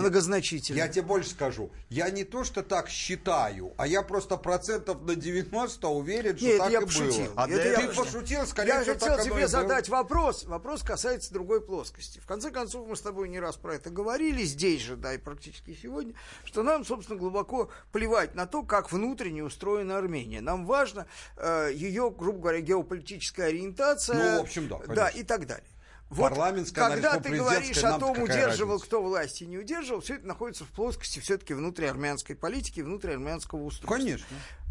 Многозначительно. 0.00 0.76
Я 0.76 0.88
тебе 0.88 1.02
больше 1.02 1.30
скажу. 1.30 1.70
Я 1.88 2.10
не 2.10 2.24
то, 2.24 2.44
что 2.44 2.62
так 2.62 2.88
считаю, 2.88 3.72
а 3.78 3.86
я 3.86 4.02
просто 4.02 4.36
процентов 4.36 5.02
на 5.02 5.14
90 5.16 5.88
уверен, 5.88 6.36
что 6.36 6.46
Нет, 6.46 6.58
так 6.58 6.70
я 6.70 6.78
и 6.80 6.84
пошутил. 6.84 7.24
было. 7.24 7.32
А 7.36 7.48
Это 7.48 7.62
ты 7.62 7.68
я 7.68 7.74
пошутил. 7.88 8.04
пошутил, 8.04 8.46
скорее 8.46 8.68
Я 8.68 8.84
хотел 8.84 9.18
и 9.18 9.24
тебе 9.24 9.48
задать 9.48 9.88
вопрос. 9.88 10.44
Вопрос 10.44 10.82
касается 10.82 11.32
другой 11.32 11.60
плоскости. 11.60 12.18
В 12.18 12.26
конце 12.26 12.50
концов, 12.50 12.86
мы 12.88 12.96
с 12.96 13.00
тобой 13.00 13.28
не 13.28 13.40
раз 13.40 13.56
про 13.56 13.74
это 13.74 13.90
говорили, 13.90 14.42
здесь 14.44 14.82
же, 14.82 14.96
да, 14.96 15.14
и 15.14 15.18
практически 15.18 15.76
сегодня, 15.80 16.14
что 16.44 16.62
нам, 16.62 16.84
собственно, 16.84 17.18
глубоко 17.18 17.70
плевать 17.92 18.34
на 18.34 18.46
то, 18.46 18.62
как 18.62 18.92
внутренне 18.92 19.42
устроена 19.42 19.96
Армения. 19.96 20.40
Нам 20.40 20.66
важно 20.66 21.06
э, 21.36 21.70
ее, 21.74 22.10
грубо 22.16 22.40
говоря, 22.40 22.60
геополитическая 22.60 23.48
ориентация. 23.48 24.32
Ну, 24.32 24.38
в 24.38 24.42
общем, 24.42 24.68
да, 24.68 24.78
Да, 24.78 24.84
конечно. 25.06 25.18
и 25.20 25.22
так 25.24 25.46
далее. 25.46 25.66
Вот 26.08 26.30
Парламентская, 26.30 26.88
когда 26.88 27.18
ты 27.18 27.36
говоришь 27.36 27.78
о 27.78 27.98
том, 27.98 28.22
удерживал, 28.22 28.74
разница? 28.74 28.86
кто 28.86 29.02
власти 29.02 29.44
не 29.44 29.58
удерживал, 29.58 30.00
все 30.00 30.14
это 30.14 30.26
находится 30.26 30.64
в 30.64 30.68
плоскости 30.68 31.18
все-таки 31.18 31.52
внутриармянской 31.52 32.36
политики, 32.36 32.80
внутриармянского 32.80 33.64
устройства. 33.64 33.96
Конечно. 33.96 34.26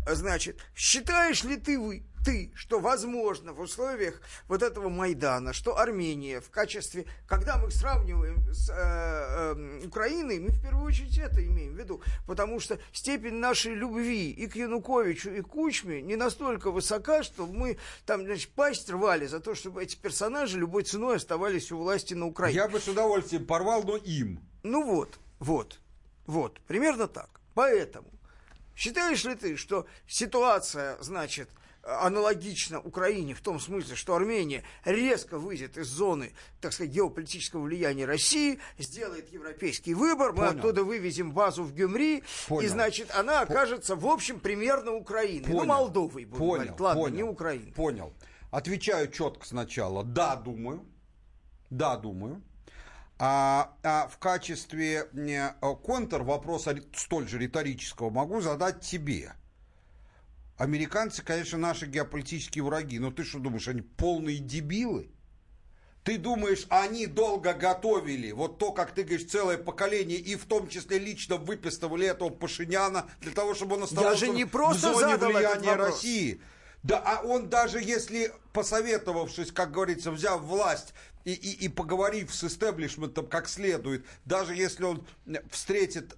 Значит, 0.07 0.61
считаешь 0.75 1.43
ли 1.43 1.57
ты, 1.57 1.77
вы, 1.77 2.03
ты, 2.25 2.51
что 2.55 2.79
возможно 2.79 3.53
в 3.53 3.61
условиях 3.61 4.19
вот 4.47 4.63
этого 4.63 4.89
Майдана, 4.89 5.53
что 5.53 5.77
Армения 5.77 6.41
в 6.41 6.49
качестве, 6.49 7.05
когда 7.27 7.57
мы 7.57 7.69
сравниваем 7.69 8.43
с 8.51 8.69
э, 8.69 8.73
э, 8.73 9.85
Украиной, 9.85 10.39
мы 10.39 10.49
в 10.49 10.61
первую 10.61 10.87
очередь 10.87 11.17
это 11.19 11.45
имеем 11.45 11.75
в 11.75 11.77
виду, 11.77 12.01
потому 12.25 12.59
что 12.59 12.79
степень 12.91 13.35
нашей 13.35 13.75
любви 13.75 14.31
и 14.31 14.47
к 14.47 14.55
Януковичу, 14.55 15.29
и 15.29 15.41
к 15.41 15.47
Кучме 15.47 16.01
не 16.01 16.15
настолько 16.15 16.71
высока, 16.71 17.21
что 17.21 17.45
мы 17.45 17.77
там, 18.07 18.25
значит, 18.25 18.49
пасть 18.49 18.89
рвали 18.89 19.27
за 19.27 19.39
то, 19.39 19.53
чтобы 19.53 19.83
эти 19.83 19.95
персонажи 19.95 20.57
любой 20.57 20.83
ценой 20.83 21.17
оставались 21.17 21.71
у 21.71 21.77
власти 21.77 22.15
на 22.15 22.25
Украине. 22.25 22.57
Я 22.57 22.67
бы 22.67 22.79
с 22.79 22.87
удовольствием 22.87 23.45
порвал, 23.45 23.83
но 23.83 23.97
им. 23.97 24.39
Ну 24.63 24.83
вот, 24.83 25.19
вот, 25.37 25.79
вот, 26.25 26.59
примерно 26.61 27.07
так. 27.07 27.29
Поэтому, 27.53 28.09
считаешь 28.75 29.23
ли 29.25 29.35
ты, 29.35 29.55
что 29.57 29.85
ситуация, 30.07 30.97
значит, 31.01 31.49
аналогична 31.85 32.79
Украине 32.79 33.33
в 33.33 33.41
том 33.41 33.59
смысле, 33.59 33.95
что 33.95 34.15
Армения 34.15 34.63
резко 34.83 35.37
выйдет 35.37 35.77
из 35.77 35.87
зоны, 35.87 36.33
так 36.59 36.73
сказать, 36.73 36.91
геополитического 36.91 37.61
влияния 37.61 38.05
России, 38.05 38.59
сделает 38.77 39.31
европейский 39.31 39.93
выбор, 39.93 40.31
мы 40.31 40.47
Понял. 40.47 40.59
оттуда 40.59 40.83
вывезем 40.83 41.31
базу 41.31 41.63
в 41.63 41.73
Гюмри, 41.73 42.17
и, 42.17 42.23
Понял. 42.47 42.69
значит, 42.69 43.11
она 43.15 43.41
окажется, 43.41 43.95
в 43.95 44.07
общем, 44.07 44.39
примерно 44.39 44.93
Украиной. 44.93 45.45
Ну, 45.47 45.59
Понял. 45.59 45.65
Молдовой, 45.65 46.25
будем 46.25 46.37
Понял, 46.37 46.53
говорить. 46.55 46.79
Ладно, 46.79 47.01
понял, 47.01 47.15
не 47.15 47.23
Украиной. 47.23 47.71
Понял. 47.73 48.13
Отвечаю 48.51 49.11
четко 49.11 49.45
сначала. 49.45 50.03
Да, 50.03 50.35
думаю. 50.35 50.85
Да, 51.69 51.97
думаю. 51.97 52.41
А, 53.17 53.73
а 53.83 54.07
в 54.07 54.17
качестве 54.17 55.07
э, 55.13 55.75
контр 55.83 56.21
вопроса 56.23 56.77
столь 56.93 57.27
же 57.27 57.37
риторического 57.37 58.09
могу 58.09 58.41
задать 58.41 58.81
тебе. 58.81 59.33
Американцы, 60.57 61.21
конечно, 61.21 61.57
наши 61.57 61.85
геополитические 61.85 62.63
враги, 62.63 62.97
но 62.99 63.11
ты 63.11 63.23
что 63.23 63.39
думаешь, 63.39 63.67
они 63.67 63.81
полные 63.81 64.37
дебилы? 64.37 65.09
Ты 66.03 66.17
думаешь, 66.19 66.67
они 66.69 67.07
долго 67.07 67.53
готовили 67.53 68.31
вот 68.31 68.59
то, 68.59 68.71
как 68.71 68.93
ты 68.93 69.03
говоришь, 69.03 69.25
целое 69.25 69.57
поколение, 69.57 70.19
и 70.19 70.35
в 70.35 70.45
том 70.45 70.69
числе 70.69 70.99
лично 70.99 71.37
выпистывали 71.37 72.07
этого 72.07 72.29
Пашиняна 72.29 73.09
для 73.21 73.31
того, 73.31 73.55
чтобы 73.55 73.75
он 73.75 73.83
оставался 73.83 74.27
же 74.27 74.31
не 74.31 74.45
в 74.45 74.49
просто 74.49 74.93
зоне 74.93 75.13
задал 75.13 75.31
этот 75.31 75.59
влияния. 75.61 75.75
России. 75.75 76.41
Да, 76.83 77.01
а 77.03 77.25
он 77.25 77.49
даже 77.49 77.81
если, 77.81 78.31
посоветовавшись, 78.53 79.51
как 79.51 79.71
говорится, 79.71 80.11
взяв 80.11 80.41
власть 80.41 80.93
и, 81.23 81.33
и, 81.33 81.65
и 81.65 81.69
поговорив 81.69 82.33
с 82.33 82.43
истеблишментом 82.43 83.25
как 83.25 83.49
следует, 83.49 84.05
даже 84.25 84.55
если 84.55 84.83
он 84.83 85.07
встретит 85.49 86.15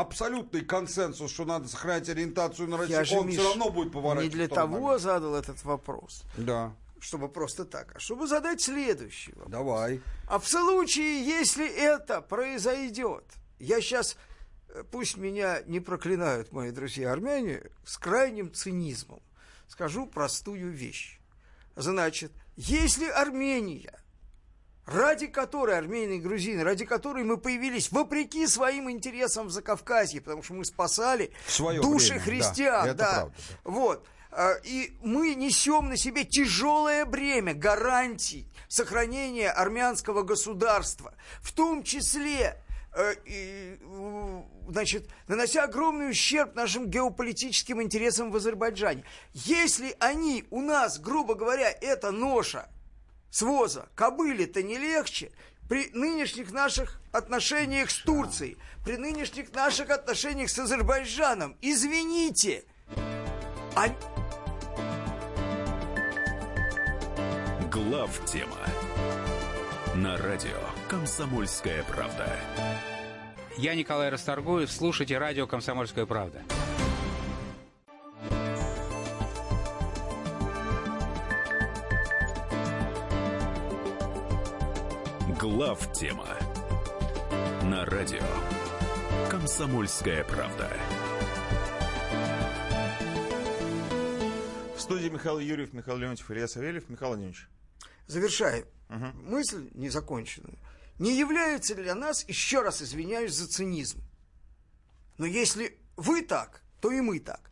абсолютный 0.00 0.62
консенсус, 0.64 1.30
что 1.32 1.44
надо 1.44 1.68
сохранять 1.68 2.08
ориентацию 2.08 2.68
на 2.68 2.76
Россию, 2.78 2.98
Я 2.98 3.04
же, 3.04 3.18
он 3.18 3.26
Миш, 3.26 3.36
все 3.38 3.48
равно 3.48 3.70
будет 3.70 3.92
поворачивать. 3.92 4.32
не 4.32 4.38
для 4.38 4.48
того 4.48 4.78
моменте. 4.80 5.02
задал 5.04 5.34
этот 5.34 5.62
вопрос, 5.64 6.22
Да, 6.36 6.74
чтобы 7.00 7.28
просто 7.28 7.64
так, 7.64 7.96
а 7.96 7.98
чтобы 8.00 8.26
задать 8.26 8.60
следующий 8.60 9.32
вопрос. 9.32 9.50
давай. 9.50 10.00
А 10.28 10.38
в 10.38 10.46
случае, 10.48 11.24
если 11.24 11.66
это 11.68 12.20
произойдет, 12.20 13.24
я 13.58 13.80
сейчас, 13.80 14.16
пусть 14.90 15.16
меня 15.16 15.62
не 15.66 15.80
проклинают 15.80 16.52
мои 16.52 16.70
друзья-армяне, 16.70 17.62
с 17.84 17.96
крайним 17.98 18.52
цинизмом 18.52 19.20
скажу 19.68 20.06
простую 20.06 20.70
вещь. 20.70 21.20
Значит, 21.76 22.32
если 22.56 23.06
Армения, 23.08 23.98
ради 24.92 25.26
которой, 25.26 25.78
армяне 25.78 26.16
и 26.16 26.20
грузины, 26.20 26.64
ради 26.64 26.84
которой 26.84 27.24
мы 27.24 27.36
появились 27.36 27.90
вопреки 27.92 28.46
своим 28.46 28.90
интересам 28.90 29.46
в 29.48 29.50
Закавказье, 29.50 30.20
потому 30.20 30.42
что 30.42 30.54
мы 30.54 30.64
спасали 30.64 31.32
своё 31.46 31.82
души 31.82 32.14
время, 32.14 32.24
христиан, 32.24 32.86
да, 32.86 32.94
да, 32.94 33.10
правда, 33.12 33.34
да. 33.36 33.70
вот. 33.70 34.06
А, 34.32 34.54
И 34.62 34.96
мы 35.02 35.34
несем 35.34 35.88
на 35.88 35.96
себе 35.96 36.24
тяжелое 36.24 37.04
бремя 37.04 37.52
гарантий 37.54 38.46
сохранения 38.68 39.50
армянского 39.50 40.22
государства, 40.22 41.14
в 41.42 41.52
том 41.52 41.82
числе 41.82 42.56
и, 43.24 43.78
э, 43.80 44.42
значит, 44.68 45.08
нанося 45.28 45.64
огромный 45.64 46.10
ущерб 46.10 46.56
нашим 46.56 46.88
геополитическим 46.88 47.80
интересам 47.80 48.32
в 48.32 48.36
Азербайджане. 48.36 49.04
Если 49.32 49.94
они 50.00 50.44
у 50.50 50.60
нас, 50.60 50.98
грубо 50.98 51.34
говоря, 51.34 51.70
это 51.70 52.10
ноша 52.10 52.68
своза 53.30 53.88
кобыли-то 53.94 54.62
не 54.62 54.78
легче, 54.78 55.30
при 55.68 55.88
нынешних 55.92 56.52
наших 56.52 57.00
отношениях 57.12 57.90
с 57.90 57.98
Турцией, 58.02 58.56
при 58.84 58.96
нынешних 58.96 59.52
наших 59.54 59.90
отношениях 59.90 60.50
с 60.50 60.58
Азербайджаном, 60.58 61.56
извините, 61.60 62.64
а- 63.76 63.94
Глав 67.70 68.24
тема 68.24 68.56
на 69.94 70.16
радио 70.16 70.58
Комсомольская 70.88 71.84
правда. 71.84 72.36
Я 73.56 73.74
Николай 73.74 74.08
Расторгуев. 74.08 74.72
Слушайте 74.72 75.18
радио 75.18 75.46
«Комсомольская 75.46 76.06
правда». 76.06 76.42
Глав 85.40 85.90
тема 85.94 86.36
на 87.62 87.86
радио 87.86 88.20
Комсомольская 89.30 90.22
правда. 90.24 90.70
В 94.76 94.78
студии 94.78 95.08
Михаил 95.08 95.38
Юрьев, 95.38 95.72
Михаил 95.72 95.96
Леонтьев, 95.96 96.30
Илья 96.30 96.46
Савельев. 96.46 96.90
Михаил 96.90 97.12
Владимирович. 97.12 97.48
завершаю 98.06 98.66
мысль 98.90 99.70
незаконченную, 99.72 100.58
не 100.98 101.18
является 101.18 101.74
для 101.74 101.94
нас, 101.94 102.28
еще 102.28 102.60
раз 102.60 102.82
извиняюсь 102.82 103.32
за 103.32 103.48
цинизм, 103.48 104.02
но 105.16 105.24
если 105.24 105.78
вы 105.96 106.20
так, 106.20 106.60
то 106.82 106.92
и 106.92 107.00
мы 107.00 107.18
так. 107.18 107.49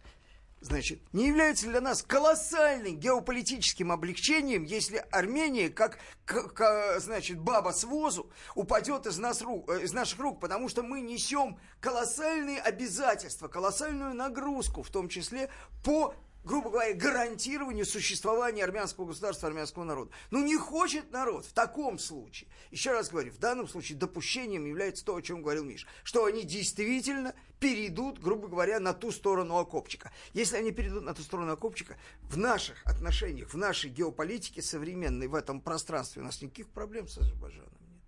Значит, 0.61 1.01
не 1.13 1.29
является 1.29 1.67
для 1.67 1.81
нас 1.81 2.03
колоссальным 2.03 2.99
геополитическим 2.99 3.93
облегчением, 3.93 4.65
если 4.65 5.05
Армения, 5.13 5.69
как, 5.69 5.99
к- 6.25 6.49
к- 6.53 6.99
значит, 6.99 7.39
баба 7.39 7.71
с 7.71 7.85
возу, 7.85 8.29
упадет 8.57 9.07
из, 9.07 9.19
нас 9.19 9.41
рук, 9.41 9.71
э, 9.71 9.85
из 9.85 9.93
наших 9.93 10.19
рук, 10.19 10.41
потому 10.41 10.69
что 10.69 10.83
мы 10.83 11.01
несем 11.01 11.59
колоссальные 11.81 12.61
обязательства, 12.61 13.47
колоссальную 13.47 14.15
нагрузку, 14.15 14.83
в 14.83 14.91
том 14.91 15.09
числе 15.09 15.49
по 15.85 16.13
грубо 16.49 16.71
говоря, 16.71 16.95
гарантированию 16.95 17.85
существования 17.85 18.65
армянского 18.65 19.05
государства, 19.05 19.49
армянского 19.49 19.85
народа. 19.85 20.11
Ну, 20.31 20.43
не 20.43 20.57
хочет 20.57 21.13
народ 21.13 21.45
в 21.45 21.53
таком 21.53 21.99
случае. 21.99 22.49
Еще 22.71 22.91
раз 22.93 23.11
говорю, 23.11 23.33
в 23.33 23.39
данном 23.39 23.69
случае 23.69 23.99
допущением 23.99 24.65
является 24.65 25.05
то, 25.05 25.15
о 25.15 25.21
чем 25.21 25.43
говорил 25.43 25.65
Миш, 25.65 25.87
что 26.03 26.25
они 26.25 26.45
действительно 26.45 27.35
перейдут, 27.61 28.19
грубо 28.19 28.49
говоря, 28.49 28.81
на 28.81 28.95
ту 28.95 29.13
сторону 29.13 29.59
окопчика. 29.59 30.11
Если 30.33 30.57
они 30.57 30.73
перейдут 30.73 31.05
на 31.05 31.13
ту 31.13 31.23
сторону 31.23 31.53
окопчика, 31.53 31.99
в 32.23 32.39
наших 32.39 32.85
отношениях, 32.87 33.53
в 33.53 33.57
нашей 33.59 33.91
геополитике 33.91 34.63
современной, 34.63 35.29
в 35.29 35.35
этом 35.35 35.61
пространстве 35.61 36.23
у 36.23 36.25
нас 36.25 36.41
никаких 36.41 36.71
проблем 36.71 37.09
с 37.09 37.19
Азербайджаном 37.19 37.69
нет. 37.81 38.03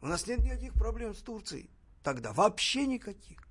У 0.00 0.06
нас 0.06 0.28
нет 0.28 0.38
никаких 0.38 0.74
проблем 0.74 1.12
с 1.12 1.18
Турцией. 1.22 1.70
Тогда 2.04 2.32
вообще 2.32 2.86
никаких. 2.86 3.47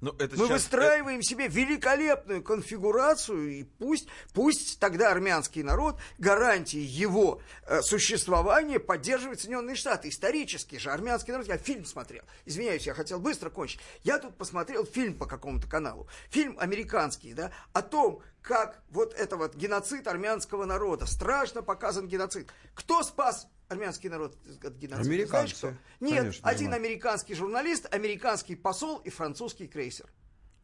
Ну, 0.00 0.10
это 0.18 0.36
Мы 0.36 0.46
сейчас- 0.46 0.50
выстраиваем 0.64 1.22
себе 1.22 1.48
великолепную 1.48 2.42
конфигурацию, 2.42 3.50
и 3.60 3.62
пусть, 3.64 4.06
пусть 4.34 4.78
тогда 4.78 5.10
армянский 5.10 5.62
народ 5.62 5.98
гарантии 6.18 6.80
его 6.80 7.40
э, 7.66 7.80
существования 7.80 8.78
поддерживает 8.78 9.40
Соединенные 9.40 9.76
Штаты. 9.76 10.08
Исторически 10.10 10.76
же 10.76 10.90
армянский 10.90 11.32
народ, 11.32 11.46
я 11.46 11.56
фильм 11.56 11.86
смотрел, 11.86 12.22
извиняюсь, 12.44 12.86
я 12.86 12.92
хотел 12.92 13.18
быстро 13.18 13.48
кончить. 13.48 13.80
Я 14.02 14.18
тут 14.18 14.36
посмотрел 14.36 14.84
фильм 14.84 15.14
по 15.14 15.24
какому-то 15.26 15.66
каналу, 15.68 16.06
фильм 16.28 16.56
американский, 16.58 17.32
да, 17.32 17.50
о 17.72 17.80
том, 17.80 18.20
как 18.42 18.82
вот 18.90 19.14
это 19.14 19.38
вот 19.38 19.54
геноцид 19.54 20.06
армянского 20.06 20.66
народа, 20.66 21.06
страшно 21.06 21.62
показан 21.62 22.08
геноцид. 22.08 22.50
Кто 22.74 23.02
спас 23.02 23.46
армянский 23.74 24.08
народ 24.08 24.36
от 24.62 24.74
геноцида? 24.74 25.08
Американцы. 25.08 25.56
Знаешь 25.56 25.76
кто? 25.98 26.04
Нет, 26.04 26.18
Конечно, 26.20 26.48
один 26.48 26.58
понимаю. 26.70 26.82
американский 26.82 27.34
журналист, 27.34 27.94
американский 27.94 28.56
посол 28.56 28.98
и 28.98 29.10
французский 29.10 29.66
крейсер. 29.66 30.06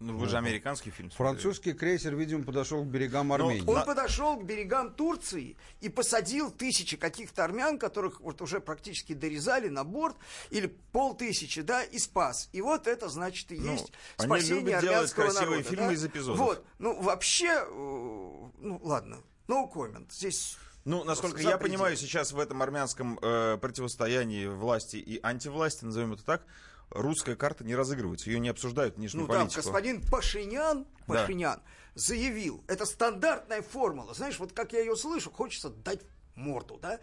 Ну, 0.02 0.16
вы 0.16 0.28
же 0.28 0.38
американский 0.38 0.88
фильм 0.90 1.10
смотрели. 1.10 1.34
Французский 1.34 1.72
крейсер, 1.74 2.14
видимо, 2.16 2.42
подошел 2.42 2.82
к 2.82 2.86
берегам 2.86 3.34
Армении. 3.34 3.62
Он 3.68 3.84
подошел 3.84 4.38
к 4.38 4.44
берегам 4.44 4.94
Турции 4.94 5.58
и 5.82 5.90
посадил 5.90 6.50
тысячи 6.50 6.96
каких-то 6.96 7.44
армян, 7.44 7.78
которых 7.78 8.18
вот 8.22 8.40
уже 8.40 8.60
практически 8.60 9.12
дорезали 9.12 9.68
на 9.68 9.84
борт, 9.84 10.16
или 10.48 10.68
полтысячи, 10.92 11.60
да, 11.60 11.82
и 11.82 11.98
спас. 11.98 12.48
И 12.52 12.62
вот 12.62 12.86
это, 12.86 13.10
значит, 13.10 13.52
и 13.52 13.58
Ну, 13.60 13.72
есть 13.72 13.92
они 14.16 14.26
спасение 14.26 14.54
любят 14.60 14.80
делать 14.80 14.86
армянского 14.96 15.24
красивые 15.24 15.50
народа. 15.50 15.68
фильмы 15.68 15.86
да? 15.88 15.92
из 15.92 16.04
эпизодов. 16.06 16.38
Вот, 16.38 16.64
ну, 16.78 17.02
вообще, 17.02 17.48
э, 17.48 17.66
ну, 17.70 18.80
ладно, 18.82 19.18
no 19.48 19.70
comment. 19.70 20.06
Здесь 20.10 20.56
Ну, 20.84 21.04
насколько 21.04 21.40
я 21.42 21.58
понимаю, 21.58 21.96
сейчас 21.96 22.32
в 22.32 22.38
этом 22.38 22.62
армянском 22.62 23.18
э, 23.20 23.58
противостоянии 23.60 24.46
власти 24.46 24.96
и 24.96 25.20
антивласти, 25.22 25.84
назовем 25.84 26.14
это 26.14 26.24
так, 26.24 26.44
русская 26.90 27.36
карта 27.36 27.64
не 27.64 27.74
разыгрывается, 27.74 28.30
ее 28.30 28.40
не 28.40 28.48
обсуждают 28.48 28.96
внешнюю 28.96 29.22
Ну, 29.26 29.28
политику. 29.28 29.56
господин 29.56 30.00
Пашинян, 30.08 30.86
Да. 31.06 31.14
Пашинян 31.14 31.60
заявил, 31.94 32.64
это 32.66 32.86
стандартная 32.86 33.62
формула, 33.62 34.14
знаешь, 34.14 34.38
вот 34.38 34.52
как 34.52 34.72
я 34.72 34.80
ее 34.80 34.96
слышу, 34.96 35.30
хочется 35.30 35.68
дать 35.70 36.00
морду, 36.34 36.78
да? 36.80 36.98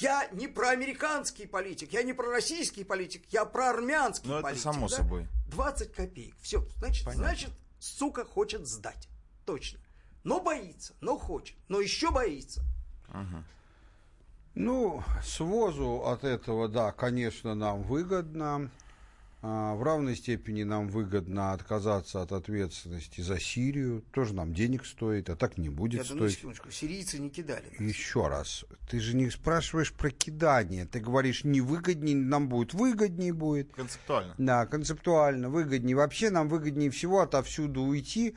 Я 0.00 0.28
не 0.32 0.48
проамериканский 0.48 1.46
политик, 1.46 1.92
я 1.92 2.02
не 2.02 2.12
пророссийский 2.12 2.84
политик, 2.84 3.24
я 3.30 3.44
проармянский 3.44 4.28
Ну, 4.28 4.34
это 4.36 4.42
политик. 4.42 4.62
само 4.62 4.88
да? 4.88 4.96
собой. 4.96 5.28
20 5.48 5.92
копеек. 5.92 6.34
Все, 6.40 6.66
значит, 6.78 7.04
Понятно. 7.04 7.24
значит, 7.26 7.50
сука 7.78 8.24
хочет 8.24 8.66
сдать. 8.66 9.08
Точно. 9.44 9.78
Но 10.22 10.40
боится, 10.40 10.94
но 11.02 11.18
хочет, 11.18 11.56
но 11.68 11.80
еще 11.80 12.10
боится. 12.10 12.62
Ну, 14.54 15.02
с 15.22 15.40
возу 15.40 16.04
от 16.06 16.22
этого, 16.24 16.68
да, 16.68 16.92
конечно, 16.92 17.54
нам 17.54 17.82
выгодно. 17.82 18.70
А, 19.46 19.74
В 19.74 19.82
равной 19.82 20.16
степени 20.16 20.62
нам 20.62 20.88
выгодно 20.88 21.52
отказаться 21.52 22.22
от 22.22 22.32
ответственности 22.32 23.20
за 23.20 23.38
Сирию. 23.38 24.02
Тоже 24.12 24.32
нам 24.32 24.54
денег 24.54 24.86
стоит, 24.86 25.28
а 25.28 25.36
так 25.36 25.58
не 25.58 25.68
будет 25.68 26.08
ну, 26.08 26.16
стоить. 26.16 26.36
секундочку, 26.36 26.70
сирийцы 26.70 27.18
не 27.18 27.28
кидали. 27.28 27.64
нас. 27.72 27.80
Еще 27.80 28.26
раз, 28.26 28.64
ты 28.88 29.00
же 29.00 29.14
не 29.14 29.28
спрашиваешь 29.28 29.92
про 29.92 30.10
кидание. 30.10 30.86
Ты 30.86 31.00
говоришь, 31.00 31.44
не 31.44 31.60
выгоднее, 31.60 32.16
нам 32.16 32.48
будет 32.48 32.72
выгоднее 32.72 33.34
будет. 33.34 33.70
Концептуально. 33.74 34.34
Да, 34.38 34.64
концептуально 34.66 35.50
выгоднее. 35.50 35.94
Вообще 35.96 36.30
нам 36.30 36.48
выгоднее 36.48 36.90
всего 36.90 37.20
отовсюду 37.20 37.82
уйти, 37.82 38.36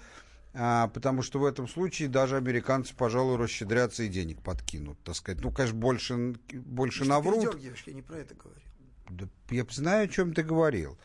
а, 0.60 0.88
потому 0.88 1.22
что 1.22 1.40
в 1.40 1.46
этом 1.46 1.68
случае 1.68 2.08
даже 2.10 2.36
американцы, 2.36 2.96
пожалуй, 2.96 3.38
расщедрятся 3.38 4.04
и 4.04 4.08
денег 4.08 4.42
подкинут, 4.42 4.98
так 5.04 5.16
сказать. 5.16 5.44
Ну, 5.44 5.52
конечно, 5.52 5.78
больше, 5.78 6.36
больше 6.52 7.04
Ты 7.04 7.10
наврут. 7.10 7.42
передергиваешь, 7.42 7.84
я 7.86 7.94
не 7.94 8.02
про 8.02 8.18
это 8.18 8.34
говорил. 8.34 8.64
Да 9.10 9.28
я 9.52 9.66
знаю, 9.70 10.06
о 10.06 10.08
чем 10.08 10.34
ты 10.34 10.42
говорил. 10.42 10.98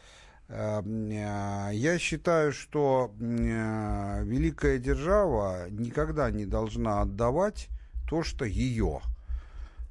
А, 0.48 0.82
а, 0.82 1.70
Я 1.70 1.98
считаю, 1.98 2.52
что 2.52 3.14
а, 3.20 4.22
великая 4.22 4.78
держава 4.78 5.68
никогда 5.68 6.30
не 6.30 6.46
должна 6.46 7.02
отдавать 7.02 7.68
то, 8.08 8.22
что 8.22 8.46
ее. 8.46 9.00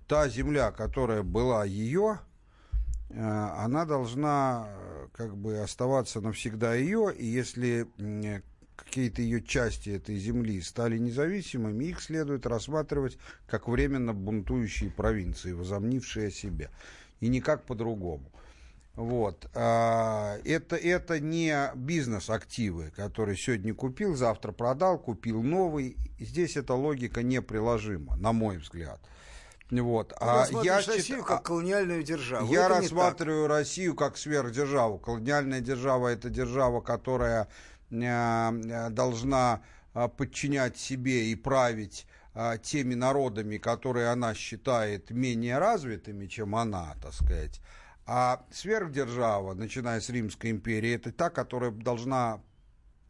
Та 0.07 0.27
земля, 0.27 0.71
которая 0.71 1.21
была 1.21 1.65
ее, 1.65 2.19
а, 3.11 3.63
она 3.63 3.85
должна 3.85 4.65
э, 4.67 5.07
как 5.13 5.37
бы 5.37 5.59
оставаться 5.59 6.19
навсегда 6.19 6.73
ее, 6.73 7.13
и 7.15 7.25
если 7.25 7.87
какие-то 8.91 9.21
ее 9.21 9.41
части 9.41 9.89
этой 9.89 10.17
земли 10.17 10.61
стали 10.61 10.97
независимыми, 10.97 11.85
их 11.85 12.01
следует 12.01 12.45
рассматривать 12.45 13.17
как 13.47 13.69
временно 13.69 14.13
бунтующие 14.13 14.91
провинции, 14.91 15.53
возомнившие 15.53 16.27
о 16.27 16.31
себе. 16.31 16.69
И 17.21 17.29
никак 17.29 17.63
по-другому. 17.63 18.29
Вот. 18.95 19.49
А, 19.53 20.37
Это, 20.43 20.75
это 20.75 21.21
не 21.21 21.71
бизнес-активы, 21.73 22.91
которые 22.93 23.37
сегодня 23.37 23.73
купил, 23.73 24.15
завтра 24.15 24.51
продал, 24.51 24.99
купил 24.99 25.41
новый. 25.41 25.95
Здесь 26.19 26.57
эта 26.57 26.73
логика 26.73 27.23
неприложима, 27.23 28.17
на 28.17 28.33
мой 28.33 28.57
взгляд. 28.57 28.99
Вот. 29.71 30.13
А 30.19 30.45
я 30.63 30.81
Россию 30.85 31.23
как 31.23 31.43
колониальную 31.43 32.03
державу. 32.03 32.51
я 32.51 32.65
Это 32.65 32.81
рассматриваю 32.81 33.47
Россию 33.47 33.95
как 33.95 34.17
сверхдержаву. 34.17 34.99
Колониальная 34.99 35.61
держава 35.61 36.09
это 36.09 36.29
держава, 36.29 36.81
которая 36.81 37.47
должна 37.91 39.61
э, 39.93 40.07
подчинять 40.07 40.77
себе 40.77 41.31
и 41.31 41.35
править 41.35 42.07
э, 42.33 42.57
теми 42.63 42.95
народами, 42.95 43.57
которые 43.57 44.07
она 44.09 44.33
считает 44.33 45.11
менее 45.11 45.57
развитыми, 45.57 46.27
чем 46.27 46.55
она, 46.55 46.95
так 47.01 47.13
сказать. 47.13 47.61
А 48.05 48.45
сверхдержава, 48.51 49.53
начиная 49.53 50.01
с 50.01 50.09
Римской 50.09 50.51
империи, 50.51 50.95
это 50.95 51.11
та, 51.11 51.29
которая 51.29 51.71
должна 51.71 52.41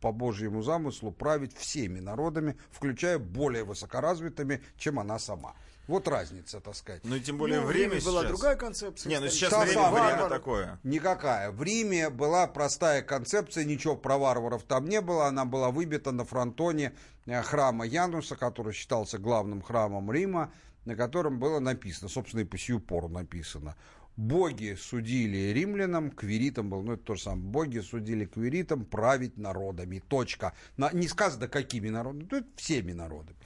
по 0.02 0.12
Божьему 0.12 0.64
замыслу 0.64 1.12
править 1.12 1.56
всеми 1.56 2.00
народами, 2.00 2.58
включая 2.72 3.20
более 3.20 3.64
высокоразвитыми, 3.64 4.62
чем 4.78 5.00
она 5.00 5.20
сама. 5.20 5.56
Вот 5.88 6.08
разница, 6.08 6.60
так 6.62 6.76
сказать. 6.76 7.02
Ну 7.04 7.16
и 7.16 7.20
тем 7.20 7.38
более 7.38 7.60
Ну, 7.62 7.68
время 7.68 7.90
время 7.90 8.06
была 8.06 8.22
сейчас. 8.22 8.32
другая 8.32 8.56
концепция, 8.56 9.10
Не, 9.10 9.20
ну 9.20 9.28
сейчас 9.28 9.50
Та 9.50 9.62
время, 9.62 9.74
самая. 9.74 9.92
время 10.04 10.22
Варвар. 10.24 10.30
такое. 10.30 10.80
Никакая. 10.84 11.52
В 11.52 11.62
Риме 11.64 12.10
была 12.10 12.48
простая 12.48 13.02
концепция, 13.02 13.66
ничего 13.66 13.96
про 13.98 14.18
варваров 14.18 14.64
там 14.64 14.88
не 14.88 15.02
было. 15.02 15.28
Она 15.28 15.44
была 15.46 15.72
выбита 15.72 16.12
на 16.12 16.24
фронтоне 16.24 16.94
э, 17.26 17.42
храма 17.42 17.86
Януса, 17.86 18.36
который 18.36 18.74
считался 18.74 19.18
главным 19.18 19.62
храмом 19.62 20.12
Рима, 20.12 20.54
на 20.86 20.96
котором 20.96 21.40
было 21.40 21.60
написано, 21.60 22.10
собственно, 22.10 22.42
и 22.42 22.46
по 22.46 22.58
сию 22.58 22.80
пору 22.80 23.10
написано. 23.10 23.76
Боги 24.18 24.78
судили 24.80 25.52
римлянам, 25.54 26.12
квиритам 26.12 26.70
был, 26.70 26.82
ну 26.84 26.94
это 26.94 27.04
то 27.04 27.16
же 27.16 27.24
самое, 27.24 27.44
боги 27.44 27.80
судили 27.80 28.26
квиритам 28.26 28.86
править 28.86 29.38
народами, 29.38 30.04
точка. 30.08 30.54
На- 30.78 30.92
не 30.92 31.08
сказано, 31.08 31.48
какими 31.48 31.90
народами, 31.90 32.28
ну 32.30 32.44
всеми 32.58 32.92
народами. 32.92 33.38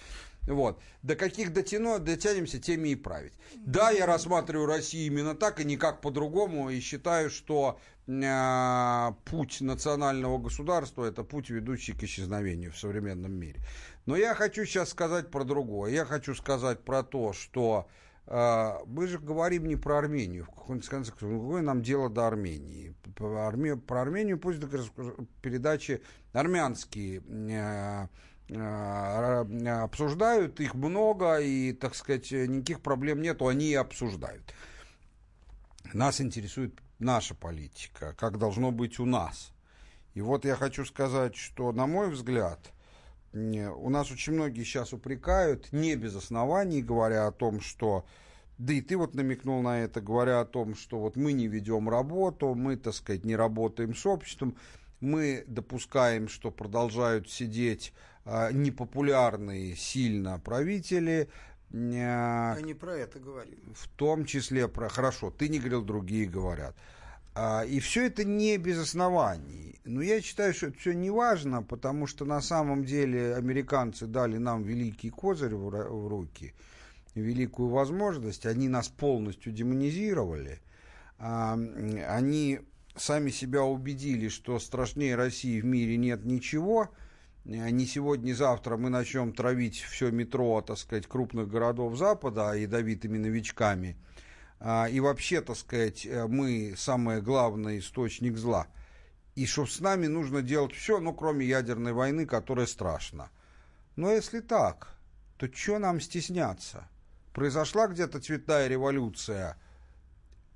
Вот. 0.48 0.80
До 1.02 1.16
каких 1.16 1.54
дотяну, 1.54 2.00
дотянемся, 2.00 2.60
теми 2.60 2.90
и 2.90 2.96
править. 2.96 3.34
Да, 3.56 3.92
я 3.92 4.06
рассматриваю 4.06 4.68
Россию 4.68 5.08
именно 5.08 5.36
так 5.36 5.60
и 5.60 5.66
никак 5.66 6.02
по-другому, 6.02 6.70
и 6.70 6.80
считаю, 6.80 7.30
что 7.30 7.80
э, 8.08 9.12
путь 9.26 9.62
национального 9.62 10.38
государства– 10.38 11.06
это 11.06 11.24
путь, 11.24 11.50
ведущий 11.50 11.94
к 11.94 12.04
исчезновению 12.04 12.72
в 12.72 12.78
современном 12.78 13.32
мире. 13.32 13.60
Но 14.06 14.16
я 14.16 14.36
хочу 14.36 14.66
сейчас 14.66 14.90
сказать 14.90 15.32
про 15.32 15.44
другое. 15.44 15.92
Я 15.92 16.06
хочу 16.06 16.36
сказать 16.36 16.84
про 16.84 17.02
то, 17.02 17.34
что 17.34 17.88
э, 18.28 18.72
мы 18.86 19.08
же 19.08 19.18
говорим 19.18 19.68
не 19.68 19.76
про 19.76 19.98
Армению. 19.98 20.44
В 20.46 20.50
каком-то 20.50 20.88
конце 20.88 21.12
концов, 21.12 21.42
какое 21.42 21.62
нам 21.64 21.82
дело 21.82 22.10
до 22.10 22.28
Армении? 22.28 22.96
Про, 23.16 23.50
Арме- 23.50 23.78
про 23.78 24.02
Армению 24.02 24.38
пусть 24.38 24.60
передачи 25.42 26.02
армянские 26.34 27.24
э, 27.28 28.08
обсуждают, 28.50 30.60
их 30.60 30.76
много, 30.76 31.40
и, 31.40 31.74
так 31.74 31.96
сказать, 31.96 32.32
никаких 32.32 32.82
проблем 32.82 33.22
нету, 33.22 33.48
они 33.48 33.70
и 33.70 33.76
обсуждают. 33.76 34.54
Нас 35.94 36.22
интересует 36.22 36.80
наша 37.00 37.36
политика, 37.36 38.14
как 38.18 38.38
должно 38.38 38.72
быть 38.72 39.00
у 39.00 39.06
нас. 39.06 39.52
И 40.14 40.22
вот 40.22 40.46
я 40.46 40.56
хочу 40.56 40.86
сказать, 40.86 41.36
что, 41.36 41.72
на 41.72 41.88
мой 41.88 42.10
взгляд, 42.10 42.60
у 43.34 43.90
нас 43.90 44.12
очень 44.12 44.34
многие 44.34 44.64
сейчас 44.64 44.94
упрекают, 44.94 45.72
не 45.74 45.96
без 45.96 46.16
оснований, 46.16 46.82
говоря 46.82 47.28
о 47.28 47.32
том, 47.32 47.60
что 47.60 48.06
да 48.58 48.74
и 48.74 48.80
ты 48.80 48.96
вот 48.96 49.16
намекнул 49.16 49.62
на 49.62 49.82
это, 49.82 50.00
говоря 50.00 50.40
о 50.40 50.46
том, 50.46 50.76
что 50.76 51.00
вот 51.00 51.18
мы 51.18 51.34
не 51.34 51.48
ведем 51.48 51.90
работу, 51.90 52.56
мы, 52.56 52.78
так 52.78 52.94
сказать, 52.94 53.26
не 53.26 53.36
работаем 53.36 53.94
с 53.94 54.06
обществом, 54.06 54.56
мы 55.02 55.44
допускаем, 55.48 56.30
что 56.30 56.52
продолжают 56.52 57.30
сидеть 57.30 57.92
непопулярные 58.26 59.76
сильно 59.76 60.40
правители, 60.40 61.30
а, 61.74 62.56
Я 62.56 62.62
не 62.62 62.74
про 62.74 62.96
это 62.96 63.20
говорю. 63.20 63.58
в 63.74 63.88
том 63.90 64.26
числе 64.26 64.68
про... 64.68 64.88
Хорошо, 64.90 65.30
ты 65.32 65.50
не 65.50 65.60
говорил, 65.60 65.84
другие 65.84 66.26
говорят. 66.26 66.76
А, 67.34 67.64
и 67.66 67.80
все 67.80 68.06
это 68.06 68.24
не 68.24 68.58
без 68.58 68.80
оснований. 68.80 69.80
Но 69.84 70.02
я 70.02 70.22
считаю, 70.22 70.54
что 70.54 70.68
это 70.68 70.78
все 70.80 70.94
не 70.94 71.10
важно, 71.10 71.64
потому 71.64 72.08
что 72.08 72.24
на 72.24 72.42
самом 72.42 72.86
деле 72.86 73.36
американцы 73.36 74.08
дали 74.08 74.38
нам 74.38 74.64
великий 74.64 75.10
козырь 75.10 75.54
в, 75.54 76.08
руки, 76.08 76.54
великую 77.14 77.70
возможность. 77.70 78.46
Они 78.46 78.70
нас 78.70 78.88
полностью 78.88 79.52
демонизировали. 79.52 80.62
А, 81.20 81.58
они 82.08 82.62
сами 82.96 83.32
себя 83.32 83.64
убедили, 83.64 84.30
что 84.30 84.60
страшнее 84.60 85.16
России 85.16 85.60
в 85.60 85.66
мире 85.66 85.98
нет 85.98 86.24
ничего. 86.24 86.90
Э, 87.46 87.70
Не 87.70 87.86
сегодня, 87.86 88.26
не 88.26 88.34
завтра 88.34 88.78
мы 88.78 88.90
начнем 88.90 89.34
травить 89.34 89.82
все 89.82 90.12
метро, 90.12 90.62
так 90.62 90.78
сказать, 90.78 91.08
крупных 91.08 91.48
городов 91.48 91.98
Запада 91.98 92.54
ядовитыми 92.54 93.18
новичками. 93.18 93.98
А, 94.60 94.88
И 94.90 95.00
вообще, 95.00 95.42
так 95.42 95.58
сказать, 95.58 96.06
э, 96.06 96.28
мы 96.28 96.74
самый 96.76 97.22
главный 97.22 97.80
источник 97.80 98.38
зла. 98.38 98.68
И 99.36 99.46
что 99.46 99.66
с 99.66 99.80
нами 99.80 100.08
нужно 100.08 100.42
делать 100.42 100.74
все, 100.74 101.00
ну, 101.00 101.14
кроме 101.14 101.46
ядерной 101.46 101.94
войны, 101.94 102.26
которая 102.26 102.66
страшна. 102.66 103.30
Но 103.96 104.12
если 104.12 104.40
так, 104.40 104.96
то 105.38 105.48
что 105.54 105.78
нам 105.80 106.00
стесняться? 106.00 106.88
Произошла 107.34 107.88
где-то 107.88 108.22
цветная 108.22 108.68
революция. 108.68 109.58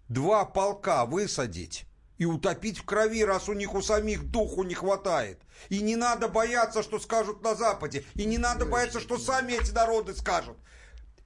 Два 0.08 0.46
полка 0.46 1.06
высадить 1.06 1.86
и 2.20 2.26
утопить 2.26 2.78
в 2.78 2.84
крови, 2.84 3.24
раз 3.24 3.50
у 3.50 3.54
них 3.54 3.74
у 3.74 3.82
самих 3.82 4.30
духу 4.30 4.64
не 4.64 4.76
хватает. 4.76 5.40
И 5.70 5.82
не 5.82 5.96
надо 5.96 6.28
бояться, 6.28 6.84
что 6.84 7.00
скажут 7.00 7.42
на 7.42 7.56
Западе. 7.56 8.04
И 8.14 8.26
не 8.26 8.38
надо 8.38 8.66
бояться, 8.66 9.00
что 9.00 9.18
сами 9.18 9.54
эти 9.54 9.72
народы 9.72 10.14
скажут. 10.14 10.58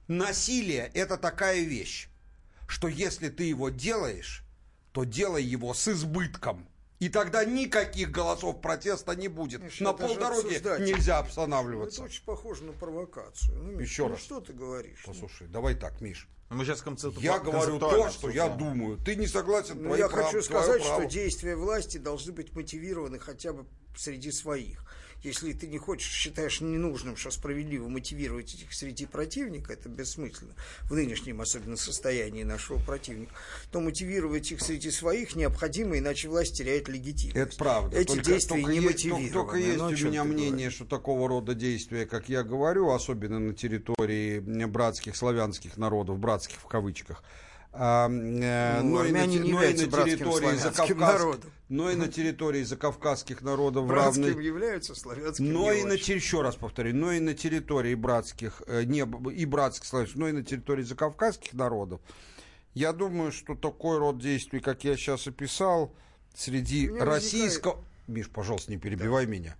Насилие– 0.06 0.90
это 0.94 1.16
такая 1.16 1.60
вещь, 1.62 2.08
что 2.68 2.88
если 2.88 3.28
ты 3.28 3.44
его 3.44 3.70
делаешь, 3.70 4.44
то 4.92 5.04
делай 5.04 5.42
его 5.42 5.74
с 5.74 5.88
избытком. 5.88 6.68
И 7.00 7.08
тогда 7.08 7.44
никаких 7.44 8.12
голосов 8.12 8.60
протеста 8.60 9.16
не 9.16 9.26
будет. 9.26 9.62
Миш, 9.62 9.80
на 9.80 9.88
это 9.90 10.06
же 10.06 10.14
полдороги 10.14 10.46
обсуждать. 10.54 10.80
нельзя 10.80 11.18
Это 11.98 12.04
очень 12.04 12.24
похоже 12.24 12.64
на 12.64 12.72
провокацию. 12.72 13.58
Ну, 13.58 13.72
Миш, 13.72 13.90
Еще 13.90 14.04
ну 14.04 14.10
раз. 14.10 14.20
что 14.20 14.40
ты 14.40 14.52
говоришь? 14.52 15.02
Послушай, 15.04 15.48
давай 15.48 15.74
так, 15.74 16.00
Миш. 16.00 16.28
Мы 16.50 16.64
сейчас 16.64 16.82
концепту... 16.82 17.20
Я 17.20 17.38
говорю 17.38 17.78
то, 17.78 18.10
что 18.10 18.30
я 18.30 18.48
думаю. 18.48 18.98
Ты 18.98 19.16
не 19.16 19.26
согласен, 19.26 19.76
Ну, 19.78 19.88
твои 19.88 19.98
я 19.98 20.08
прав- 20.08 20.26
хочу 20.26 20.42
сказать, 20.42 20.82
что 20.82 21.04
действия 21.04 21.56
власти 21.56 21.98
должны 21.98 22.32
быть 22.32 22.54
мотивированы 22.54 23.18
хотя 23.18 23.52
бы 23.52 23.66
среди 23.96 24.30
своих. 24.30 24.84
Если 25.24 25.54
ты 25.54 25.66
не 25.66 25.78
хочешь, 25.78 26.10
считаешь 26.12 26.60
ненужным, 26.60 27.16
что 27.16 27.30
справедливо 27.30 27.88
мотивировать 27.88 28.52
этих 28.54 28.74
среди 28.74 29.06
противника, 29.06 29.72
это 29.72 29.88
бессмысленно, 29.88 30.52
в 30.82 30.92
нынешнем 30.92 31.40
особенно 31.40 31.76
состоянии 31.78 32.42
нашего 32.42 32.78
противника, 32.78 33.32
то 33.72 33.80
мотивировать 33.80 34.52
их 34.52 34.60
среди 34.60 34.90
своих 34.90 35.34
необходимо, 35.34 35.98
иначе 35.98 36.28
власть 36.28 36.58
теряет 36.58 36.88
легитимность. 36.88 37.36
Это 37.36 37.56
правда. 37.56 37.96
Эти 37.98 38.08
Только- 38.08 38.24
действия 38.24 38.56
только 38.60 38.72
не 38.72 38.80
мотивированы. 38.80 39.30
Только 39.30 39.56
есть 39.56 39.78
Ну, 39.78 39.86
у 39.86 39.90
меня 39.92 40.24
мнение, 40.24 40.50
говоришь? 40.50 40.74
что 40.74 40.84
такого 40.84 41.26
рода 41.26 41.54
действия, 41.54 42.04
как 42.04 42.28
я 42.28 42.42
говорю, 42.42 42.90
особенно 42.90 43.38
на 43.38 43.54
территории 43.54 44.40
братских 44.66 45.16
славянских 45.16 45.78
народов, 45.78 46.18
братских 46.18 46.58
в 46.60 46.66
кавычках, 46.66 47.22
а, 47.76 48.06
э, 48.08 48.80
Ну, 48.82 48.88
но, 48.98 49.04
и 49.04 49.10
на, 49.12 49.18
армяне 49.22 49.38
те- 49.38 49.44
не 49.44 49.52
но 49.52 49.62
и 49.62 49.66
являются 49.66 49.84
на 49.86 49.90
братским 49.90 50.16
территории 50.18 50.94
народом. 51.00 51.50
но 51.68 51.90
и 51.90 51.96
на 51.96 52.08
территории 52.08 52.62
закавказских 52.62 53.42
народов 53.42 53.86
Братским 53.86 54.24
равной 54.26 54.44
являются 54.44 54.94
славянским 54.94 55.52
но 55.52 55.72
не 55.72 55.80
и 55.80 55.84
на 55.84 55.92
еще 55.94 56.42
раз 56.42 56.54
повторю, 56.56 56.94
но 56.94 57.12
и 57.12 57.20
на 57.20 57.34
территории 57.34 57.94
братских, 57.94 58.62
э, 58.68 58.84
не, 58.84 59.00
и 59.34 59.44
братских 59.44 59.86
славянских, 59.86 60.16
но 60.18 60.28
и 60.28 60.32
на 60.32 60.44
территории 60.44 60.82
закавказских 60.82 61.52
народов. 61.54 62.00
Я 62.74 62.92
думаю, 62.92 63.32
что 63.32 63.54
такой 63.54 63.98
род 63.98 64.18
действий, 64.18 64.60
как 64.60 64.84
я 64.84 64.96
сейчас 64.96 65.26
описал, 65.26 65.92
среди 66.34 66.88
меня 66.88 67.04
российского... 67.04 67.78
Миш, 68.06 68.28
пожалуйста, 68.28 68.70
не 68.70 68.78
перебивай 68.78 69.26
меня. 69.26 69.56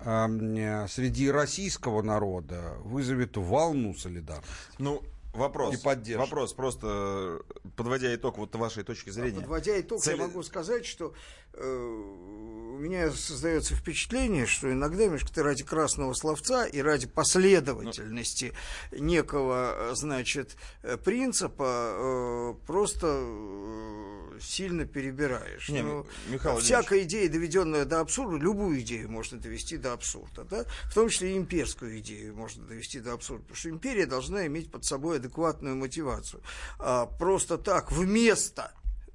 э, 0.00 0.86
среди 0.88 1.30
российского 1.30 2.02
народа 2.02 2.74
вызовет 2.84 3.36
волну 3.36 3.94
солидарности. 3.94 4.50
Ну, 4.78 5.02
вопрос. 5.36 5.74
И 5.74 5.82
поддержки. 5.82 6.20
Вопрос, 6.20 6.52
просто 6.52 7.40
э, 7.50 7.68
подводя 7.76 8.14
итог 8.14 8.38
вот 8.38 8.54
вашей 8.56 8.82
точки 8.84 9.10
зрения. 9.10 9.40
Подводя 9.40 9.80
итог, 9.80 10.00
Цели- 10.00 10.16
я 10.16 10.22
могу 10.26 10.42
сказать, 10.42 10.84
что 10.86 11.14
э, 11.52 11.64
у 11.66 12.78
меня 12.78 13.10
создается 13.10 13.74
впечатление, 13.74 14.46
что 14.46 14.70
иногда 14.70 15.06
между 15.08 15.42
ради 15.42 15.64
красного 15.64 16.12
словца 16.14 16.66
и 16.66 16.80
ради 16.80 17.06
последовательности 17.06 18.52
некого, 18.92 19.74
э, 19.90 19.94
значит, 19.94 20.56
э, 20.82 20.96
принципа 20.96 21.92
э, 21.96 22.66
просто 22.66 23.06
э, 23.06 24.38
сильно 24.40 24.84
перебираешь. 24.84 25.68
Не, 25.68 25.82
Ну, 25.82 26.06
Михаил 26.28 26.58
всякая 26.58 27.02
идея, 27.02 27.28
доведенная 27.28 27.84
до 27.84 28.00
абсурда, 28.00 28.36
любую 28.36 28.80
идею 28.80 29.10
можно 29.10 29.38
довести 29.38 29.76
до 29.76 29.92
абсурда, 29.92 30.44
да? 30.44 30.64
в 30.90 30.94
том 30.94 31.08
числе 31.08 31.34
и 31.34 31.36
имперскую 31.38 31.98
идею 32.00 32.34
можно 32.34 32.64
довести 32.64 33.00
до 33.00 33.14
абсурда, 33.14 33.42
потому 33.42 33.56
что 33.56 33.70
империя 33.70 34.06
должна 34.06 34.46
иметь 34.46 34.70
под 34.70 34.84
собой 34.84 35.18
адекватную 35.26 35.76
мотивацию. 35.76 36.42
А 36.78 37.06
просто 37.06 37.58
так, 37.58 37.92
вместо, 37.92 38.70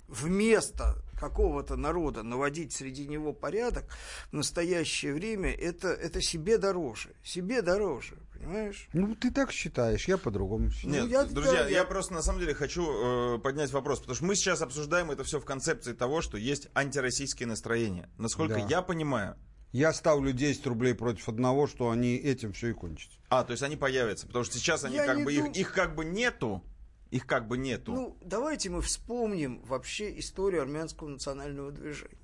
вместо 0.07 0.95
какого-то 1.19 1.75
народа 1.75 2.23
наводить 2.23 2.73
среди 2.73 3.07
него 3.07 3.31
порядок 3.31 3.85
в 4.31 4.33
настоящее 4.33 5.13
время, 5.13 5.51
это, 5.51 5.89
это 5.89 6.19
себе 6.21 6.57
дороже, 6.57 7.09
себе 7.23 7.61
дороже, 7.61 8.15
понимаешь? 8.33 8.89
Ну, 8.93 9.15
ты 9.15 9.29
так 9.31 9.51
считаешь, 9.51 10.07
я 10.07 10.17
по-другому 10.17 10.71
считаю. 10.71 11.03
Нет, 11.03 11.11
я- 11.11 11.23
друзья, 11.25 11.51
да, 11.63 11.69
я... 11.69 11.77
я- 11.77 11.85
просто 11.85 12.13
на 12.13 12.23
самом 12.23 12.39
деле 12.39 12.55
хочу 12.55 13.35
э, 13.35 13.39
поднять 13.39 13.71
вопрос, 13.71 13.99
потому 13.99 14.15
что 14.15 14.25
мы 14.25 14.35
сейчас 14.35 14.61
обсуждаем 14.63 15.11
это 15.11 15.23
все 15.23 15.39
в 15.39 15.45
концепции 15.45 15.93
того, 15.93 16.21
что 16.21 16.37
есть 16.37 16.69
антироссийские 16.73 17.47
настроения. 17.47 18.09
Насколько 18.17 18.55
Да. 18.55 18.65
я 18.67 18.81
понимаю, 18.81 19.35
Я 19.71 19.93
ставлю 19.93 20.33
10 20.33 20.65
рублей 20.67 20.93
против 20.93 21.29
одного, 21.29 21.65
что 21.67 21.89
они 21.89 22.15
этим 22.17 22.51
все 22.53 22.69
и 22.69 22.73
кончится. 22.73 23.17
а, 23.29 23.43
то 23.43 23.51
есть 23.51 23.63
они 23.63 23.77
появятся, 23.77 24.27
потому 24.27 24.43
что 24.43 24.57
сейчас 24.57 24.83
они 24.83 24.95
Я 24.95 25.05
как 25.05 25.23
бы 25.23 25.33
дум- 25.33 25.51
их, 25.51 25.57
их 25.57 25.73
как 25.73 25.95
бы 25.95 26.03
нету, 26.03 26.61
их 27.09 27.25
как 27.25 27.47
бы 27.47 27.57
нету. 27.57 27.93
Ну, 27.93 28.17
давайте 28.21 28.69
мы 28.69 28.81
вспомним 28.81 29.61
вообще 29.63 30.17
историю 30.19 30.61
армянского 30.61 31.07
национального 31.07 31.71
движения. 31.71 32.17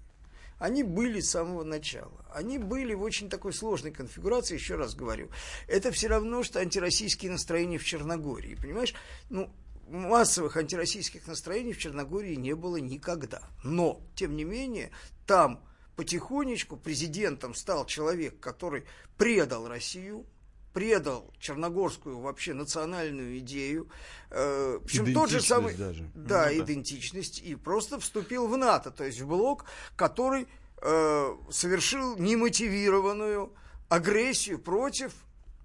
Они 0.60 0.82
были 0.84 1.20
с 1.22 1.30
самого 1.30 1.64
начала. 1.64 2.26
Они 2.34 2.58
были 2.58 2.94
в 2.96 3.04
очень 3.04 3.30
такой 3.30 3.54
сложной 3.54 3.92
конфигурации, 3.92 4.56
еще 4.56 4.76
раз 4.76 4.96
говорю. 4.96 5.30
Это 5.68 5.92
все 5.92 6.08
равно, 6.08 6.42
что 6.44 6.60
антироссийские 6.60 7.32
настроения 7.32 7.78
в 7.78 7.86
Черногории. 7.86 8.56
Понимаешь? 8.56 8.96
Ну, 9.30 9.52
массовых 9.88 10.58
антироссийских 10.58 11.28
настроений 11.28 11.74
в 11.74 11.78
Черногории 11.78 12.36
не 12.36 12.56
было 12.56 12.78
никогда. 12.78 13.42
Но, 13.64 14.02
тем 14.16 14.36
не 14.36 14.46
менее, 14.46 14.90
там 15.28 15.64
потихонечку 15.98 16.78
президентом 16.78 17.54
стал 17.54 17.86
человек, 17.86 18.40
который 18.40 18.86
предал 19.18 19.68
Россию, 19.68 20.26
предал 20.74 21.34
черногорскую 21.40 22.20
вообще 22.20 22.54
национальную 22.54 23.40
идею. 23.40 23.90
Э, 24.30 24.80
причем 24.86 25.12
тот 25.12 25.30
же 25.32 25.42
самый, 25.42 25.74
даже. 25.76 26.04
Да, 26.14 26.50
Ну 26.52 26.58
да. 26.58 26.58
идентичность. 26.60 27.40
И 27.42 27.56
просто 27.56 28.00
вступил 28.00 28.48
в 28.48 28.56
НАТО, 28.56 28.92
то 28.92 29.04
есть 29.04 29.20
в 29.20 29.28
блок, 29.28 29.66
который 29.96 30.48
э, 30.84 31.36
совершил 31.50 32.16
немотивированную 32.18 33.54
агрессию 33.90 34.60
против 34.60 35.14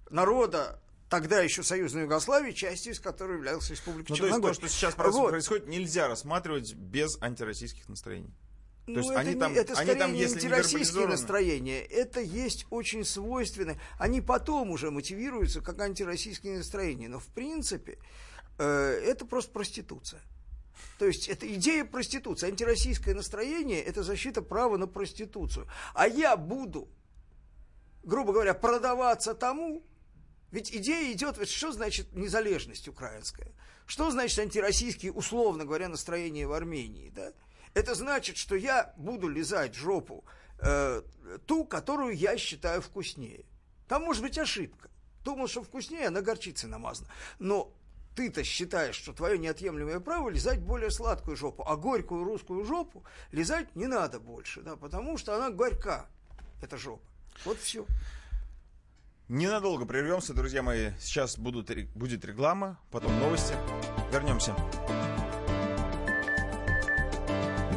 народа 0.09 0.79
тогда 1.09 1.41
еще 1.41 1.61
Союзной 1.61 2.03
Югославии, 2.03 2.51
частью 2.53 2.93
из 2.93 2.99
которой 2.99 3.37
являлась 3.37 3.69
Республика 3.69 4.11
Ну, 4.13 4.15
то 4.15 4.23
есть 4.23 4.31
Черногория. 4.31 4.53
то, 4.55 4.59
что 4.61 4.67
сейчас 4.67 4.95
Вот. 4.97 5.29
происходит, 5.29 5.67
нельзя 5.67 6.07
рассматривать 6.07 6.73
без 6.73 7.21
антироссийских 7.21 7.87
настроений. 7.87 8.33
Ну, 8.85 8.99
есть 8.99 9.11
это 9.11 9.19
они 9.19 9.35
там- 9.35 9.53
это 9.53 9.73
они 9.73 9.85
скорее 9.85 9.99
там, 9.99 10.13
не 10.13 10.19
если 10.19 10.39
не 10.41 10.45
антироссийские 10.47 11.07
настроения, 11.07 11.81
это 11.81 12.19
есть 12.19 12.65
очень 12.69 13.05
свойственно. 13.05 13.77
Они 13.97 14.19
потом 14.19 14.71
уже 14.71 14.91
мотивируются 14.91 15.61
как 15.61 15.79
антироссийские 15.79 16.57
настроения, 16.57 17.07
но 17.07 17.19
в 17.19 17.27
принципе 17.27 17.97
э, 18.57 18.65
это 19.05 19.25
просто 19.25 19.51
проституция. 19.51 20.21
То 20.99 21.05
есть 21.05 21.27
это 21.27 21.51
идея 21.55 21.85
проституции. 21.85 22.47
Антироссийское 22.47 23.15
настроение– 23.15 23.81
это 23.83 24.03
защита 24.03 24.41
права 24.41 24.77
на 24.77 24.87
проституцию. 24.87 25.67
А 25.93 26.07
я 26.07 26.37
буду, 26.37 26.87
грубо 28.03 28.33
говоря, 28.33 28.53
продаваться 28.53 29.33
тому, 29.33 29.83
ведь 30.51 30.71
идея 30.71 31.11
идет, 31.11 31.37
вот 31.37 31.49
что 31.49 31.71
значит 31.71 32.13
незалежность 32.13 32.87
украинская? 32.87 33.51
Что 33.85 34.11
значит 34.11 34.37
антироссийские, 34.39 35.11
условно 35.11 35.65
говоря, 35.65 35.89
настроения 35.89 36.47
в 36.47 36.53
Армении? 36.53 37.09
Да? 37.09 37.33
Это 37.73 37.95
значит, 37.95 38.37
что 38.37 38.55
я 38.55 38.93
буду 38.97 39.27
лизать 39.27 39.75
жопу 39.75 40.23
э, 40.59 41.01
ту, 41.45 41.65
которую 41.65 42.15
я 42.15 42.37
считаю 42.37 42.81
вкуснее. 42.81 43.45
Там 43.87 44.03
может 44.03 44.21
быть 44.21 44.37
ошибка. 44.37 44.89
Думал, 45.23 45.47
что 45.47 45.63
вкуснее, 45.63 46.07
она 46.07 46.21
горчицей 46.21 46.69
намазана. 46.69 47.09
Но 47.39 47.73
ты-то 48.15 48.43
считаешь, 48.43 48.95
что 48.95 49.13
твое 49.13 49.37
неотъемлемое 49.37 49.99
право 49.99 50.29
лизать 50.29 50.59
более 50.59 50.91
сладкую 50.91 51.35
жопу, 51.35 51.63
а 51.65 51.75
горькую 51.75 52.23
русскую 52.23 52.63
жопу 52.63 53.03
лизать 53.31 53.75
не 53.75 53.87
надо 53.87 54.19
больше, 54.19 54.61
да, 54.61 54.75
потому 54.75 55.17
что 55.17 55.35
она 55.35 55.49
горька, 55.49 56.07
эта 56.61 56.77
жопа. 56.77 57.03
Вот 57.45 57.57
все. 57.57 57.85
Ненадолго 59.29 59.85
прервемся, 59.85 60.33
друзья 60.33 60.61
мои. 60.61 60.91
Сейчас 60.99 61.37
будут, 61.37 61.71
будет 61.95 62.25
реклама, 62.25 62.79
потом 62.91 63.17
новости. 63.19 63.55
Вернемся. 64.11 64.53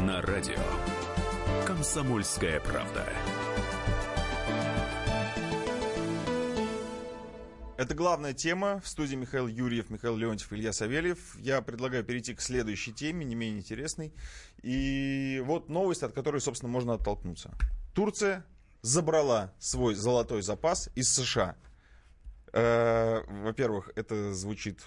на 0.00 0.22
радио 0.22 0.58
Комсомольская 1.66 2.60
правда. 2.60 3.04
Это 7.76 7.94
главная 7.94 8.32
тема. 8.32 8.80
В 8.80 8.88
студии 8.88 9.16
Михаил 9.16 9.46
Юрьев, 9.46 9.90
Михаил 9.90 10.16
Леонтьев, 10.16 10.50
Илья 10.52 10.72
Савельев. 10.72 11.36
Я 11.38 11.60
предлагаю 11.60 12.04
перейти 12.04 12.34
к 12.34 12.40
следующей 12.40 12.92
теме, 12.92 13.24
не 13.26 13.34
менее 13.34 13.58
интересной. 13.58 14.14
И 14.62 15.42
вот 15.44 15.68
новость, 15.68 16.02
от 16.02 16.12
которой, 16.12 16.40
собственно, 16.40 16.72
можно 16.72 16.94
оттолкнуться. 16.94 17.52
Турция 17.94 18.46
забрала 18.80 19.52
свой 19.58 19.94
золотой 19.94 20.40
запас 20.40 20.88
из 20.94 21.12
США. 21.12 21.56
Э, 22.52 23.20
Во-первых, 23.42 23.90
это 23.94 24.32
звучит 24.32 24.82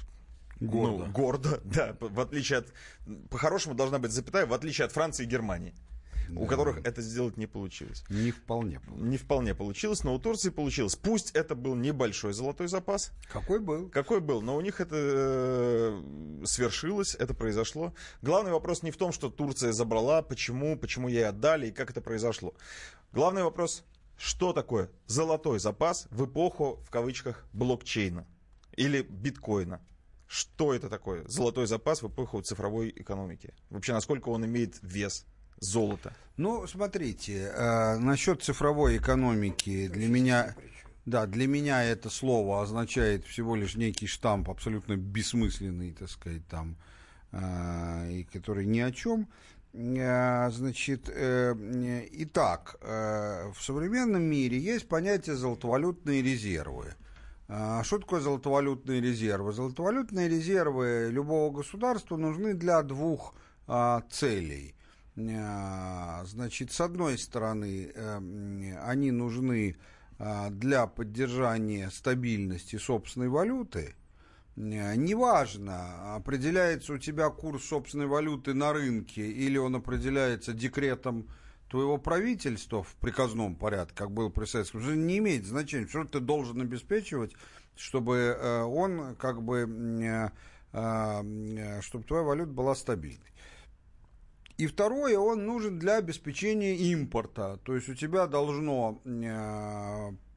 Гордо. 0.59 1.05
ну, 1.05 1.11
гордо, 1.11 1.61
да, 1.65 1.95
в 1.99 2.19
отличие 2.19 2.59
от... 2.59 2.73
По-хорошему 3.29 3.75
должна 3.75 3.99
быть 3.99 4.11
запятая, 4.11 4.45
в 4.45 4.53
отличие 4.53 4.85
от 4.85 4.91
Франции 4.91 5.23
и 5.23 5.27
Германии, 5.27 5.73
у 6.35 6.45
которых 6.45 6.85
это 6.85 7.01
сделать 7.01 7.37
не 7.37 7.47
получилось. 7.47 8.03
Не 8.09 8.31
вполне. 8.31 8.79
было. 8.79 8.97
Не 8.97 9.17
вполне 9.17 9.55
получилось, 9.55 10.03
но 10.03 10.13
у 10.13 10.19
Турции 10.19 10.49
получилось. 10.49 10.95
Пусть 10.95 11.31
это 11.31 11.55
был 11.55 11.75
небольшой 11.75 12.33
золотой 12.33 12.67
запас, 12.67 13.11
Какой 13.31 13.59
был? 13.59 13.89
какой 13.89 14.19
был, 14.19 14.41
но 14.41 14.55
у 14.55 14.61
них 14.61 14.79
это 14.79 14.95
э, 14.95 16.43
свершилось, 16.45 17.15
это 17.15 17.33
произошло. 17.33 17.93
Главный 18.21 18.51
вопрос 18.51 18.83
не 18.83 18.91
в 18.91 18.97
том, 18.97 19.11
что 19.11 19.29
Турция 19.29 19.71
забрала, 19.71 20.21
почему, 20.21 20.77
почему 20.77 21.07
ей 21.07 21.25
отдали 21.27 21.67
и 21.67 21.71
как 21.71 21.89
это 21.89 22.01
произошло. 22.01 22.53
Главный 23.11 23.43
вопрос, 23.43 23.83
что 24.17 24.53
такое 24.53 24.89
золотой 25.07 25.59
запас 25.59 26.07
в 26.11 26.25
эпоху, 26.25 26.79
в 26.85 26.89
кавычках, 26.91 27.45
блокчейна 27.53 28.27
или 28.75 29.01
биткоина? 29.01 29.81
Что 30.29 30.75
это 30.75 30.89
такое? 30.89 31.27
Золотой 31.27 31.65
запас 31.65 32.03
в 32.03 32.07
эпоху 32.07 32.39
цифровой 32.41 32.93
экономики. 32.95 33.51
Вообще, 33.71 33.93
насколько 33.93 34.29
он 34.29 34.45
имеет 34.45 34.77
вес 34.83 35.25
золота? 35.59 36.13
Ну, 36.37 36.67
смотрите, 36.67 37.51
э, 37.51 37.97
насчет 37.97 38.43
цифровой 38.43 38.97
экономики 38.97 39.87
для 39.87 40.07
меня, 40.07 40.55
да, 41.07 41.25
для 41.25 41.47
меня 41.47 41.83
это 41.83 42.11
слово 42.11 42.61
означает 42.61 43.25
всего 43.25 43.55
лишь 43.55 43.75
некий 43.75 44.05
штамп 44.05 44.51
абсолютно 44.51 44.97
бессмысленный, 44.97 45.93
так 45.93 46.11
сказать, 46.11 46.47
там 46.47 46.77
а, 47.31 48.07
и 48.07 48.23
который 48.23 48.67
ни 48.67 48.81
о 48.81 48.91
чем. 48.91 49.27
А, 49.73 50.51
Значит, 50.51 51.09
э, 51.09 51.55
итак, 52.11 52.77
э, 52.81 53.51
в 53.51 53.63
современном 53.63 54.21
мире 54.21 54.59
есть 54.59 54.87
понятие 54.87 55.35
золотовалютные 55.35 56.21
резервы. 56.21 56.89
А, 56.89 57.08
Что 57.49 57.97
такое 57.97 58.21
золотовалютные 58.21 59.01
резервы? 59.01 59.53
Золотовалютные 59.53 60.29
резервы 60.29 61.09
любого 61.09 61.51
государства 61.51 62.15
нужны 62.15 62.53
для 62.53 62.83
двух 62.83 63.33
а, 63.65 64.03
целей. 64.11 64.75
А, 65.17 66.23
Значит, 66.25 66.71
с 66.71 66.79
одной 66.79 67.17
стороны, 67.17 67.91
э, 67.93 68.77
они 68.83 69.09
нужны 69.09 69.75
а, 70.19 70.49
для 70.49 70.85
поддержания 70.85 71.89
стабильности 71.89 72.75
собственной 72.75 73.29
валюты. 73.29 73.95
Э, 74.55 74.95
Неважно, 74.95 76.15
определяется 76.15 76.93
у 76.93 76.97
тебя 76.99 77.29
курс 77.29 77.63
собственной 77.65 78.07
валюты 78.07 78.53
на 78.53 78.73
рынке 78.73 79.27
или 79.27 79.57
он 79.57 79.75
определяется 79.75 80.53
декретом 80.53 81.27
твоего 81.69 81.97
правительства 81.97 82.83
в 82.83 82.95
приказном 82.95 83.55
порядке, 83.55 83.95
как 83.95 84.11
было 84.11 84.29
при 84.29 84.45
Советском 84.45 84.81
Союзе, 84.81 84.99
не 84.99 85.19
имеет 85.19 85.45
значения. 85.45 85.87
Что 85.87 86.03
ты 86.03 86.19
должен 86.19 86.61
обеспечивать, 86.61 87.33
чтобы 87.75 88.15
э, 88.15 88.61
он 88.63 89.15
как 89.15 89.41
бы, 89.41 89.69
э, 90.03 90.29
э, 90.73 91.81
чтобы 91.81 92.03
твоя 92.03 92.23
валюта 92.23 92.51
была 92.51 92.75
стабильной. 92.75 93.31
И 94.57 94.67
второе, 94.67 95.17
он 95.17 95.45
нужен 95.45 95.79
для 95.79 95.97
обеспечения 95.97 96.75
импорта. 96.75 97.59
То 97.63 97.75
есть 97.75 97.87
у 97.87 97.95
тебя 97.95 98.27
должно 98.27 99.01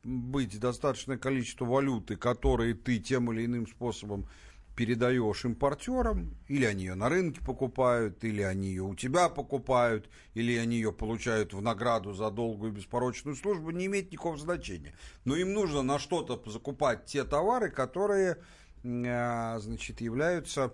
быть 0.04 0.60
достаточное 0.60 1.18
количество 1.18 1.64
валюты, 1.64 2.16
которые 2.16 2.74
ты 2.74 2.98
тем 2.98 3.32
или 3.32 3.46
иным 3.46 3.66
способом 3.66 4.28
передаешь 4.76 5.44
импортерам, 5.44 6.36
или 6.48 6.64
они 6.64 6.84
ее 6.84 6.94
на 6.94 7.08
рынке 7.08 7.40
покупают, 7.44 8.24
или 8.24 8.42
они 8.42 8.68
ее 8.68 8.82
у 8.82 8.94
тебя 8.94 9.28
покупают, 9.28 10.08
или 10.34 10.56
они 10.56 10.76
ее 10.76 10.92
получают 10.92 11.52
в 11.52 11.60
награду 11.60 12.14
за 12.14 12.30
долгую 12.30 12.72
беспорочную 12.72 13.36
службу, 13.36 13.70
не 13.70 13.86
имеет 13.86 14.10
никакого 14.10 14.36
значения. 14.36 14.94
Но 15.24 15.36
им 15.36 15.52
нужно 15.52 15.82
на 15.82 15.98
что-то 15.98 16.50
закупать 16.50 17.04
те 17.04 17.24
товары, 17.24 17.70
которые 17.70 18.38
э, 18.82 19.58
значит, 19.60 20.00
являются 20.00 20.72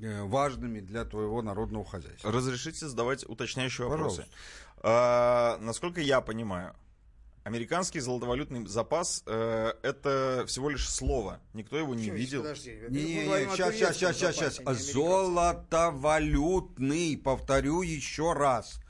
э, 0.00 0.22
важными 0.24 0.80
для 0.80 1.04
твоего 1.04 1.40
народного 1.40 1.84
хозяйства. 1.84 2.32
Разрешите 2.32 2.86
задавать 2.88 3.24
уточняющие 3.28 3.88
Пожалуйста. 3.88 4.22
вопросы. 4.22 4.38
А, 4.84 5.58
насколько 5.60 6.00
я 6.00 6.20
понимаю, 6.20 6.74
американский 7.44 8.00
золотовалютный 8.00 8.66
запас 8.66 9.22
э, 9.26 9.72
это 9.82 10.44
всего 10.46 10.70
лишь 10.70 10.88
слово. 10.88 11.40
Никто 11.54 11.76
его 11.76 11.94
не 11.94 12.06
Чё, 12.06 12.14
видел. 12.14 12.42
подожди, 12.42 12.78
Не, 12.88 13.02
не, 13.02 13.24
сейчас, 13.52 13.74
сейчас, 13.74 13.96
сейчас, 13.96 14.16
сейчас, 14.16 14.34
сейчас. 14.34 14.60
Золотовалютный, 14.92 17.16
повторю 17.16 17.82
еще 17.82 18.32
раз. 18.32 18.80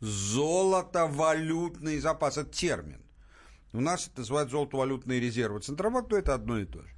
Золотовалютный 0.00 1.98
запас, 1.98 2.38
это 2.38 2.50
термин. 2.50 3.02
У 3.72 3.80
нас 3.80 4.08
это 4.08 4.20
называют 4.20 4.50
золотовалютные 4.50 5.20
резервы. 5.20 5.60
Центробанк, 5.60 6.08
то 6.08 6.16
это 6.16 6.34
одно 6.34 6.58
и 6.58 6.64
то 6.64 6.82
же. 6.82 6.88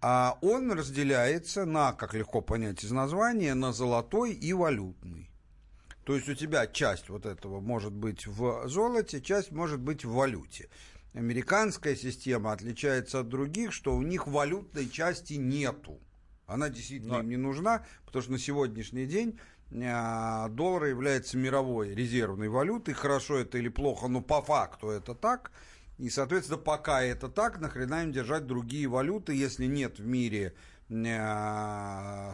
А 0.00 0.36
он 0.42 0.72
разделяется 0.72 1.64
на, 1.64 1.92
как 1.92 2.14
легко 2.14 2.40
понять 2.40 2.82
из 2.82 2.90
названия, 2.90 3.54
на 3.54 3.72
золотой 3.72 4.32
и 4.32 4.52
валютный. 4.52 5.30
То 6.04 6.16
есть 6.16 6.28
у 6.28 6.34
тебя 6.34 6.66
часть 6.66 7.08
вот 7.08 7.26
этого 7.26 7.60
может 7.60 7.92
быть 7.92 8.26
в 8.26 8.68
золоте, 8.68 9.20
часть 9.20 9.52
может 9.52 9.80
быть 9.80 10.04
в 10.04 10.12
валюте. 10.12 10.68
Американская 11.14 11.94
система 11.94 12.52
отличается 12.52 13.20
от 13.20 13.28
других, 13.28 13.72
что 13.72 13.94
у 13.94 14.02
них 14.02 14.26
валютной 14.26 14.88
части 14.88 15.34
нету. 15.34 16.00
Она 16.46 16.70
действительно 16.70 17.20
им 17.20 17.28
не 17.28 17.36
нужна, 17.36 17.86
потому 18.04 18.22
что 18.22 18.32
на 18.32 18.38
сегодняшний 18.38 19.06
день 19.06 19.38
а, 19.84 20.48
доллар 20.48 20.84
является 20.84 21.36
мировой 21.36 21.94
резервной 21.94 22.48
валютой. 22.48 22.94
Хорошо 22.94 23.38
это 23.38 23.58
или 23.58 23.68
плохо, 23.68 24.08
но 24.08 24.20
по 24.20 24.42
факту 24.42 24.88
это 24.88 25.14
так. 25.14 25.52
И, 25.98 26.10
соответственно, 26.10 26.58
пока 26.58 27.02
это 27.02 27.28
так, 27.28 27.60
нахрена 27.60 28.02
им 28.02 28.12
держать 28.12 28.46
другие 28.46 28.88
валюты, 28.88 29.34
если 29.34 29.66
нет 29.66 29.98
в 29.98 30.06
мире 30.06 30.46
э, 30.46 30.71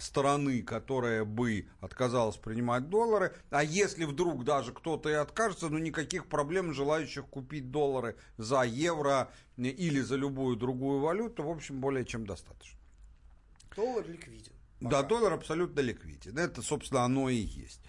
стороны, 0.01 0.62
которая 0.62 1.24
бы 1.24 1.68
отказалась 1.80 2.36
принимать 2.36 2.89
доллары. 2.89 3.35
А 3.51 3.62
если 3.62 4.05
вдруг 4.05 4.44
даже 4.44 4.72
кто-то 4.72 5.09
и 5.09 5.12
откажется, 5.12 5.68
ну 5.68 5.78
никаких 5.78 6.26
проблем 6.26 6.72
желающих 6.72 7.26
купить 7.26 7.70
доллары 7.70 8.16
за 8.36 8.62
евро 8.62 9.30
э, 9.56 9.62
или 9.62 10.01
за 10.01 10.16
любую 10.16 10.56
другую 10.56 11.01
валюту, 11.01 11.43
в 11.44 11.51
общем, 11.51 11.80
более 11.80 12.05
чем 12.05 12.26
достаточно. 12.26 12.78
Доллар 13.76 14.09
ликвиден. 14.09 14.52
Да, 14.80 15.02
доллар 15.02 15.32
абсолютно 15.32 15.80
ликвиден. 15.80 16.36
Это, 16.39 16.62
собственно, 16.62 17.02
оно 17.02 17.28
и 17.28 17.36
есть. 17.36 17.80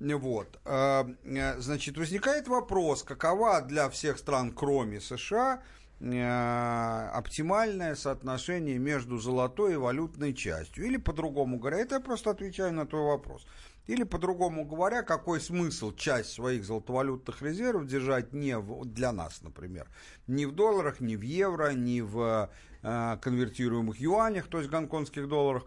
Вот. 0.00 0.58
э, 0.64 1.04
э, 1.24 1.60
Значит, 1.60 1.96
возникает 1.96 2.48
вопрос, 2.48 3.02
какова 3.02 3.62
для 3.62 3.88
всех 3.88 4.18
стран, 4.18 4.52
кроме 4.52 5.00
США, 5.00 5.62
э, 5.62 5.77
оптимальное 6.00 7.96
соотношение 7.96 8.78
между 8.78 9.18
золотой 9.18 9.74
и 9.74 9.76
валютной 9.76 10.32
частью. 10.32 10.86
Или 10.86 10.96
по-другому 10.96 11.58
говоря, 11.58 11.78
это 11.78 11.96
я 11.96 12.00
просто 12.00 12.30
отвечаю 12.30 12.72
на 12.72 12.86
твой 12.86 13.02
вопрос. 13.02 13.44
Или 13.88 14.04
по-другому 14.04 14.66
говоря, 14.66 15.02
какой 15.02 15.40
смысл 15.40 15.92
часть 15.92 16.32
своих 16.32 16.62
золотовалютных 16.64 17.40
резервов 17.40 17.86
держать 17.86 18.34
не 18.34 18.58
в, 18.58 18.84
для 18.84 19.12
нас, 19.12 19.40
например, 19.40 19.88
не 20.26 20.44
в 20.44 20.52
долларах, 20.52 21.00
не 21.00 21.16
в 21.16 21.22
евро, 21.22 21.72
не 21.72 22.02
в 22.02 22.50
э, 22.82 23.16
конвертируемых 23.22 23.98
юанях, 23.98 24.46
то 24.48 24.58
есть 24.58 24.68
гонконгских 24.68 25.26
долларах, 25.26 25.64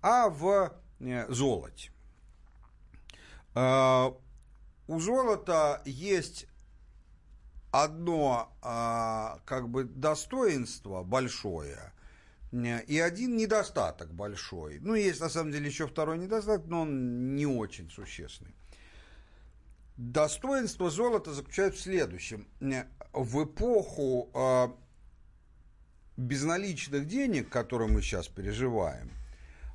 а 0.00 0.30
в 0.30 0.72
э, 1.00 1.26
золоте. 1.28 1.90
Э, 3.54 4.12
у 4.86 4.98
золота 4.98 5.82
есть 5.84 6.47
одно 7.70 8.56
а, 8.62 9.40
как 9.44 9.68
бы 9.68 9.84
достоинство 9.84 11.02
большое 11.02 11.92
э, 12.52 12.82
и 12.84 12.98
один 12.98 13.36
недостаток 13.36 14.12
большой. 14.12 14.78
Ну, 14.80 14.94
есть 14.94 15.20
на 15.20 15.28
самом 15.28 15.52
деле 15.52 15.66
еще 15.66 15.86
второй 15.86 16.18
недостаток, 16.18 16.66
но 16.66 16.82
он 16.82 17.36
не 17.36 17.46
очень 17.46 17.90
существенный. 17.90 18.54
Достоинство 19.96 20.90
золота 20.90 21.34
заключается 21.34 21.80
в 21.80 21.82
следующем. 21.82 22.46
Э, 22.60 22.84
В 23.12 23.44
эпоху 23.44 24.30
а, 24.34 24.74
безналичных 26.16 27.06
денег, 27.06 27.48
которые 27.48 27.88
мы 27.90 28.02
сейчас 28.02 28.28
переживаем, 28.28 29.10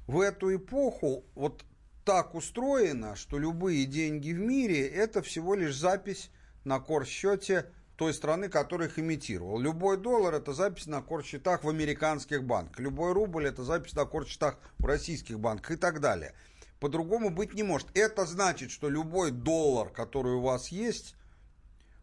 в 0.08 0.20
эту 0.20 0.56
эпоху 0.56 1.26
вот 1.36 1.64
так 2.04 2.36
устроено, 2.36 3.16
что 3.16 3.38
любые 3.40 3.86
деньги 3.86 4.34
в 4.34 4.40
мире 4.40 4.86
это 4.88 5.22
всего 5.22 5.56
лишь 5.56 5.76
запись 5.76 6.30
на 6.66 6.80
корсчете 6.80 7.68
той 8.04 8.14
страны, 8.14 8.50
которая 8.50 8.90
их 8.90 9.00
имитировал. 9.00 9.58
Любой 9.58 9.96
доллар 9.96 10.34
это 10.34 10.52
запись 10.52 10.88
на 10.88 11.02
корсчетах 11.02 11.64
в 11.64 11.70
американских 11.70 12.44
банках. 12.44 12.82
Любой 12.82 13.14
рубль 13.14 13.48
это 13.48 13.64
запись 13.64 13.94
на 13.94 14.04
корсчетах 14.04 14.60
в 14.78 14.86
российских 14.86 15.40
банках 15.40 15.72
и 15.72 15.76
так 15.78 16.02
далее. 16.02 16.34
По-другому 16.82 17.30
быть 17.30 17.54
не 17.54 17.64
может. 17.64 17.88
Это 17.94 18.26
значит, 18.26 18.72
что 18.72 18.90
любой 18.90 19.32
доллар, 19.32 19.90
который 19.90 20.34
у 20.34 20.42
вас 20.42 20.68
есть, 20.68 21.16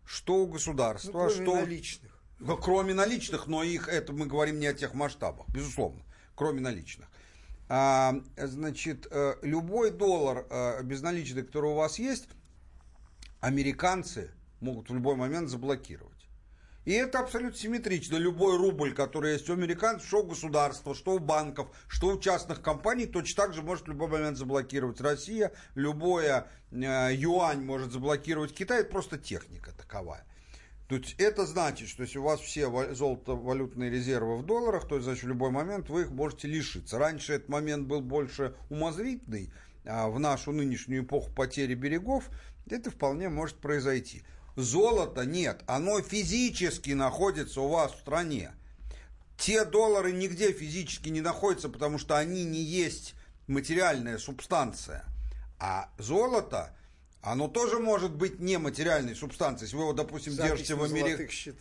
что 0.06 0.36
у 0.36 0.46
государства, 0.46 1.08
Ну, 1.12 1.28
кроме 1.28 1.44
что... 1.44 1.54
наличных. 1.56 2.22
Ну, 2.38 2.56
Кроме 2.56 2.94
наличных, 2.94 3.46
но 3.46 3.62
их 3.62 3.86
это 3.86 4.14
мы 4.14 4.24
говорим 4.24 4.58
не 4.58 4.68
о 4.68 4.72
тех 4.72 4.94
масштабах, 4.94 5.46
безусловно, 5.50 6.00
кроме 6.34 6.62
наличных. 6.62 7.08
А, 7.68 8.14
значит, 8.38 9.06
э, 9.10 9.34
любой 9.42 9.90
доллар 9.90 10.46
э, 10.48 10.82
безналичный, 10.82 11.42
который 11.42 11.72
у 11.72 11.74
вас 11.74 11.98
есть, 11.98 12.28
американцы 13.40 14.30
могут 14.60 14.90
в 14.90 14.94
любой 14.94 15.16
момент 15.16 15.48
заблокировать. 15.48 16.20
И 16.86 16.92
это 16.92 17.20
абсолютно 17.20 17.58
симметрично. 17.58 18.16
Любой 18.16 18.56
рубль, 18.56 18.94
который 18.94 19.34
есть 19.34 19.50
у 19.50 19.52
американцев, 19.52 20.08
что 20.08 20.22
у 20.22 20.26
государства, 20.26 20.94
что 20.94 21.12
у 21.12 21.18
банков, 21.18 21.68
что 21.88 22.08
у 22.08 22.18
частных 22.18 22.62
компаний, 22.62 23.06
точно 23.06 23.44
так 23.44 23.54
же 23.54 23.62
может 23.62 23.84
в 23.84 23.88
любой 23.88 24.08
момент 24.08 24.38
заблокировать 24.38 25.00
Россия. 25.00 25.52
Любое 25.74 26.46
э, 26.70 27.10
юань 27.12 27.62
может 27.62 27.92
заблокировать 27.92 28.54
Китай. 28.54 28.80
Это 28.80 28.90
просто 28.90 29.18
техника 29.18 29.72
таковая. 29.76 30.24
То 30.88 30.96
есть 30.96 31.14
это 31.18 31.46
значит, 31.46 31.88
что 31.88 32.02
если 32.02 32.18
у 32.18 32.24
вас 32.24 32.40
все 32.40 32.66
ва- 32.66 32.94
золотовалютные 32.94 33.90
резервы 33.90 34.38
в 34.38 34.44
долларах, 34.44 34.88
то 34.88 34.98
значит 35.00 35.22
в 35.22 35.28
любой 35.28 35.50
момент 35.50 35.88
вы 35.90 36.02
их 36.02 36.10
можете 36.10 36.48
лишиться. 36.48 36.98
Раньше 36.98 37.34
этот 37.34 37.48
момент 37.50 37.86
был 37.86 38.00
больше 38.00 38.56
умозрительный, 38.70 39.52
а 39.84 40.08
в 40.08 40.18
нашу 40.18 40.50
нынешнюю 40.50 41.04
эпоху 41.04 41.30
потери 41.30 41.74
берегов 41.74 42.28
это 42.68 42.90
вполне 42.90 43.28
может 43.28 43.58
произойти. 43.58 44.24
Золота 44.56 45.24
нет, 45.24 45.62
оно 45.66 46.00
физически 46.02 46.90
находится 46.90 47.60
у 47.60 47.68
вас 47.68 47.92
в 47.92 47.98
стране. 48.00 48.52
Те 49.36 49.64
доллары 49.64 50.12
нигде 50.12 50.52
физически 50.52 51.08
не 51.08 51.20
находятся, 51.20 51.68
потому 51.68 51.98
что 51.98 52.16
они 52.18 52.44
не 52.44 52.60
есть 52.60 53.14
материальная 53.46 54.18
субстанция. 54.18 55.04
А 55.58 55.90
золото, 55.98 56.74
Оно 57.22 57.48
тоже 57.48 57.78
может 57.78 58.12
быть 58.14 58.40
нематериальной 58.40 59.14
субстанцией. 59.14 59.66
Если 59.66 59.76
вы 59.76 59.82
его, 59.82 59.92
допустим, 59.92 60.32
Запись 60.32 60.52
держите 60.52 60.74
в 60.74 60.82
Америке. 60.84 61.12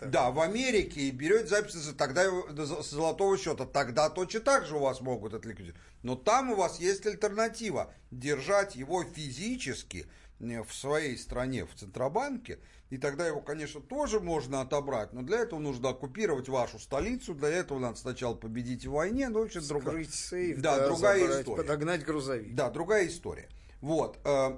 Да, 0.06 0.32
в 0.32 0.40
Америке 0.40 1.02
и 1.02 1.11
берете 1.11 1.48
запись 1.48 1.74
с- 1.74 1.94
тогда 1.95 2.24
с 2.49 2.90
золотого 2.91 3.38
счета. 3.38 3.66
Тогда 3.66 4.10
точно 4.10 4.40
так 4.40 4.66
же 4.66 4.78
у 4.78 4.80
вас 4.80 5.02
могут 5.02 5.34
это 5.34 5.45
ликвидировать. 5.45 5.82
Но 6.02 6.16
там 6.16 6.52
у 6.52 6.56
вас 6.56 6.80
есть 6.80 7.06
альтернатива. 7.06 7.94
Держать 8.10 8.78
его 8.78 9.03
физически 9.03 10.07
э, 10.40 10.64
в 10.64 10.74
своей 10.74 11.18
стране, 11.18 11.66
в 11.66 11.76
Центробанке. 11.78 12.60
И 12.90 12.98
тогда 12.98 13.28
его, 13.28 13.40
конечно, 13.40 13.82
тоже 13.82 14.20
можно 14.20 14.61
отобрать. 14.61 15.14
Но 15.14 15.22
для 15.22 15.40
этого 15.41 15.60
нужно 15.60 15.90
оккупировать 15.90 16.49
вашу 16.49 16.80
столицу. 16.80 17.36
Для 17.36 17.49
этого 17.49 17.78
надо 17.78 17.98
сначала 17.98 18.34
победить 18.34 18.86
в 18.86 18.91
войне. 18.91 19.30
Ну, 19.30 19.41
в 19.41 19.45
общем, 19.45 19.61
другая. 19.68 20.03
Сейф, 20.06 20.60
Да, 20.60 20.88
другая 20.88 21.20
забрать, 21.20 21.41
история. 21.41 21.61
подогнать 21.61 22.03
грузовик. 22.03 22.56
Да, 22.56 22.70
другая 22.72 23.07
история. 23.07 23.48
Вот. 23.82 24.18
э, 24.26 24.57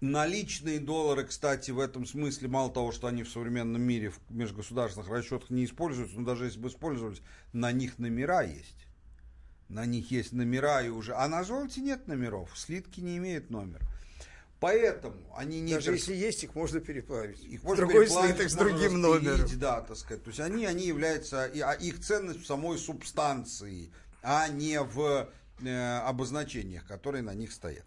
Наличные 0.00 0.80
доллары, 0.80 1.24
кстати, 1.24 1.70
в 1.70 1.80
этом 1.80 2.04
смысле, 2.04 2.48
мало 2.48 2.70
того, 2.70 2.92
что 2.92 3.06
они 3.06 3.22
в 3.22 3.30
современном 3.30 3.80
мире 3.80 4.10
в 4.10 4.20
межгосударственных 4.28 5.08
расчетах 5.08 5.48
не 5.48 5.64
используются, 5.64 6.18
но 6.20 6.26
даже 6.26 6.44
если 6.44 6.58
бы 6.60 6.68
использовались, 6.68 7.22
на 7.54 7.72
них 7.72 7.98
номера 7.98 8.42
есть. 8.42 8.86
На 9.68 9.86
них 9.86 10.10
есть 10.10 10.32
номера 10.32 10.82
и 10.82 10.90
уже... 10.90 11.14
А 11.14 11.26
на 11.26 11.42
золоте 11.42 11.80
нет 11.80 12.06
номеров, 12.06 12.50
слитки 12.54 13.00
не 13.00 13.16
имеют 13.16 13.48
номера. 13.50 13.80
Поэтому 14.60 15.16
они 15.36 15.60
не... 15.60 15.74
Даже 15.74 15.92
если 15.92 16.14
есть, 16.14 16.44
их 16.44 16.54
можно 16.54 16.80
переплавить. 16.80 17.42
их 17.44 17.62
можно 17.62 17.84
Другой 17.84 18.04
переплавить, 18.04 18.36
слиток 18.36 18.50
с 18.50 18.54
другим 18.54 19.00
номером. 19.00 19.48
Да, 19.58 19.82
так 19.82 19.96
сказать. 19.96 20.22
То 20.22 20.28
есть 20.28 20.40
они, 20.40 20.64
они 20.64 20.86
являются, 20.86 21.44
а 21.44 21.72
их 21.72 22.00
ценность 22.00 22.40
в 22.40 22.46
самой 22.46 22.78
субстанции, 22.78 23.92
а 24.22 24.48
не 24.48 24.80
в 24.80 25.28
э, 25.60 25.98
обозначениях, 25.98 26.86
которые 26.86 27.22
на 27.22 27.34
них 27.34 27.52
стоят. 27.52 27.84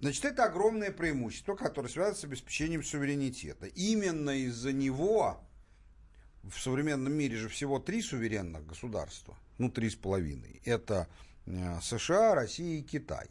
Значит, 0.00 0.24
это 0.24 0.44
огромное 0.44 0.90
преимущество, 0.90 1.54
которое 1.54 1.88
связано 1.88 2.16
с 2.16 2.24
обеспечением 2.24 2.82
суверенитета. 2.82 3.66
Именно 3.66 4.30
из-за 4.44 4.72
него 4.72 5.40
в 6.42 6.60
современном 6.60 7.12
мире 7.12 7.36
же 7.36 7.48
всего 7.48 7.78
три 7.78 8.02
суверенных 8.02 8.66
государства, 8.66 9.36
ну, 9.58 9.70
три 9.70 9.88
с 9.88 9.94
половиной. 9.94 10.60
Это 10.64 11.08
э, 11.46 11.78
США, 11.80 12.34
Россия 12.34 12.80
и 12.80 12.82
Китай. 12.82 13.28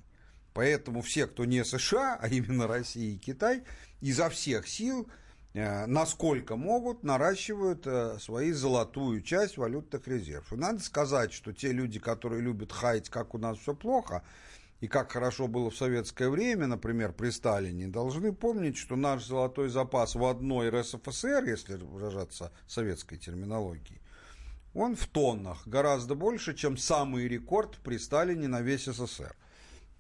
Поэтому 0.54 1.02
все, 1.02 1.28
кто 1.28 1.46
не 1.46 1.64
США, 1.66 2.18
а 2.22 2.28
именно 2.28 2.68
Россия 2.68 3.16
и 3.16 3.18
Китай, 3.18 3.64
изо 4.02 4.30
всех 4.30 4.68
сил, 4.68 5.10
э, 5.54 5.86
насколько 5.88 6.56
могут, 6.56 7.04
наращивают 7.04 7.88
э, 7.88 8.18
свою 8.20 8.54
золотую 8.54 9.22
часть 9.22 9.58
валютных 9.58 10.08
резервов. 10.08 10.54
И 10.54 10.56
надо 10.56 10.80
сказать, 10.80 11.34
что 11.34 11.54
те 11.54 11.72
люди, 11.72 12.00
которые 12.00 12.42
любят 12.42 12.72
хаять, 12.72 13.10
как 13.10 13.34
у 13.34 13.38
нас 13.38 13.58
все 13.58 13.74
плохо, 13.74 14.24
и 14.80 14.88
как 14.88 15.14
хорошо 15.14 15.48
было 15.48 15.70
в 15.70 15.78
советское 15.78 16.30
время, 16.30 16.68
например, 16.68 17.14
при 17.14 17.30
Сталине, 17.30 17.88
должны 17.88 18.34
помнить, 18.34 18.76
что 18.76 18.98
наш 18.98 19.26
золотой 19.26 19.70
запас 19.70 20.14
в 20.14 20.26
одной 20.26 20.70
РСФСР, 20.70 21.46
если 21.46 21.76
выражаться 21.76 22.52
советской 22.68 23.18
терминологией, 23.18 24.02
он 24.74 24.98
в 24.98 25.08
тоннах 25.08 25.66
гораздо 25.68 26.16
больше, 26.16 26.54
чем 26.54 26.76
самый 26.76 27.30
рекорд 27.30 27.78
при 27.78 27.98
Сталине 27.98 28.50
на 28.50 28.62
весь 28.62 28.86
СССР. 28.86 29.34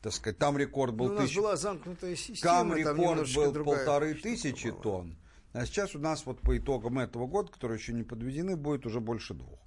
Так 0.04 0.12
сказать, 0.12 0.38
там 0.38 0.58
рекорд 0.58 0.94
был 0.94 1.08
Ну, 1.08 1.12
у 1.14 1.16
нас 1.16 1.26
тысяча- 1.26 1.40
была 1.40 1.56
замкнутая 1.56 2.16
система, 2.18 2.76
там 2.76 2.84
там 2.84 2.98
рекорд 2.98 3.34
был 3.34 3.52
другая 3.54 3.86
полторы 3.86 4.14
тысячи 4.16 4.68
была. 4.68 4.82
тонн. 4.82 5.18
А 5.54 5.66
сейчас 5.66 5.96
у 5.96 6.00
нас 6.00 6.26
вот 6.26 6.42
по 6.42 6.58
итогам 6.58 7.00
этого 7.00 7.26
года, 7.26 7.50
которые 7.50 7.78
еще 7.78 7.94
не 7.94 8.04
подведены, 8.04 8.58
будет 8.58 8.86
уже 8.86 9.00
больше 9.00 9.34
двух. 9.34 9.60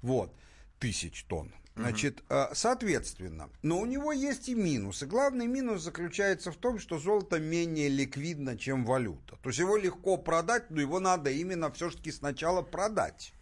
Вот, 0.00 0.32
тысяч 0.78 1.24
тонн. 1.24 1.52
Значит, 1.74 2.22
э, 2.28 2.50
соответственно, 2.52 3.50
но 3.62 3.80
у 3.80 3.86
него 3.86 4.12
есть 4.12 4.48
и 4.48 4.54
минус. 4.54 5.02
И 5.02 5.06
главный 5.06 5.48
минус 5.48 5.82
заключается 5.82 6.52
в 6.52 6.56
том, 6.56 6.78
что 6.78 7.00
золото 7.00 7.40
менее 7.40 7.88
ликвидно, 7.88 8.56
чем 8.56 8.84
валюта. 8.84 9.36
То 9.42 9.48
есть 9.48 9.58
его 9.58 9.76
легко 9.76 10.16
продать, 10.16 10.70
но 10.70 10.80
его 10.80 11.00
надо 11.00 11.30
именно 11.30 11.72
все-таки 11.72 12.12
сначала 12.12 12.62
продать. 12.62 13.32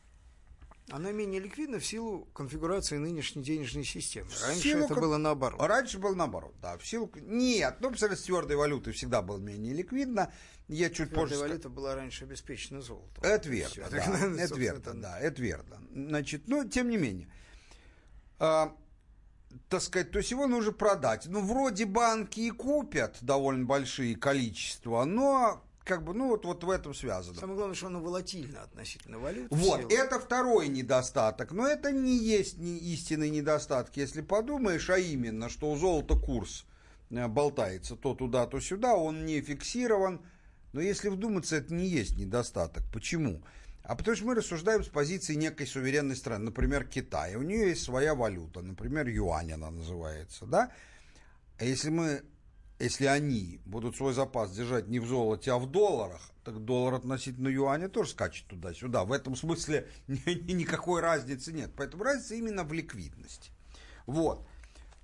Она 0.93 1.10
менее 1.10 1.40
ликвидна 1.40 1.78
в 1.78 1.86
силу 1.86 2.27
конфигурации 2.35 2.98
нынешней 2.98 3.43
денежной 3.43 3.82
системы. 3.82 4.28
Раньше 4.44 4.62
силу 4.62 4.85
это 4.85 4.94
было 4.94 5.16
наоборот. 5.16 5.59
Раньше 5.62 5.98
было 5.98 6.14
наоборот, 6.14 6.55
да. 6.60 6.77
В 6.77 6.86
силу... 6.86 7.10
Нет, 7.14 7.77
ну, 7.81 7.89
представляете, 7.89 8.23
с 8.23 8.27
твердой 8.27 8.56
валютой 8.56 8.93
всегда 8.93 9.23
было 9.23 9.39
менее 9.39 9.73
ликвидно. 9.73 10.31
Я 10.69 10.90
чуть 10.90 11.09
позже... 11.09 11.28
Твердая 11.28 11.39
ска- 11.39 11.48
валюта 11.48 11.69
была 11.70 11.94
раньше 11.94 12.24
обеспечена 12.24 12.82
золотом. 12.82 13.24
Это 13.24 13.48
верно, 13.48 13.89
да, 13.90 13.97
это 14.39 14.55
верно, 14.59 14.94
да, 14.94 15.19
это 15.19 15.40
верно. 15.40 15.82
Значит, 15.94 16.43
ну, 16.47 16.69
тем 16.69 16.90
не 16.90 16.98
менее. 16.98 17.32
А, 18.39 18.77
так 19.70 19.81
сказать, 19.81 20.10
то 20.10 20.19
есть 20.19 20.31
его 20.31 20.47
нужно 20.47 20.73
продать. 20.73 21.24
Ну, 21.27 21.40
вроде 21.40 21.86
банки 21.86 22.40
и 22.40 22.51
купят 22.51 23.16
довольно 23.23 23.64
большие 23.64 24.14
количества, 24.14 25.05
но 25.05 25.64
как 25.84 26.04
бы, 26.04 26.14
ну, 26.14 26.28
вот, 26.28 26.44
вот 26.44 26.62
в 26.64 26.70
этом 26.70 26.94
связано. 26.94 27.38
Самое 27.38 27.56
главное, 27.56 27.74
что 27.74 27.88
оно 27.88 28.00
волатильно 28.00 28.62
относительно 28.62 29.18
валюты. 29.18 29.48
Вот, 29.50 29.80
силу- 29.80 29.90
это 29.92 30.18
второй 30.20 30.68
недостаток. 30.68 31.52
Но 31.52 31.66
это 31.66 31.90
не 31.90 32.16
есть 32.16 32.59
не 32.59 32.78
истинный 32.78 33.30
недостаток, 33.30 33.96
если 33.96 34.20
подумаешь, 34.20 34.88
а 34.90 34.98
именно, 34.98 35.48
что 35.48 35.70
у 35.70 35.76
золота 35.76 36.16
курс 36.16 36.64
э, 37.10 37.26
болтается 37.28 37.96
то 37.96 38.14
туда, 38.14 38.46
то 38.46 38.60
сюда, 38.60 38.94
он 38.94 39.24
не 39.26 39.40
фиксирован. 39.40 40.20
Но 40.72 40.80
если 40.80 41.09
вдуматься, 41.09 41.56
это 41.56 41.74
не 41.74 41.86
есть 41.86 42.16
недостаток. 42.16 42.82
Почему? 42.92 43.42
А 43.82 43.96
потому 43.96 44.16
что 44.16 44.26
мы 44.26 44.34
рассуждаем 44.36 44.84
с 44.84 44.88
позиции 44.88 45.34
некой 45.34 45.66
суверенной 45.66 46.14
страны, 46.16 46.44
например, 46.46 46.84
Китая. 46.84 47.36
У 47.36 47.42
нее 47.42 47.70
есть 47.70 47.82
своя 47.82 48.14
валюта, 48.14 48.62
например, 48.62 49.09
юань 49.09 49.52
она 49.52 49.70
называется, 49.70 50.46
да? 50.46 50.70
А 51.59 51.64
если 51.64 51.90
мы, 51.90 52.22
если 52.82 53.06
они 53.06 53.60
будут 53.64 53.96
свой 53.96 54.12
запас 54.12 54.50
держать 54.50 54.88
не 54.88 54.98
в 54.98 55.06
золоте, 55.06 55.52
а 55.52 55.59
в 55.59 55.70
долларах, 55.70 56.20
так 56.42 56.64
доллар 56.64 56.94
относительно 56.94 57.46
юаня 57.46 57.88
тоже 57.88 58.10
скачет 58.10 58.46
туда-сюда. 58.48 59.04
В 59.04 59.12
этом 59.12 59.36
смысле 59.36 59.88
ни- 60.09 60.52
никакой 60.52 61.00
разницы 61.00 61.52
нет. 61.52 61.70
Поэтому 61.76 62.02
разница 62.02 62.34
именно 62.34 62.64
в 62.64 62.72
ликвидности. 62.72 63.52
Вот. 64.06 64.44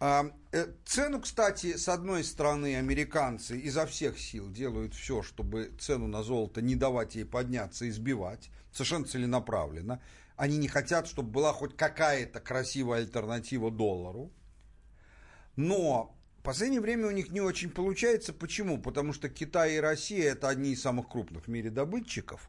А, 0.01 0.31
э, 0.51 0.73
Цену, 0.85 1.21
кстати, 1.21 1.77
с 1.77 1.89
одной 1.89 2.25
стороны, 2.25 2.77
американцы 2.77 3.57
изо 3.59 3.87
всех 3.87 4.19
сил 4.19 4.51
делают 4.51 4.95
все, 4.95 5.23
чтобы 5.23 5.73
цену 5.79 6.09
на 6.09 6.25
золото 6.25 6.61
не 6.61 6.75
давать 6.75 7.15
ей 7.15 7.25
подняться 7.25 7.85
и 7.85 7.91
сбивать. 7.91 8.51
Совершенно 8.73 9.05
целенаправленно. 9.05 10.03
Они 10.37 10.59
не 10.59 10.69
хотят, 10.69 11.07
чтобы 11.07 11.31
была 11.31 11.53
хоть 11.53 11.77
какая-то 11.77 12.41
красивая 12.41 12.99
альтернатива 12.99 13.71
доллару. 13.71 14.33
Но 15.55 16.18
последнее 16.49 16.81
время 16.81 17.09
у 17.09 17.11
них 17.11 17.31
не 17.31 17.43
очень 17.43 17.69
получается. 17.69 18.33
Почему? 18.33 18.79
Потому 18.79 19.13
что 19.13 19.29
Китай 19.29 19.75
и 19.75 19.81
Россия 19.81 20.33
это 20.33 20.49
одни 20.49 20.73
из 20.73 20.81
самых 20.81 21.07
крупных 21.07 21.45
в 21.45 21.49
мире 21.49 21.69
добытчиков. 21.69 22.49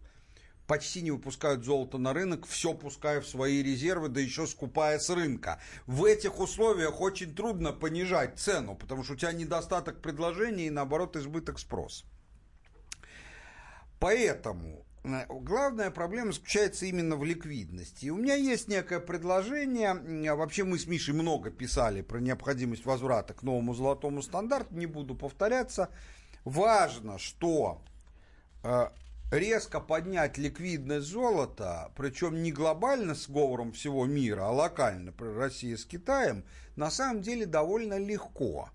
Почти 0.68 1.02
не 1.02 1.12
выпускают 1.12 1.66
золото 1.66 1.98
на 1.98 2.14
рынок, 2.14 2.48
все 2.48 2.74
пуская 2.74 3.20
в 3.20 3.28
свои 3.28 3.62
резервы, 3.62 4.08
да 4.08 4.22
еще 4.22 4.48
скупая 4.48 5.00
с 5.00 5.10
рынка. 5.10 5.62
В 5.86 6.06
этих 6.06 6.40
условиях 6.40 7.02
очень 7.02 7.36
трудно 7.36 7.74
понижать 7.74 8.40
цену, 8.40 8.78
потому 8.78 9.04
что 9.04 9.16
у 9.16 9.16
тебя 9.18 9.34
недостаток 9.34 10.02
предложения 10.02 10.68
и 10.68 10.70
наоборот 10.70 11.18
избыток 11.18 11.60
спроса. 11.60 12.06
Поэтому 14.00 14.86
главная 15.30 15.92
проблема 15.92 16.32
заключается 16.32 16.86
именно 16.86 17.16
в 17.16 17.24
ликвидности. 17.24 18.10
У 18.10 18.18
меня 18.18 18.36
есть 18.36 18.68
некое 18.68 19.00
предложение. 19.00 19.90
М, 19.90 20.38
Вообще 20.38 20.64
мы 20.64 20.80
с 20.80 20.88
Мишей 20.88 21.14
много 21.14 21.52
писали 21.52 22.02
про 22.02 22.20
необходимость 22.20 22.86
возврата 22.86 23.34
к 23.34 23.44
новому 23.44 23.74
золотому 23.74 24.22
стандарту. 24.22 24.76
Не 24.76 24.86
буду 24.86 25.16
повторяться. 25.16 25.90
Важно, 26.46 27.18
что 27.20 27.82
э, 28.64 28.90
резко 29.32 29.80
поднять 29.80 30.38
ликвидность 30.38 31.08
золота, 31.08 31.92
причем 31.96 32.42
не 32.42 32.52
глобально 32.52 33.16
с 33.16 33.30
говором 33.30 33.72
всего 33.72 34.06
мира, 34.06 34.46
а 34.46 34.52
локально, 34.52 35.12
при 35.12 35.28
России 35.28 35.76
с 35.76 35.86
Китаем, 35.86 36.44
на 36.76 36.90
самом 36.90 37.22
деле 37.22 37.46
довольно 37.46 37.98
легко. 37.98 38.70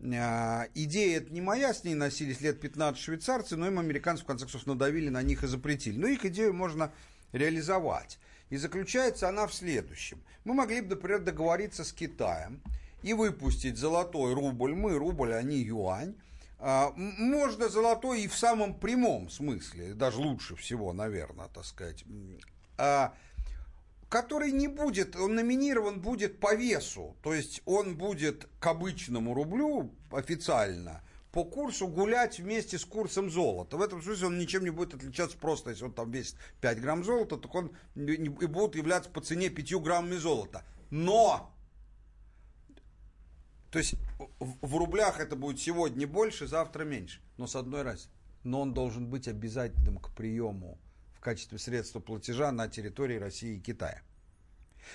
А, 0.00 0.66
Идея 0.74 1.18
это 1.18 1.32
не 1.32 1.40
моя, 1.40 1.74
с 1.74 1.84
ней 1.84 1.94
носились 1.94 2.40
лет 2.40 2.60
15 2.60 3.00
швейцарцы, 3.00 3.56
но 3.56 3.66
им 3.66 3.78
американцы 3.78 4.22
в 4.22 4.26
конце 4.26 4.44
концов 4.44 4.66
надавили 4.66 5.08
на 5.08 5.22
них 5.22 5.42
и 5.42 5.46
запретили. 5.46 5.98
Но 5.98 6.06
их 6.06 6.24
идею 6.24 6.54
можно 6.54 6.92
реализовать. 7.32 8.18
И 8.50 8.56
заключается 8.56 9.28
она 9.28 9.46
в 9.46 9.54
следующем. 9.54 10.22
Мы 10.44 10.54
могли 10.54 10.80
бы, 10.80 10.94
например, 10.94 11.20
договориться 11.20 11.84
с 11.84 11.92
Китаем 11.92 12.62
и 13.02 13.12
выпустить 13.12 13.76
золотой 13.76 14.34
рубль. 14.34 14.74
Мы 14.74 14.96
рубль, 14.96 15.34
они 15.34 15.58
юань. 15.58 16.14
А, 16.58 16.92
Можно 16.96 17.68
золотой 17.68 18.22
и 18.22 18.28
в 18.28 18.36
самом 18.36 18.74
прямом 18.74 19.28
смысле, 19.30 19.94
даже 19.94 20.18
лучше 20.18 20.56
всего, 20.56 20.92
наверное, 20.92 21.48
так 21.48 21.64
сказать. 21.64 22.04
Который 24.08 24.52
не 24.52 24.68
будет, 24.68 25.16
он 25.16 25.34
номинирован 25.34 26.00
будет 26.00 26.40
по 26.40 26.54
весу, 26.54 27.16
то 27.22 27.34
есть 27.34 27.60
он 27.66 27.96
будет 27.96 28.48
к 28.58 28.66
обычному 28.66 29.34
рублю 29.34 29.94
официально 30.10 31.02
по 31.30 31.44
курсу 31.44 31.88
гулять 31.88 32.38
вместе 32.38 32.78
с 32.78 32.86
курсом 32.86 33.30
золота. 33.30 33.76
В 33.76 33.82
этом 33.82 34.02
смысле 34.02 34.28
он 34.28 34.38
ничем 34.38 34.64
не 34.64 34.70
будет 34.70 34.94
отличаться 34.94 35.36
просто, 35.36 35.70
если 35.70 35.84
он 35.84 35.92
там 35.92 36.10
весит 36.10 36.36
5 36.62 36.80
грамм 36.80 37.04
золота, 37.04 37.36
так 37.36 37.54
он 37.54 37.70
и 37.96 38.28
будет 38.46 38.76
являться 38.76 39.10
по 39.10 39.20
цене 39.20 39.50
5 39.50 39.74
граммами 39.82 40.16
золота. 40.16 40.64
Но 40.90 41.54
То 43.70 43.78
есть 43.78 43.96
в, 44.40 44.76
рублях 44.76 45.20
это 45.20 45.36
будет 45.36 45.60
сегодня 45.60 46.06
больше, 46.06 46.46
завтра 46.46 46.84
меньше. 46.84 47.20
Но 47.36 47.46
с 47.46 47.54
одной 47.56 47.82
раз. 47.82 48.08
Но 48.42 48.62
он 48.62 48.72
должен 48.72 49.10
быть 49.10 49.28
обязательным 49.28 49.98
к 49.98 50.10
приему 50.14 50.78
в 51.18 51.20
качестве 51.20 51.58
средства 51.58 51.98
платежа 52.00 52.52
на 52.52 52.68
территории 52.68 53.18
России 53.18 53.56
и 53.56 53.60
Китая. 53.60 54.02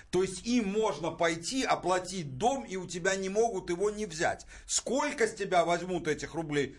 То 0.09 0.23
есть 0.23 0.45
им 0.47 0.69
можно 0.69 1.11
пойти 1.11 1.63
оплатить 1.63 2.37
дом, 2.37 2.63
и 2.63 2.77
у 2.77 2.87
тебя 2.87 3.15
не 3.15 3.29
могут 3.29 3.69
его 3.69 3.89
не 3.89 4.05
взять. 4.05 4.45
Сколько 4.65 5.27
с 5.27 5.35
тебя 5.35 5.65
возьмут 5.65 6.07
этих 6.07 6.33
рублей? 6.33 6.77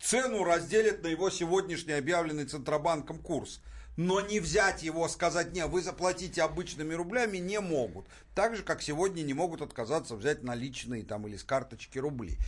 Цену 0.00 0.44
разделят 0.44 1.02
на 1.02 1.06
его 1.06 1.30
сегодняшний 1.30 1.92
объявленный 1.92 2.46
Центробанком 2.46 3.18
курс. 3.18 3.60
Но 3.96 4.20
не 4.20 4.40
взять 4.40 4.82
его, 4.82 5.08
сказать, 5.08 5.52
не, 5.52 5.66
вы 5.66 5.82
заплатите 5.82 6.42
обычными 6.42 6.94
рублями, 6.94 7.38
не 7.38 7.60
могут. 7.60 8.06
Так 8.34 8.56
же, 8.56 8.62
как 8.62 8.82
сегодня 8.82 9.22
не 9.22 9.34
могут 9.34 9.62
отказаться 9.62 10.16
взять 10.16 10.42
наличные 10.42 11.04
там 11.04 11.26
или 11.26 11.36
с 11.36 11.44
карточки 11.44 11.98
рубли. 11.98 12.38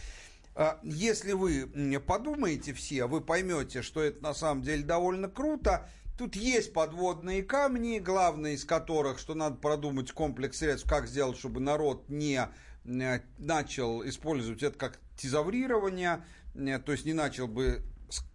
А, 0.55 0.79
Если 0.83 1.33
вы 1.33 1.69
подумаете 2.01 2.73
все, 2.73 3.07
вы 3.07 3.21
поймете, 3.21 3.83
что 3.83 4.03
это 4.03 4.23
на 4.23 4.35
самом 4.35 4.63
деле 4.63 4.83
довольно 4.83 5.29
круто. 5.29 5.89
Тут 6.19 6.37
есть 6.37 6.73
подводные 6.73 7.43
камни, 7.43 7.99
главное 7.99 8.53
из 8.53 8.65
которых, 8.65 9.19
что 9.19 9.35
надо 9.35 9.57
продумать 9.57 10.13
комплекс 10.13 10.59
средств, 10.59 10.89
как 10.89 11.07
сделать, 11.07 11.39
чтобы 11.39 11.61
народ 11.61 12.09
не 12.09 12.49
э, 12.85 13.21
начал 13.39 14.07
использовать 14.07 14.63
это 14.63 14.79
как 14.79 15.01
тезаврирование, 15.17 16.25
э, 16.55 16.79
то 16.79 16.93
есть 16.93 17.07
не 17.07 17.15
начал 17.15 17.49
бы 17.49 17.83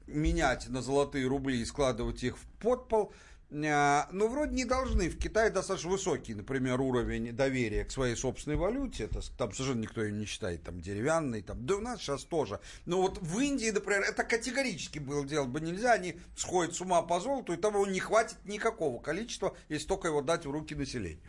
менять 0.08 0.70
на 0.70 0.82
золотые 0.82 1.28
рубли 1.28 1.60
и 1.62 1.66
складывать 1.66 2.24
их 2.24 2.38
в 2.38 2.46
подпол. 2.60 3.14
Э, 3.50 4.04
Но 4.12 4.28
вроде 4.28 4.54
не 4.54 4.66
должны. 4.66 5.10
В 5.10 5.18
Китае 5.18 5.50
достаточно 5.50 5.90
высокий, 5.90 6.34
например, 6.34 6.82
уровень 6.82 7.34
доверия 7.34 7.86
к 7.86 7.92
своей 7.92 8.16
собственной 8.16 8.58
валюте. 8.58 9.06
Это, 9.06 9.22
там 9.38 9.54
совершенно 9.54 9.82
никто 9.82 10.04
ее 10.04 10.12
не 10.12 10.26
считает 10.26 10.64
там 10.64 10.82
деревянной. 10.82 11.42
Там, 11.42 11.66
да 11.66 11.76
у 11.76 11.82
нас 11.82 12.02
сейчас 12.02 12.24
тоже. 12.24 12.60
Но 12.86 13.02
вот 13.02 13.20
в 13.22 13.40
Индии, 13.40 13.70
например, 13.70 14.02
это 14.02 14.24
категорически 14.24 15.00
было 15.00 15.26
делать 15.26 15.50
бы 15.50 15.62
нельзя. 15.62 15.94
Они 15.94 16.20
сходят 16.36 16.76
с 16.76 16.82
ума 16.82 17.02
по 17.02 17.20
золоту, 17.20 17.54
и 17.54 17.58
того 17.58 17.86
не 17.88 18.00
хватит 18.00 18.38
никакого 18.46 19.02
количества, 19.02 19.56
если 19.70 19.88
только 19.88 20.10
его 20.10 20.22
дать 20.22 20.46
в 20.46 20.52
руки 20.52 20.76
населению. 20.76 21.22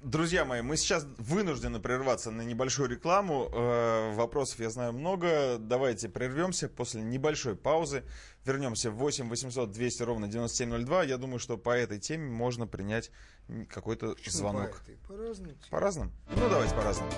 Друзья 0.00 0.44
мои, 0.44 0.62
мы 0.62 0.76
сейчас 0.76 1.04
вынуждены 1.18 1.80
прерваться 1.80 2.30
на 2.30 2.42
небольшую 2.42 2.88
рекламу. 2.88 3.50
Э, 3.52 4.14
Вопросов 4.14 4.60
я 4.60 4.70
знаю 4.70 4.92
много. 4.92 5.56
Давайте 5.58 6.08
прервемся 6.08 6.68
после 6.68 7.02
небольшой 7.02 7.56
паузы. 7.56 8.04
Вернемся 8.48 8.90
в 8.90 8.94
8 8.94 9.28
800 9.28 9.70
200 9.70 10.02
ровно 10.04 10.26
9702. 10.26 11.02
Я 11.02 11.18
думаю, 11.18 11.38
что 11.38 11.58
по 11.58 11.76
этой 11.76 11.98
теме 11.98 12.30
можно 12.30 12.66
принять 12.66 13.10
какой-то 13.68 14.14
звонок. 14.26 14.80
По-разному. 15.06 15.52
По-разному? 15.68 16.12
Ну, 16.34 16.48
давайте 16.48 16.74
по-разному. 16.74 17.12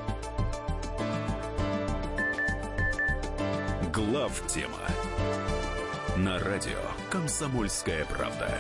Глав 3.95 4.45
тема 4.49 4.81
на 6.17 6.41
радио 6.41 6.81
Комсомольская 7.13 8.05
правда. 8.07 8.53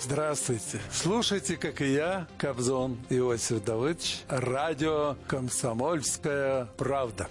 Здравствуйте. 0.00 0.78
Слушайте, 0.92 1.56
как 1.56 1.82
и 1.82 1.92
я, 1.92 2.28
Кобзон 2.38 2.96
Иосиф 3.10 3.64
Давыдович, 3.64 4.20
радио 4.28 5.16
«Комсомольская 5.26 6.66
правда». 6.76 7.28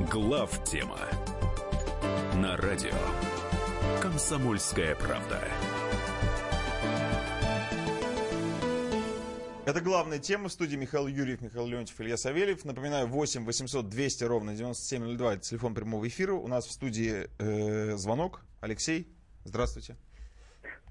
Глав 0.00 0.64
тема 0.64 0.98
на 2.34 2.56
радио 2.56 2.94
Комсомольская 4.00 4.94
правда. 4.96 5.38
Это 9.66 9.80
главная 9.80 10.18
тема 10.18 10.48
в 10.48 10.52
студии 10.52 10.76
Михаил 10.76 11.06
Юрьев, 11.06 11.42
Михаил 11.42 11.66
Леонтьев, 11.66 12.00
Илья 12.00 12.16
Савельев. 12.16 12.64
Напоминаю, 12.64 13.06
8 13.06 13.44
800 13.44 13.88
200 13.88 14.24
ровно 14.24 14.54
9702, 14.54 15.34
это 15.34 15.42
телефон 15.42 15.74
прямого 15.74 16.08
эфира. 16.08 16.32
У 16.32 16.48
нас 16.48 16.66
в 16.66 16.72
студии 16.72 17.28
э, 17.38 17.96
звонок. 17.96 18.40
Алексей, 18.60 19.14
здравствуйте. 19.44 19.96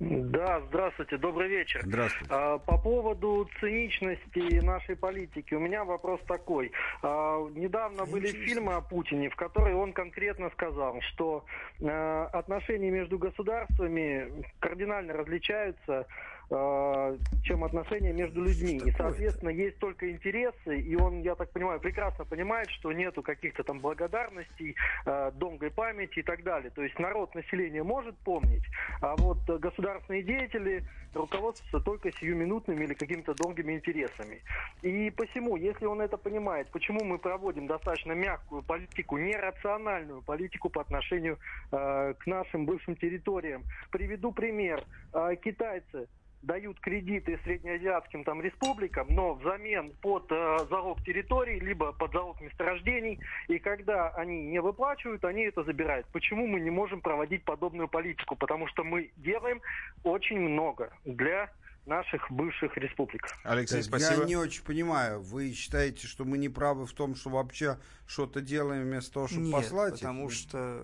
Да, 0.02 0.60
здравствуйте, 0.68 1.18
добрый 1.18 1.48
вечер. 1.48 1.82
Здравствуйте. 1.84 2.34
А, 2.34 2.58
По 2.58 2.76
поводу 2.80 3.48
циничности 3.60 4.60
нашей 4.66 4.96
политики, 4.96 5.54
у 5.54 5.60
меня 5.60 5.84
вопрос 5.84 6.20
такой. 6.28 6.72
А, 7.04 7.38
Недавно 7.54 8.06
были 8.08 8.28
фильмы 8.28 8.74
о 8.74 8.82
Путине, 8.82 9.30
в 9.30 9.36
которых 9.36 9.76
он 9.76 9.94
конкретно 9.94 10.50
сказал, 10.52 11.00
что 11.02 11.46
э, 11.80 12.24
отношения 12.34 12.90
между 12.90 13.20
государствами 13.20 14.44
кардинально 14.60 15.14
различаются 15.14 16.08
чем 16.52 17.64
отношения 17.64 18.12
между 18.12 18.44
людьми. 18.44 18.82
И, 18.86 18.92
соответственно, 18.92 19.50
есть 19.50 19.78
только 19.80 20.12
интересы, 20.12 20.80
и 20.80 20.96
он, 20.96 21.22
я 21.22 21.36
так 21.36 21.50
понимаю, 21.52 21.80
прекрасно 21.80 22.26
понимает, 22.26 22.70
что 22.72 22.92
нету 22.92 23.24
каких-то 23.24 23.64
там 23.64 23.80
благодарностей, 23.80 24.76
э, 25.06 25.32
долгой 25.36 25.72
памяти 25.72 26.20
и 26.20 26.24
так 26.24 26.44
далее. 26.44 26.70
То 26.72 26.84
есть 26.84 27.00
народ, 27.00 27.34
население 27.36 27.84
может 27.84 28.18
помнить, 28.18 28.64
а 29.02 29.16
вот 29.16 29.38
э, 29.50 29.58
государственные 29.60 30.24
деятели 30.24 30.84
руководствуются 31.14 31.80
только 31.80 32.12
сиюминутными 32.12 32.84
или 32.84 32.94
какими-то 32.96 33.34
долгими 33.34 33.74
интересами. 33.74 34.42
И 34.82 35.10
посему, 35.12 35.56
если 35.56 35.86
он 35.86 36.02
это 36.02 36.18
понимает, 36.18 36.70
почему 36.72 37.04
мы 37.06 37.18
проводим 37.18 37.68
достаточно 37.68 38.12
мягкую 38.12 38.64
политику, 38.64 39.18
нерациональную 39.18 40.22
политику 40.22 40.70
по 40.70 40.82
отношению 40.82 41.38
э, 41.72 42.14
к 42.20 42.28
нашим 42.28 42.66
бывшим 42.66 42.98
территориям. 42.98 43.64
Приведу 43.90 44.34
пример. 44.34 44.84
Э, 45.14 45.36
китайцы 45.42 46.08
дают 46.42 46.80
кредиты 46.80 47.40
среднеазиатским 47.44 48.24
там 48.24 48.42
республикам, 48.42 49.08
но 49.10 49.34
взамен 49.36 49.92
под 50.02 50.32
э, 50.32 50.58
залог 50.70 51.04
территорий, 51.04 51.60
либо 51.60 51.92
под 51.92 52.12
залог 52.12 52.42
месторождений, 52.42 53.20
и 53.48 53.60
когда 53.60 54.10
они 54.10 54.44
не 54.44 54.60
выплачивают, 54.60 55.24
они 55.26 55.44
это 55.44 55.64
забирают. 55.64 56.08
Почему 56.12 56.48
мы 56.48 56.60
не 56.60 56.72
можем 56.72 57.02
проводить 57.02 57.44
подобную 57.44 57.88
политику? 57.88 58.36
Потому 58.36 58.68
что 58.68 58.84
мы 58.84 59.12
делаем 59.18 59.62
очень 60.04 60.40
много 60.40 60.92
для 61.06 61.50
наших 61.86 62.32
бывших 62.32 62.78
республик. 62.78 63.28
Алексей, 63.44 63.84
Так, 63.84 64.00
Я 64.00 64.26
не 64.26 64.36
очень 64.36 64.64
понимаю. 64.64 65.22
Вы 65.22 65.52
считаете, 65.54 66.08
что 66.08 66.26
мы 66.26 66.38
не 66.38 66.50
правы 66.50 66.86
в 66.86 66.94
том, 66.94 67.16
что 67.16 67.30
вообще 67.30 67.78
что-то 68.08 68.42
делаем 68.42 68.84
вместо 68.84 69.14
того, 69.14 69.28
чтобы 69.28 69.44
Нет, 69.46 69.56
послать? 69.56 69.94
их? 69.94 70.00
потому 70.00 70.30
что... 70.30 70.84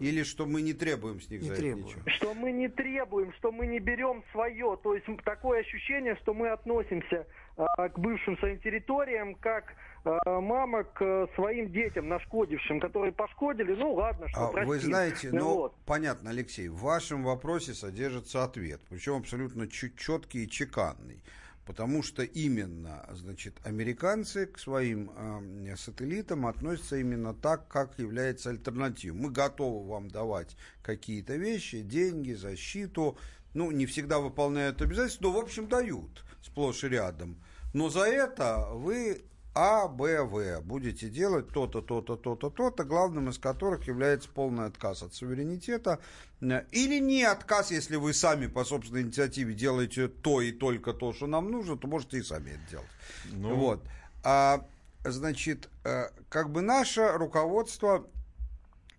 Или 0.00 0.22
что 0.22 0.46
мы 0.46 0.62
не 0.62 0.72
требуем 0.72 1.20
с 1.20 1.30
них 1.30 1.40
Не 1.42 1.46
за 1.48 1.52
это 1.54 1.62
требуем. 1.62 1.86
ничего? 1.86 2.02
Что 2.06 2.34
мы 2.34 2.52
не 2.52 2.68
требуем, 2.68 3.32
что 3.34 3.52
мы 3.52 3.66
не 3.66 3.78
берем 3.78 4.24
свое. 4.32 4.76
То 4.82 4.94
есть 4.94 5.06
такое 5.24 5.60
ощущение, 5.60 6.16
что 6.16 6.34
мы 6.34 6.50
относимся 6.50 7.26
а, 7.56 7.88
к 7.88 7.98
бывшим 7.98 8.36
своим 8.38 8.58
территориям 8.58 9.34
как 9.36 9.72
а, 10.04 10.40
мама 10.40 10.84
к 10.84 11.02
э, 11.02 11.26
своим 11.34 11.72
детям 11.72 12.08
нашкодившим, 12.08 12.80
которые 12.80 13.12
пошкодили. 13.12 13.74
Ну 13.74 13.94
ладно, 13.94 14.28
что 14.28 14.48
А 14.48 14.52
простим. 14.52 14.68
вы 14.68 14.78
знаете, 14.78 15.30
Ну 15.32 15.38
ну, 15.38 15.54
вот. 15.54 15.76
понятно, 15.86 16.30
Алексей, 16.30 16.68
в 16.68 16.76
вашем 16.78 17.24
вопросе 17.24 17.74
содержится 17.74 18.44
ответ, 18.44 18.80
причем 18.88 19.16
абсолютно 19.16 19.68
четкий 19.68 20.44
и 20.44 20.48
чеканный. 20.48 21.22
Потому 21.66 22.02
что 22.02 22.22
именно, 22.22 23.08
значит, 23.12 23.54
американцы 23.64 24.46
к 24.46 24.58
своим 24.58 25.10
э, 25.16 25.76
сателлитам 25.76 26.46
относятся 26.46 26.96
именно 26.96 27.32
так, 27.32 27.68
как 27.68 27.98
является 27.98 28.50
альтернативой. 28.50 29.18
Мы 29.18 29.30
готовы 29.30 29.88
вам 29.88 30.08
давать 30.08 30.56
какие-то 30.82 31.36
вещи, 31.36 31.80
деньги, 31.80 32.32
защиту. 32.32 33.16
Ну, 33.54 33.70
не 33.70 33.86
всегда 33.86 34.18
выполняют 34.18 34.82
обязательства, 34.82 35.24
но, 35.24 35.32
в 35.32 35.38
общем, 35.38 35.66
дают 35.68 36.24
сплошь 36.42 36.84
и 36.84 36.88
рядом. 36.88 37.38
Но 37.72 37.88
за 37.88 38.02
это 38.02 38.68
вы 38.72 39.22
а, 39.54 39.86
Б, 39.86 40.22
В. 40.22 40.60
Будете 40.62 41.08
делать 41.08 41.48
то-то, 41.48 41.80
то-то, 41.80 42.16
то-то, 42.16 42.50
то-то, 42.50 42.84
главным 42.84 43.28
из 43.28 43.38
которых 43.38 43.86
является 43.86 44.28
полный 44.28 44.66
отказ 44.66 45.02
от 45.02 45.14
суверенитета. 45.14 46.00
э, 46.40 46.64
Или 46.72 46.98
не 46.98 47.22
отказ, 47.22 47.70
если 47.70 47.96
вы 47.96 48.14
сами 48.14 48.48
по 48.48 48.64
собственной 48.64 49.02
инициативе 49.02 49.54
делаете 49.54 50.08
то 50.08 50.40
и 50.40 50.50
только 50.50 50.92
то, 50.92 51.12
что 51.12 51.26
нам 51.26 51.50
нужно, 51.50 51.76
то 51.76 51.86
можете 51.86 52.18
и 52.18 52.22
сами 52.22 52.50
это 52.50 52.70
делать. 52.70 52.90
Ну. 53.32 53.54
Вот. 53.54 53.84
А, 54.24 54.66
значит, 55.04 55.68
э, 55.84 56.08
как 56.28 56.50
бы 56.50 56.60
наше 56.60 57.12
руководство 57.12 58.06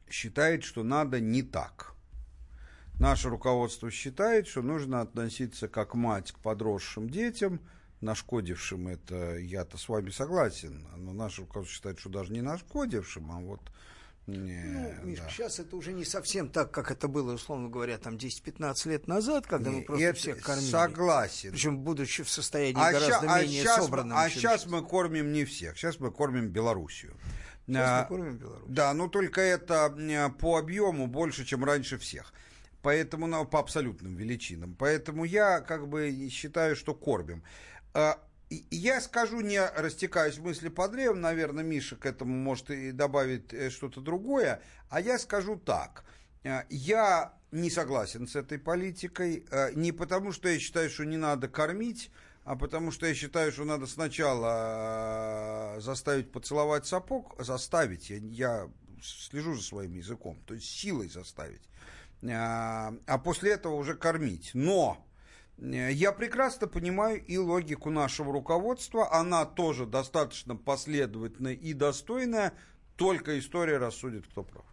считает, 0.10 0.64
что 0.64 0.84
надо 0.84 1.20
не 1.20 1.44
так. 1.44 1.96
Наше 3.00 3.30
руководство 3.30 3.92
считает, 3.92 4.48
что 4.48 4.62
нужно 4.62 5.02
относиться 5.02 5.68
как 5.68 5.96
мать 5.96 6.32
к 6.32 6.40
подросшим 6.40 7.10
детям, 7.10 7.60
нашкодившим 8.02 8.88
это, 8.88 9.38
я-то 9.38 9.78
с 9.78 9.88
вами 9.90 10.10
согласен, 10.10 10.86
но 10.98 11.14
наше 11.14 11.42
руководство 11.42 11.74
считает, 11.76 12.00
что 12.00 12.10
даже 12.10 12.34
не 12.34 12.42
нашкодившим, 12.42 13.32
а 13.32 13.40
вот... 13.40 13.62
Не, 14.28 14.64
Ну, 14.64 15.06
Миш, 15.06 15.20
да. 15.20 15.30
сейчас 15.30 15.60
это 15.60 15.76
уже 15.76 15.94
не 15.94 16.04
совсем 16.04 16.50
так, 16.50 16.72
как 16.72 16.90
это 16.90 17.08
было, 17.08 17.34
условно 17.36 17.70
говоря, 17.70 18.00
там 18.00 18.16
10-15 18.16 18.90
лет 18.90 19.08
назад, 19.08 19.46
когда 19.46 19.70
мы 19.70 19.78
Не, 19.78 19.82
просто 19.84 20.04
это 20.04 20.18
всех 20.20 20.42
кормили. 20.42 20.72
Согласен. 20.72 21.52
Причем, 21.52 21.78
будучи 21.78 22.24
в 22.24 22.30
состоянии 22.32 22.82
А 22.82 22.92
гораздо 22.92 23.28
ща- 23.28 23.34
а 23.36 23.42
менее 23.44 23.64
мы- 23.64 23.70
собранном. 23.84 24.18
а 24.18 24.28
сейчас 24.32 24.66
мы 24.66 24.82
кормим 24.84 25.32
не 25.32 25.46
всех, 25.46 25.78
сейчас 25.78 26.00
мы 26.00 26.10
кормим 26.12 26.48
Белоруссию. 26.50 27.14
Сейчас 27.68 28.02
мы 28.02 28.08
кормим 28.18 28.38
Беларусь. 28.38 28.66
Да, 28.68 28.94
но 28.96 29.08
только 29.10 29.42
это 29.42 29.94
по 30.40 30.58
объему 30.58 31.06
больше, 31.06 31.46
чем 31.46 31.64
раньше 31.64 32.00
всех. 32.00 32.34
Поэтому, 32.82 33.28
ну, 33.28 33.46
по 33.46 33.60
абсолютным 33.60 34.16
величинам. 34.16 34.76
Поэтому 34.76 35.24
я 35.26 35.60
как 35.62 35.88
бы 35.88 36.30
считаю, 36.32 36.76
что 36.76 36.96
кормим. 36.96 37.44
А, 37.96 38.20
я 38.50 39.00
скажу, 39.00 39.40
не 39.40 39.66
растекаюсь 39.66 40.38
мысли 40.38 40.68
по 40.68 40.90
древу, 40.90 41.16
наверное, 41.16 41.64
Миша 41.64 41.96
к 41.96 42.06
этому 42.06 42.36
может 42.36 42.70
и 42.70 42.92
добавить 42.92 43.54
э, 43.54 43.70
что-то 43.70 44.02
другое, 44.02 44.62
а 44.90 45.00
я 45.00 45.18
скажу 45.18 45.56
так. 45.56 46.04
Э, 46.44 46.64
я 46.70 47.34
не 47.52 47.70
согласен 47.70 48.28
с 48.28 48.36
этой 48.36 48.60
политикой, 48.60 49.46
не 49.76 49.94
потому 49.94 50.34
что 50.34 50.50
я 50.50 50.60
считаю, 50.60 50.90
что 50.90 51.06
не 51.06 51.16
надо 51.16 51.48
кормить, 51.48 52.12
а 52.44 52.58
потому 52.58 52.92
что 52.92 53.06
я 53.08 53.16
считаю, 53.16 53.54
что 53.54 53.64
надо 53.64 53.88
сначала 53.88 55.78
заставить 55.80 56.34
поцеловать 56.34 56.86
сапог, 56.86 57.42
заставить, 57.42 58.10
я, 58.10 58.18
я 58.18 58.70
слежу 59.02 59.56
за 59.56 59.64
своим 59.64 59.94
языком, 59.94 60.38
то 60.46 60.54
есть 60.54 60.68
силой 60.68 61.08
заставить, 61.08 61.62
а, 62.30 62.94
а 63.08 63.18
после 63.20 63.54
этого 63.54 63.76
уже 63.76 63.96
кормить. 63.96 64.52
Но 64.54 65.06
я 65.58 66.12
прекрасно 66.12 66.68
понимаю 66.68 67.24
и 67.24 67.38
логику 67.38 67.90
нашего 67.90 68.34
руководства, 68.34 69.12
она 69.14 69.46
тоже 69.46 69.86
достаточно 69.86 70.56
последовательная 70.56 71.54
и 71.54 71.74
достойная, 71.74 72.54
только 72.98 73.40
история 73.40 73.78
рассудит, 73.78 74.26
кто 74.28 74.44
прав. 74.44 74.66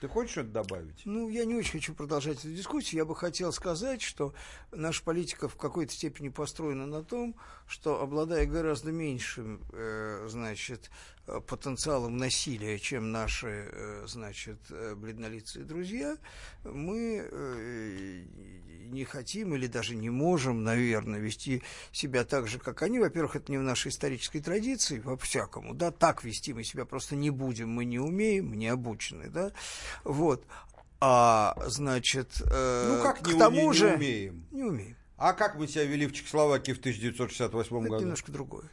Ты 0.00 0.08
хочешь 0.08 0.32
что-то 0.32 0.48
добавить? 0.48 1.02
Ну, 1.04 1.28
я 1.28 1.44
не 1.44 1.54
очень 1.54 1.72
хочу 1.72 1.94
продолжать 1.94 2.40
эту 2.40 2.52
дискуссию. 2.52 2.98
Я 2.98 3.04
бы 3.04 3.14
хотел 3.14 3.52
сказать, 3.52 4.02
что 4.02 4.34
наша 4.72 5.00
политика 5.04 5.48
в 5.48 5.54
какой-то 5.54 5.92
степени 5.92 6.28
построена 6.28 6.86
на 6.86 7.04
том, 7.04 7.36
что, 7.68 8.02
обладая 8.02 8.46
гораздо 8.46 8.90
меньшим, 8.90 9.62
э, 9.72 10.26
значит, 10.28 10.90
Э, 10.90 11.11
потенциалом 11.40 12.16
насилия, 12.16 12.78
чем 12.78 13.12
наши, 13.12 13.68
э, 13.70 14.04
значит, 14.06 14.58
э, 14.70 14.94
бледнолицые 14.94 15.64
друзья, 15.64 16.16
мы 16.64 18.26
не 18.90 19.04
хотим 19.04 19.54
или 19.54 19.66
даже 19.66 19.94
не 19.94 20.10
можем, 20.10 20.64
наверное, 20.64 21.18
вести 21.18 21.62
себя 21.92 22.24
так 22.24 22.46
же, 22.46 22.58
как 22.58 22.82
они. 22.82 22.98
Во-первых, 22.98 23.36
это 23.36 23.50
не 23.50 23.58
в 23.58 23.62
нашей 23.62 23.88
исторической 23.88 24.40
традиции, 24.40 25.00
по-всякому, 25.00 25.74
да, 25.74 25.90
так 25.90 26.24
вести 26.24 26.52
мы 26.52 26.64
себя 26.64 26.84
просто 26.84 27.16
не 27.16 27.30
будем, 27.30 27.70
мы 27.70 27.84
не 27.84 27.98
умеем, 27.98 28.52
не 28.54 28.68
обучены, 28.68 29.28
да, 29.28 29.52
вот. 30.04 30.46
А, 31.00 31.56
значит, 31.66 32.30
ну, 32.40 33.02
как 33.02 33.22
к 33.22 33.26
не 33.26 33.38
тому 33.38 33.72
же... 33.72 33.90
Не 33.90 33.94
умеем. 33.96 34.46
Не 34.52 34.62
умеем. 34.62 34.96
А 35.24 35.34
как 35.34 35.54
мы 35.54 35.68
себя 35.68 35.84
вели 35.84 36.08
в 36.08 36.12
Чехословакии 36.12 36.72
в 36.72 36.80
1968 36.80 37.76
это 37.78 37.88
году? 37.88 38.00
немножко 38.02 38.32
другое. 38.32 38.64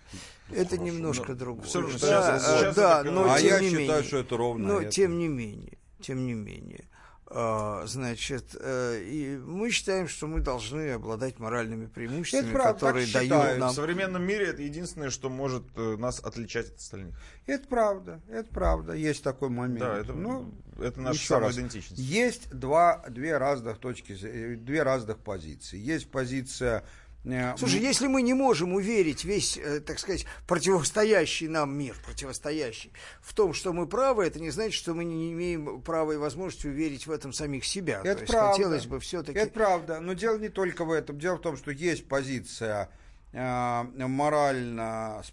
Это 0.50 0.70
Хорошо, 0.78 0.84
немножко 0.84 1.28
но 1.30 1.36
другое. 1.36 1.66
все 1.68 1.82
равно 1.82 1.94
да, 1.94 2.00
сейчас- 2.00 2.26
а, 2.48 2.60
сейчас 2.60 2.76
да, 2.76 3.02
это 3.02 3.12
но 3.12 3.32
А 3.32 3.38
тем 3.40 3.48
я 3.50 3.60
не 3.60 3.68
считаю, 3.68 3.88
менее, 3.88 4.04
что 4.04 4.18
это 4.18 4.38
ровно 4.38 4.68
Но 4.68 4.82
это. 4.82 4.90
тем 4.92 5.20
не 5.20 5.28
менее, 5.28 5.78
тем 6.02 6.26
не 6.26 6.34
менее, 6.34 6.89
значит, 7.32 8.56
э, 8.60 9.02
и 9.04 9.38
мы 9.38 9.70
считаем, 9.72 10.08
что 10.08 10.28
мы 10.28 10.40
должны 10.42 10.92
обладать 10.92 11.40
моральными 11.40 11.86
преимуществами, 11.86 12.50
Это 12.50 12.54
правда, 12.54 12.80
которые 12.80 13.08
так 13.08 13.28
дают 13.28 13.60
нам. 13.60 13.70
В 13.72 13.74
современном 13.76 14.24
мире 14.24 14.48
это 14.48 14.62
единственное, 14.62 15.10
что 15.10 15.30
может 15.30 15.64
э, 15.76 15.96
нас 15.98 16.20
отличать 16.20 16.70
от 16.70 16.78
остальных. 16.78 17.16
Это 17.46 17.68
правда, 17.68 18.22
это 18.30 18.50
правда, 18.54 18.94
есть 18.94 19.24
такой 19.24 19.50
момент. 19.50 19.80
Да, 19.80 19.98
это- 19.98 20.14
Ну, 20.14 20.52
это 20.80 21.02
наша 21.02 21.20
еще 21.20 21.38
раз. 21.40 21.54
самоидентичность. 21.56 22.02
Есть 22.02 22.50
два, 22.52 23.04
две 23.10 23.38
разных 23.38 23.78
точки, 23.80 24.14
две 24.56 24.84
разных 24.84 25.18
позиции. 25.20 25.78
Есть 25.78 26.10
позиция... 26.12 26.84
э, 27.26 27.58
Слушай, 27.58 27.82
если 27.82 28.08
мы 28.08 28.22
не 28.22 28.34
можем 28.34 28.74
уверить 28.74 29.24
весь, 29.24 29.58
э, 29.58 29.80
так 29.80 30.00
сказать, 30.00 30.26
противостоящий 30.48 31.48
нам 31.48 31.78
мир, 31.78 31.96
противостоящий, 32.06 32.92
в 33.22 33.34
том, 33.34 33.54
что 33.54 33.74
мы 33.74 33.88
правы, 33.88 34.26
это 34.26 34.40
не 34.40 34.50
значит, 34.50 34.74
что 34.74 34.94
мы 34.94 35.04
не 35.04 35.32
имеем 35.34 35.82
права 35.82 36.14
и 36.14 36.18
возможности 36.18 36.68
уверить 36.68 37.08
в 37.08 37.12
этом 37.12 37.34
самих 37.34 37.66
себя. 37.66 38.02
Это 38.04 38.16
То 38.16 38.22
есть 38.22 38.32
правда. 38.32 38.52
хотелось 38.52 38.86
бы 38.86 39.00
все-таки... 39.00 39.38
Это 39.38 39.52
правда, 39.52 40.00
но 40.00 40.14
дело 40.14 40.38
не 40.38 40.50
только 40.50 40.86
в 40.86 40.92
этом. 40.92 41.20
Дело 41.20 41.38
в 41.38 41.42
том, 41.42 41.58
что 41.58 41.72
есть 41.72 42.08
позиция 42.08 42.90
э, 43.34 43.84
морально 43.96 45.24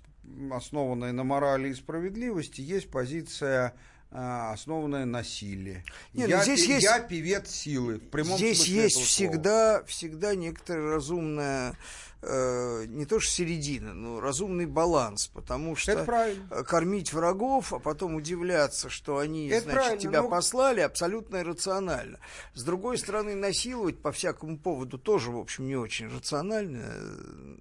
основанная 0.50 1.12
на 1.12 1.24
морали 1.24 1.68
и 1.68 1.74
справедливости, 1.74 2.60
есть 2.60 2.90
позиция 2.90 3.74
основанная 4.10 5.04
на 5.04 5.22
силе. 5.24 5.84
Не, 6.14 6.22
ну 6.24 6.28
я, 6.28 6.42
здесь 6.42 6.64
пи- 6.66 6.72
есть- 6.72 6.84
я 6.84 7.00
певец 7.00 7.50
силы. 7.50 7.96
В 7.98 8.08
прямом 8.08 8.38
Здесь 8.38 8.66
есть 8.66 9.00
всегда, 9.00 9.82
всегда 9.84 10.34
некоторая 10.34 10.94
разумная, 10.94 11.76
э, 12.22 12.84
не 12.88 13.04
то 13.04 13.20
что 13.20 13.30
середина, 13.30 13.92
но 13.94 14.20
разумный 14.20 14.66
баланс, 14.66 15.26
потому 15.28 15.76
что 15.76 15.92
Это 15.92 16.04
правильно. 16.04 16.64
кормить 16.64 17.12
врагов, 17.12 17.72
а 17.72 17.78
потом 17.78 18.14
удивляться, 18.14 18.88
что 18.88 19.18
они, 19.18 19.48
Это 19.48 19.64
значит, 19.64 19.80
правильно, 19.80 20.00
тебя 20.00 20.22
но- 20.22 20.28
послали, 20.28 20.80
абсолютно 20.80 21.36
иррационально. 21.38 22.18
С 22.54 22.62
другой 22.62 22.98
стороны, 22.98 23.34
насиловать 23.34 24.00
по 24.00 24.12
всякому 24.12 24.58
поводу 24.58 24.98
тоже, 24.98 25.30
в 25.30 25.36
общем, 25.38 25.66
не 25.66 25.76
очень 25.76 26.08
рационально. 26.08 26.80
Э, 26.84 27.56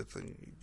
Это 0.00 0.20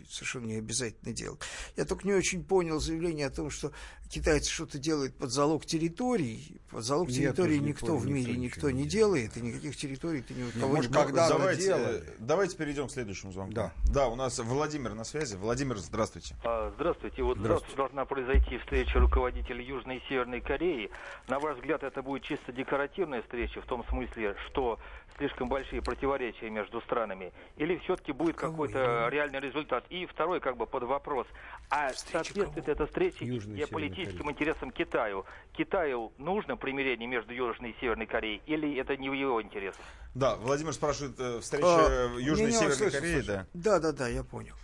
совершенно 0.10 0.46
не 0.46 0.56
обязательно 0.56 1.14
делать. 1.14 1.40
Я 1.76 1.86
только 1.86 2.08
не 2.08 2.14
очень 2.14 2.44
понял 2.44 2.80
заявление 2.80 3.28
о 3.28 3.32
том, 3.32 3.50
что 3.50 3.72
китайцы 4.10 4.52
что-то 4.52 4.78
делают 4.78 5.16
под 5.16 5.32
залог 5.32 5.66
территорий. 5.66 6.60
Под 6.70 6.84
залог 6.84 7.08
тоже 7.36 7.60
не 7.60 7.60
никто 7.60 7.88
понял, 7.88 8.00
в 8.00 8.08
мире 8.08 8.36
никто 8.36 8.56
никто 8.68 8.72
не 8.72 8.86
делает, 8.86 9.38
и 9.38 9.42
никаких 9.42 9.76
территорий 9.76 10.22
ты 10.22 10.34
ни 10.34 10.44
у 10.44 10.52
кого 10.60 10.76
может, 10.76 10.92
не 10.92 10.98
когда 10.98 11.30
давайте, 11.30 11.64
делали. 11.64 11.98
э, 11.98 12.12
давайте 12.20 12.58
перейдем 12.58 12.88
к 12.88 12.92
следующему 12.92 13.32
звонку. 13.32 13.54
Да. 13.54 13.74
Да, 13.92 14.08
у 14.08 14.16
нас 14.16 14.40
Владимир 14.40 14.94
на 14.94 15.04
связи. 15.04 15.36
Владимир, 15.36 15.78
здравствуйте. 15.78 16.36
А, 16.44 16.72
Здравствуйте. 16.76 17.24
Вот 17.24 17.38
Здравствуйте. 17.38 17.76
завтра 17.78 17.84
должна 17.84 18.06
произойти 18.06 18.58
встреча 18.60 19.00
руководителей 19.00 19.66
Южной 19.66 19.98
и 19.98 20.02
Северной 20.10 20.42
Кореи. 20.42 20.90
На 21.28 21.40
ваш 21.40 21.58
взгляд, 21.58 21.84
это 21.84 22.02
будет 22.02 22.24
чисто 22.24 22.52
декоративная 22.52 23.22
встреча, 23.24 23.62
в 23.62 23.66
том 23.66 23.86
смысле, 23.88 24.36
что 24.48 24.80
слишком 25.18 25.48
большие 25.50 25.82
противоречия 25.82 26.50
между 26.50 26.82
странами? 26.82 27.32
Или 27.58 27.78
все-таки 27.80 28.12
будет 28.12 28.36
какой-то 28.36 29.08
реальный 29.12 29.40
результат? 29.40 29.86
И 29.96 30.06
второй, 30.08 30.42
как 30.42 30.58
бы 30.58 30.66
под 30.68 30.84
вопрос. 30.84 31.26
А 31.70 31.94
соответствует 31.94 32.68
эта 32.68 32.86
встреча 32.86 33.24
Южной 33.24 33.60
геополитическим 33.60 34.30
интересам 34.30 34.72
Китаю? 34.72 35.26
Китаю 35.54 36.12
нужно 36.18 36.58
примирение 36.58 37.08
между 37.08 37.34
Южной 37.34 37.72
и 37.72 37.76
Северной 37.80 38.06
Кореей? 38.06 38.42
Или 38.46 38.78
это 38.78 38.98
не 38.98 39.10
в 39.10 39.14
его 39.14 39.42
интересах? 39.42 39.80
Да, 40.14 40.36
Владимир 40.36 40.74
спрашивает, 40.74 41.18
э, 41.18 41.40
встреча 41.40 41.66
А, 41.66 42.08
в 42.10 42.18
Южной 42.18 42.50
и 42.50 42.52
Северной 42.52 42.76
слышу, 42.76 42.92
Корее, 42.98 43.14
слышу. 43.14 43.28
да. 43.28 43.48
Да, 43.54 43.80
да, 43.80 43.92
да, 43.94 44.08
я 44.10 44.24
понял. 44.26 44.56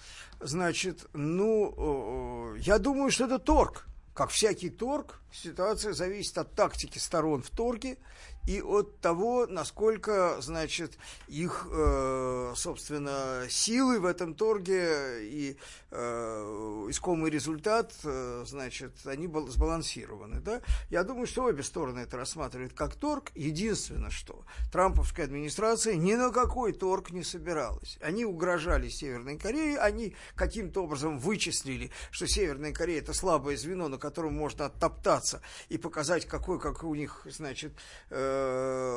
Значит, 0.41 1.06
ну, 1.14 2.56
э, 2.56 2.60
я 2.60 2.78
думаю, 2.78 3.10
что 3.10 3.24
это 3.26 3.40
торг. 3.40 3.86
Как 4.14 4.32
всякий 4.32 4.70
торг, 4.70 5.22
ситуация 5.32 5.94
зависит 5.94 6.38
от 6.38 6.53
тактики 6.53 6.98
сторон 6.98 7.41
в 7.41 7.49
торге 7.52 7.98
и 8.47 8.61
от 8.61 8.99
того, 8.99 9.45
насколько, 9.47 10.38
значит, 10.41 10.97
их, 11.27 11.68
э, 11.72 12.53
собственно, 12.55 13.45
силы 13.49 13.99
в 13.99 14.05
этом 14.05 14.34
торге 14.34 15.27
и 15.27 15.57
э, 15.91 16.88
искомый 16.89 17.30
результат, 17.30 17.93
э, 18.03 18.43
значит, 18.47 18.93
они 19.05 19.27
бал- 19.27 19.47
сбалансированы, 19.47 20.41
да? 20.41 20.61
Я 20.89 21.03
думаю, 21.03 21.27
что 21.27 21.43
обе 21.43 21.63
стороны 21.63 21.99
это 21.99 22.18
рассматривают 22.18 22.73
как 22.73 22.95
торг. 22.95 23.31
Единственное, 23.35 24.09
что 24.09 24.43
Трамповская 24.72 25.26
администрация 25.26 25.95
ни 25.95 26.13
на 26.15 26.31
какой 26.31 26.73
торг 26.73 27.11
не 27.11 27.23
собиралась. 27.23 27.97
Они 28.01 28.26
угрожали 28.26 28.89
Северной 28.89 29.38
Корее, 29.38 29.77
они 29.77 30.15
каким-то 30.35 30.84
образом 30.84 31.19
вычислили, 31.19 31.91
что 32.09 32.27
Северная 32.27 32.73
Корея 32.73 33.01
это 33.01 33.13
слабое 33.13 33.57
звено, 33.57 33.88
на 33.88 33.97
котором 33.97 34.34
можно 34.34 34.65
оттоптаться 34.65 35.41
и 35.69 35.77
показать, 35.77 36.26
какой, 36.26 36.59
как 36.59 36.84
у 36.84 36.95
них, 36.95 37.27
значит, 37.30 37.73
э, 38.09 38.31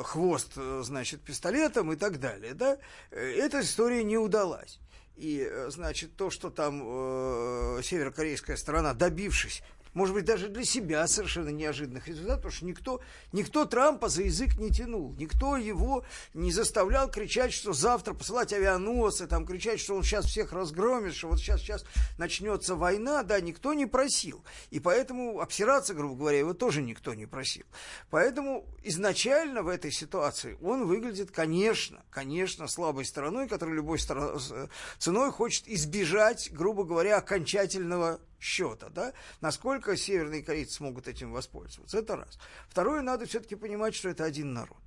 хвост, 0.05 0.53
э, 0.55 0.81
значит, 0.83 1.21
пистолетом 1.21 1.91
и 1.91 1.95
так 1.95 2.19
далее, 2.19 2.53
да? 2.53 2.77
Э, 3.11 3.19
Эта 3.19 3.61
история 3.61 4.03
не 4.03 4.17
удалась. 4.17 4.79
И, 5.15 5.47
э, 5.49 5.69
значит, 5.69 6.15
то, 6.15 6.29
что 6.29 6.49
там 6.49 6.81
э, 6.83 7.81
северокорейская 7.83 8.57
сторона, 8.57 8.93
добившись, 8.93 9.63
может 9.95 10.13
быть, 10.13 10.25
даже 10.25 10.49
для 10.49 10.63
себя 10.63 11.07
совершенно 11.07 11.49
неожиданных 11.49 12.07
результатов, 12.07 12.43
потому 12.43 12.51
что 12.53 12.65
никто, 12.65 13.01
никто 13.31 13.65
Трампа 13.65 14.07
за 14.09 14.21
язык 14.21 14.57
не 14.59 14.69
тянул, 14.69 15.15
никто 15.17 15.57
его 15.57 16.05
не 16.35 16.51
заставлял 16.51 17.09
кричать, 17.09 17.51
что 17.53 17.73
завтра 17.73 18.13
посылать 18.13 18.53
авианосы, 18.53 19.25
там, 19.25 19.47
кричать, 19.47 19.79
что 19.79 19.95
он 19.95 20.03
сейчас 20.03 20.25
всех 20.25 20.51
разгромит, 20.53 21.15
что 21.15 21.29
вот 21.29 21.39
сейчас, 21.39 21.61
сейчас 21.61 21.83
начнется 22.19 22.75
война, 22.75 23.23
да, 23.23 23.39
никто 23.41 23.73
не 23.73 23.87
просил. 23.87 24.43
И 24.69 24.79
поэтому 24.79 25.39
обсираться, 25.39 25.93
грубо 25.95 26.15
говоря, 26.15 26.37
его 26.39 26.53
тоже 26.53 26.81
никто 26.83 27.13
не 27.13 27.25
просил. 27.25 27.65
Поэтому 28.09 28.65
изначально 28.83 29.63
в 29.63 29.69
этой 29.69 29.91
ситуации 29.91 30.57
он 30.61 30.85
выглядит, 30.85 31.31
конечно, 31.31 32.03
конечно, 32.11 32.67
слабой 32.67 33.05
стороной, 33.05 33.47
которая 33.47 33.75
любой 33.75 33.97
стор- 33.97 34.39
с- 34.39 34.69
ценой 34.99 35.31
хочет 35.31 35.67
избежать, 35.67 36.49
грубо 36.51 36.83
говоря, 36.83 37.17
окончательного 37.17 38.19
счета, 38.39 38.89
да, 38.89 39.13
насколько 39.41 39.84
северные 39.93 40.43
корейцы 40.43 40.73
смогут 40.73 41.07
этим 41.07 41.31
воспользоваться, 41.31 41.99
это 41.99 42.15
раз. 42.15 42.37
Второе, 42.69 43.01
надо 43.01 43.25
все-таки 43.25 43.55
понимать, 43.55 43.93
что 43.93 44.09
это 44.09 44.23
один 44.23 44.53
народ. 44.53 44.77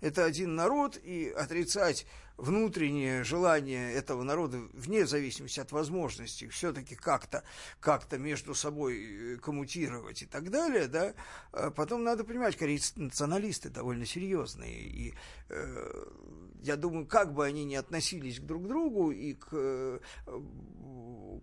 Это 0.00 0.24
один 0.24 0.54
народ, 0.54 0.96
и 0.96 1.28
отрицать 1.28 2.06
внутреннее 2.38 3.24
желание 3.24 3.92
этого 3.92 4.22
народа, 4.22 4.58
вне 4.72 5.06
зависимости 5.06 5.58
от 5.60 5.72
возможностей, 5.72 6.48
все-таки 6.48 6.94
как-то 6.94 7.42
как 7.80 8.10
между 8.12 8.54
собой 8.54 9.34
э, 9.34 9.36
коммутировать 9.36 10.22
и 10.22 10.26
так 10.26 10.50
далее, 10.50 10.86
да, 10.86 11.14
а 11.52 11.70
потом 11.70 12.04
надо 12.04 12.24
понимать, 12.24 12.56
корейцы 12.56 12.92
националисты 12.96 13.70
довольно 13.70 14.06
серьезные, 14.06 14.80
и 14.80 15.14
э, 15.48 16.04
я 16.62 16.76
думаю, 16.76 17.06
как 17.06 17.34
бы 17.34 17.44
они 17.44 17.64
ни 17.64 17.74
относились 17.74 18.38
друг 18.38 18.64
к 18.64 18.68
другу 18.68 19.10
и 19.10 19.34
к 19.34 19.48
э, 19.52 19.98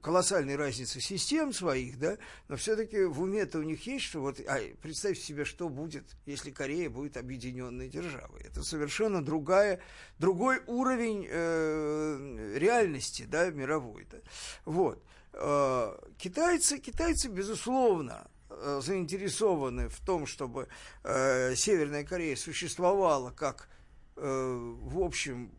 колоссальной 0.02 0.56
разнице 0.56 1.02
систем 1.02 1.54
своих, 1.54 2.00
да, 2.00 2.18
но 2.48 2.56
все-таки 2.56 3.04
в 3.04 3.22
уме-то 3.22 3.60
у 3.60 3.64
них 3.64 3.86
есть, 3.86 4.06
что 4.06 4.22
вот, 4.22 4.40
а, 4.48 4.60
представьте 4.82 5.22
себе, 5.22 5.46
что 5.46 5.68
будет, 5.68 6.06
если 6.26 6.52
Корея 6.52 6.90
будет 6.90 7.18
объединенной 7.18 7.90
державой. 7.90 8.44
Это 8.44 8.64
совершенно 8.64 9.24
другая, 9.24 9.82
другой 10.20 10.62
уровень 10.68 10.85
э, 10.92 12.58
реальности, 12.58 13.26
да, 13.28 13.50
мировой. 13.50 14.08
Да. 14.10 14.18
Вот. 14.66 15.04
Э, 15.34 15.98
китайцы, 16.18 16.80
китайцы, 16.80 17.28
безусловно, 17.28 18.28
э, 18.50 18.82
заинтересованы 18.84 19.90
в 19.90 20.00
том, 20.00 20.26
чтобы 20.26 20.68
э, 21.04 21.56
Северная 21.56 22.04
Корея 22.04 22.36
существовала 22.36 23.32
как, 23.32 23.68
э, 24.16 24.22
в 24.22 25.00
общем, 25.00 25.52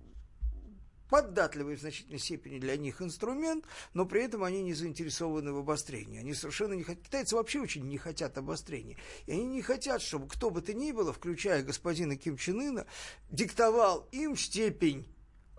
податливый 1.09 1.77
в 1.77 1.81
значительной 1.81 2.19
степени 2.19 2.59
для 2.59 2.77
них 2.77 3.01
инструмент, 3.01 3.65
но 3.95 4.07
при 4.07 4.25
этом 4.25 4.45
они 4.45 4.63
не 4.63 4.75
заинтересованы 4.75 5.53
в 5.53 5.59
обострении. 5.59 6.19
Они 6.19 6.35
совершенно 6.35 6.75
не 6.75 6.83
хотят, 6.83 7.05
китайцы 7.05 7.37
вообще 7.37 7.61
очень 7.61 7.87
не 7.87 7.99
хотят 7.99 8.37
обострения. 8.39 8.97
И 9.27 9.33
они 9.33 9.45
не 9.45 9.63
хотят, 9.63 10.03
чтобы 10.03 10.29
кто 10.29 10.51
бы 10.51 10.63
то 10.63 10.75
ни 10.75 10.93
было, 10.93 11.13
включая 11.13 11.63
господина 11.63 12.17
Ким 12.17 12.37
Чен 12.37 12.61
Ына, 12.61 12.87
диктовал 13.31 14.09
им 14.13 14.37
степень 14.37 15.07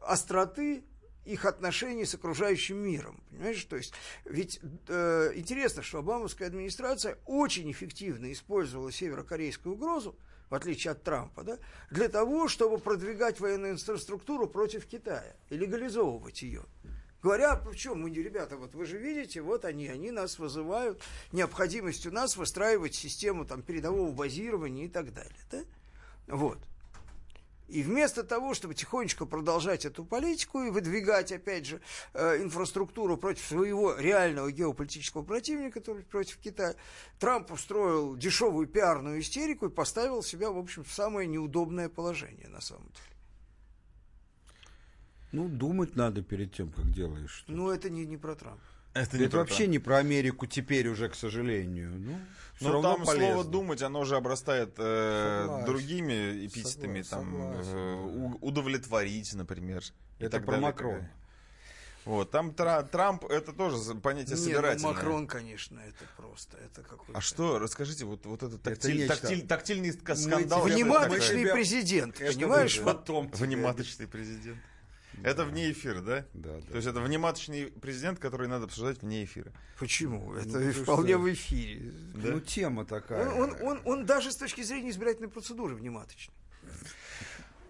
остроты 0.07 0.83
их 1.25 1.45
отношений 1.45 2.05
с 2.05 2.15
окружающим 2.15 2.77
миром. 2.77 3.21
Понимаешь? 3.29 3.63
То 3.65 3.75
есть, 3.75 3.93
ведь 4.25 4.59
э, 4.87 5.31
интересно, 5.35 5.83
что 5.83 5.99
Обамовская 5.99 6.47
администрация 6.47 7.17
очень 7.25 7.69
эффективно 7.71 8.31
использовала 8.31 8.91
северокорейскую 8.91 9.75
угрозу, 9.75 10.17
в 10.49 10.55
отличие 10.55 10.91
от 10.91 11.03
Трампа, 11.03 11.43
да, 11.43 11.59
для 11.91 12.07
того, 12.07 12.47
чтобы 12.47 12.77
продвигать 12.77 13.41
военную 13.41 13.73
инфраструктуру 13.73 14.47
против 14.47 14.85
Китая 14.85 15.35
и 15.49 15.57
легализовывать 15.57 16.41
ее. 16.41 16.63
Говоря, 17.21 17.55
причем 17.55 17.99
мы, 18.01 18.09
ребята, 18.11 18.55
вот 18.55 18.73
вы 18.73 18.85
же 18.85 18.97
видите, 18.97 19.41
вот 19.41 19.65
они, 19.65 19.87
они 19.89 20.11
нас 20.11 20.39
вызывают 20.39 21.01
необходимостью 21.33 22.13
нас 22.13 22.37
выстраивать 22.37 22.95
систему 22.95 23.43
там, 23.43 23.63
передового 23.63 24.11
базирования 24.11 24.85
и 24.85 24.87
так 24.87 25.13
далее. 25.13 25.35
Да? 25.51 25.63
Вот. 26.27 26.59
И 27.67 27.83
вместо 27.83 28.23
того, 28.23 28.53
чтобы 28.53 28.73
тихонечко 28.73 29.25
продолжать 29.25 29.85
эту 29.85 30.05
политику 30.05 30.61
и 30.61 30.69
выдвигать, 30.69 31.31
опять 31.33 31.65
же, 31.65 31.81
э, 32.13 32.41
инфраструктуру 32.41 33.17
против 33.17 33.45
своего 33.45 33.95
реального 33.95 34.51
геополитического 34.51 35.23
противника, 35.23 35.81
то 35.81 35.95
есть 35.95 36.07
против 36.07 36.37
Китая, 36.37 36.75
Трамп 37.19 37.51
устроил 37.51 38.15
дешевую 38.15 38.67
пиарную 38.67 39.19
истерику 39.19 39.65
и 39.65 39.69
поставил 39.69 40.23
себя, 40.23 40.49
в 40.49 40.57
общем, 40.57 40.85
в 40.85 40.93
самое 40.93 41.27
неудобное 41.27 41.89
положение, 41.89 42.47
на 42.47 42.61
самом 42.61 42.87
деле. 42.87 43.17
Ну, 45.33 45.49
думать 45.49 45.95
надо 45.97 46.21
перед 46.21 46.53
тем, 46.53 46.71
как 46.71 46.89
делаешь. 46.93 47.43
Ну, 47.47 47.69
это 47.69 47.89
не, 47.89 48.05
не 48.05 48.15
про 48.15 48.35
Трампа. 48.35 48.63
Это, 48.97 49.17
это 49.17 49.37
вообще 49.37 49.57
Трамп. 49.57 49.71
не 49.71 49.79
про 49.79 49.97
Америку 49.97 50.45
теперь 50.47 50.87
уже, 50.87 51.09
к 51.09 51.15
сожалению. 51.15 51.91
Ну, 51.91 52.19
Но 52.59 52.81
там 52.81 53.05
полезно. 53.05 53.33
слово 53.33 53.43
думать, 53.45 53.81
оно 53.81 54.03
же 54.03 54.15
обрастает 54.15 54.73
э, 54.77 55.63
другими 55.65 56.47
эпитетами, 56.47 57.03
там 57.03 57.35
э, 57.39 58.37
удовлетворить, 58.41 59.33
например. 59.33 59.83
Это 60.19 60.39
про 60.39 60.53
далее. 60.53 60.61
Макрона. 60.61 61.11
Вот, 62.05 62.31
там 62.31 62.53
Трамп, 62.53 63.25
это 63.25 63.51
тоже 63.51 63.93
понятие 63.95 64.37
Нет, 64.37 64.45
собирательное. 64.45 64.91
Ну, 64.91 64.95
Макрон, 64.95 65.27
конечно, 65.27 65.77
это 65.79 66.05
просто, 66.15 66.57
это 66.57 66.81
какой 66.81 67.13
А 67.13 67.19
что, 67.19 67.59
расскажите, 67.59 68.05
вот, 68.05 68.25
вот 68.25 68.43
этот 68.43 68.61
тактиль, 68.61 69.03
это 69.03 69.19
тактиль, 69.19 69.45
тактильный 69.45 69.91
скандал. 69.91 70.63
Внематочный 70.63 71.51
президент, 71.51 72.17
понимаешь? 72.17 72.79
Потом 72.81 73.27
Внематочный 73.33 74.07
президент. 74.07 74.57
Это 75.23 75.45
вне 75.45 75.71
эфира, 75.71 76.01
да? 76.01 76.25
Да, 76.33 76.55
да. 76.55 76.61
То 76.61 76.75
есть 76.75 76.87
это 76.87 76.99
внематочный 77.01 77.67
президент, 77.67 78.19
который 78.19 78.47
надо 78.47 78.65
обсуждать 78.65 79.01
вне 79.01 79.23
эфира. 79.23 79.51
Почему? 79.79 80.33
Это 80.35 80.59
ну, 80.59 80.71
вполне 80.71 81.13
что? 81.13 81.19
в 81.19 81.33
эфире. 81.33 81.91
Да? 82.15 82.29
Ну, 82.31 82.39
тема 82.39 82.85
такая. 82.85 83.29
Он, 83.29 83.51
он, 83.51 83.61
он, 83.61 83.81
он 83.85 84.05
даже 84.05 84.31
с 84.31 84.35
точки 84.35 84.61
зрения 84.61 84.89
избирательной 84.89 85.29
процедуры 85.29 85.75
внематочный. 85.75 86.33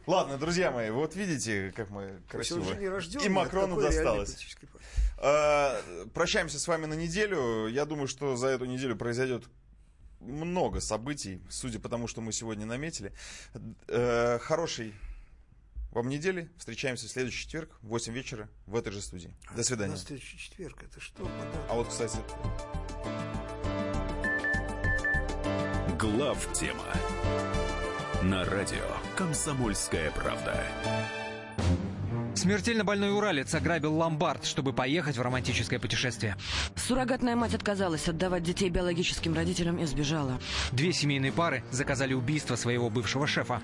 Ладно, 0.07 0.37
друзья 0.37 0.71
мои, 0.71 0.89
вот 0.89 1.15
видите, 1.15 1.73
как 1.75 1.89
мы 1.89 2.21
красиво. 2.29 2.63
Рожден, 2.89 3.21
И 3.21 3.29
Макрону 3.29 3.79
досталось. 3.79 4.57
А, 5.17 5.81
прощаемся 6.13 6.59
с 6.59 6.67
вами 6.67 6.85
на 6.85 6.93
неделю. 6.93 7.67
Я 7.67 7.85
думаю, 7.85 8.07
что 8.07 8.37
за 8.37 8.47
эту 8.47 8.65
неделю 8.65 8.95
произойдет 8.95 9.43
много 10.21 10.79
событий, 10.79 11.41
судя 11.49 11.79
по 11.79 11.89
тому, 11.89 12.07
что 12.07 12.21
мы 12.21 12.31
сегодня 12.31 12.65
наметили. 12.65 13.11
Э, 13.87 14.39
хороший 14.39 14.93
вам 15.97 16.09
недели. 16.09 16.49
Встречаемся 16.57 17.07
в 17.07 17.09
следующий 17.09 17.43
четверг 17.43 17.71
в 17.81 17.87
8 17.87 18.13
вечера 18.13 18.49
в 18.67 18.75
этой 18.75 18.93
же 18.93 19.01
студии. 19.01 19.33
До 19.55 19.63
свидания. 19.63 19.95
А 19.95 19.97
следующий 19.97 20.37
четверг, 20.37 20.83
это 20.83 21.01
что? 21.01 21.29
А 21.69 21.73
вот, 21.73 21.87
кстати... 21.87 22.19
Глав 25.97 26.53
тема 26.53 26.85
на 28.21 28.45
радио 28.45 28.85
«Комсомольская 29.15 30.11
правда». 30.11 30.63
Смертельно 32.35 32.83
больной 32.83 33.11
уралец 33.11 33.55
ограбил 33.55 33.95
ломбард, 33.95 34.45
чтобы 34.45 34.71
поехать 34.71 35.17
в 35.17 35.21
романтическое 35.23 35.79
путешествие. 35.79 36.37
Суррогатная 36.75 37.35
мать 37.35 37.55
отказалась 37.55 38.07
отдавать 38.07 38.43
детей 38.43 38.69
биологическим 38.69 39.33
родителям 39.33 39.79
и 39.79 39.85
сбежала. 39.85 40.39
Две 40.71 40.93
семейные 40.93 41.31
пары 41.31 41.63
заказали 41.71 42.13
убийство 42.13 42.55
своего 42.55 42.91
бывшего 42.91 43.25
шефа. 43.25 43.63